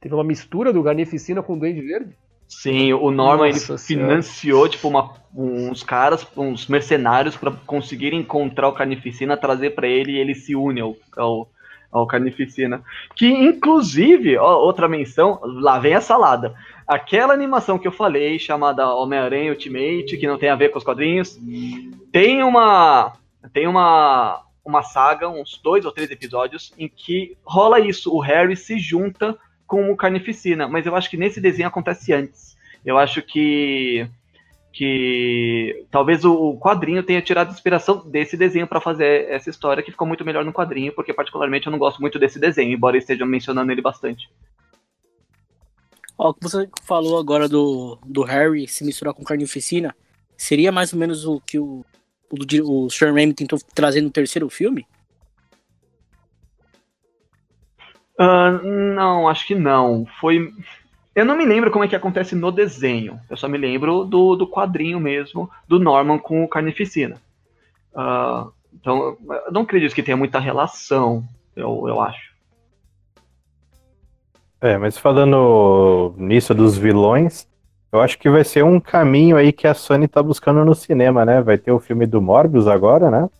Teve 0.00 0.14
uma 0.14 0.24
mistura 0.24 0.72
do 0.72 0.82
Carnificina 0.82 1.42
com 1.42 1.52
o 1.52 1.58
Duende 1.58 1.82
Verde? 1.82 2.16
Sim, 2.50 2.92
o 2.92 3.12
Norman 3.12 3.48
ele 3.48 3.58
Senhora. 3.60 3.78
financiou 3.80 4.68
tipo 4.68 4.88
uma, 4.88 5.14
uns 5.34 5.84
caras, 5.84 6.26
uns 6.36 6.66
mercenários 6.66 7.36
pra 7.36 7.52
conseguir 7.64 8.12
encontrar 8.12 8.68
o 8.68 8.72
Carnificina, 8.72 9.36
trazer 9.36 9.70
pra 9.70 9.86
ele 9.86 10.12
e 10.12 10.18
ele 10.18 10.34
se 10.34 10.56
une 10.56 10.80
ao, 10.80 10.96
ao, 11.16 11.48
ao 11.92 12.06
Carnificina. 12.08 12.82
Que 13.14 13.28
inclusive, 13.28 14.36
ó, 14.36 14.58
outra 14.58 14.88
menção, 14.88 15.38
lá 15.44 15.78
vem 15.78 15.94
a 15.94 16.00
salada. 16.00 16.52
Aquela 16.86 17.32
animação 17.32 17.78
que 17.78 17.86
eu 17.86 17.92
falei, 17.92 18.36
chamada 18.36 18.92
Homem-Aranha 18.94 19.52
Ultimate, 19.52 20.18
que 20.18 20.26
não 20.26 20.36
tem 20.36 20.50
a 20.50 20.56
ver 20.56 20.70
com 20.70 20.78
os 20.78 20.84
quadrinhos, 20.84 21.38
tem 22.10 22.42
uma 22.42 23.12
tem 23.52 23.68
uma 23.68 24.42
uma 24.64 24.82
saga, 24.82 25.28
uns 25.28 25.58
dois 25.62 25.84
ou 25.84 25.92
três 25.92 26.10
episódios 26.10 26.72
em 26.76 26.88
que 26.88 27.36
rola 27.44 27.80
isso, 27.80 28.14
o 28.14 28.20
Harry 28.20 28.56
se 28.56 28.78
junta 28.78 29.38
com 29.70 29.88
o 29.88 29.96
Carnificina, 29.96 30.66
mas 30.66 30.84
eu 30.84 30.96
acho 30.96 31.08
que 31.08 31.16
nesse 31.16 31.40
desenho 31.40 31.68
acontece 31.68 32.12
antes. 32.12 32.58
Eu 32.84 32.98
acho 32.98 33.22
que 33.22 34.04
que 34.72 35.84
talvez 35.90 36.24
o 36.24 36.56
quadrinho 36.58 37.02
tenha 37.02 37.22
tirado 37.22 37.52
inspiração 37.52 38.08
desse 38.08 38.36
desenho 38.36 38.66
para 38.66 38.80
fazer 38.80 39.28
essa 39.28 39.48
história 39.50 39.82
que 39.82 39.90
ficou 39.90 40.06
muito 40.06 40.24
melhor 40.24 40.44
no 40.44 40.52
quadrinho, 40.52 40.92
porque 40.92 41.14
particularmente 41.14 41.66
eu 41.66 41.70
não 41.70 41.78
gosto 41.78 42.00
muito 42.00 42.18
desse 42.18 42.38
desenho, 42.38 42.72
embora 42.72 42.96
estejam 42.96 43.26
mencionando 43.26 43.70
ele 43.70 43.82
bastante. 43.82 44.28
Ó, 46.18 46.30
o 46.30 46.34
que 46.34 46.42
você 46.42 46.68
falou 46.84 47.18
agora 47.18 47.48
do, 47.48 47.96
do 48.04 48.22
Harry 48.22 48.66
se 48.66 48.84
misturar 48.84 49.14
com 49.14 49.24
carnificina, 49.24 49.94
seria 50.36 50.72
mais 50.72 50.92
ou 50.92 50.98
menos 50.98 51.24
o 51.24 51.40
que 51.40 51.58
o, 51.58 51.84
o, 52.30 52.84
o 52.84 52.90
Sam 52.90 53.12
Raimi 53.12 53.34
tentou 53.34 53.58
trazer 53.72 54.00
no 54.00 54.10
terceiro 54.10 54.48
filme? 54.48 54.86
Ah, 58.22 58.50
não, 58.62 59.26
acho 59.26 59.46
que 59.46 59.54
não. 59.54 60.06
Foi. 60.20 60.52
Eu 61.14 61.24
não 61.24 61.34
me 61.34 61.46
lembro 61.46 61.70
como 61.70 61.82
é 61.82 61.88
que 61.88 61.96
acontece 61.96 62.34
no 62.34 62.52
desenho. 62.52 63.18
Eu 63.30 63.36
só 63.36 63.48
me 63.48 63.56
lembro 63.56 64.04
do, 64.04 64.36
do 64.36 64.46
quadrinho 64.46 65.00
mesmo, 65.00 65.50
do 65.66 65.80
Norman 65.80 66.18
com 66.18 66.44
o 66.44 66.48
Carnificina. 66.48 67.16
Ah, 67.94 68.48
então, 68.74 69.16
eu 69.46 69.50
não 69.50 69.62
acredito 69.62 69.94
que 69.94 70.02
tenha 70.02 70.18
muita 70.18 70.38
relação, 70.38 71.24
eu, 71.56 71.88
eu 71.88 71.98
acho. 71.98 72.30
É, 74.60 74.76
mas 74.76 74.98
falando 74.98 76.14
nisso 76.18 76.54
dos 76.54 76.76
vilões, 76.76 77.48
eu 77.90 78.02
acho 78.02 78.18
que 78.18 78.28
vai 78.28 78.44
ser 78.44 78.62
um 78.62 78.78
caminho 78.78 79.38
aí 79.38 79.50
que 79.50 79.66
a 79.66 79.72
Sony 79.72 80.06
tá 80.06 80.22
buscando 80.22 80.62
no 80.62 80.74
cinema, 80.74 81.24
né? 81.24 81.40
Vai 81.40 81.56
ter 81.56 81.72
o 81.72 81.80
filme 81.80 82.04
do 82.04 82.20
Morbius 82.20 82.68
agora, 82.68 83.10
né? 83.10 83.30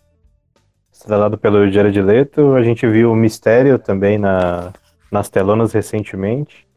Estrelado 1.01 1.37
pelo 1.37 1.69
Jared 1.71 1.99
Leto. 2.01 2.53
A 2.55 2.63
gente 2.63 2.87
viu 2.87 3.11
o 3.11 3.15
Mistério 3.15 3.79
também 3.79 4.17
na, 4.17 4.71
nas 5.11 5.29
telonas 5.29 5.73
recentemente. 5.73 6.67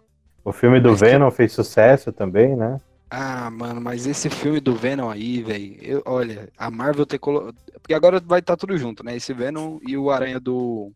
O 0.45 0.53
filme 0.53 0.81
do 0.81 0.93
Mas 0.93 1.03
que- 1.03 1.05
Venom 1.07 1.31
fez 1.31 1.53
sucesso 1.53 2.12
também, 2.12 2.57
né? 2.57 2.81
Ah, 3.11 3.49
mano, 3.51 3.81
mas 3.81 4.07
esse 4.07 4.29
filme 4.29 4.61
do 4.61 4.75
Venom 4.75 5.09
aí, 5.09 5.43
velho, 5.43 6.03
olha, 6.05 6.49
a 6.57 6.70
Marvel 6.70 7.07
ter 7.07 7.18
colocado. 7.18 7.55
Porque 7.81 7.95
agora 7.95 8.18
vai 8.20 8.41
estar 8.41 8.57
tudo 8.57 8.77
junto, 8.77 9.05
né? 9.05 9.14
Esse 9.16 9.33
Venom 9.33 9.79
e 9.87 9.97
o 9.97 10.11
Aranha 10.11 10.41
do. 10.41 10.93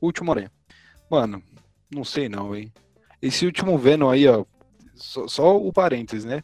O 0.00 0.06
último 0.06 0.32
Aranha. 0.32 0.50
Mano, 1.10 1.42
não 1.90 2.04
sei 2.04 2.28
não, 2.28 2.56
hein? 2.56 2.72
Esse 3.22 3.46
último 3.46 3.78
Venom 3.78 4.10
aí, 4.10 4.28
ó. 4.28 4.44
Só, 4.96 5.28
só 5.28 5.56
o 5.58 5.72
parênteses, 5.72 6.24
né? 6.24 6.42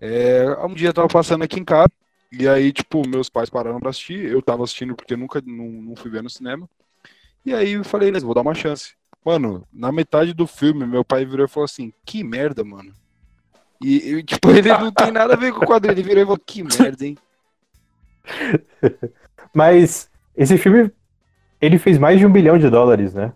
É, 0.00 0.44
um 0.66 0.74
dia 0.74 0.88
eu 0.90 0.94
tava 0.94 1.08
passando 1.08 1.44
aqui 1.44 1.60
em 1.60 1.64
casa, 1.64 1.90
e 2.32 2.48
aí, 2.48 2.72
tipo, 2.72 3.06
meus 3.08 3.28
pais 3.28 3.50
pararam 3.50 3.80
pra 3.80 3.90
assistir. 3.90 4.24
Eu 4.24 4.40
tava 4.40 4.62
assistindo 4.64 4.94
porque 4.94 5.16
nunca 5.16 5.42
não, 5.44 5.66
não 5.66 5.96
fui 5.96 6.10
ver 6.10 6.22
no 6.22 6.30
cinema. 6.30 6.68
E 7.44 7.54
aí 7.54 7.72
eu 7.72 7.84
falei, 7.84 8.08
beleza, 8.08 8.26
vou 8.26 8.34
dar 8.34 8.42
uma 8.42 8.54
chance. 8.54 8.94
Mano, 9.24 9.66
na 9.72 9.92
metade 9.92 10.32
do 10.32 10.46
filme, 10.46 10.86
meu 10.86 11.04
pai 11.04 11.24
virou 11.24 11.44
e 11.44 11.48
falou 11.48 11.64
assim: 11.64 11.92
Que 12.04 12.24
merda, 12.24 12.64
mano. 12.64 12.92
E, 13.80 14.14
e, 14.14 14.22
tipo, 14.22 14.48
ele 14.50 14.68
não 14.68 14.90
tem 14.90 15.10
nada 15.10 15.34
a 15.34 15.36
ver 15.36 15.52
com 15.52 15.64
o 15.64 15.68
quadrinho. 15.68 15.92
Ele 15.92 16.02
virou 16.02 16.22
e 16.22 16.26
falou: 16.26 16.38
Que 16.44 16.62
merda, 16.62 17.06
hein? 17.06 17.18
Mas 19.52 20.08
esse 20.36 20.56
filme, 20.56 20.90
ele 21.60 21.78
fez 21.78 21.98
mais 21.98 22.18
de 22.18 22.24
um 22.24 22.32
bilhão 22.32 22.58
de 22.58 22.70
dólares, 22.70 23.12
né? 23.12 23.32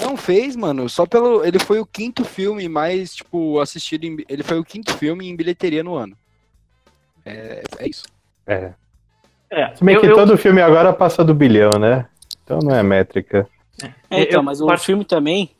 Não 0.00 0.16
fez, 0.16 0.56
mano. 0.56 0.88
Só 0.88 1.06
pelo. 1.06 1.44
Ele 1.44 1.58
foi 1.58 1.78
o 1.78 1.86
quinto 1.86 2.24
filme 2.24 2.68
mais, 2.68 3.14
tipo, 3.14 3.60
assistido. 3.60 4.04
Em... 4.04 4.24
Ele 4.28 4.42
foi 4.42 4.58
o 4.58 4.64
quinto 4.64 4.96
filme 4.96 5.28
em 5.28 5.36
bilheteria 5.36 5.84
no 5.84 5.94
ano. 5.94 6.16
É, 7.24 7.62
é 7.78 7.88
isso. 7.88 8.04
É. 8.46 8.72
É, 9.50 9.74
Se 9.74 9.84
bem 9.84 9.94
eu- 9.96 10.00
que 10.00 10.06
eu- 10.06 10.14
todo 10.14 10.38
filme 10.38 10.60
agora 10.62 10.92
passa 10.92 11.24
do 11.24 11.34
bilhão, 11.34 11.72
né? 11.78 12.06
Então 12.44 12.58
não 12.60 12.74
é 12.74 12.82
métrica. 12.82 13.48
É, 14.10 14.22
então, 14.22 14.40
Eu- 14.40 14.42
mas 14.42 14.60
o 14.60 14.66
part- 14.66 14.84
filme 14.84 15.04
também 15.04 15.50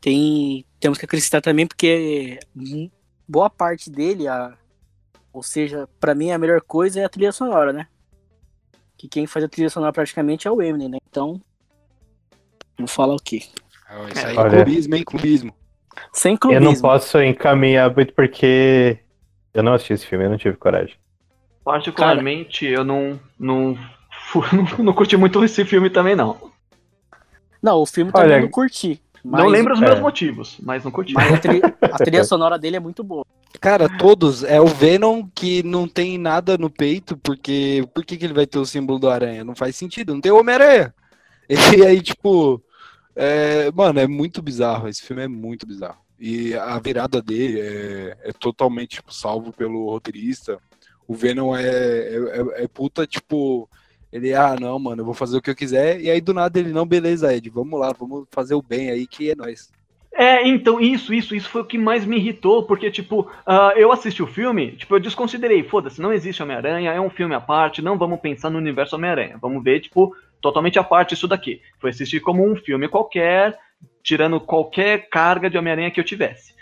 tem. 0.00 0.64
Temos 0.80 0.98
que 0.98 1.04
acrescentar 1.04 1.40
também, 1.42 1.66
porque 1.66 2.38
boa 3.28 3.50
parte 3.50 3.90
dele, 3.90 4.26
a, 4.28 4.54
ou 5.32 5.42
seja, 5.42 5.88
pra 6.00 6.14
mim 6.14 6.30
a 6.30 6.38
melhor 6.38 6.60
coisa 6.60 7.00
é 7.00 7.04
a 7.04 7.08
trilha 7.08 7.32
sonora, 7.32 7.72
né? 7.72 7.86
Que 8.96 9.06
quem 9.08 9.26
faz 9.26 9.44
a 9.44 9.48
trilha 9.48 9.70
sonora 9.70 9.92
praticamente 9.92 10.46
é 10.48 10.50
o 10.50 10.60
Eminem, 10.62 10.88
né? 10.88 10.98
Então. 11.08 11.40
Vou 12.76 12.86
falar 12.88 13.14
o 13.14 13.22
quê? 13.22 13.42
Ó, 13.90 14.06
Isso 14.08 14.26
aí 14.26 14.36
é 14.36 14.40
Olha. 14.40 14.50
clubismo, 14.50 14.94
hein? 14.96 15.04
Clubismo. 15.04 15.52
Sem 16.12 16.32
Eu 16.34 16.38
clubismo. 16.38 16.64
não 16.64 16.80
posso 16.80 17.20
encaminhar 17.22 17.92
muito 17.94 18.12
porque 18.14 18.98
eu 19.54 19.62
não 19.62 19.74
assisti 19.74 19.92
esse 19.94 20.06
filme, 20.06 20.24
eu 20.24 20.30
não 20.30 20.38
tive 20.38 20.56
coragem. 20.56 20.94
Particularmente, 21.68 22.64
eu 22.64 22.82
não, 22.82 23.20
não, 23.38 23.76
não, 24.54 24.84
não 24.84 24.92
curti 24.94 25.18
muito 25.18 25.44
esse 25.44 25.66
filme 25.66 25.90
também, 25.90 26.16
não. 26.16 26.50
Não, 27.62 27.82
o 27.82 27.84
filme 27.84 28.10
também 28.10 28.28
Olha, 28.28 28.36
eu 28.38 28.42
não 28.44 28.48
curti. 28.48 28.98
Mas, 29.22 29.42
não 29.42 29.50
lembro 29.50 29.74
os 29.74 29.82
é. 29.82 29.84
meus 29.84 30.00
motivos, 30.00 30.56
mas 30.62 30.82
não 30.82 30.90
curti. 30.90 31.12
Mas 31.12 31.30
a 31.30 31.36
trilha, 31.36 31.76
a 31.92 31.98
trilha 31.98 32.24
sonora 32.24 32.58
dele 32.58 32.76
é 32.76 32.80
muito 32.80 33.04
boa. 33.04 33.22
Cara, 33.60 33.86
todos. 33.98 34.44
É 34.44 34.58
o 34.58 34.66
Venom 34.66 35.28
que 35.34 35.62
não 35.62 35.86
tem 35.86 36.16
nada 36.16 36.56
no 36.56 36.70
peito, 36.70 37.18
porque. 37.18 37.86
Por 37.92 38.02
que, 38.02 38.16
que 38.16 38.24
ele 38.24 38.32
vai 38.32 38.46
ter 38.46 38.58
o 38.58 38.64
símbolo 38.64 38.98
do 38.98 39.10
aranha? 39.10 39.44
Não 39.44 39.54
faz 39.54 39.76
sentido. 39.76 40.14
Não 40.14 40.22
tem 40.22 40.32
o 40.32 40.40
Homem-Aranha. 40.40 40.94
E 41.76 41.84
aí, 41.84 42.00
tipo. 42.00 42.62
É, 43.14 43.70
mano, 43.72 44.00
é 44.00 44.06
muito 44.06 44.40
bizarro. 44.40 44.88
Esse 44.88 45.02
filme 45.02 45.22
é 45.22 45.28
muito 45.28 45.66
bizarro. 45.66 45.98
E 46.18 46.54
a 46.54 46.78
virada 46.78 47.20
dele 47.20 47.60
é, 47.60 48.16
é 48.22 48.32
totalmente 48.32 48.96
tipo, 48.96 49.12
salvo 49.12 49.52
pelo 49.52 49.90
roteirista. 49.90 50.58
O 51.08 51.14
Venom 51.14 51.56
é, 51.56 51.62
é, 51.62 52.16
é, 52.16 52.64
é 52.64 52.68
puta, 52.68 53.06
tipo. 53.06 53.68
Ele, 54.12 54.34
ah, 54.34 54.56
não, 54.58 54.78
mano, 54.78 55.00
eu 55.00 55.04
vou 55.04 55.14
fazer 55.14 55.38
o 55.38 55.42
que 55.42 55.50
eu 55.50 55.56
quiser. 55.56 56.00
E 56.00 56.10
aí 56.10 56.20
do 56.20 56.34
nada 56.34 56.58
ele, 56.58 56.70
não, 56.70 56.86
beleza, 56.86 57.34
Ed, 57.34 57.48
vamos 57.50 57.80
lá, 57.80 57.92
vamos 57.98 58.26
fazer 58.30 58.54
o 58.54 58.62
bem 58.62 58.90
aí 58.90 59.06
que 59.06 59.30
é 59.30 59.34
nós. 59.34 59.70
É, 60.12 60.46
então, 60.48 60.80
isso, 60.80 61.12
isso, 61.12 61.34
isso 61.34 61.48
foi 61.48 61.62
o 61.62 61.64
que 61.64 61.78
mais 61.78 62.04
me 62.04 62.16
irritou, 62.16 62.64
porque, 62.64 62.90
tipo, 62.90 63.20
uh, 63.20 63.76
eu 63.76 63.92
assisti 63.92 64.22
o 64.22 64.26
filme, 64.26 64.72
tipo, 64.72 64.96
eu 64.96 65.00
desconsiderei, 65.00 65.62
foda-se, 65.62 66.00
não 66.00 66.12
existe 66.12 66.42
Homem-Aranha, 66.42 66.90
é 66.90 67.00
um 67.00 67.10
filme 67.10 67.34
à 67.34 67.40
parte, 67.40 67.82
não 67.82 67.98
vamos 67.98 68.18
pensar 68.18 68.50
no 68.50 68.58
universo 68.58 68.96
Homem-Aranha, 68.96 69.38
vamos 69.40 69.62
ver, 69.62 69.80
tipo, 69.80 70.16
totalmente 70.40 70.78
à 70.78 70.82
parte 70.82 71.14
isso 71.14 71.28
daqui. 71.28 71.60
Foi 71.78 71.90
assistir 71.90 72.20
como 72.20 72.50
um 72.50 72.56
filme 72.56 72.88
qualquer, 72.88 73.56
tirando 74.02 74.40
qualquer 74.40 75.08
carga 75.08 75.48
de 75.48 75.58
Homem-Aranha 75.58 75.90
que 75.90 76.00
eu 76.00 76.04
tivesse 76.04 76.57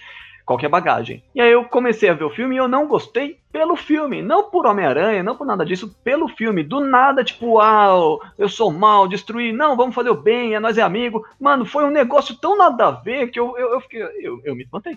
qualquer 0.46 0.68
bagagem. 0.68 1.24
E 1.34 1.40
aí 1.40 1.50
eu 1.50 1.64
comecei 1.64 2.08
a 2.08 2.14
ver 2.14 2.22
o 2.22 2.30
filme 2.30 2.54
e 2.54 2.58
eu 2.58 2.68
não 2.68 2.86
gostei 2.86 3.38
pelo 3.52 3.74
filme, 3.74 4.22
não 4.22 4.48
por 4.48 4.64
Homem-Aranha, 4.64 5.22
não 5.22 5.36
por 5.36 5.44
nada 5.44 5.66
disso, 5.66 5.94
pelo 6.04 6.28
filme. 6.28 6.62
Do 6.62 6.80
nada, 6.80 7.24
tipo, 7.24 7.54
uau, 7.54 8.20
eu 8.38 8.48
sou 8.48 8.72
mal, 8.72 9.08
destruir, 9.08 9.52
não, 9.52 9.76
vamos 9.76 9.94
fazer 9.94 10.10
o 10.10 10.14
bem, 10.14 10.54
é 10.54 10.60
nós 10.60 10.78
é 10.78 10.82
amigo. 10.82 11.26
Mano, 11.40 11.66
foi 11.66 11.84
um 11.84 11.90
negócio 11.90 12.36
tão 12.36 12.56
nada 12.56 12.86
a 12.86 12.90
ver 12.92 13.26
que 13.28 13.40
eu, 13.40 13.58
eu, 13.58 13.72
eu 13.72 13.80
fiquei, 13.80 14.02
eu, 14.20 14.40
eu 14.44 14.54
me 14.54 14.62
espantei. 14.62 14.96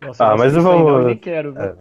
Nossa, 0.00 0.32
ah, 0.32 0.36
mas 0.36 0.54
vamos. 0.54 0.92
Eu 0.92 1.04
nem 1.04 1.16
quero, 1.16 1.54
é, 1.58 1.76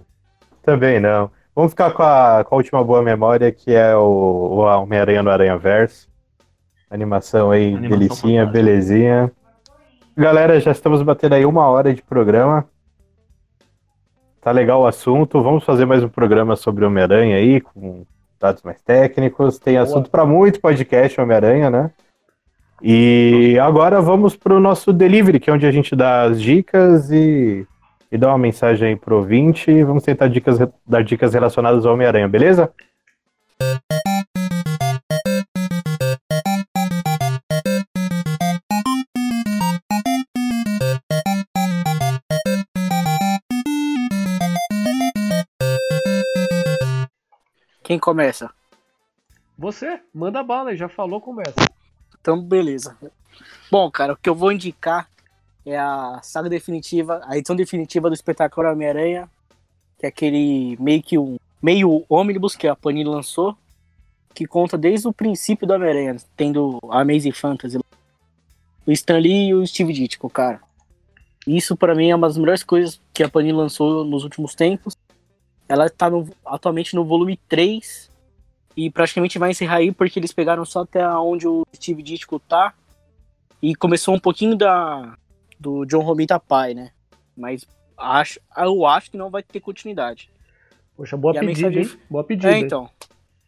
também 0.61 0.99
não. 0.99 1.31
Vamos 1.55 1.71
ficar 1.71 1.91
com 1.91 2.03
a, 2.03 2.43
com 2.43 2.55
a 2.55 2.57
última 2.57 2.83
boa 2.83 3.01
memória, 3.01 3.49
que 3.53 3.73
é 3.73 3.95
o, 3.95 4.01
o 4.01 4.57
Homem-Aranha 4.57 5.23
no 5.23 5.29
Aranha 5.29 5.57
Verso. 5.57 6.09
Animação 6.89 7.51
aí, 7.51 7.67
Animação 7.67 7.89
delicinha, 7.89 8.45
fantástica. 8.45 8.51
belezinha. 8.51 9.31
Galera, 10.17 10.57
já 10.61 10.71
estamos 10.71 11.01
batendo 11.01 11.33
aí 11.33 11.45
uma 11.45 11.67
hora 11.67 11.93
de 11.93 12.01
programa. 12.01 12.65
Tá 14.39 14.49
legal 14.49 14.81
o 14.81 14.87
assunto. 14.87 15.43
Vamos 15.43 15.65
fazer 15.65 15.85
mais 15.85 16.01
um 16.03 16.07
programa 16.07 16.55
sobre 16.55 16.85
Homem-Aranha 16.85 17.35
aí, 17.35 17.59
com 17.59 18.05
dados 18.39 18.63
mais 18.63 18.81
técnicos. 18.81 19.59
Tem 19.59 19.75
assunto 19.75 20.09
para 20.09 20.25
muito 20.25 20.61
podcast 20.61 21.19
Homem-Aranha, 21.19 21.69
né? 21.69 21.91
E 22.81 23.59
agora 23.61 24.01
vamos 24.01 24.37
para 24.37 24.53
o 24.53 24.59
nosso 24.59 24.93
delivery, 24.93 25.37
que 25.37 25.49
é 25.49 25.53
onde 25.53 25.65
a 25.65 25.71
gente 25.71 25.93
dá 25.93 26.23
as 26.23 26.41
dicas 26.41 27.11
e, 27.11 27.67
e 28.09 28.17
dá 28.17 28.29
uma 28.29 28.37
mensagem 28.37 28.89
aí 28.89 28.95
pro 28.95 29.17
ouvinte. 29.17 29.83
Vamos 29.83 30.03
tentar 30.03 30.29
dicas, 30.29 30.59
dar 30.87 31.03
dicas 31.03 31.33
relacionadas 31.33 31.85
ao 31.85 31.93
Homem-Aranha, 31.93 32.29
beleza? 32.29 32.71
Quem 47.85 47.99
começa? 47.99 48.49
Você, 49.55 50.01
manda 50.11 50.41
bala, 50.41 50.75
já 50.75 50.89
falou, 50.89 51.21
começa. 51.21 51.53
Então, 52.19 52.41
beleza. 52.41 52.97
Bom, 53.69 53.91
cara, 53.91 54.13
o 54.13 54.17
que 54.17 54.27
eu 54.27 54.33
vou 54.33 54.51
indicar 54.51 55.07
é 55.63 55.77
a 55.77 56.19
saga 56.23 56.49
definitiva, 56.49 57.21
a 57.25 57.37
edição 57.37 57.55
definitiva 57.55 58.09
do 58.09 58.15
espetáculo 58.15 58.67
Homem-Aranha, 58.67 59.29
que 59.99 60.05
é 60.07 60.09
aquele 60.09 60.75
meio 60.79 61.03
que 61.03 61.15
um 61.19 61.37
meio 61.61 62.03
ônibus 62.09 62.55
que 62.55 62.67
a 62.67 62.75
Panini 62.75 63.07
lançou, 63.07 63.55
que 64.33 64.47
conta 64.47 64.79
desde 64.79 65.07
o 65.07 65.13
princípio 65.13 65.67
do 65.67 65.73
Homem-Aranha, 65.75 66.17
tendo 66.35 66.79
a 66.89 67.01
Amazing 67.01 67.33
Fantasy, 67.33 67.77
o 67.77 68.91
Stan 68.91 69.19
Lee 69.19 69.49
e 69.49 69.53
o 69.53 69.65
Steve 69.65 69.93
Ditko, 69.93 70.27
cara. 70.27 70.59
Isso 71.45 71.77
para 71.77 71.93
mim 71.93 72.09
é 72.09 72.15
uma 72.15 72.27
das 72.27 72.37
melhores 72.37 72.63
coisas 72.63 72.99
que 73.13 73.21
a 73.21 73.29
Panini 73.29 73.53
lançou 73.53 74.03
nos 74.03 74.23
últimos 74.23 74.55
tempos. 74.55 74.97
Ela 75.67 75.89
tá 75.89 76.09
no, 76.09 76.29
atualmente 76.45 76.95
no 76.95 77.03
volume 77.03 77.39
3 77.49 78.11
e 78.77 78.89
praticamente 78.89 79.39
vai 79.39 79.51
encerrar 79.51 79.77
aí 79.77 79.91
porque 79.91 80.19
eles 80.19 80.33
pegaram 80.33 80.65
só 80.65 80.81
até 80.81 81.07
onde 81.09 81.47
o 81.47 81.65
Steve 81.75 82.03
Ditko 82.03 82.39
tá 82.39 82.73
e 83.61 83.75
começou 83.75 84.13
um 84.13 84.19
pouquinho 84.19 84.55
da 84.55 85.17
do 85.59 85.85
John 85.85 86.01
Romita 86.01 86.39
pai, 86.39 86.73
né? 86.73 86.91
Mas 87.35 87.65
acho, 87.97 88.39
eu 88.57 88.85
acho 88.85 89.09
que 89.09 89.17
não 89.17 89.29
vai 89.29 89.41
ter 89.41 89.59
continuidade. 89.59 90.29
Poxa, 90.95 91.17
boa 91.17 91.35
e 91.35 91.39
pedida, 91.39 91.69
mensagem... 91.69 91.93
hein? 91.93 92.01
Boa 92.09 92.23
pedida. 92.23 92.51
É, 92.51 92.59
então. 92.59 92.89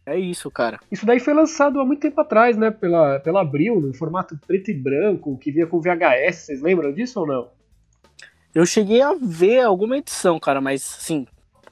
É 0.06 0.18
isso, 0.18 0.50
cara. 0.50 0.80
Isso 0.90 1.06
daí 1.06 1.20
foi 1.20 1.34
lançado 1.34 1.82
há 1.82 1.86
muito 1.86 2.00
tempo 2.00 2.20
atrás, 2.22 2.56
né? 2.56 2.72
Pela, 2.72 3.20
pela 3.20 3.42
Abril, 3.42 3.82
no 3.82 3.94
formato 3.94 4.40
preto 4.48 4.72
e 4.72 4.74
branco, 4.74 5.38
que 5.38 5.52
vinha 5.52 5.68
com 5.68 5.82
VHS. 5.82 6.36
Vocês 6.38 6.62
lembram 6.62 6.94
disso 6.94 7.20
ou 7.20 7.28
não? 7.28 7.50
Eu 8.56 8.66
cheguei 8.66 9.02
a 9.02 9.14
ver 9.14 9.62
alguma 9.62 9.98
edição, 9.98 10.40
cara, 10.40 10.62
mas 10.62 10.98
assim, 10.98 11.28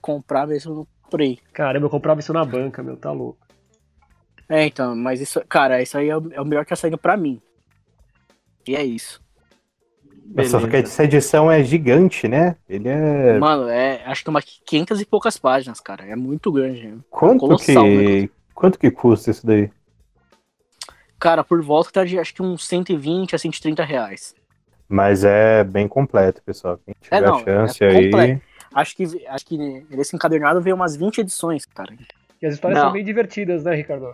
comprar 0.06 0.46
mesmo 0.46 0.88
por 1.10 1.20
aí. 1.20 1.40
Caramba, 1.52 1.88
eu 1.88 1.90
comprava 1.90 2.20
isso 2.20 2.32
na 2.32 2.46
banca, 2.46 2.84
meu, 2.84 2.96
tá 2.96 3.12
louco. 3.12 3.40
É, 4.48 4.64
então, 4.68 4.96
mas 4.96 5.20
isso, 5.20 5.44
cara, 5.50 5.82
isso 5.82 5.98
aí 5.98 6.10
é 6.10 6.16
o, 6.16 6.32
é 6.32 6.40
o 6.40 6.46
melhor 6.46 6.64
que 6.64 6.70
tá 6.70 6.76
saindo 6.76 6.98
pra 6.98 7.18
mim. 7.18 7.42
E 8.68 8.76
é 8.76 8.84
isso. 8.84 9.20
Nossa, 10.28 10.60
só 10.60 10.68
que 10.68 10.76
essa 10.76 11.04
edição 11.04 11.52
é 11.52 11.64
gigante, 11.64 12.28
né? 12.28 12.56
Ele 12.70 12.88
é. 12.88 13.40
Mano, 13.40 13.68
é, 13.68 14.04
acho 14.06 14.24
que 14.24 14.30
é 14.30 14.32
umas 14.32 14.46
500 14.46 15.02
e 15.02 15.06
poucas 15.06 15.38
páginas, 15.38 15.80
cara. 15.80 16.06
É 16.06 16.16
muito 16.16 16.52
grande. 16.52 16.88
É 16.88 16.94
quanto 17.10 17.40
Colossal, 17.40 17.84
que. 17.84 18.22
Né? 18.22 18.30
Quanto 18.54 18.80
que 18.80 18.92
custa 18.92 19.32
isso 19.32 19.46
daí? 19.46 19.72
Cara, 21.20 21.44
por 21.44 21.62
volta 21.64 21.92
tá 21.92 22.04
de 22.04 22.20
acho 22.20 22.34
que 22.34 22.44
uns 22.44 22.68
120 22.68 23.36
a 23.36 23.40
130 23.40 23.84
reais. 23.84 24.36
Mas 24.88 25.24
é 25.24 25.64
bem 25.64 25.88
completo, 25.88 26.44
pessoal. 26.44 26.80
Quem 26.86 26.96
tiver 27.02 27.18
é, 27.18 27.22
não, 27.22 27.40
chance 27.44 27.84
é 27.84 27.88
aí. 27.88 28.42
Acho 28.76 28.94
que, 28.94 29.26
acho 29.28 29.46
que 29.46 29.58
nesse 29.90 30.14
encadernado 30.14 30.60
veio 30.60 30.76
umas 30.76 30.98
20 30.98 31.20
edições, 31.20 31.66
cara. 31.66 31.96
E 32.42 32.46
as 32.46 32.56
histórias 32.56 32.78
não. 32.78 32.88
são 32.88 32.92
bem 32.92 33.06
divertidas, 33.06 33.64
né, 33.64 33.74
Ricardo? 33.74 34.14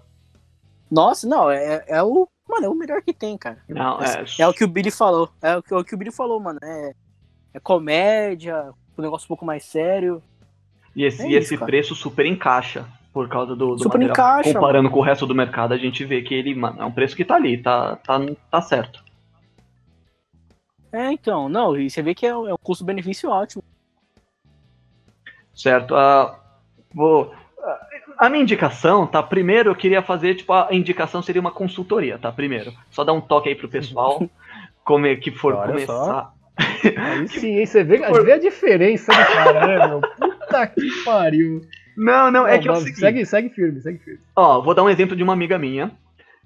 Nossa, 0.89 1.27
não, 1.27 1.49
é, 1.49 1.83
é 1.87 2.03
o. 2.03 2.27
Mano, 2.47 2.65
é 2.67 2.69
o 2.69 2.75
melhor 2.75 3.01
que 3.01 3.11
tem, 3.11 3.35
cara. 3.39 3.57
Não, 3.67 3.99
é... 3.99 4.23
é 4.37 4.47
o 4.47 4.53
que 4.53 4.63
o 4.63 4.67
Billy 4.67 4.91
falou. 4.91 5.31
É 5.41 5.57
o 5.57 5.63
que, 5.63 5.73
é 5.73 5.77
o, 5.77 5.83
que 5.83 5.95
o 5.95 5.97
Billy 5.97 6.11
falou, 6.11 6.39
mano. 6.39 6.59
É, 6.61 6.93
é 7.55 7.59
comédia, 7.59 8.71
um 8.95 9.01
negócio 9.01 9.25
um 9.25 9.29
pouco 9.29 9.43
mais 9.43 9.65
sério. 9.65 10.21
E 10.95 11.05
esse, 11.05 11.23
é 11.23 11.29
e 11.29 11.35
esse 11.35 11.57
preço 11.57 11.95
super 11.95 12.27
encaixa. 12.27 12.85
Por 13.11 13.27
causa 13.27 13.55
do, 13.55 13.75
do 13.75 13.79
super 13.79 13.97
material. 13.97 14.11
encaixa. 14.11 14.53
Comparando 14.53 14.83
mano. 14.83 14.93
com 14.93 14.99
o 14.99 15.03
resto 15.03 15.25
do 15.25 15.33
mercado, 15.33 15.73
a 15.73 15.77
gente 15.77 16.05
vê 16.05 16.21
que 16.21 16.35
ele, 16.35 16.53
mano, 16.53 16.83
é 16.83 16.85
um 16.85 16.91
preço 16.91 17.15
que 17.15 17.25
tá 17.25 17.35
ali, 17.35 17.57
tá, 17.57 17.95
tá, 17.95 18.19
tá 18.51 18.61
certo. 18.61 19.03
É, 20.91 21.11
então, 21.11 21.49
não, 21.49 21.75
e 21.75 21.89
você 21.89 22.01
vê 22.03 22.13
que 22.13 22.27
é, 22.27 22.29
é 22.29 22.35
um 22.35 22.57
custo-benefício 22.61 23.29
ótimo. 23.29 23.63
Certo. 25.53 25.93
Uh, 25.93 26.31
vou, 26.93 27.33
a 28.21 28.29
minha 28.29 28.43
indicação, 28.43 29.07
tá? 29.07 29.23
Primeiro 29.23 29.71
eu 29.71 29.75
queria 29.75 30.01
fazer, 30.03 30.35
tipo, 30.35 30.53
a 30.53 30.67
indicação 30.71 31.23
seria 31.23 31.41
uma 31.41 31.49
consultoria, 31.49 32.19
tá? 32.19 32.31
Primeiro. 32.31 32.71
Só 32.91 33.03
dar 33.03 33.13
um 33.13 33.21
toque 33.21 33.49
aí 33.49 33.55
pro 33.55 33.67
pessoal, 33.67 34.29
como 34.85 35.07
é 35.07 35.15
que 35.15 35.31
for 35.31 35.55
Olha 35.55 35.71
começar. 35.71 36.31
Aí 36.55 37.27
sim, 37.29 37.57
aí 37.57 37.65
você 37.65 37.83
vê, 37.83 37.97
for... 37.97 38.23
vê 38.23 38.33
a 38.33 38.39
diferença 38.39 39.11
do 39.11 39.33
cara, 39.33 39.67
né, 39.67 39.87
meu? 39.87 40.01
Puta 40.01 40.67
que 40.67 41.03
pariu. 41.03 41.61
Não, 41.97 42.29
não, 42.29 42.47
é 42.47 42.59
que 42.59 42.69
eu 42.69 42.75
segui. 42.75 42.99
Segue, 42.99 43.25
segue 43.25 43.49
firme, 43.49 43.81
segue 43.81 43.97
firme. 43.97 44.19
Ó, 44.35 44.61
vou 44.61 44.75
dar 44.75 44.83
um 44.83 44.89
exemplo 44.89 45.15
de 45.15 45.23
uma 45.23 45.33
amiga 45.33 45.57
minha, 45.57 45.91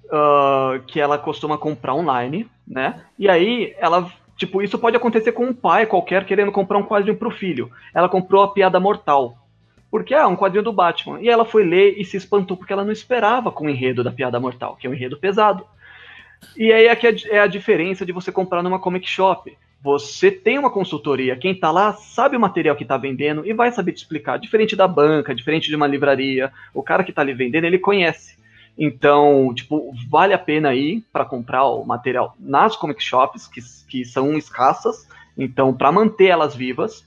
uh, 0.06 0.82
que 0.86 0.98
ela 0.98 1.18
costuma 1.18 1.58
comprar 1.58 1.94
online, 1.94 2.48
né? 2.66 3.02
E 3.18 3.28
aí 3.28 3.74
ela 3.78 4.10
Tipo, 4.36 4.62
isso 4.62 4.78
pode 4.78 4.96
acontecer 4.96 5.32
com 5.32 5.46
um 5.46 5.54
pai 5.54 5.86
qualquer 5.86 6.24
querendo 6.26 6.52
comprar 6.52 6.78
um 6.78 6.82
quadrinho 6.82 7.16
pro 7.16 7.30
filho. 7.30 7.70
Ela 7.94 8.08
comprou 8.08 8.42
a 8.42 8.52
Piada 8.52 8.78
Mortal. 8.78 9.38
Porque 9.90 10.14
é 10.14 10.18
ah, 10.18 10.28
um 10.28 10.36
quadrinho 10.36 10.64
do 10.64 10.72
Batman. 10.72 11.20
E 11.20 11.28
ela 11.28 11.44
foi 11.44 11.64
ler 11.64 11.94
e 11.96 12.04
se 12.04 12.16
espantou 12.16 12.56
porque 12.56 12.72
ela 12.72 12.84
não 12.84 12.92
esperava 12.92 13.50
com 13.50 13.66
o 13.66 13.70
enredo 13.70 14.04
da 14.04 14.10
Piada 14.10 14.38
Mortal, 14.38 14.76
que 14.76 14.86
é 14.86 14.90
um 14.90 14.94
enredo 14.94 15.16
pesado. 15.16 15.64
E 16.56 16.72
aí 16.72 16.88
aqui 16.88 17.06
é, 17.06 17.14
é 17.30 17.40
a 17.40 17.46
diferença 17.46 18.04
de 18.04 18.12
você 18.12 18.30
comprar 18.30 18.62
numa 18.62 18.78
comic 18.78 19.08
shop. 19.08 19.56
Você 19.82 20.30
tem 20.30 20.58
uma 20.58 20.70
consultoria, 20.70 21.36
quem 21.36 21.54
tá 21.54 21.70
lá 21.70 21.92
sabe 21.92 22.36
o 22.36 22.40
material 22.40 22.74
que 22.74 22.84
tá 22.84 22.96
vendendo 22.96 23.46
e 23.46 23.52
vai 23.52 23.70
saber 23.70 23.92
te 23.92 23.98
explicar. 23.98 24.38
Diferente 24.38 24.74
da 24.74 24.88
banca, 24.88 25.34
diferente 25.34 25.68
de 25.68 25.76
uma 25.76 25.86
livraria, 25.86 26.52
o 26.74 26.82
cara 26.82 27.04
que 27.04 27.12
tá 27.12 27.22
ali 27.22 27.32
vendendo, 27.32 27.64
ele 27.64 27.78
conhece. 27.78 28.35
Então, 28.78 29.52
tipo, 29.54 29.92
vale 30.10 30.34
a 30.34 30.38
pena 30.38 30.74
ir 30.74 31.02
para 31.12 31.24
comprar 31.24 31.64
o 31.64 31.84
material 31.84 32.34
nas 32.38 32.76
comic 32.76 33.02
shops, 33.02 33.46
que, 33.46 33.60
que 33.88 34.04
são 34.04 34.36
escassas, 34.36 35.08
então, 35.36 35.72
para 35.72 35.92
manter 35.92 36.26
elas 36.26 36.54
vivas, 36.54 37.06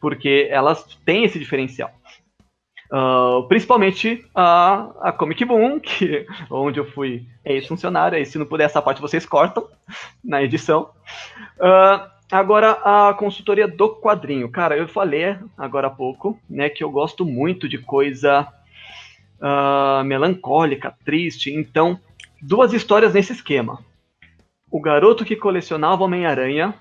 porque 0.00 0.48
elas 0.50 0.84
têm 1.04 1.24
esse 1.24 1.38
diferencial. 1.38 1.90
Uh, 2.92 3.42
principalmente 3.48 4.24
a, 4.32 4.90
a 5.00 5.12
Comic 5.12 5.44
Boom, 5.44 5.80
que, 5.80 6.24
onde 6.50 6.78
eu 6.78 6.84
fui 6.84 7.26
ex-funcionário, 7.44 8.16
aí 8.16 8.24
se 8.24 8.38
não 8.38 8.46
puder 8.46 8.64
essa 8.64 8.80
parte 8.80 9.00
vocês 9.00 9.26
cortam 9.26 9.66
na 10.22 10.42
edição. 10.42 10.90
Uh, 11.58 12.08
agora, 12.30 12.72
a 12.84 13.14
consultoria 13.14 13.66
do 13.66 13.88
quadrinho. 13.96 14.48
Cara, 14.50 14.76
eu 14.76 14.86
falei 14.86 15.36
agora 15.58 15.88
há 15.88 15.90
pouco, 15.90 16.38
né, 16.48 16.68
que 16.68 16.84
eu 16.84 16.90
gosto 16.90 17.24
muito 17.24 17.68
de 17.68 17.78
coisa 17.78 18.46
uh, 19.40 20.04
melancólica, 20.04 20.94
triste. 21.04 21.52
Então, 21.52 21.98
duas 22.40 22.72
histórias 22.72 23.14
nesse 23.14 23.32
esquema. 23.32 23.78
O 24.70 24.80
garoto 24.80 25.24
que 25.24 25.36
colecionava 25.36 26.04
Homem-Aranha 26.04 26.74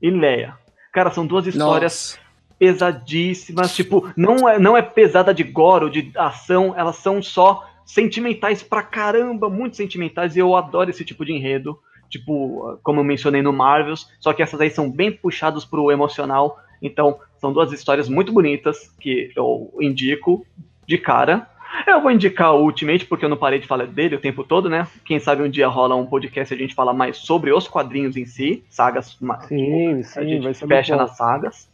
e 0.00 0.10
Leia. 0.10 0.56
Cara, 0.92 1.10
são 1.10 1.26
duas 1.26 1.46
histórias 1.46 2.16
Nossa. 2.16 2.26
pesadíssimas. 2.58 3.74
Tipo, 3.74 4.10
não 4.16 4.48
é, 4.48 4.58
não 4.58 4.76
é 4.76 4.82
pesada 4.82 5.34
de 5.34 5.44
gore 5.44 5.84
ou 5.84 5.90
de 5.90 6.10
ação, 6.16 6.74
elas 6.76 6.96
são 6.96 7.22
só 7.22 7.68
sentimentais 7.84 8.62
pra 8.62 8.82
caramba, 8.82 9.48
muito 9.48 9.76
sentimentais. 9.76 10.36
E 10.36 10.38
eu 10.38 10.56
adoro 10.56 10.90
esse 10.90 11.04
tipo 11.04 11.24
de 11.24 11.32
enredo. 11.32 11.78
Tipo, 12.08 12.78
como 12.82 13.00
eu 13.00 13.04
mencionei 13.04 13.42
no 13.42 13.52
Marvels, 13.52 14.10
só 14.18 14.32
que 14.32 14.42
essas 14.42 14.60
aí 14.60 14.70
são 14.70 14.90
bem 14.90 15.12
puxadas 15.12 15.64
pro 15.64 15.90
emocional. 15.90 16.58
Então, 16.80 17.18
são 17.38 17.52
duas 17.52 17.70
histórias 17.72 18.08
muito 18.08 18.32
bonitas 18.32 18.94
que 18.98 19.30
eu 19.36 19.72
indico 19.80 20.46
de 20.86 20.96
cara. 20.96 21.46
Eu 21.86 22.00
vou 22.00 22.10
indicar 22.10 22.54
o 22.54 22.62
Ultimate, 22.62 23.06
porque 23.06 23.24
eu 23.24 23.28
não 23.28 23.36
parei 23.36 23.58
de 23.58 23.66
falar 23.66 23.86
dele 23.86 24.16
o 24.16 24.20
tempo 24.20 24.42
todo, 24.42 24.68
né? 24.68 24.86
Quem 25.04 25.18
sabe 25.18 25.42
um 25.42 25.50
dia 25.50 25.68
rola 25.68 25.94
um 25.94 26.06
podcast 26.06 26.52
e 26.52 26.56
a 26.56 26.60
gente 26.60 26.74
fala 26.74 26.92
mais 26.92 27.18
sobre 27.18 27.52
os 27.52 27.68
quadrinhos 27.68 28.16
em 28.16 28.26
si, 28.26 28.64
sagas. 28.68 29.16
Sim, 29.46 30.00
a 30.00 30.02
sim, 30.02 30.28
gente 30.28 30.44
vai 30.44 30.54
ser 30.54 30.66
fecha 30.66 30.96
nas 30.96 31.16
sagas. 31.16 31.68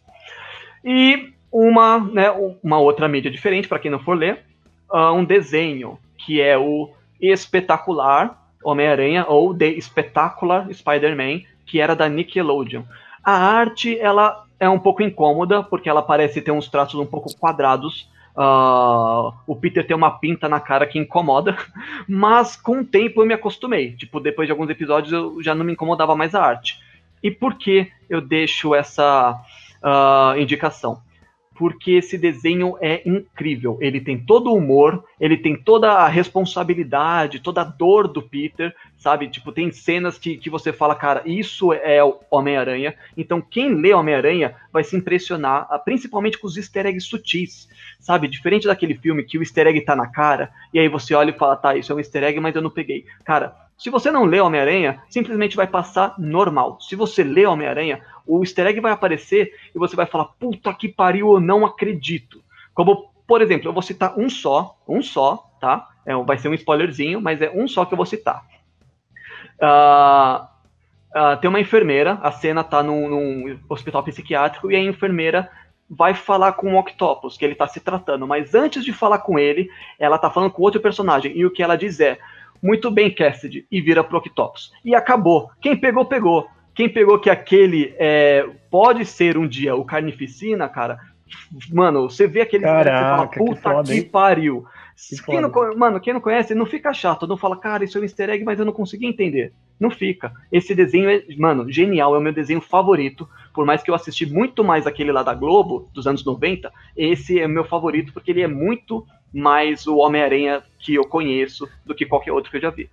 E 0.84 1.32
uma, 1.51 2.01
né, 2.01 2.30
uma 2.62 2.78
outra 2.78 3.09
mídia 3.09 3.30
diferente, 3.30 3.68
para 3.68 3.78
quem 3.78 3.90
não 3.90 4.01
for 4.01 4.14
ler, 4.14 4.40
ah, 4.90 5.12
um 5.12 5.24
desenho, 5.24 5.99
que 6.18 6.40
é 6.40 6.59
o 6.59 6.90
espetacular 7.20 8.42
Homem-Aranha, 8.62 9.24
ou 9.28 9.55
The 9.55 9.80
Spectacular 9.80 10.66
Spider-Man, 10.72 11.42
que 11.64 11.80
era 11.80 11.95
da 11.95 12.09
Nickelodeon. 12.09 12.82
A 13.22 13.32
arte, 13.32 13.99
ela 13.99 14.45
é 14.59 14.68
um 14.68 14.78
pouco 14.78 15.03
incômoda, 15.03 15.62
porque 15.62 15.88
ela 15.88 16.03
parece 16.03 16.40
ter 16.42 16.51
uns 16.51 16.68
traços 16.68 16.99
um 16.99 17.07
pouco 17.07 17.34
quadrados. 17.38 18.09
Ah, 18.37 19.32
o 19.47 19.55
Peter 19.55 19.87
tem 19.87 19.97
uma 19.97 20.18
pinta 20.18 20.49
na 20.49 20.59
cara 20.59 20.87
que 20.87 20.99
incomoda, 20.99 21.57
mas 22.09 22.57
com 22.57 22.80
o 22.80 22.85
tempo 22.85 23.22
eu 23.22 23.26
me 23.26 23.35
acostumei. 23.35 23.93
Tipo, 23.93 24.20
depois 24.20 24.49
de 24.49 24.53
alguns 24.53 24.70
episódios 24.70 25.12
eu 25.12 25.43
já 25.43 25.55
não 25.55 25.64
me 25.64 25.72
incomodava 25.72 26.16
mais 26.16 26.35
a 26.35 26.43
arte. 26.43 26.78
E 27.22 27.30
por 27.30 27.55
que 27.55 27.91
eu 28.11 28.20
deixo 28.20 28.74
essa 28.74 29.41
ah, 29.82 30.35
indicação? 30.37 31.01
Porque 31.57 31.93
esse 31.93 32.19
desenho 32.19 32.77
é 32.81 33.03
incrível. 33.09 33.79
Ele 33.81 34.01
tem 34.01 34.19
todo 34.19 34.51
o 34.51 34.57
humor, 34.57 35.05
ele 35.21 35.37
tem 35.37 35.57
toda 35.57 35.93
a 35.93 36.09
responsabilidade, 36.09 37.41
toda 37.41 37.61
a 37.61 37.65
dor 37.65 38.09
do 38.09 38.21
Peter, 38.21 38.75
sabe? 38.99 39.29
Tipo, 39.29 39.53
tem 39.53 39.71
cenas 39.71 40.19
que, 40.19 40.37
que 40.37 40.51
você 40.51 40.73
fala, 40.73 40.95
cara, 40.95 41.23
isso 41.27 41.73
é 41.73 42.03
o 42.03 42.19
Homem-Aranha. 42.31 42.95
Então, 43.17 43.41
quem 43.41 43.75
lê 43.75 43.93
Homem-Aranha 43.93 44.57
vai 44.73 44.83
se 44.83 44.97
impressionar, 44.97 45.67
ah, 45.71 45.79
principalmente 45.79 46.39
com 46.39 46.47
os 46.47 46.57
easter 46.57 46.87
eggs 46.87 47.07
sutis, 47.07 47.69
sabe? 48.01 48.29
Diferente 48.29 48.67
daquele 48.67 48.95
filme 48.95 49.23
que 49.23 49.39
o 49.39 49.43
easter 49.43 49.67
egg 49.67 49.81
tá 49.83 49.95
na 49.95 50.07
cara, 50.07 50.51
e 50.73 50.79
aí 50.79 50.89
você 50.89 51.15
olha 51.15 51.31
e 51.31 51.39
fala, 51.39 51.57
tá, 51.57 51.77
isso 51.77 51.93
é 51.93 51.95
um 51.95 51.99
easter 51.99 52.25
egg, 52.25 52.41
mas 52.41 52.57
eu 52.57 52.63
não 52.63 52.71
peguei. 52.71 53.05
Cara, 53.25 53.64
se 53.85 53.91
você 53.91 54.11
não 54.11 54.24
lê 54.24 54.41
Homem-Aranha, 54.41 55.03
simplesmente 55.11 55.57
vai 55.57 55.66
passar 55.66 56.14
normal. 56.18 56.80
Se 56.80 56.97
você 56.97 57.22
lê 57.22 57.45
Homem-Aranha, 57.45 58.01
o 58.26 58.43
easter 58.43 58.66
egg 58.66 58.80
vai 58.80 58.91
aparecer 58.91 59.53
e 59.74 59.78
você 59.78 59.95
vai 59.95 60.07
falar, 60.07 60.24
puta 60.41 60.72
que 60.72 60.89
pariu, 60.89 61.35
eu 61.35 61.39
não 61.39 61.66
acredito. 61.66 62.43
Como, 62.72 63.12
por 63.26 63.43
exemplo, 63.43 63.68
eu 63.68 63.74
vou 63.74 63.82
citar 63.82 64.18
um 64.18 64.30
só, 64.30 64.74
um 64.89 65.03
só, 65.03 65.51
tá? 65.61 65.87
É, 66.07 66.16
vai 66.16 66.39
ser 66.39 66.49
um 66.49 66.55
spoilerzinho, 66.55 67.20
mas 67.20 67.43
é 67.43 67.51
um 67.51 67.68
só 67.68 67.85
que 67.85 67.93
eu 67.93 67.99
vou 67.99 68.07
citar. 68.07 68.43
Ah, 69.61 70.49
ah, 71.14 71.37
tem 71.37 71.51
uma 71.51 71.61
enfermeira, 71.61 72.18
a 72.22 72.32
cena 72.32 72.64
tá 72.64 72.82
num, 72.82 73.07
num 73.07 73.61
hospital 73.68 74.03
psiquiátrico 74.03 74.72
e 74.72 74.76
a 74.76 74.82
enfermeira 74.82 75.51
vai 75.91 76.14
falar 76.14 76.53
com 76.53 76.72
o 76.72 76.78
Octopus, 76.78 77.37
que 77.37 77.45
ele 77.45 77.55
tá 77.55 77.68
se 77.68 77.80
tratando, 77.80 78.26
mas 78.26 78.55
antes 78.55 78.82
de 78.82 78.95
falar 78.95 79.18
com 79.18 79.39
ele, 79.39 79.68
ela 79.99 80.16
tá 80.16 80.30
falando 80.30 80.53
com 80.53 80.62
outro 80.62 80.80
personagem, 80.80 81.37
e 81.37 81.45
o 81.45 81.51
que 81.51 81.62
ela 81.62 81.76
diz 81.76 82.01
é, 82.01 82.18
muito 82.65 82.91
bem, 82.91 83.11
Cassidy, 83.11 83.67
e 83.71 83.79
vira 83.79 84.03
pro 84.03 84.17
Octopus. 84.17 84.73
E 84.83 84.95
acabou. 84.95 85.51
Quem 85.61 85.77
pegou, 85.77 86.07
pegou. 86.07 86.49
Quem 86.75 86.89
pegou 86.89 87.19
que 87.19 87.29
aquele 87.29 87.95
é, 87.99 88.49
pode 88.71 89.05
ser 89.05 89.37
um 89.37 89.47
dia 89.47 89.77
o 89.77 89.85
Carnificina, 89.85 90.67
cara, 90.67 90.99
mano, 91.71 92.09
você 92.09 92.27
vê 92.27 92.41
aquele 92.41 92.65
cara 92.65 92.91
Caraca, 92.91 93.39
que 93.39 93.45
que 93.45 93.61
fala, 93.61 93.83
puta 93.83 93.93
que 93.93 93.99
hein? 93.99 94.09
pariu. 94.11 94.65
Que 94.97 95.23
Quem 95.25 95.41
não, 95.43 95.51
mano, 95.77 96.01
quem 96.01 96.15
não 96.15 96.21
conhece, 96.23 96.55
não 96.55 96.65
fica 96.65 96.95
chato, 96.95 97.27
não 97.27 97.37
fala, 97.37 97.57
cara, 97.59 97.85
isso 97.85 97.99
é 97.99 98.01
um 98.01 98.05
easter 98.05 98.31
egg, 98.31 98.45
mas 98.45 98.59
eu 98.59 98.65
não 98.65 98.73
consegui 98.73 99.07
entender. 99.07 99.53
Não 99.79 99.91
fica. 99.91 100.33
Esse 100.51 100.75
desenho 100.75 101.11
é, 101.11 101.23
mano, 101.37 101.71
genial, 101.71 102.15
é 102.15 102.19
o 102.19 102.23
meu 102.23 102.33
desenho 102.33 102.62
favorito. 102.62 103.29
Por 103.53 103.67
mais 103.67 103.83
que 103.83 103.91
eu 103.91 103.95
assisti 103.95 104.25
muito 104.25 104.65
mais 104.65 104.87
aquele 104.87 105.12
lá 105.12 105.23
da 105.23 105.35
Globo, 105.35 105.91
dos 105.93 106.07
anos 106.07 106.25
90, 106.25 106.73
esse 106.97 107.39
é 107.39 107.47
o 107.47 107.51
meu 107.51 107.65
favorito 107.65 108.12
porque 108.12 108.31
ele 108.31 108.41
é 108.41 108.49
muito 108.49 109.05
mais 109.35 109.87
o 109.87 109.97
Homem-Aranha 109.97 110.62
que 110.78 110.95
eu 110.95 111.05
conheço 111.05 111.68
do 111.85 111.95
que 111.95 112.07
qualquer 112.07 112.30
outro 112.30 112.51
que 112.51 112.57
eu 112.59 112.62
já 112.62 112.70
vi. 112.70 112.89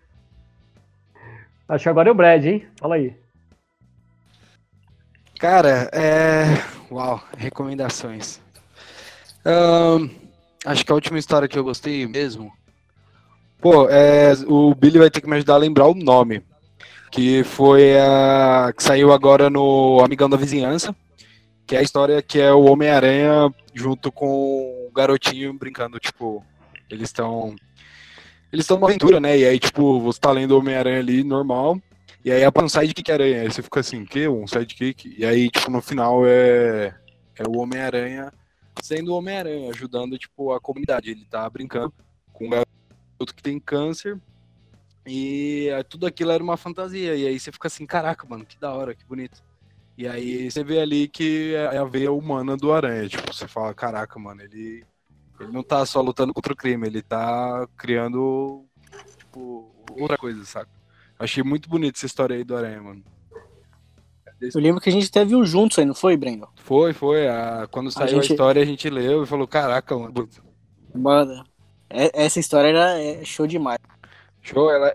Acho 1.70 1.84
que 1.84 1.90
agora 1.90 2.10
é 2.10 2.12
o 2.12 2.16
Brad, 2.16 2.44
hein? 2.44 2.66
Fala 2.80 2.96
aí. 2.96 3.14
Cara, 5.40 5.90
é. 5.94 6.44
Uau, 6.92 7.24
recomendações. 7.38 8.42
Ahn, 9.46 10.10
acho 10.66 10.86
que 10.86 10.92
a 10.92 10.96
última 10.96 11.20
história 11.20 11.48
que 11.48 11.58
eu 11.58 11.64
gostei 11.64 12.08
mesmo. 12.08 12.52
Pô, 13.60 13.88
é, 13.90 14.34
o 14.48 14.74
Billy 14.74 14.98
vai 14.98 15.10
ter 15.10 15.22
que 15.22 15.30
me 15.30 15.36
ajudar 15.36 15.54
a 15.54 15.58
lembrar 15.58 15.88
o 15.88 15.96
nome. 15.96 16.44
Que 17.12 17.44
foi 17.44 18.00
a. 18.00 18.74
que 18.76 18.84
saiu 18.84 19.12
agora 19.14 19.50
no 19.50 20.02
Amigão 20.04 20.30
da 20.30 20.38
Vizinhança. 20.38 20.96
Que 21.68 21.76
é 21.76 21.80
a 21.80 21.84
história 21.84 22.22
que 22.22 22.40
é 22.40 22.52
o 22.52 22.66
Homem-Aranha 22.66 23.54
junto 23.74 24.12
com 24.12 24.81
garotinho 24.92 25.54
brincando, 25.54 26.00
tipo, 26.00 26.46
eles 26.90 27.10
estão. 27.10 27.56
Eles 28.52 28.64
estão 28.64 28.78
numa 28.78 28.90
aventura, 28.90 29.20
né? 29.20 29.38
E 29.38 29.46
aí, 29.46 29.60
tipo, 29.60 30.00
você 30.02 30.20
tá 30.20 30.32
lendo 30.32 30.58
Homem-Aranha 30.58 31.00
ali, 31.00 31.24
normal. 31.24 31.82
E 32.24 32.32
aí 32.32 32.44
aparece 32.44 32.78
um 32.78 32.82
sidekick 32.82 33.12
aranha. 33.12 33.42
Aí 33.42 33.52
você 33.52 33.62
fica 33.62 33.80
assim, 33.80 34.06
que? 34.06 34.28
Um 34.28 34.46
sidekick? 34.46 35.16
E 35.18 35.26
aí, 35.26 35.50
tipo, 35.50 35.72
no 35.72 35.82
final 35.82 36.26
é, 36.26 36.94
é 37.38 37.44
o 37.48 37.58
Homem-Aranha 37.58 38.32
sendo 38.82 39.14
o 39.14 39.18
Homem-Aranha, 39.18 39.70
ajudando, 39.72 40.18
tipo, 40.18 40.52
a 40.52 40.60
comunidade. 40.60 41.12
Ele 41.12 41.26
tá 41.26 41.50
brincando 41.50 41.94
com 42.34 42.48
um 42.48 42.50
garoto 42.50 43.36
que 43.36 43.42
tem 43.42 43.60
câncer. 43.60 44.20
E 45.06 45.68
é, 45.72 45.84
tudo 45.84 46.06
aquilo 46.06 46.32
era 46.32 46.44
uma 46.44 46.58
fantasia. 46.58 47.16
E 47.16 47.28
aí 47.28 47.40
você 47.40 47.52
fica 47.52 47.68
assim, 47.68 47.86
caraca, 47.86 48.28
mano, 48.28 48.46
que 48.46 48.60
da 48.60 48.74
hora, 48.74 48.94
que 48.94 49.06
bonito. 49.06 49.44
E 49.98 50.08
aí 50.08 50.50
você 50.50 50.64
vê 50.64 50.80
ali 50.80 51.08
que 51.08 51.54
é 51.56 51.78
a 51.78 51.84
veia 51.84 52.12
humana 52.12 52.58
do 52.58 52.72
Aranha. 52.74 53.08
Tipo, 53.08 53.34
você 53.34 53.48
fala, 53.48 53.74
caraca, 53.74 54.18
mano, 54.20 54.42
ele, 54.42 54.84
ele 55.40 55.52
não 55.52 55.64
tá 55.64 55.86
só 55.86 56.02
lutando 56.02 56.34
contra 56.34 56.54
o 56.54 56.56
crime, 56.56 56.88
ele 56.88 57.02
tá 57.02 57.68
criando, 57.78 58.66
tipo, 59.18 59.72
outra 60.00 60.18
coisa, 60.18 60.44
saca? 60.46 60.70
Achei 61.20 61.44
muito 61.44 61.70
bonito 61.70 61.98
essa 61.98 62.06
história 62.06 62.36
aí 62.36 62.44
do 62.44 62.56
Aranha, 62.56 62.82
mano. 62.82 63.04
Eu 64.42 64.60
lembro 64.60 64.82
que 64.82 64.90
a 64.90 64.92
gente 64.92 65.08
até 65.08 65.24
viu 65.24 65.46
juntos 65.46 65.78
aí, 65.78 65.86
não 65.86 65.94
foi, 65.94 66.18
Breno? 66.18 66.50
Foi, 66.56 66.94
foi. 66.94 67.28
A, 67.28 67.68
quando 67.70 67.92
saiu 67.92 68.18
a, 68.18 68.22
gente- 68.22 68.32
história, 68.32 68.62
a 68.62 68.66
gente 68.66 68.90
leu 68.90 69.24
e 69.24 69.28
falou, 69.28 69.48
caraca, 69.48 69.96
mano. 69.96 70.28
Mano, 70.96 71.44
é- 71.90 72.26
essa 72.26 72.40
história 72.40 72.70
era 72.70 73.00
é 73.00 73.24
show 73.24 73.46
demais. 73.46 73.78
Show, 74.42 74.72
ela. 74.72 74.92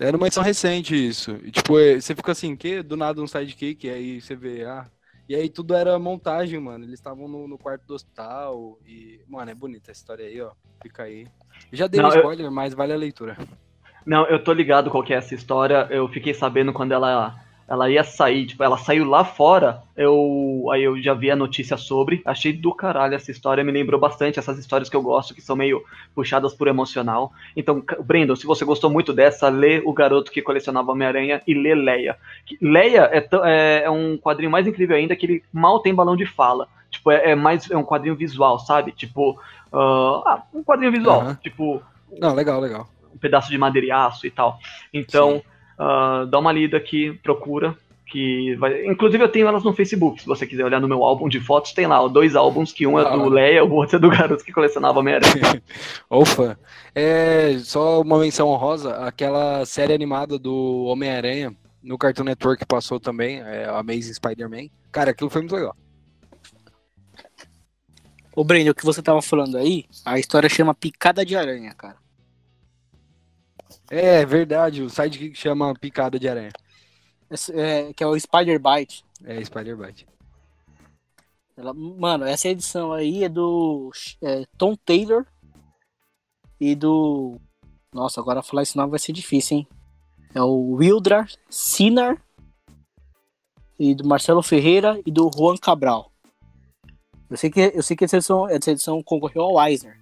Era 0.00 0.16
uma 0.16 0.26
edição 0.26 0.42
recente 0.42 0.94
isso. 0.94 1.32
E, 1.44 1.50
tipo, 1.50 1.78
é, 1.78 2.00
você 2.00 2.14
fica 2.14 2.32
assim, 2.32 2.56
que 2.56 2.82
do 2.82 2.96
nada 2.96 3.20
um 3.22 3.26
sidekick, 3.26 3.86
e 3.86 3.90
aí 3.90 4.20
você 4.20 4.34
vê, 4.34 4.64
ah. 4.64 4.86
E 5.28 5.34
aí 5.36 5.48
tudo 5.48 5.74
era 5.74 5.96
montagem, 5.98 6.58
mano. 6.58 6.84
Eles 6.84 6.94
estavam 6.98 7.28
no, 7.28 7.46
no 7.46 7.56
quarto 7.56 7.86
do 7.86 7.94
hospital. 7.94 8.78
E, 8.84 9.20
mano, 9.28 9.50
é 9.50 9.54
bonita 9.54 9.90
essa 9.92 10.00
história 10.00 10.26
aí, 10.26 10.40
ó. 10.40 10.50
Fica 10.82 11.04
aí. 11.04 11.26
Já 11.72 11.86
dei 11.86 12.00
Não, 12.00 12.08
um 12.08 12.12
eu- 12.12 12.16
spoiler, 12.18 12.50
mas 12.50 12.74
vale 12.74 12.92
a 12.92 12.96
leitura. 12.96 13.36
Não, 14.04 14.26
eu 14.26 14.42
tô 14.42 14.52
ligado 14.52 14.90
qual 14.90 15.04
que 15.04 15.12
é 15.12 15.18
essa 15.18 15.34
história. 15.34 15.86
Eu 15.90 16.08
fiquei 16.08 16.34
sabendo 16.34 16.72
quando 16.72 16.92
ela, 16.92 17.38
ela 17.70 17.88
ia 17.88 18.02
sair, 18.02 18.46
tipo, 18.46 18.64
ela 18.64 18.76
saiu 18.76 19.04
lá 19.04 19.24
fora. 19.24 19.84
Eu 19.96 20.66
aí 20.72 20.82
eu 20.82 21.00
já 21.00 21.14
vi 21.14 21.30
a 21.30 21.36
notícia 21.36 21.76
sobre. 21.76 22.20
Achei 22.24 22.52
do 22.52 22.74
caralho 22.74 23.14
essa 23.14 23.30
história. 23.30 23.62
Me 23.62 23.70
lembrou 23.70 24.00
bastante 24.00 24.40
essas 24.40 24.58
histórias 24.58 24.90
que 24.90 24.96
eu 24.96 25.02
gosto, 25.02 25.32
que 25.32 25.40
são 25.40 25.54
meio 25.54 25.80
puxadas 26.12 26.52
por 26.52 26.66
emocional. 26.66 27.32
Então, 27.56 27.80
Brandon, 28.04 28.34
se 28.34 28.44
você 28.44 28.64
gostou 28.64 28.90
muito 28.90 29.12
dessa, 29.12 29.48
lê 29.48 29.80
O 29.84 29.92
Garoto 29.92 30.32
que 30.32 30.42
Colecionava 30.42 30.90
Homem-Aranha 30.90 31.40
e 31.46 31.54
lê 31.54 31.72
Leia. 31.76 32.16
Leia 32.60 33.08
é, 33.12 33.28
é- 33.44 33.82
é 33.84 33.90
um 33.90 34.18
quadrinho 34.18 34.50
mais 34.50 34.66
incrível 34.66 34.96
ainda 34.96 35.14
que 35.14 35.24
ele 35.24 35.44
mal 35.52 35.78
tem 35.78 35.94
balão 35.94 36.16
de 36.16 36.26
fala. 36.26 36.66
Tipo, 36.90 37.12
é, 37.12 37.30
é 37.30 37.34
mais 37.36 37.70
é 37.70 37.76
um 37.76 37.84
quadrinho 37.84 38.16
visual, 38.16 38.58
sabe? 38.58 38.90
Tipo, 38.90 39.38
ah, 39.72 40.22
ah, 40.26 40.42
um 40.52 40.64
quadrinho 40.64 40.90
visual. 40.90 41.20
Aham. 41.20 41.38
Tipo, 41.40 41.80
Não, 42.18 42.34
legal, 42.34 42.60
legal. 42.60 42.88
um 43.14 43.18
pedaço 43.18 43.48
de 43.48 43.56
madeira 43.56 43.86
e 43.86 44.26
e 44.26 44.30
tal. 44.32 44.58
Então, 44.92 45.40
ah, 45.80 46.26
dá 46.28 46.38
uma 46.38 46.52
lida 46.52 46.76
aqui, 46.76 47.18
procura. 47.22 47.74
Que 48.04 48.56
vai... 48.56 48.86
Inclusive 48.86 49.22
eu 49.22 49.28
tenho 49.28 49.46
elas 49.46 49.62
no 49.62 49.72
Facebook, 49.72 50.20
se 50.20 50.26
você 50.26 50.44
quiser 50.44 50.64
olhar 50.64 50.80
no 50.80 50.88
meu 50.88 51.04
álbum 51.04 51.28
de 51.28 51.38
fotos, 51.38 51.72
tem 51.72 51.86
lá 51.86 52.02
ó, 52.02 52.08
dois 52.08 52.34
álbuns, 52.34 52.72
que 52.72 52.84
um 52.84 52.98
é 52.98 53.06
Ah, 53.06 53.16
do. 53.16 53.28
Leia, 53.28 53.64
o 53.64 53.72
outro 53.72 53.96
é 53.96 53.98
do 54.00 54.10
garoto 54.10 54.44
que 54.44 54.52
colecionava 54.52 54.98
Homem-Aranha. 54.98 55.62
Opa, 56.10 56.58
é 56.92 57.56
só 57.60 58.00
uma 58.00 58.18
menção 58.18 58.48
honrosa, 58.48 58.96
aquela 58.96 59.64
série 59.64 59.94
animada 59.94 60.38
do 60.38 60.84
Homem-Aranha 60.86 61.54
no 61.82 61.96
Cartoon 61.96 62.24
Network 62.24 62.66
passou 62.66 62.98
também, 63.00 63.40
é 63.40 63.64
Amazing 63.66 64.12
Spider-Man. 64.14 64.68
Cara, 64.90 65.12
aquilo 65.12 65.30
foi 65.30 65.40
muito 65.42 65.54
legal. 65.54 65.76
Ô, 68.34 68.44
Breno, 68.44 68.72
o 68.72 68.74
que 68.74 68.84
você 68.84 69.00
tava 69.00 69.22
falando 69.22 69.56
aí, 69.56 69.84
a 70.04 70.18
história 70.18 70.48
chama 70.48 70.74
Picada 70.74 71.24
de 71.24 71.36
Aranha, 71.36 71.72
cara. 71.74 71.96
É 73.90 74.24
verdade, 74.24 74.82
o 74.82 74.88
sidekick 74.88 75.36
chama 75.36 75.74
picada 75.74 76.16
de 76.16 76.28
aranha. 76.28 76.52
É, 77.52 77.92
que 77.92 78.04
é 78.04 78.06
o 78.06 78.18
Spider 78.18 78.60
Bite. 78.60 79.04
É 79.24 79.44
Spider 79.44 79.76
Bite. 79.76 80.06
Ela- 81.56 81.74
mano, 81.74 82.24
essa 82.24 82.48
edição 82.48 82.92
aí 82.92 83.24
é 83.24 83.28
do 83.28 83.90
é, 84.22 84.46
Tom 84.56 84.76
Taylor 84.76 85.26
e 86.60 86.76
do. 86.76 87.38
Nossa, 87.92 88.20
agora 88.20 88.42
falar 88.42 88.62
esse 88.62 88.76
nome 88.76 88.90
vai 88.90 88.98
ser 89.00 89.12
difícil, 89.12 89.58
hein? 89.58 89.68
É 90.34 90.40
o 90.40 90.74
Wildrar 90.74 91.28
Sinar 91.48 92.22
e 93.76 93.94
do 93.94 94.06
Marcelo 94.06 94.42
Ferreira 94.42 95.00
e 95.04 95.10
do 95.10 95.28
Juan 95.36 95.56
Cabral. 95.56 96.12
Eu 97.28 97.36
sei 97.36 97.50
que, 97.50 97.72
eu 97.74 97.82
sei 97.82 97.96
que 97.96 98.04
essa, 98.04 98.16
edição, 98.16 98.48
essa 98.48 98.70
edição 98.70 99.02
concorreu 99.02 99.42
ao 99.42 99.68
Eisner. 99.68 99.98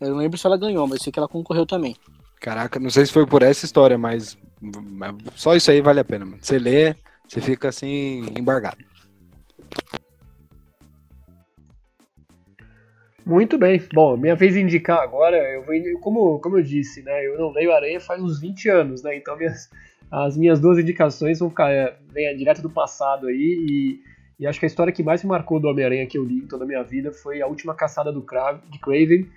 Eu 0.00 0.10
não 0.10 0.16
lembro 0.18 0.38
se 0.38 0.46
ela 0.46 0.56
ganhou, 0.56 0.86
mas 0.86 0.98
eu 0.98 1.04
sei 1.04 1.12
que 1.12 1.18
ela 1.18 1.28
concorreu 1.28 1.66
também. 1.66 1.96
Caraca, 2.42 2.80
não 2.80 2.90
sei 2.90 3.06
se 3.06 3.12
foi 3.12 3.24
por 3.24 3.40
essa 3.40 3.64
história, 3.64 3.96
mas 3.96 4.36
só 5.36 5.54
isso 5.54 5.70
aí 5.70 5.80
vale 5.80 6.00
a 6.00 6.04
pena, 6.04 6.24
mano. 6.24 6.38
Você 6.42 6.58
lê, 6.58 6.96
você 7.24 7.40
fica 7.40 7.68
assim, 7.68 8.26
embargado. 8.36 8.78
Muito 13.24 13.56
bem. 13.56 13.80
Bom, 13.94 14.16
minha 14.16 14.34
vez 14.34 14.54
de 14.54 14.60
indicar 14.60 14.98
agora, 14.98 15.36
eu 15.36 15.64
vou, 15.64 16.00
como, 16.00 16.40
como 16.40 16.58
eu 16.58 16.64
disse, 16.64 17.00
né? 17.04 17.24
Eu 17.24 17.38
não 17.38 17.52
leio 17.52 17.72
Aranha 17.72 18.00
faz 18.00 18.20
uns 18.20 18.40
20 18.40 18.68
anos, 18.70 19.04
né? 19.04 19.16
Então 19.16 19.36
minhas, 19.36 19.70
as 20.10 20.36
minhas 20.36 20.58
duas 20.58 20.80
indicações 20.80 21.38
vão 21.38 21.48
ficar 21.48 21.70
é, 21.70 21.96
vem 22.12 22.36
direto 22.36 22.60
do 22.60 22.68
passado 22.68 23.28
aí 23.28 23.64
e, 23.68 24.00
e 24.40 24.48
acho 24.48 24.58
que 24.58 24.66
a 24.66 24.68
história 24.68 24.92
que 24.92 25.04
mais 25.04 25.22
me 25.22 25.30
marcou 25.30 25.60
do 25.60 25.68
Homem-Aranha 25.68 26.08
que 26.08 26.18
eu 26.18 26.24
li 26.24 26.38
em 26.38 26.48
toda 26.48 26.64
a 26.64 26.66
minha 26.66 26.82
vida 26.82 27.12
foi 27.12 27.40
a 27.40 27.46
última 27.46 27.72
caçada 27.72 28.10
do 28.10 28.20
Cra 28.20 28.60
de 28.68 28.80
Craven, 28.80 29.30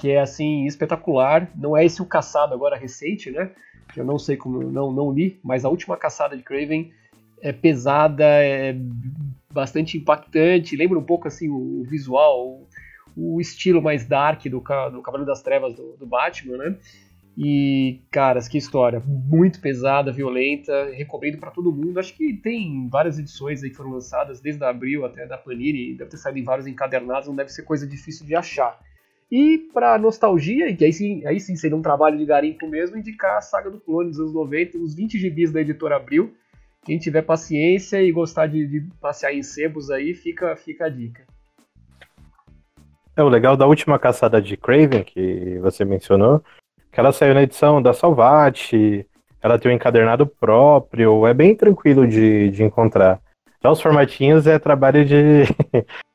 que 0.00 0.10
é 0.10 0.20
assim 0.20 0.64
espetacular. 0.66 1.50
Não 1.54 1.76
é 1.76 1.84
esse 1.84 2.00
o 2.00 2.06
caçado 2.06 2.54
agora 2.54 2.76
recente, 2.76 3.30
né? 3.30 3.50
Que 3.92 4.00
eu 4.00 4.04
não 4.04 4.18
sei 4.18 4.36
como 4.36 4.62
não 4.62 4.90
não 4.90 5.12
li, 5.12 5.38
mas 5.44 5.64
a 5.64 5.68
última 5.68 5.96
caçada 5.96 6.36
de 6.36 6.42
Craven 6.42 6.90
é 7.42 7.52
pesada, 7.52 8.24
é 8.24 8.76
bastante 9.52 9.98
impactante, 9.98 10.76
lembra 10.76 10.98
um 10.98 11.04
pouco 11.04 11.28
assim 11.28 11.48
o 11.48 11.84
visual, 11.84 12.66
o, 13.16 13.36
o 13.36 13.40
estilo 13.40 13.82
mais 13.82 14.06
dark 14.06 14.44
do, 14.44 14.60
do 14.60 15.02
Cavaleiro 15.02 15.26
das 15.26 15.42
Trevas 15.42 15.74
do, 15.74 15.96
do 15.96 16.06
Batman, 16.06 16.56
né? 16.56 16.76
E, 17.36 18.00
caras, 18.10 18.48
que 18.48 18.58
história. 18.58 19.02
Muito 19.06 19.60
pesada, 19.60 20.12
violenta. 20.12 20.90
Recomendo 20.92 21.38
pra 21.38 21.50
todo 21.50 21.72
mundo. 21.72 21.98
Acho 21.98 22.14
que 22.14 22.34
tem 22.34 22.86
várias 22.88 23.18
edições 23.18 23.62
aí 23.62 23.70
que 23.70 23.76
foram 23.76 23.92
lançadas, 23.92 24.40
desde 24.40 24.62
abril 24.62 25.06
até 25.06 25.26
da 25.26 25.38
Panini. 25.38 25.94
Deve 25.94 26.10
ter 26.10 26.18
saído 26.18 26.38
em 26.38 26.44
vários 26.44 26.66
encadernados, 26.66 27.28
não 27.28 27.36
deve 27.36 27.50
ser 27.50 27.62
coisa 27.62 27.86
difícil 27.86 28.26
de 28.26 28.34
achar. 28.34 28.78
E 29.30 29.58
pra 29.72 29.96
nostalgia, 29.96 30.74
que 30.74 30.84
aí 30.84 30.92
sim, 30.92 31.24
aí 31.24 31.38
sim 31.38 31.54
seria 31.54 31.76
um 31.76 31.82
trabalho 31.82 32.18
de 32.18 32.26
garimpo 32.26 32.66
mesmo, 32.66 32.96
indicar 32.96 33.36
a 33.36 33.40
saga 33.40 33.70
do 33.70 33.78
clone 33.78 34.10
dos 34.10 34.18
anos 34.18 34.34
90, 34.34 34.78
os 34.78 34.94
20 34.94 35.18
gibis 35.18 35.52
da 35.52 35.60
editora 35.60 35.96
Abril. 35.96 36.34
Quem 36.84 36.98
tiver 36.98 37.22
paciência 37.22 38.02
e 38.02 38.10
gostar 38.10 38.48
de, 38.48 38.66
de 38.66 38.88
passear 39.00 39.32
em 39.32 39.42
sebos 39.42 39.90
aí, 39.90 40.14
fica, 40.14 40.56
fica 40.56 40.86
a 40.86 40.88
dica. 40.88 41.24
É 43.16 43.22
o 43.22 43.28
legal 43.28 43.56
da 43.56 43.66
última 43.66 43.98
caçada 43.98 44.42
de 44.42 44.56
Craven, 44.56 45.04
que 45.04 45.58
você 45.60 45.84
mencionou, 45.84 46.42
que 46.90 46.98
ela 46.98 47.12
saiu 47.12 47.34
na 47.34 47.42
edição 47.42 47.80
da 47.80 47.92
Salvati, 47.92 49.06
ela 49.42 49.58
tem 49.58 49.70
um 49.70 49.74
encadernado 49.74 50.26
próprio, 50.26 51.26
é 51.26 51.34
bem 51.34 51.54
tranquilo 51.54 52.06
de, 52.06 52.50
de 52.50 52.64
encontrar. 52.64 53.20
Já 53.62 53.70
os 53.70 53.80
formatinhos 53.80 54.46
é 54.46 54.58
trabalho 54.58 55.04
de, 55.04 55.44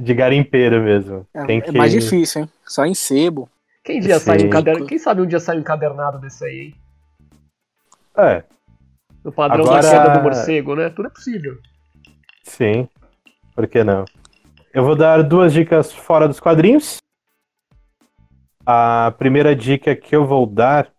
de 0.00 0.14
garimpeiro 0.14 0.82
mesmo. 0.82 1.26
É, 1.34 1.44
Tem 1.44 1.58
é 1.58 1.60
que... 1.60 1.72
mais 1.72 1.92
difícil, 1.92 2.42
hein? 2.42 2.50
Só 2.64 2.84
em 2.84 2.94
sebo. 2.94 3.48
Quem, 3.84 4.00
dia 4.00 4.18
sai 4.18 4.38
um 4.44 4.86
quem 4.86 4.98
sabe 4.98 5.22
um 5.22 5.26
dia 5.26 5.38
sai 5.38 5.56
um 5.56 5.60
encadernado 5.60 6.18
desse 6.18 6.44
aí, 6.44 6.60
hein? 6.60 6.74
É, 8.16 8.42
No 9.24 9.30
padrão 9.30 9.64
Agora- 9.64 9.82
da 9.82 9.90
queda 9.90 10.18
do 10.18 10.22
morcego, 10.22 10.74
né? 10.74 10.90
Tudo 10.90 11.06
é 11.08 11.10
possível. 11.10 11.58
sim. 12.42 12.88
Por 13.54 13.66
que 13.66 13.82
não? 13.82 14.04
Eu 14.74 14.84
vou 14.84 14.94
dar 14.94 15.22
duas 15.22 15.50
dicas 15.52 15.90
fora 15.90 16.28
dos 16.28 16.38
quadrinhos. 16.38 16.98
A 18.66 19.14
primeira 19.16 19.56
dica 19.56 19.96
que 19.96 20.14
eu 20.14 20.26
vou 20.26 20.44
dar 20.46 20.92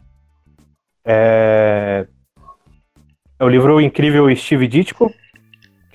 é, 1.05 2.07
é 3.39 3.43
o 3.43 3.47
livro 3.47 3.79
incrível 3.79 4.33
Steve 4.35 4.67
Ditko, 4.67 5.13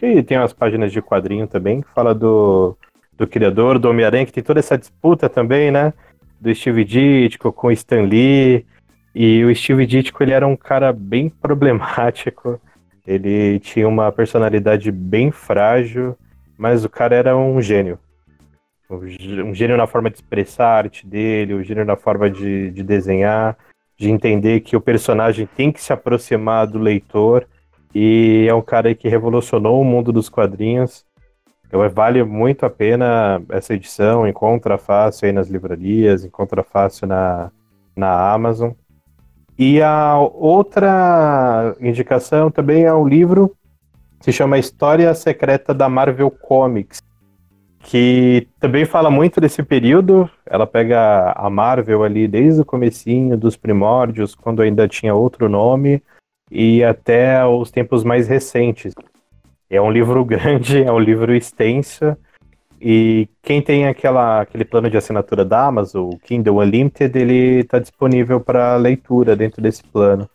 que 0.03 0.23
tem 0.25 0.37
umas 0.37 0.53
páginas 0.53 0.91
de 0.91 1.01
quadrinho 1.01 1.47
também, 1.47 1.81
que 1.81 1.89
fala 1.95 2.13
do, 2.13 2.77
do 3.17 3.25
criador 3.25 3.79
do 3.79 3.89
Homem-Aranha, 3.89 4.27
que 4.27 4.33
tem 4.33 4.43
toda 4.43 4.59
essa 4.59 4.77
disputa 4.77 5.29
também, 5.29 5.71
né? 5.71 5.93
Do 6.41 6.53
Steve 6.53 6.85
Ditko 6.85 7.53
com 7.53 7.69
o 7.69 7.73
Stan 7.73 8.03
Lee. 8.03 8.67
E 9.15 9.45
o 9.45 9.55
Steve 9.55 9.87
Ditko, 9.87 10.23
ele 10.23 10.33
era 10.33 10.47
um 10.47 10.57
cara 10.57 10.93
bem 10.93 11.29
problemático. 11.41 12.61
Ele 13.07 13.61
tinha 13.61 13.87
uma 13.87 14.11
personalidade 14.11 14.91
bem 14.91 15.31
frágil, 15.31 16.17
mas 16.59 16.85
o 16.85 16.89
cara 16.89 17.15
era 17.15 17.37
um 17.37 17.61
gênio. 17.63 17.97
Um 18.91 19.07
gê- 19.07 19.43
um 19.43 19.55
gênio 19.55 19.77
na 19.77 19.87
forma 19.87 20.11
de 20.11 20.17
expressar 20.17 20.67
a 20.67 20.77
arte 20.79 21.07
dele, 21.07 21.55
um 21.55 21.63
gênio 21.63 21.85
na 21.85 21.97
forma 21.97 22.29
de, 22.29 22.71
de 22.73 22.83
desenhar, 22.83 23.57
de 23.97 24.11
entender 24.11 24.61
que 24.61 24.77
o 24.77 24.81
personagem 24.81 25.47
tem 25.57 25.71
que 25.71 25.81
se 25.81 25.93
aproximar 25.93 26.67
do 26.67 26.79
leitor. 26.79 27.47
E 27.95 28.47
é 28.49 28.55
um 28.55 28.63
cara 28.63 28.95
que 28.95 29.09
revolucionou 29.09 29.81
o 29.81 29.85
mundo 29.85 30.13
dos 30.13 30.29
quadrinhos. 30.29 31.05
Então, 31.67 31.89
vale 31.91 32.23
muito 32.23 32.67
a 32.67 32.71
pena 32.71 33.43
essa 33.51 33.75
edição. 33.75 34.27
Encontra 34.27 34.79
fácil 34.79 35.27
aí 35.27 35.33
nas 35.33 35.49
livrarias, 35.49 36.25
encontra 36.25 36.63
fácil 36.63 37.07
na, 37.07 37.51
na 37.97 38.33
Amazon. 38.33 38.73
E 39.59 39.83
a 39.83 40.17
outra 40.19 41.77
indicação 41.81 42.51
também 42.51 42.85
é 42.85 42.93
um 42.93 43.07
livro 43.07 43.55
que 44.19 44.27
se 44.27 44.33
chama 44.33 44.59
História 44.59 45.13
Secreta 45.15 45.75
da 45.75 45.89
Marvel 45.89 46.31
Comics, 46.31 47.03
que 47.81 48.49
também 48.59 48.85
fala 48.85 49.11
muito 49.11 49.41
desse 49.41 49.63
período. 49.63 50.29
Ela 50.47 50.67
pega 50.67 51.33
a 51.33 51.51
Marvel 51.51 52.03
ali 52.03 52.27
desde 52.27 52.63
o 52.63 52.65
comecinho 52.65 53.37
dos 53.37 53.57
primórdios, 53.57 54.35
quando 54.35 54.63
ainda 54.63 54.89
tinha 54.89 55.15
outro 55.15 55.49
nome, 55.49 56.03
e 56.53 56.85
até 56.85 57.45
os 57.47 57.71
tempos 57.71 58.05
mais 58.05 58.29
recentes. 58.29 58.93
É 59.71 59.81
um 59.81 59.91
livro 59.91 60.23
grande, 60.27 60.83
é 60.83 60.93
um 60.93 60.99
livro 60.99 61.35
extenso, 61.35 62.17
e 62.85 63.29
quem 63.41 63.63
tem 63.63 63.87
aquela, 63.87 64.41
aquele 64.41 64.65
plano 64.65 64.91
de 64.91 64.97
assinatura 64.97 65.45
da 65.45 65.67
Amazon, 65.67 66.11
o 66.13 66.19
Kindle 66.19 66.59
Unlimited, 66.59 67.17
ele 67.17 67.61
está 67.61 67.79
disponível 67.79 68.41
para 68.41 68.75
leitura 68.75 69.37
dentro 69.37 69.63
desse 69.63 69.85
plano. 69.85 70.29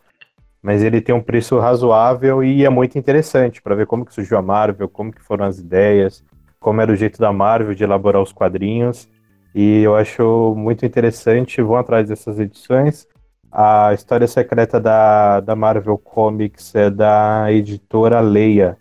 Mas 0.63 0.81
ele 0.81 1.01
tem 1.01 1.13
um 1.13 1.21
preço 1.21 1.59
razoável 1.59 2.41
e 2.41 2.63
é 2.63 2.69
muito 2.69 2.97
interessante 2.97 3.61
para 3.61 3.75
ver 3.75 3.85
como 3.85 4.05
que 4.05 4.13
surgiu 4.13 4.37
a 4.37 4.41
Marvel, 4.41 4.87
como 4.87 5.11
que 5.11 5.21
foram 5.21 5.43
as 5.43 5.59
ideias, 5.59 6.23
como 6.57 6.79
era 6.79 6.89
o 6.89 6.95
jeito 6.95 7.19
da 7.19 7.33
Marvel 7.33 7.75
de 7.75 7.83
elaborar 7.83 8.21
os 8.21 8.31
quadrinhos. 8.31 9.09
E 9.53 9.81
eu 9.81 9.93
acho 9.93 10.55
muito 10.55 10.85
interessante, 10.85 11.61
vão 11.61 11.75
atrás 11.75 12.07
dessas 12.07 12.39
edições. 12.39 13.05
A 13.51 13.93
história 13.93 14.27
secreta 14.27 14.79
da, 14.79 15.39
da 15.39 15.55
Marvel 15.55 15.97
Comics 15.97 16.75
é 16.75 16.89
da 16.89 17.51
editora 17.51 18.19
Leia. 18.19 18.77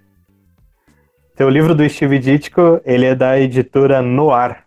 Então, 1.33 1.47
o 1.47 1.51
livro 1.51 1.75
do 1.75 1.89
Steve 1.89 2.19
Ditko, 2.19 2.81
ele 2.85 3.07
é 3.07 3.15
da 3.15 3.39
editora 3.39 4.03
Noir. 4.03 4.65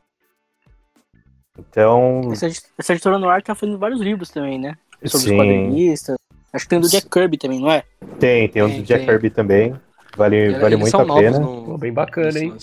Então, 1.57 2.21
Essa, 2.31 2.47
essa 2.77 2.93
editora 2.93 3.17
no 3.19 3.29
ar 3.29 3.41
tá 3.41 3.53
fazendo 3.53 3.77
vários 3.77 3.99
livros 3.99 4.29
também, 4.29 4.57
né? 4.57 4.75
Sobre 5.05 5.27
sim, 5.27 5.31
os 5.33 5.37
quadrinistas. 5.41 6.17
Acho 6.53 6.65
que 6.65 6.69
tem 6.69 6.79
do 6.79 6.89
Jack 6.89 7.09
Kirby 7.09 7.37
também, 7.37 7.59
não 7.59 7.71
é? 7.71 7.83
tem, 8.19 8.47
tem 8.49 8.65
Tem, 8.67 8.77
do 8.77 8.83
Jack 8.83 8.99
tem. 8.99 9.07
Kirby 9.07 9.29
também. 9.29 9.75
Vale, 10.15 10.57
vale 10.57 10.75
muito 10.77 10.91
são 10.91 11.01
a 11.01 11.05
novos 11.05 11.23
pena. 11.23 11.39
no- 11.39 11.77
bem 11.77 11.93
bacana, 11.93 12.39
hein? 12.39 12.53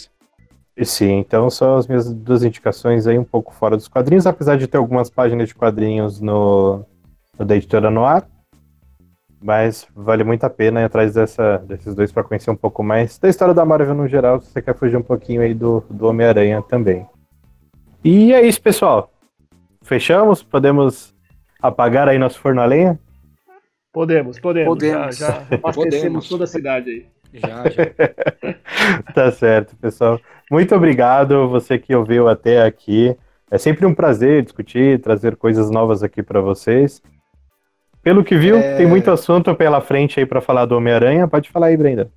Sim, 0.82 1.18
então 1.18 1.48
são 1.48 1.76
as 1.76 1.86
minhas 1.86 2.12
duas 2.12 2.42
indicações 2.42 3.06
aí 3.06 3.18
um 3.18 3.24
pouco 3.24 3.54
fora 3.54 3.76
dos 3.76 3.88
quadrinhos, 3.88 4.26
apesar 4.26 4.56
de 4.58 4.66
ter 4.66 4.76
algumas 4.76 5.08
páginas 5.08 5.48
de 5.48 5.54
quadrinhos 5.54 6.20
no 6.20 6.84
da 7.38 7.56
editora 7.56 7.90
Noir. 7.90 8.24
Mas 9.42 9.86
vale 9.94 10.24
muito 10.24 10.44
a 10.44 10.50
pena 10.50 10.80
ir 10.80 10.84
atrás 10.84 11.14
dessa, 11.14 11.58
desses 11.58 11.94
dois 11.94 12.10
para 12.10 12.24
conhecer 12.24 12.50
um 12.50 12.56
pouco 12.56 12.82
mais 12.82 13.18
da 13.18 13.28
história 13.28 13.52
da 13.52 13.64
Marvel 13.64 13.94
no 13.94 14.08
geral, 14.08 14.40
se 14.40 14.50
você 14.50 14.62
quer 14.62 14.74
fugir 14.74 14.96
um 14.96 15.02
pouquinho 15.02 15.42
aí 15.42 15.52
do, 15.52 15.84
do 15.90 16.06
Homem-Aranha 16.06 16.62
também. 16.62 17.06
E 18.02 18.32
é 18.32 18.40
isso, 18.40 18.60
pessoal. 18.60 19.12
Fechamos? 19.82 20.42
Podemos 20.42 21.14
apagar 21.60 22.08
aí 22.08 22.18
nosso 22.18 22.40
forno 22.40 22.60
a 22.60 22.64
lenha? 22.64 22.98
Podemos, 23.92 24.38
podemos. 24.38 24.68
Podemos. 24.68 25.16
Já, 25.16 25.40
já 25.40 25.58
abastecemos 25.62 26.28
toda 26.28 26.44
a 26.44 26.46
cidade 26.46 26.90
aí. 26.90 27.06
Já, 27.32 27.64
já. 27.68 27.84
Tá 29.14 29.32
certo, 29.32 29.76
pessoal. 29.76 30.20
Muito 30.50 30.74
obrigado 30.74 31.48
você 31.48 31.78
que 31.78 31.94
ouviu 31.94 32.28
até 32.28 32.62
aqui. 32.62 33.16
É 33.50 33.58
sempre 33.58 33.86
um 33.86 33.94
prazer 33.94 34.42
discutir, 34.42 35.00
trazer 35.00 35.36
coisas 35.36 35.70
novas 35.70 36.02
aqui 36.02 36.22
para 36.22 36.40
vocês. 36.40 37.02
Pelo 38.06 38.22
que 38.22 38.36
viu, 38.36 38.56
É. 38.56 38.76
tem 38.76 38.86
muito 38.86 39.10
assunto 39.10 39.52
pela 39.56 39.80
frente 39.80 40.20
aí 40.20 40.24
para 40.24 40.40
falar 40.40 40.64
do 40.64 40.76
Homem-Aranha. 40.76 41.26
Pode 41.26 41.50
falar 41.50 41.66
aí, 41.66 41.76
Brenda. 41.76 42.08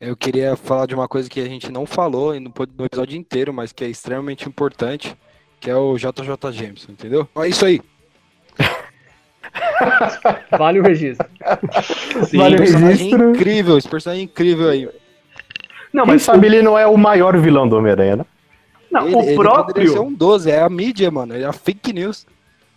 Eu 0.00 0.16
queria 0.16 0.56
falar 0.56 0.86
de 0.86 0.94
uma 0.94 1.06
coisa 1.06 1.28
que 1.28 1.38
a 1.38 1.44
gente 1.44 1.70
não 1.70 1.84
falou 1.84 2.32
no 2.40 2.50
episódio 2.86 3.14
inteiro, 3.14 3.52
mas 3.52 3.72
que 3.72 3.84
é 3.84 3.88
extremamente 3.88 4.48
importante, 4.48 5.14
que 5.60 5.68
é 5.68 5.76
o 5.76 5.98
JJ 5.98 6.50
Jameson, 6.50 6.92
entendeu? 6.92 7.28
É 7.36 7.46
isso 7.48 7.66
aí. 7.66 7.82
Vale 10.58 10.80
o 10.80 10.82
registro. 10.82 11.28
Sim, 12.26 12.38
Vale 12.38 12.54
o 12.54 12.58
personagem 12.58 12.96
registro. 13.10 13.30
incrível, 13.34 13.76
esse 13.76 13.88
personagem 13.88 14.24
incrível 14.24 14.70
aí. 14.70 14.88
Não, 15.92 16.04
Quem 16.04 16.14
mas 16.14 16.22
sabe 16.22 16.46
ele 16.46 16.62
não 16.62 16.78
é 16.78 16.86
o 16.86 16.96
maior 16.96 17.36
vilão 17.38 17.68
do 17.68 17.76
Homem-Aranha, 17.76 18.16
né? 18.16 18.24
não, 18.90 19.06
ele, 19.06 19.14
o 19.14 19.20
ele 19.24 19.34
próprio. 19.34 19.66
poderia 19.66 19.90
ser 19.92 19.98
um 20.00 20.14
12, 20.14 20.50
é 20.50 20.62
a 20.62 20.70
mídia, 20.70 21.10
mano, 21.10 21.36
é 21.36 21.44
a 21.44 21.52
fake 21.52 21.92
news. 21.92 22.26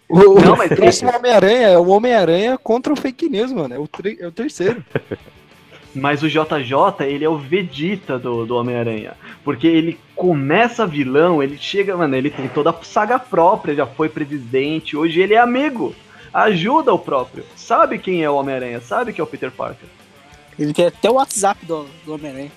O, 0.10 0.40
Não, 0.40 0.54
o 0.54 0.58
mas 0.58 0.72
próximo 0.72 1.16
Homem-Aranha 1.16 1.68
é 1.70 1.78
o 1.78 1.88
Homem-Aranha 1.88 2.58
contra 2.58 2.94
o 2.94 2.96
fake 2.96 3.30
news, 3.30 3.52
mano. 3.52 3.74
É 3.74 3.80
o, 3.80 3.88
tre- 3.88 4.18
é 4.20 4.28
o 4.28 4.32
terceiro. 4.32 4.84
Mas 5.96 6.24
o 6.24 6.28
JJ, 6.28 7.06
ele 7.08 7.24
é 7.24 7.30
o 7.30 7.38
Vegeta 7.38 8.18
do, 8.18 8.48
do 8.48 8.56
Homem-Aranha. 8.56 9.14
Porque 9.44 9.68
ele 9.68 10.00
começa 10.16 10.88
vilão, 10.88 11.42
ele 11.44 11.56
chega, 11.56 11.96
mano, 11.96 12.16
ele 12.16 12.32
tem 12.32 12.48
toda 12.48 12.72
a 12.72 12.84
saga 12.84 13.20
própria, 13.20 13.76
já 13.76 13.86
foi 13.86 14.10
presidente, 14.10 14.98
hoje 14.98 15.22
ele 15.22 15.36
é 15.36 15.40
amigo. 15.40 15.94
Ajuda 16.34 16.92
o 16.92 16.98
próprio. 16.98 17.46
Sabe 17.56 18.00
quem 18.00 18.24
é 18.24 18.30
o 18.30 18.34
Homem-Aranha, 18.38 18.82
sabe 18.82 19.14
que 19.14 19.22
é 19.22 19.24
o 19.24 19.28
Peter 19.28 19.52
Parker. 19.52 19.88
Ele 20.58 20.74
tem 20.74 20.88
até 20.88 21.12
o 21.12 21.14
WhatsApp 21.14 21.64
do, 21.64 21.86
do 22.04 22.16
Homem-Aranha. 22.16 22.52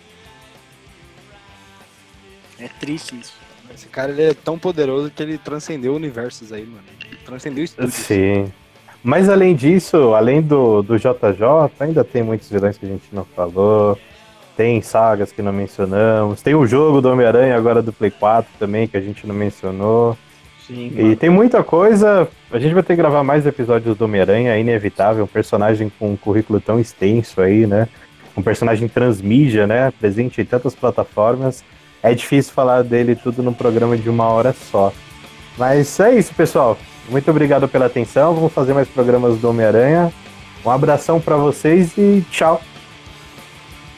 É 2.58 2.68
triste 2.68 3.18
isso. 3.20 3.34
Esse 3.74 3.86
cara 3.88 4.12
ele 4.12 4.22
é 4.22 4.32
tão 4.34 4.58
poderoso 4.58 5.10
que 5.10 5.22
ele 5.22 5.36
transcendeu 5.36 5.94
universos 5.94 6.52
aí, 6.54 6.64
mano. 6.64 6.84
Transcendeu 7.24 7.64
estúdios. 7.64 7.94
Sim. 7.94 8.52
Mas 9.02 9.28
além 9.28 9.54
disso, 9.54 10.14
além 10.14 10.42
do, 10.42 10.82
do 10.82 10.98
JJ, 10.98 11.70
ainda 11.78 12.02
tem 12.02 12.22
muitos 12.22 12.50
vilões 12.50 12.76
que 12.76 12.84
a 12.86 12.88
gente 12.88 13.06
não 13.12 13.24
falou. 13.24 13.96
Tem 14.56 14.82
sagas 14.82 15.30
que 15.30 15.42
não 15.42 15.52
mencionamos. 15.52 16.42
Tem 16.42 16.54
o 16.54 16.66
jogo 16.66 17.00
do 17.00 17.10
Homem-Aranha 17.10 17.56
agora 17.56 17.82
do 17.82 17.92
Play 17.92 18.10
4 18.10 18.50
também, 18.58 18.88
que 18.88 18.96
a 18.96 19.00
gente 19.00 19.26
não 19.26 19.34
mencionou. 19.34 20.16
Sim, 20.66 20.92
E 20.96 21.14
tem 21.14 21.30
muita 21.30 21.62
coisa. 21.62 22.28
A 22.50 22.58
gente 22.58 22.74
vai 22.74 22.82
ter 22.82 22.94
que 22.94 22.96
gravar 22.96 23.22
mais 23.22 23.46
episódios 23.46 23.96
do 23.96 24.04
Homem-Aranha, 24.04 24.54
é 24.54 24.60
inevitável. 24.60 25.22
Um 25.22 25.28
personagem 25.28 25.92
com 25.98 26.10
um 26.10 26.16
currículo 26.16 26.60
tão 26.60 26.80
extenso 26.80 27.40
aí, 27.40 27.66
né? 27.66 27.88
Um 28.36 28.42
personagem 28.42 28.88
transmídia, 28.88 29.66
né? 29.66 29.92
Presente 30.00 30.40
em 30.40 30.44
tantas 30.44 30.74
plataformas. 30.74 31.62
É 32.02 32.12
difícil 32.12 32.52
falar 32.52 32.82
dele 32.82 33.14
tudo 33.14 33.42
num 33.42 33.54
programa 33.54 33.96
de 33.96 34.10
uma 34.10 34.24
hora 34.24 34.52
só. 34.52 34.92
Mas 35.56 36.00
é 36.00 36.14
isso, 36.16 36.34
pessoal. 36.34 36.76
Muito 37.08 37.30
obrigado 37.30 37.68
pela 37.68 37.86
atenção. 37.86 38.34
Vamos 38.34 38.52
fazer 38.52 38.74
mais 38.74 38.88
programas 38.88 39.38
do 39.38 39.48
Homem-Aranha. 39.48 40.12
Um 40.64 40.70
abração 40.70 41.20
pra 41.20 41.36
vocês 41.36 41.96
e 41.96 42.24
tchau. 42.30 42.60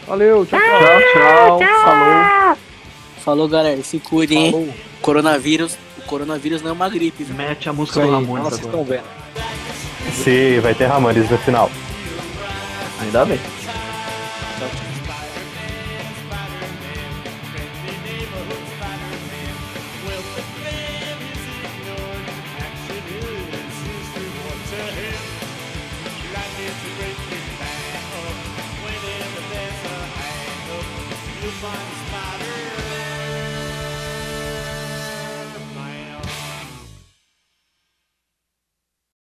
Valeu, 0.07 0.45
tchau, 0.47 0.59
tchau. 0.59 0.79
Tchau, 0.79 1.59
tchau. 1.59 1.85
Falou. 1.85 2.57
Falou, 3.25 3.49
galera. 3.49 3.83
Se 3.83 3.99
cuidem, 3.99 4.47
hein? 4.47 4.53
Falou. 4.53 4.69
Coronavírus. 5.01 5.79
O 5.99 6.03
coronavírus 6.03 6.63
não 6.63 6.71
é 6.71 6.73
uma 6.73 6.89
gripe, 6.89 7.25
viu? 7.25 7.35
Mete 7.35 7.69
a 7.69 7.73
música 7.73 8.01
Isso 8.01 8.09
do. 8.09 8.15
Ramones 8.15 8.45
Nossa, 8.45 8.57
vocês 8.57 8.69
agora. 8.69 8.83
estão 8.93 9.03
vendo. 10.05 10.15
Sim, 10.15 10.61
vai 10.61 10.75
ter 10.75 10.87
Ramones 10.87 11.31
no 11.31 11.39
final. 11.39 11.71
Ainda 13.01 13.25
bem. 13.25 13.39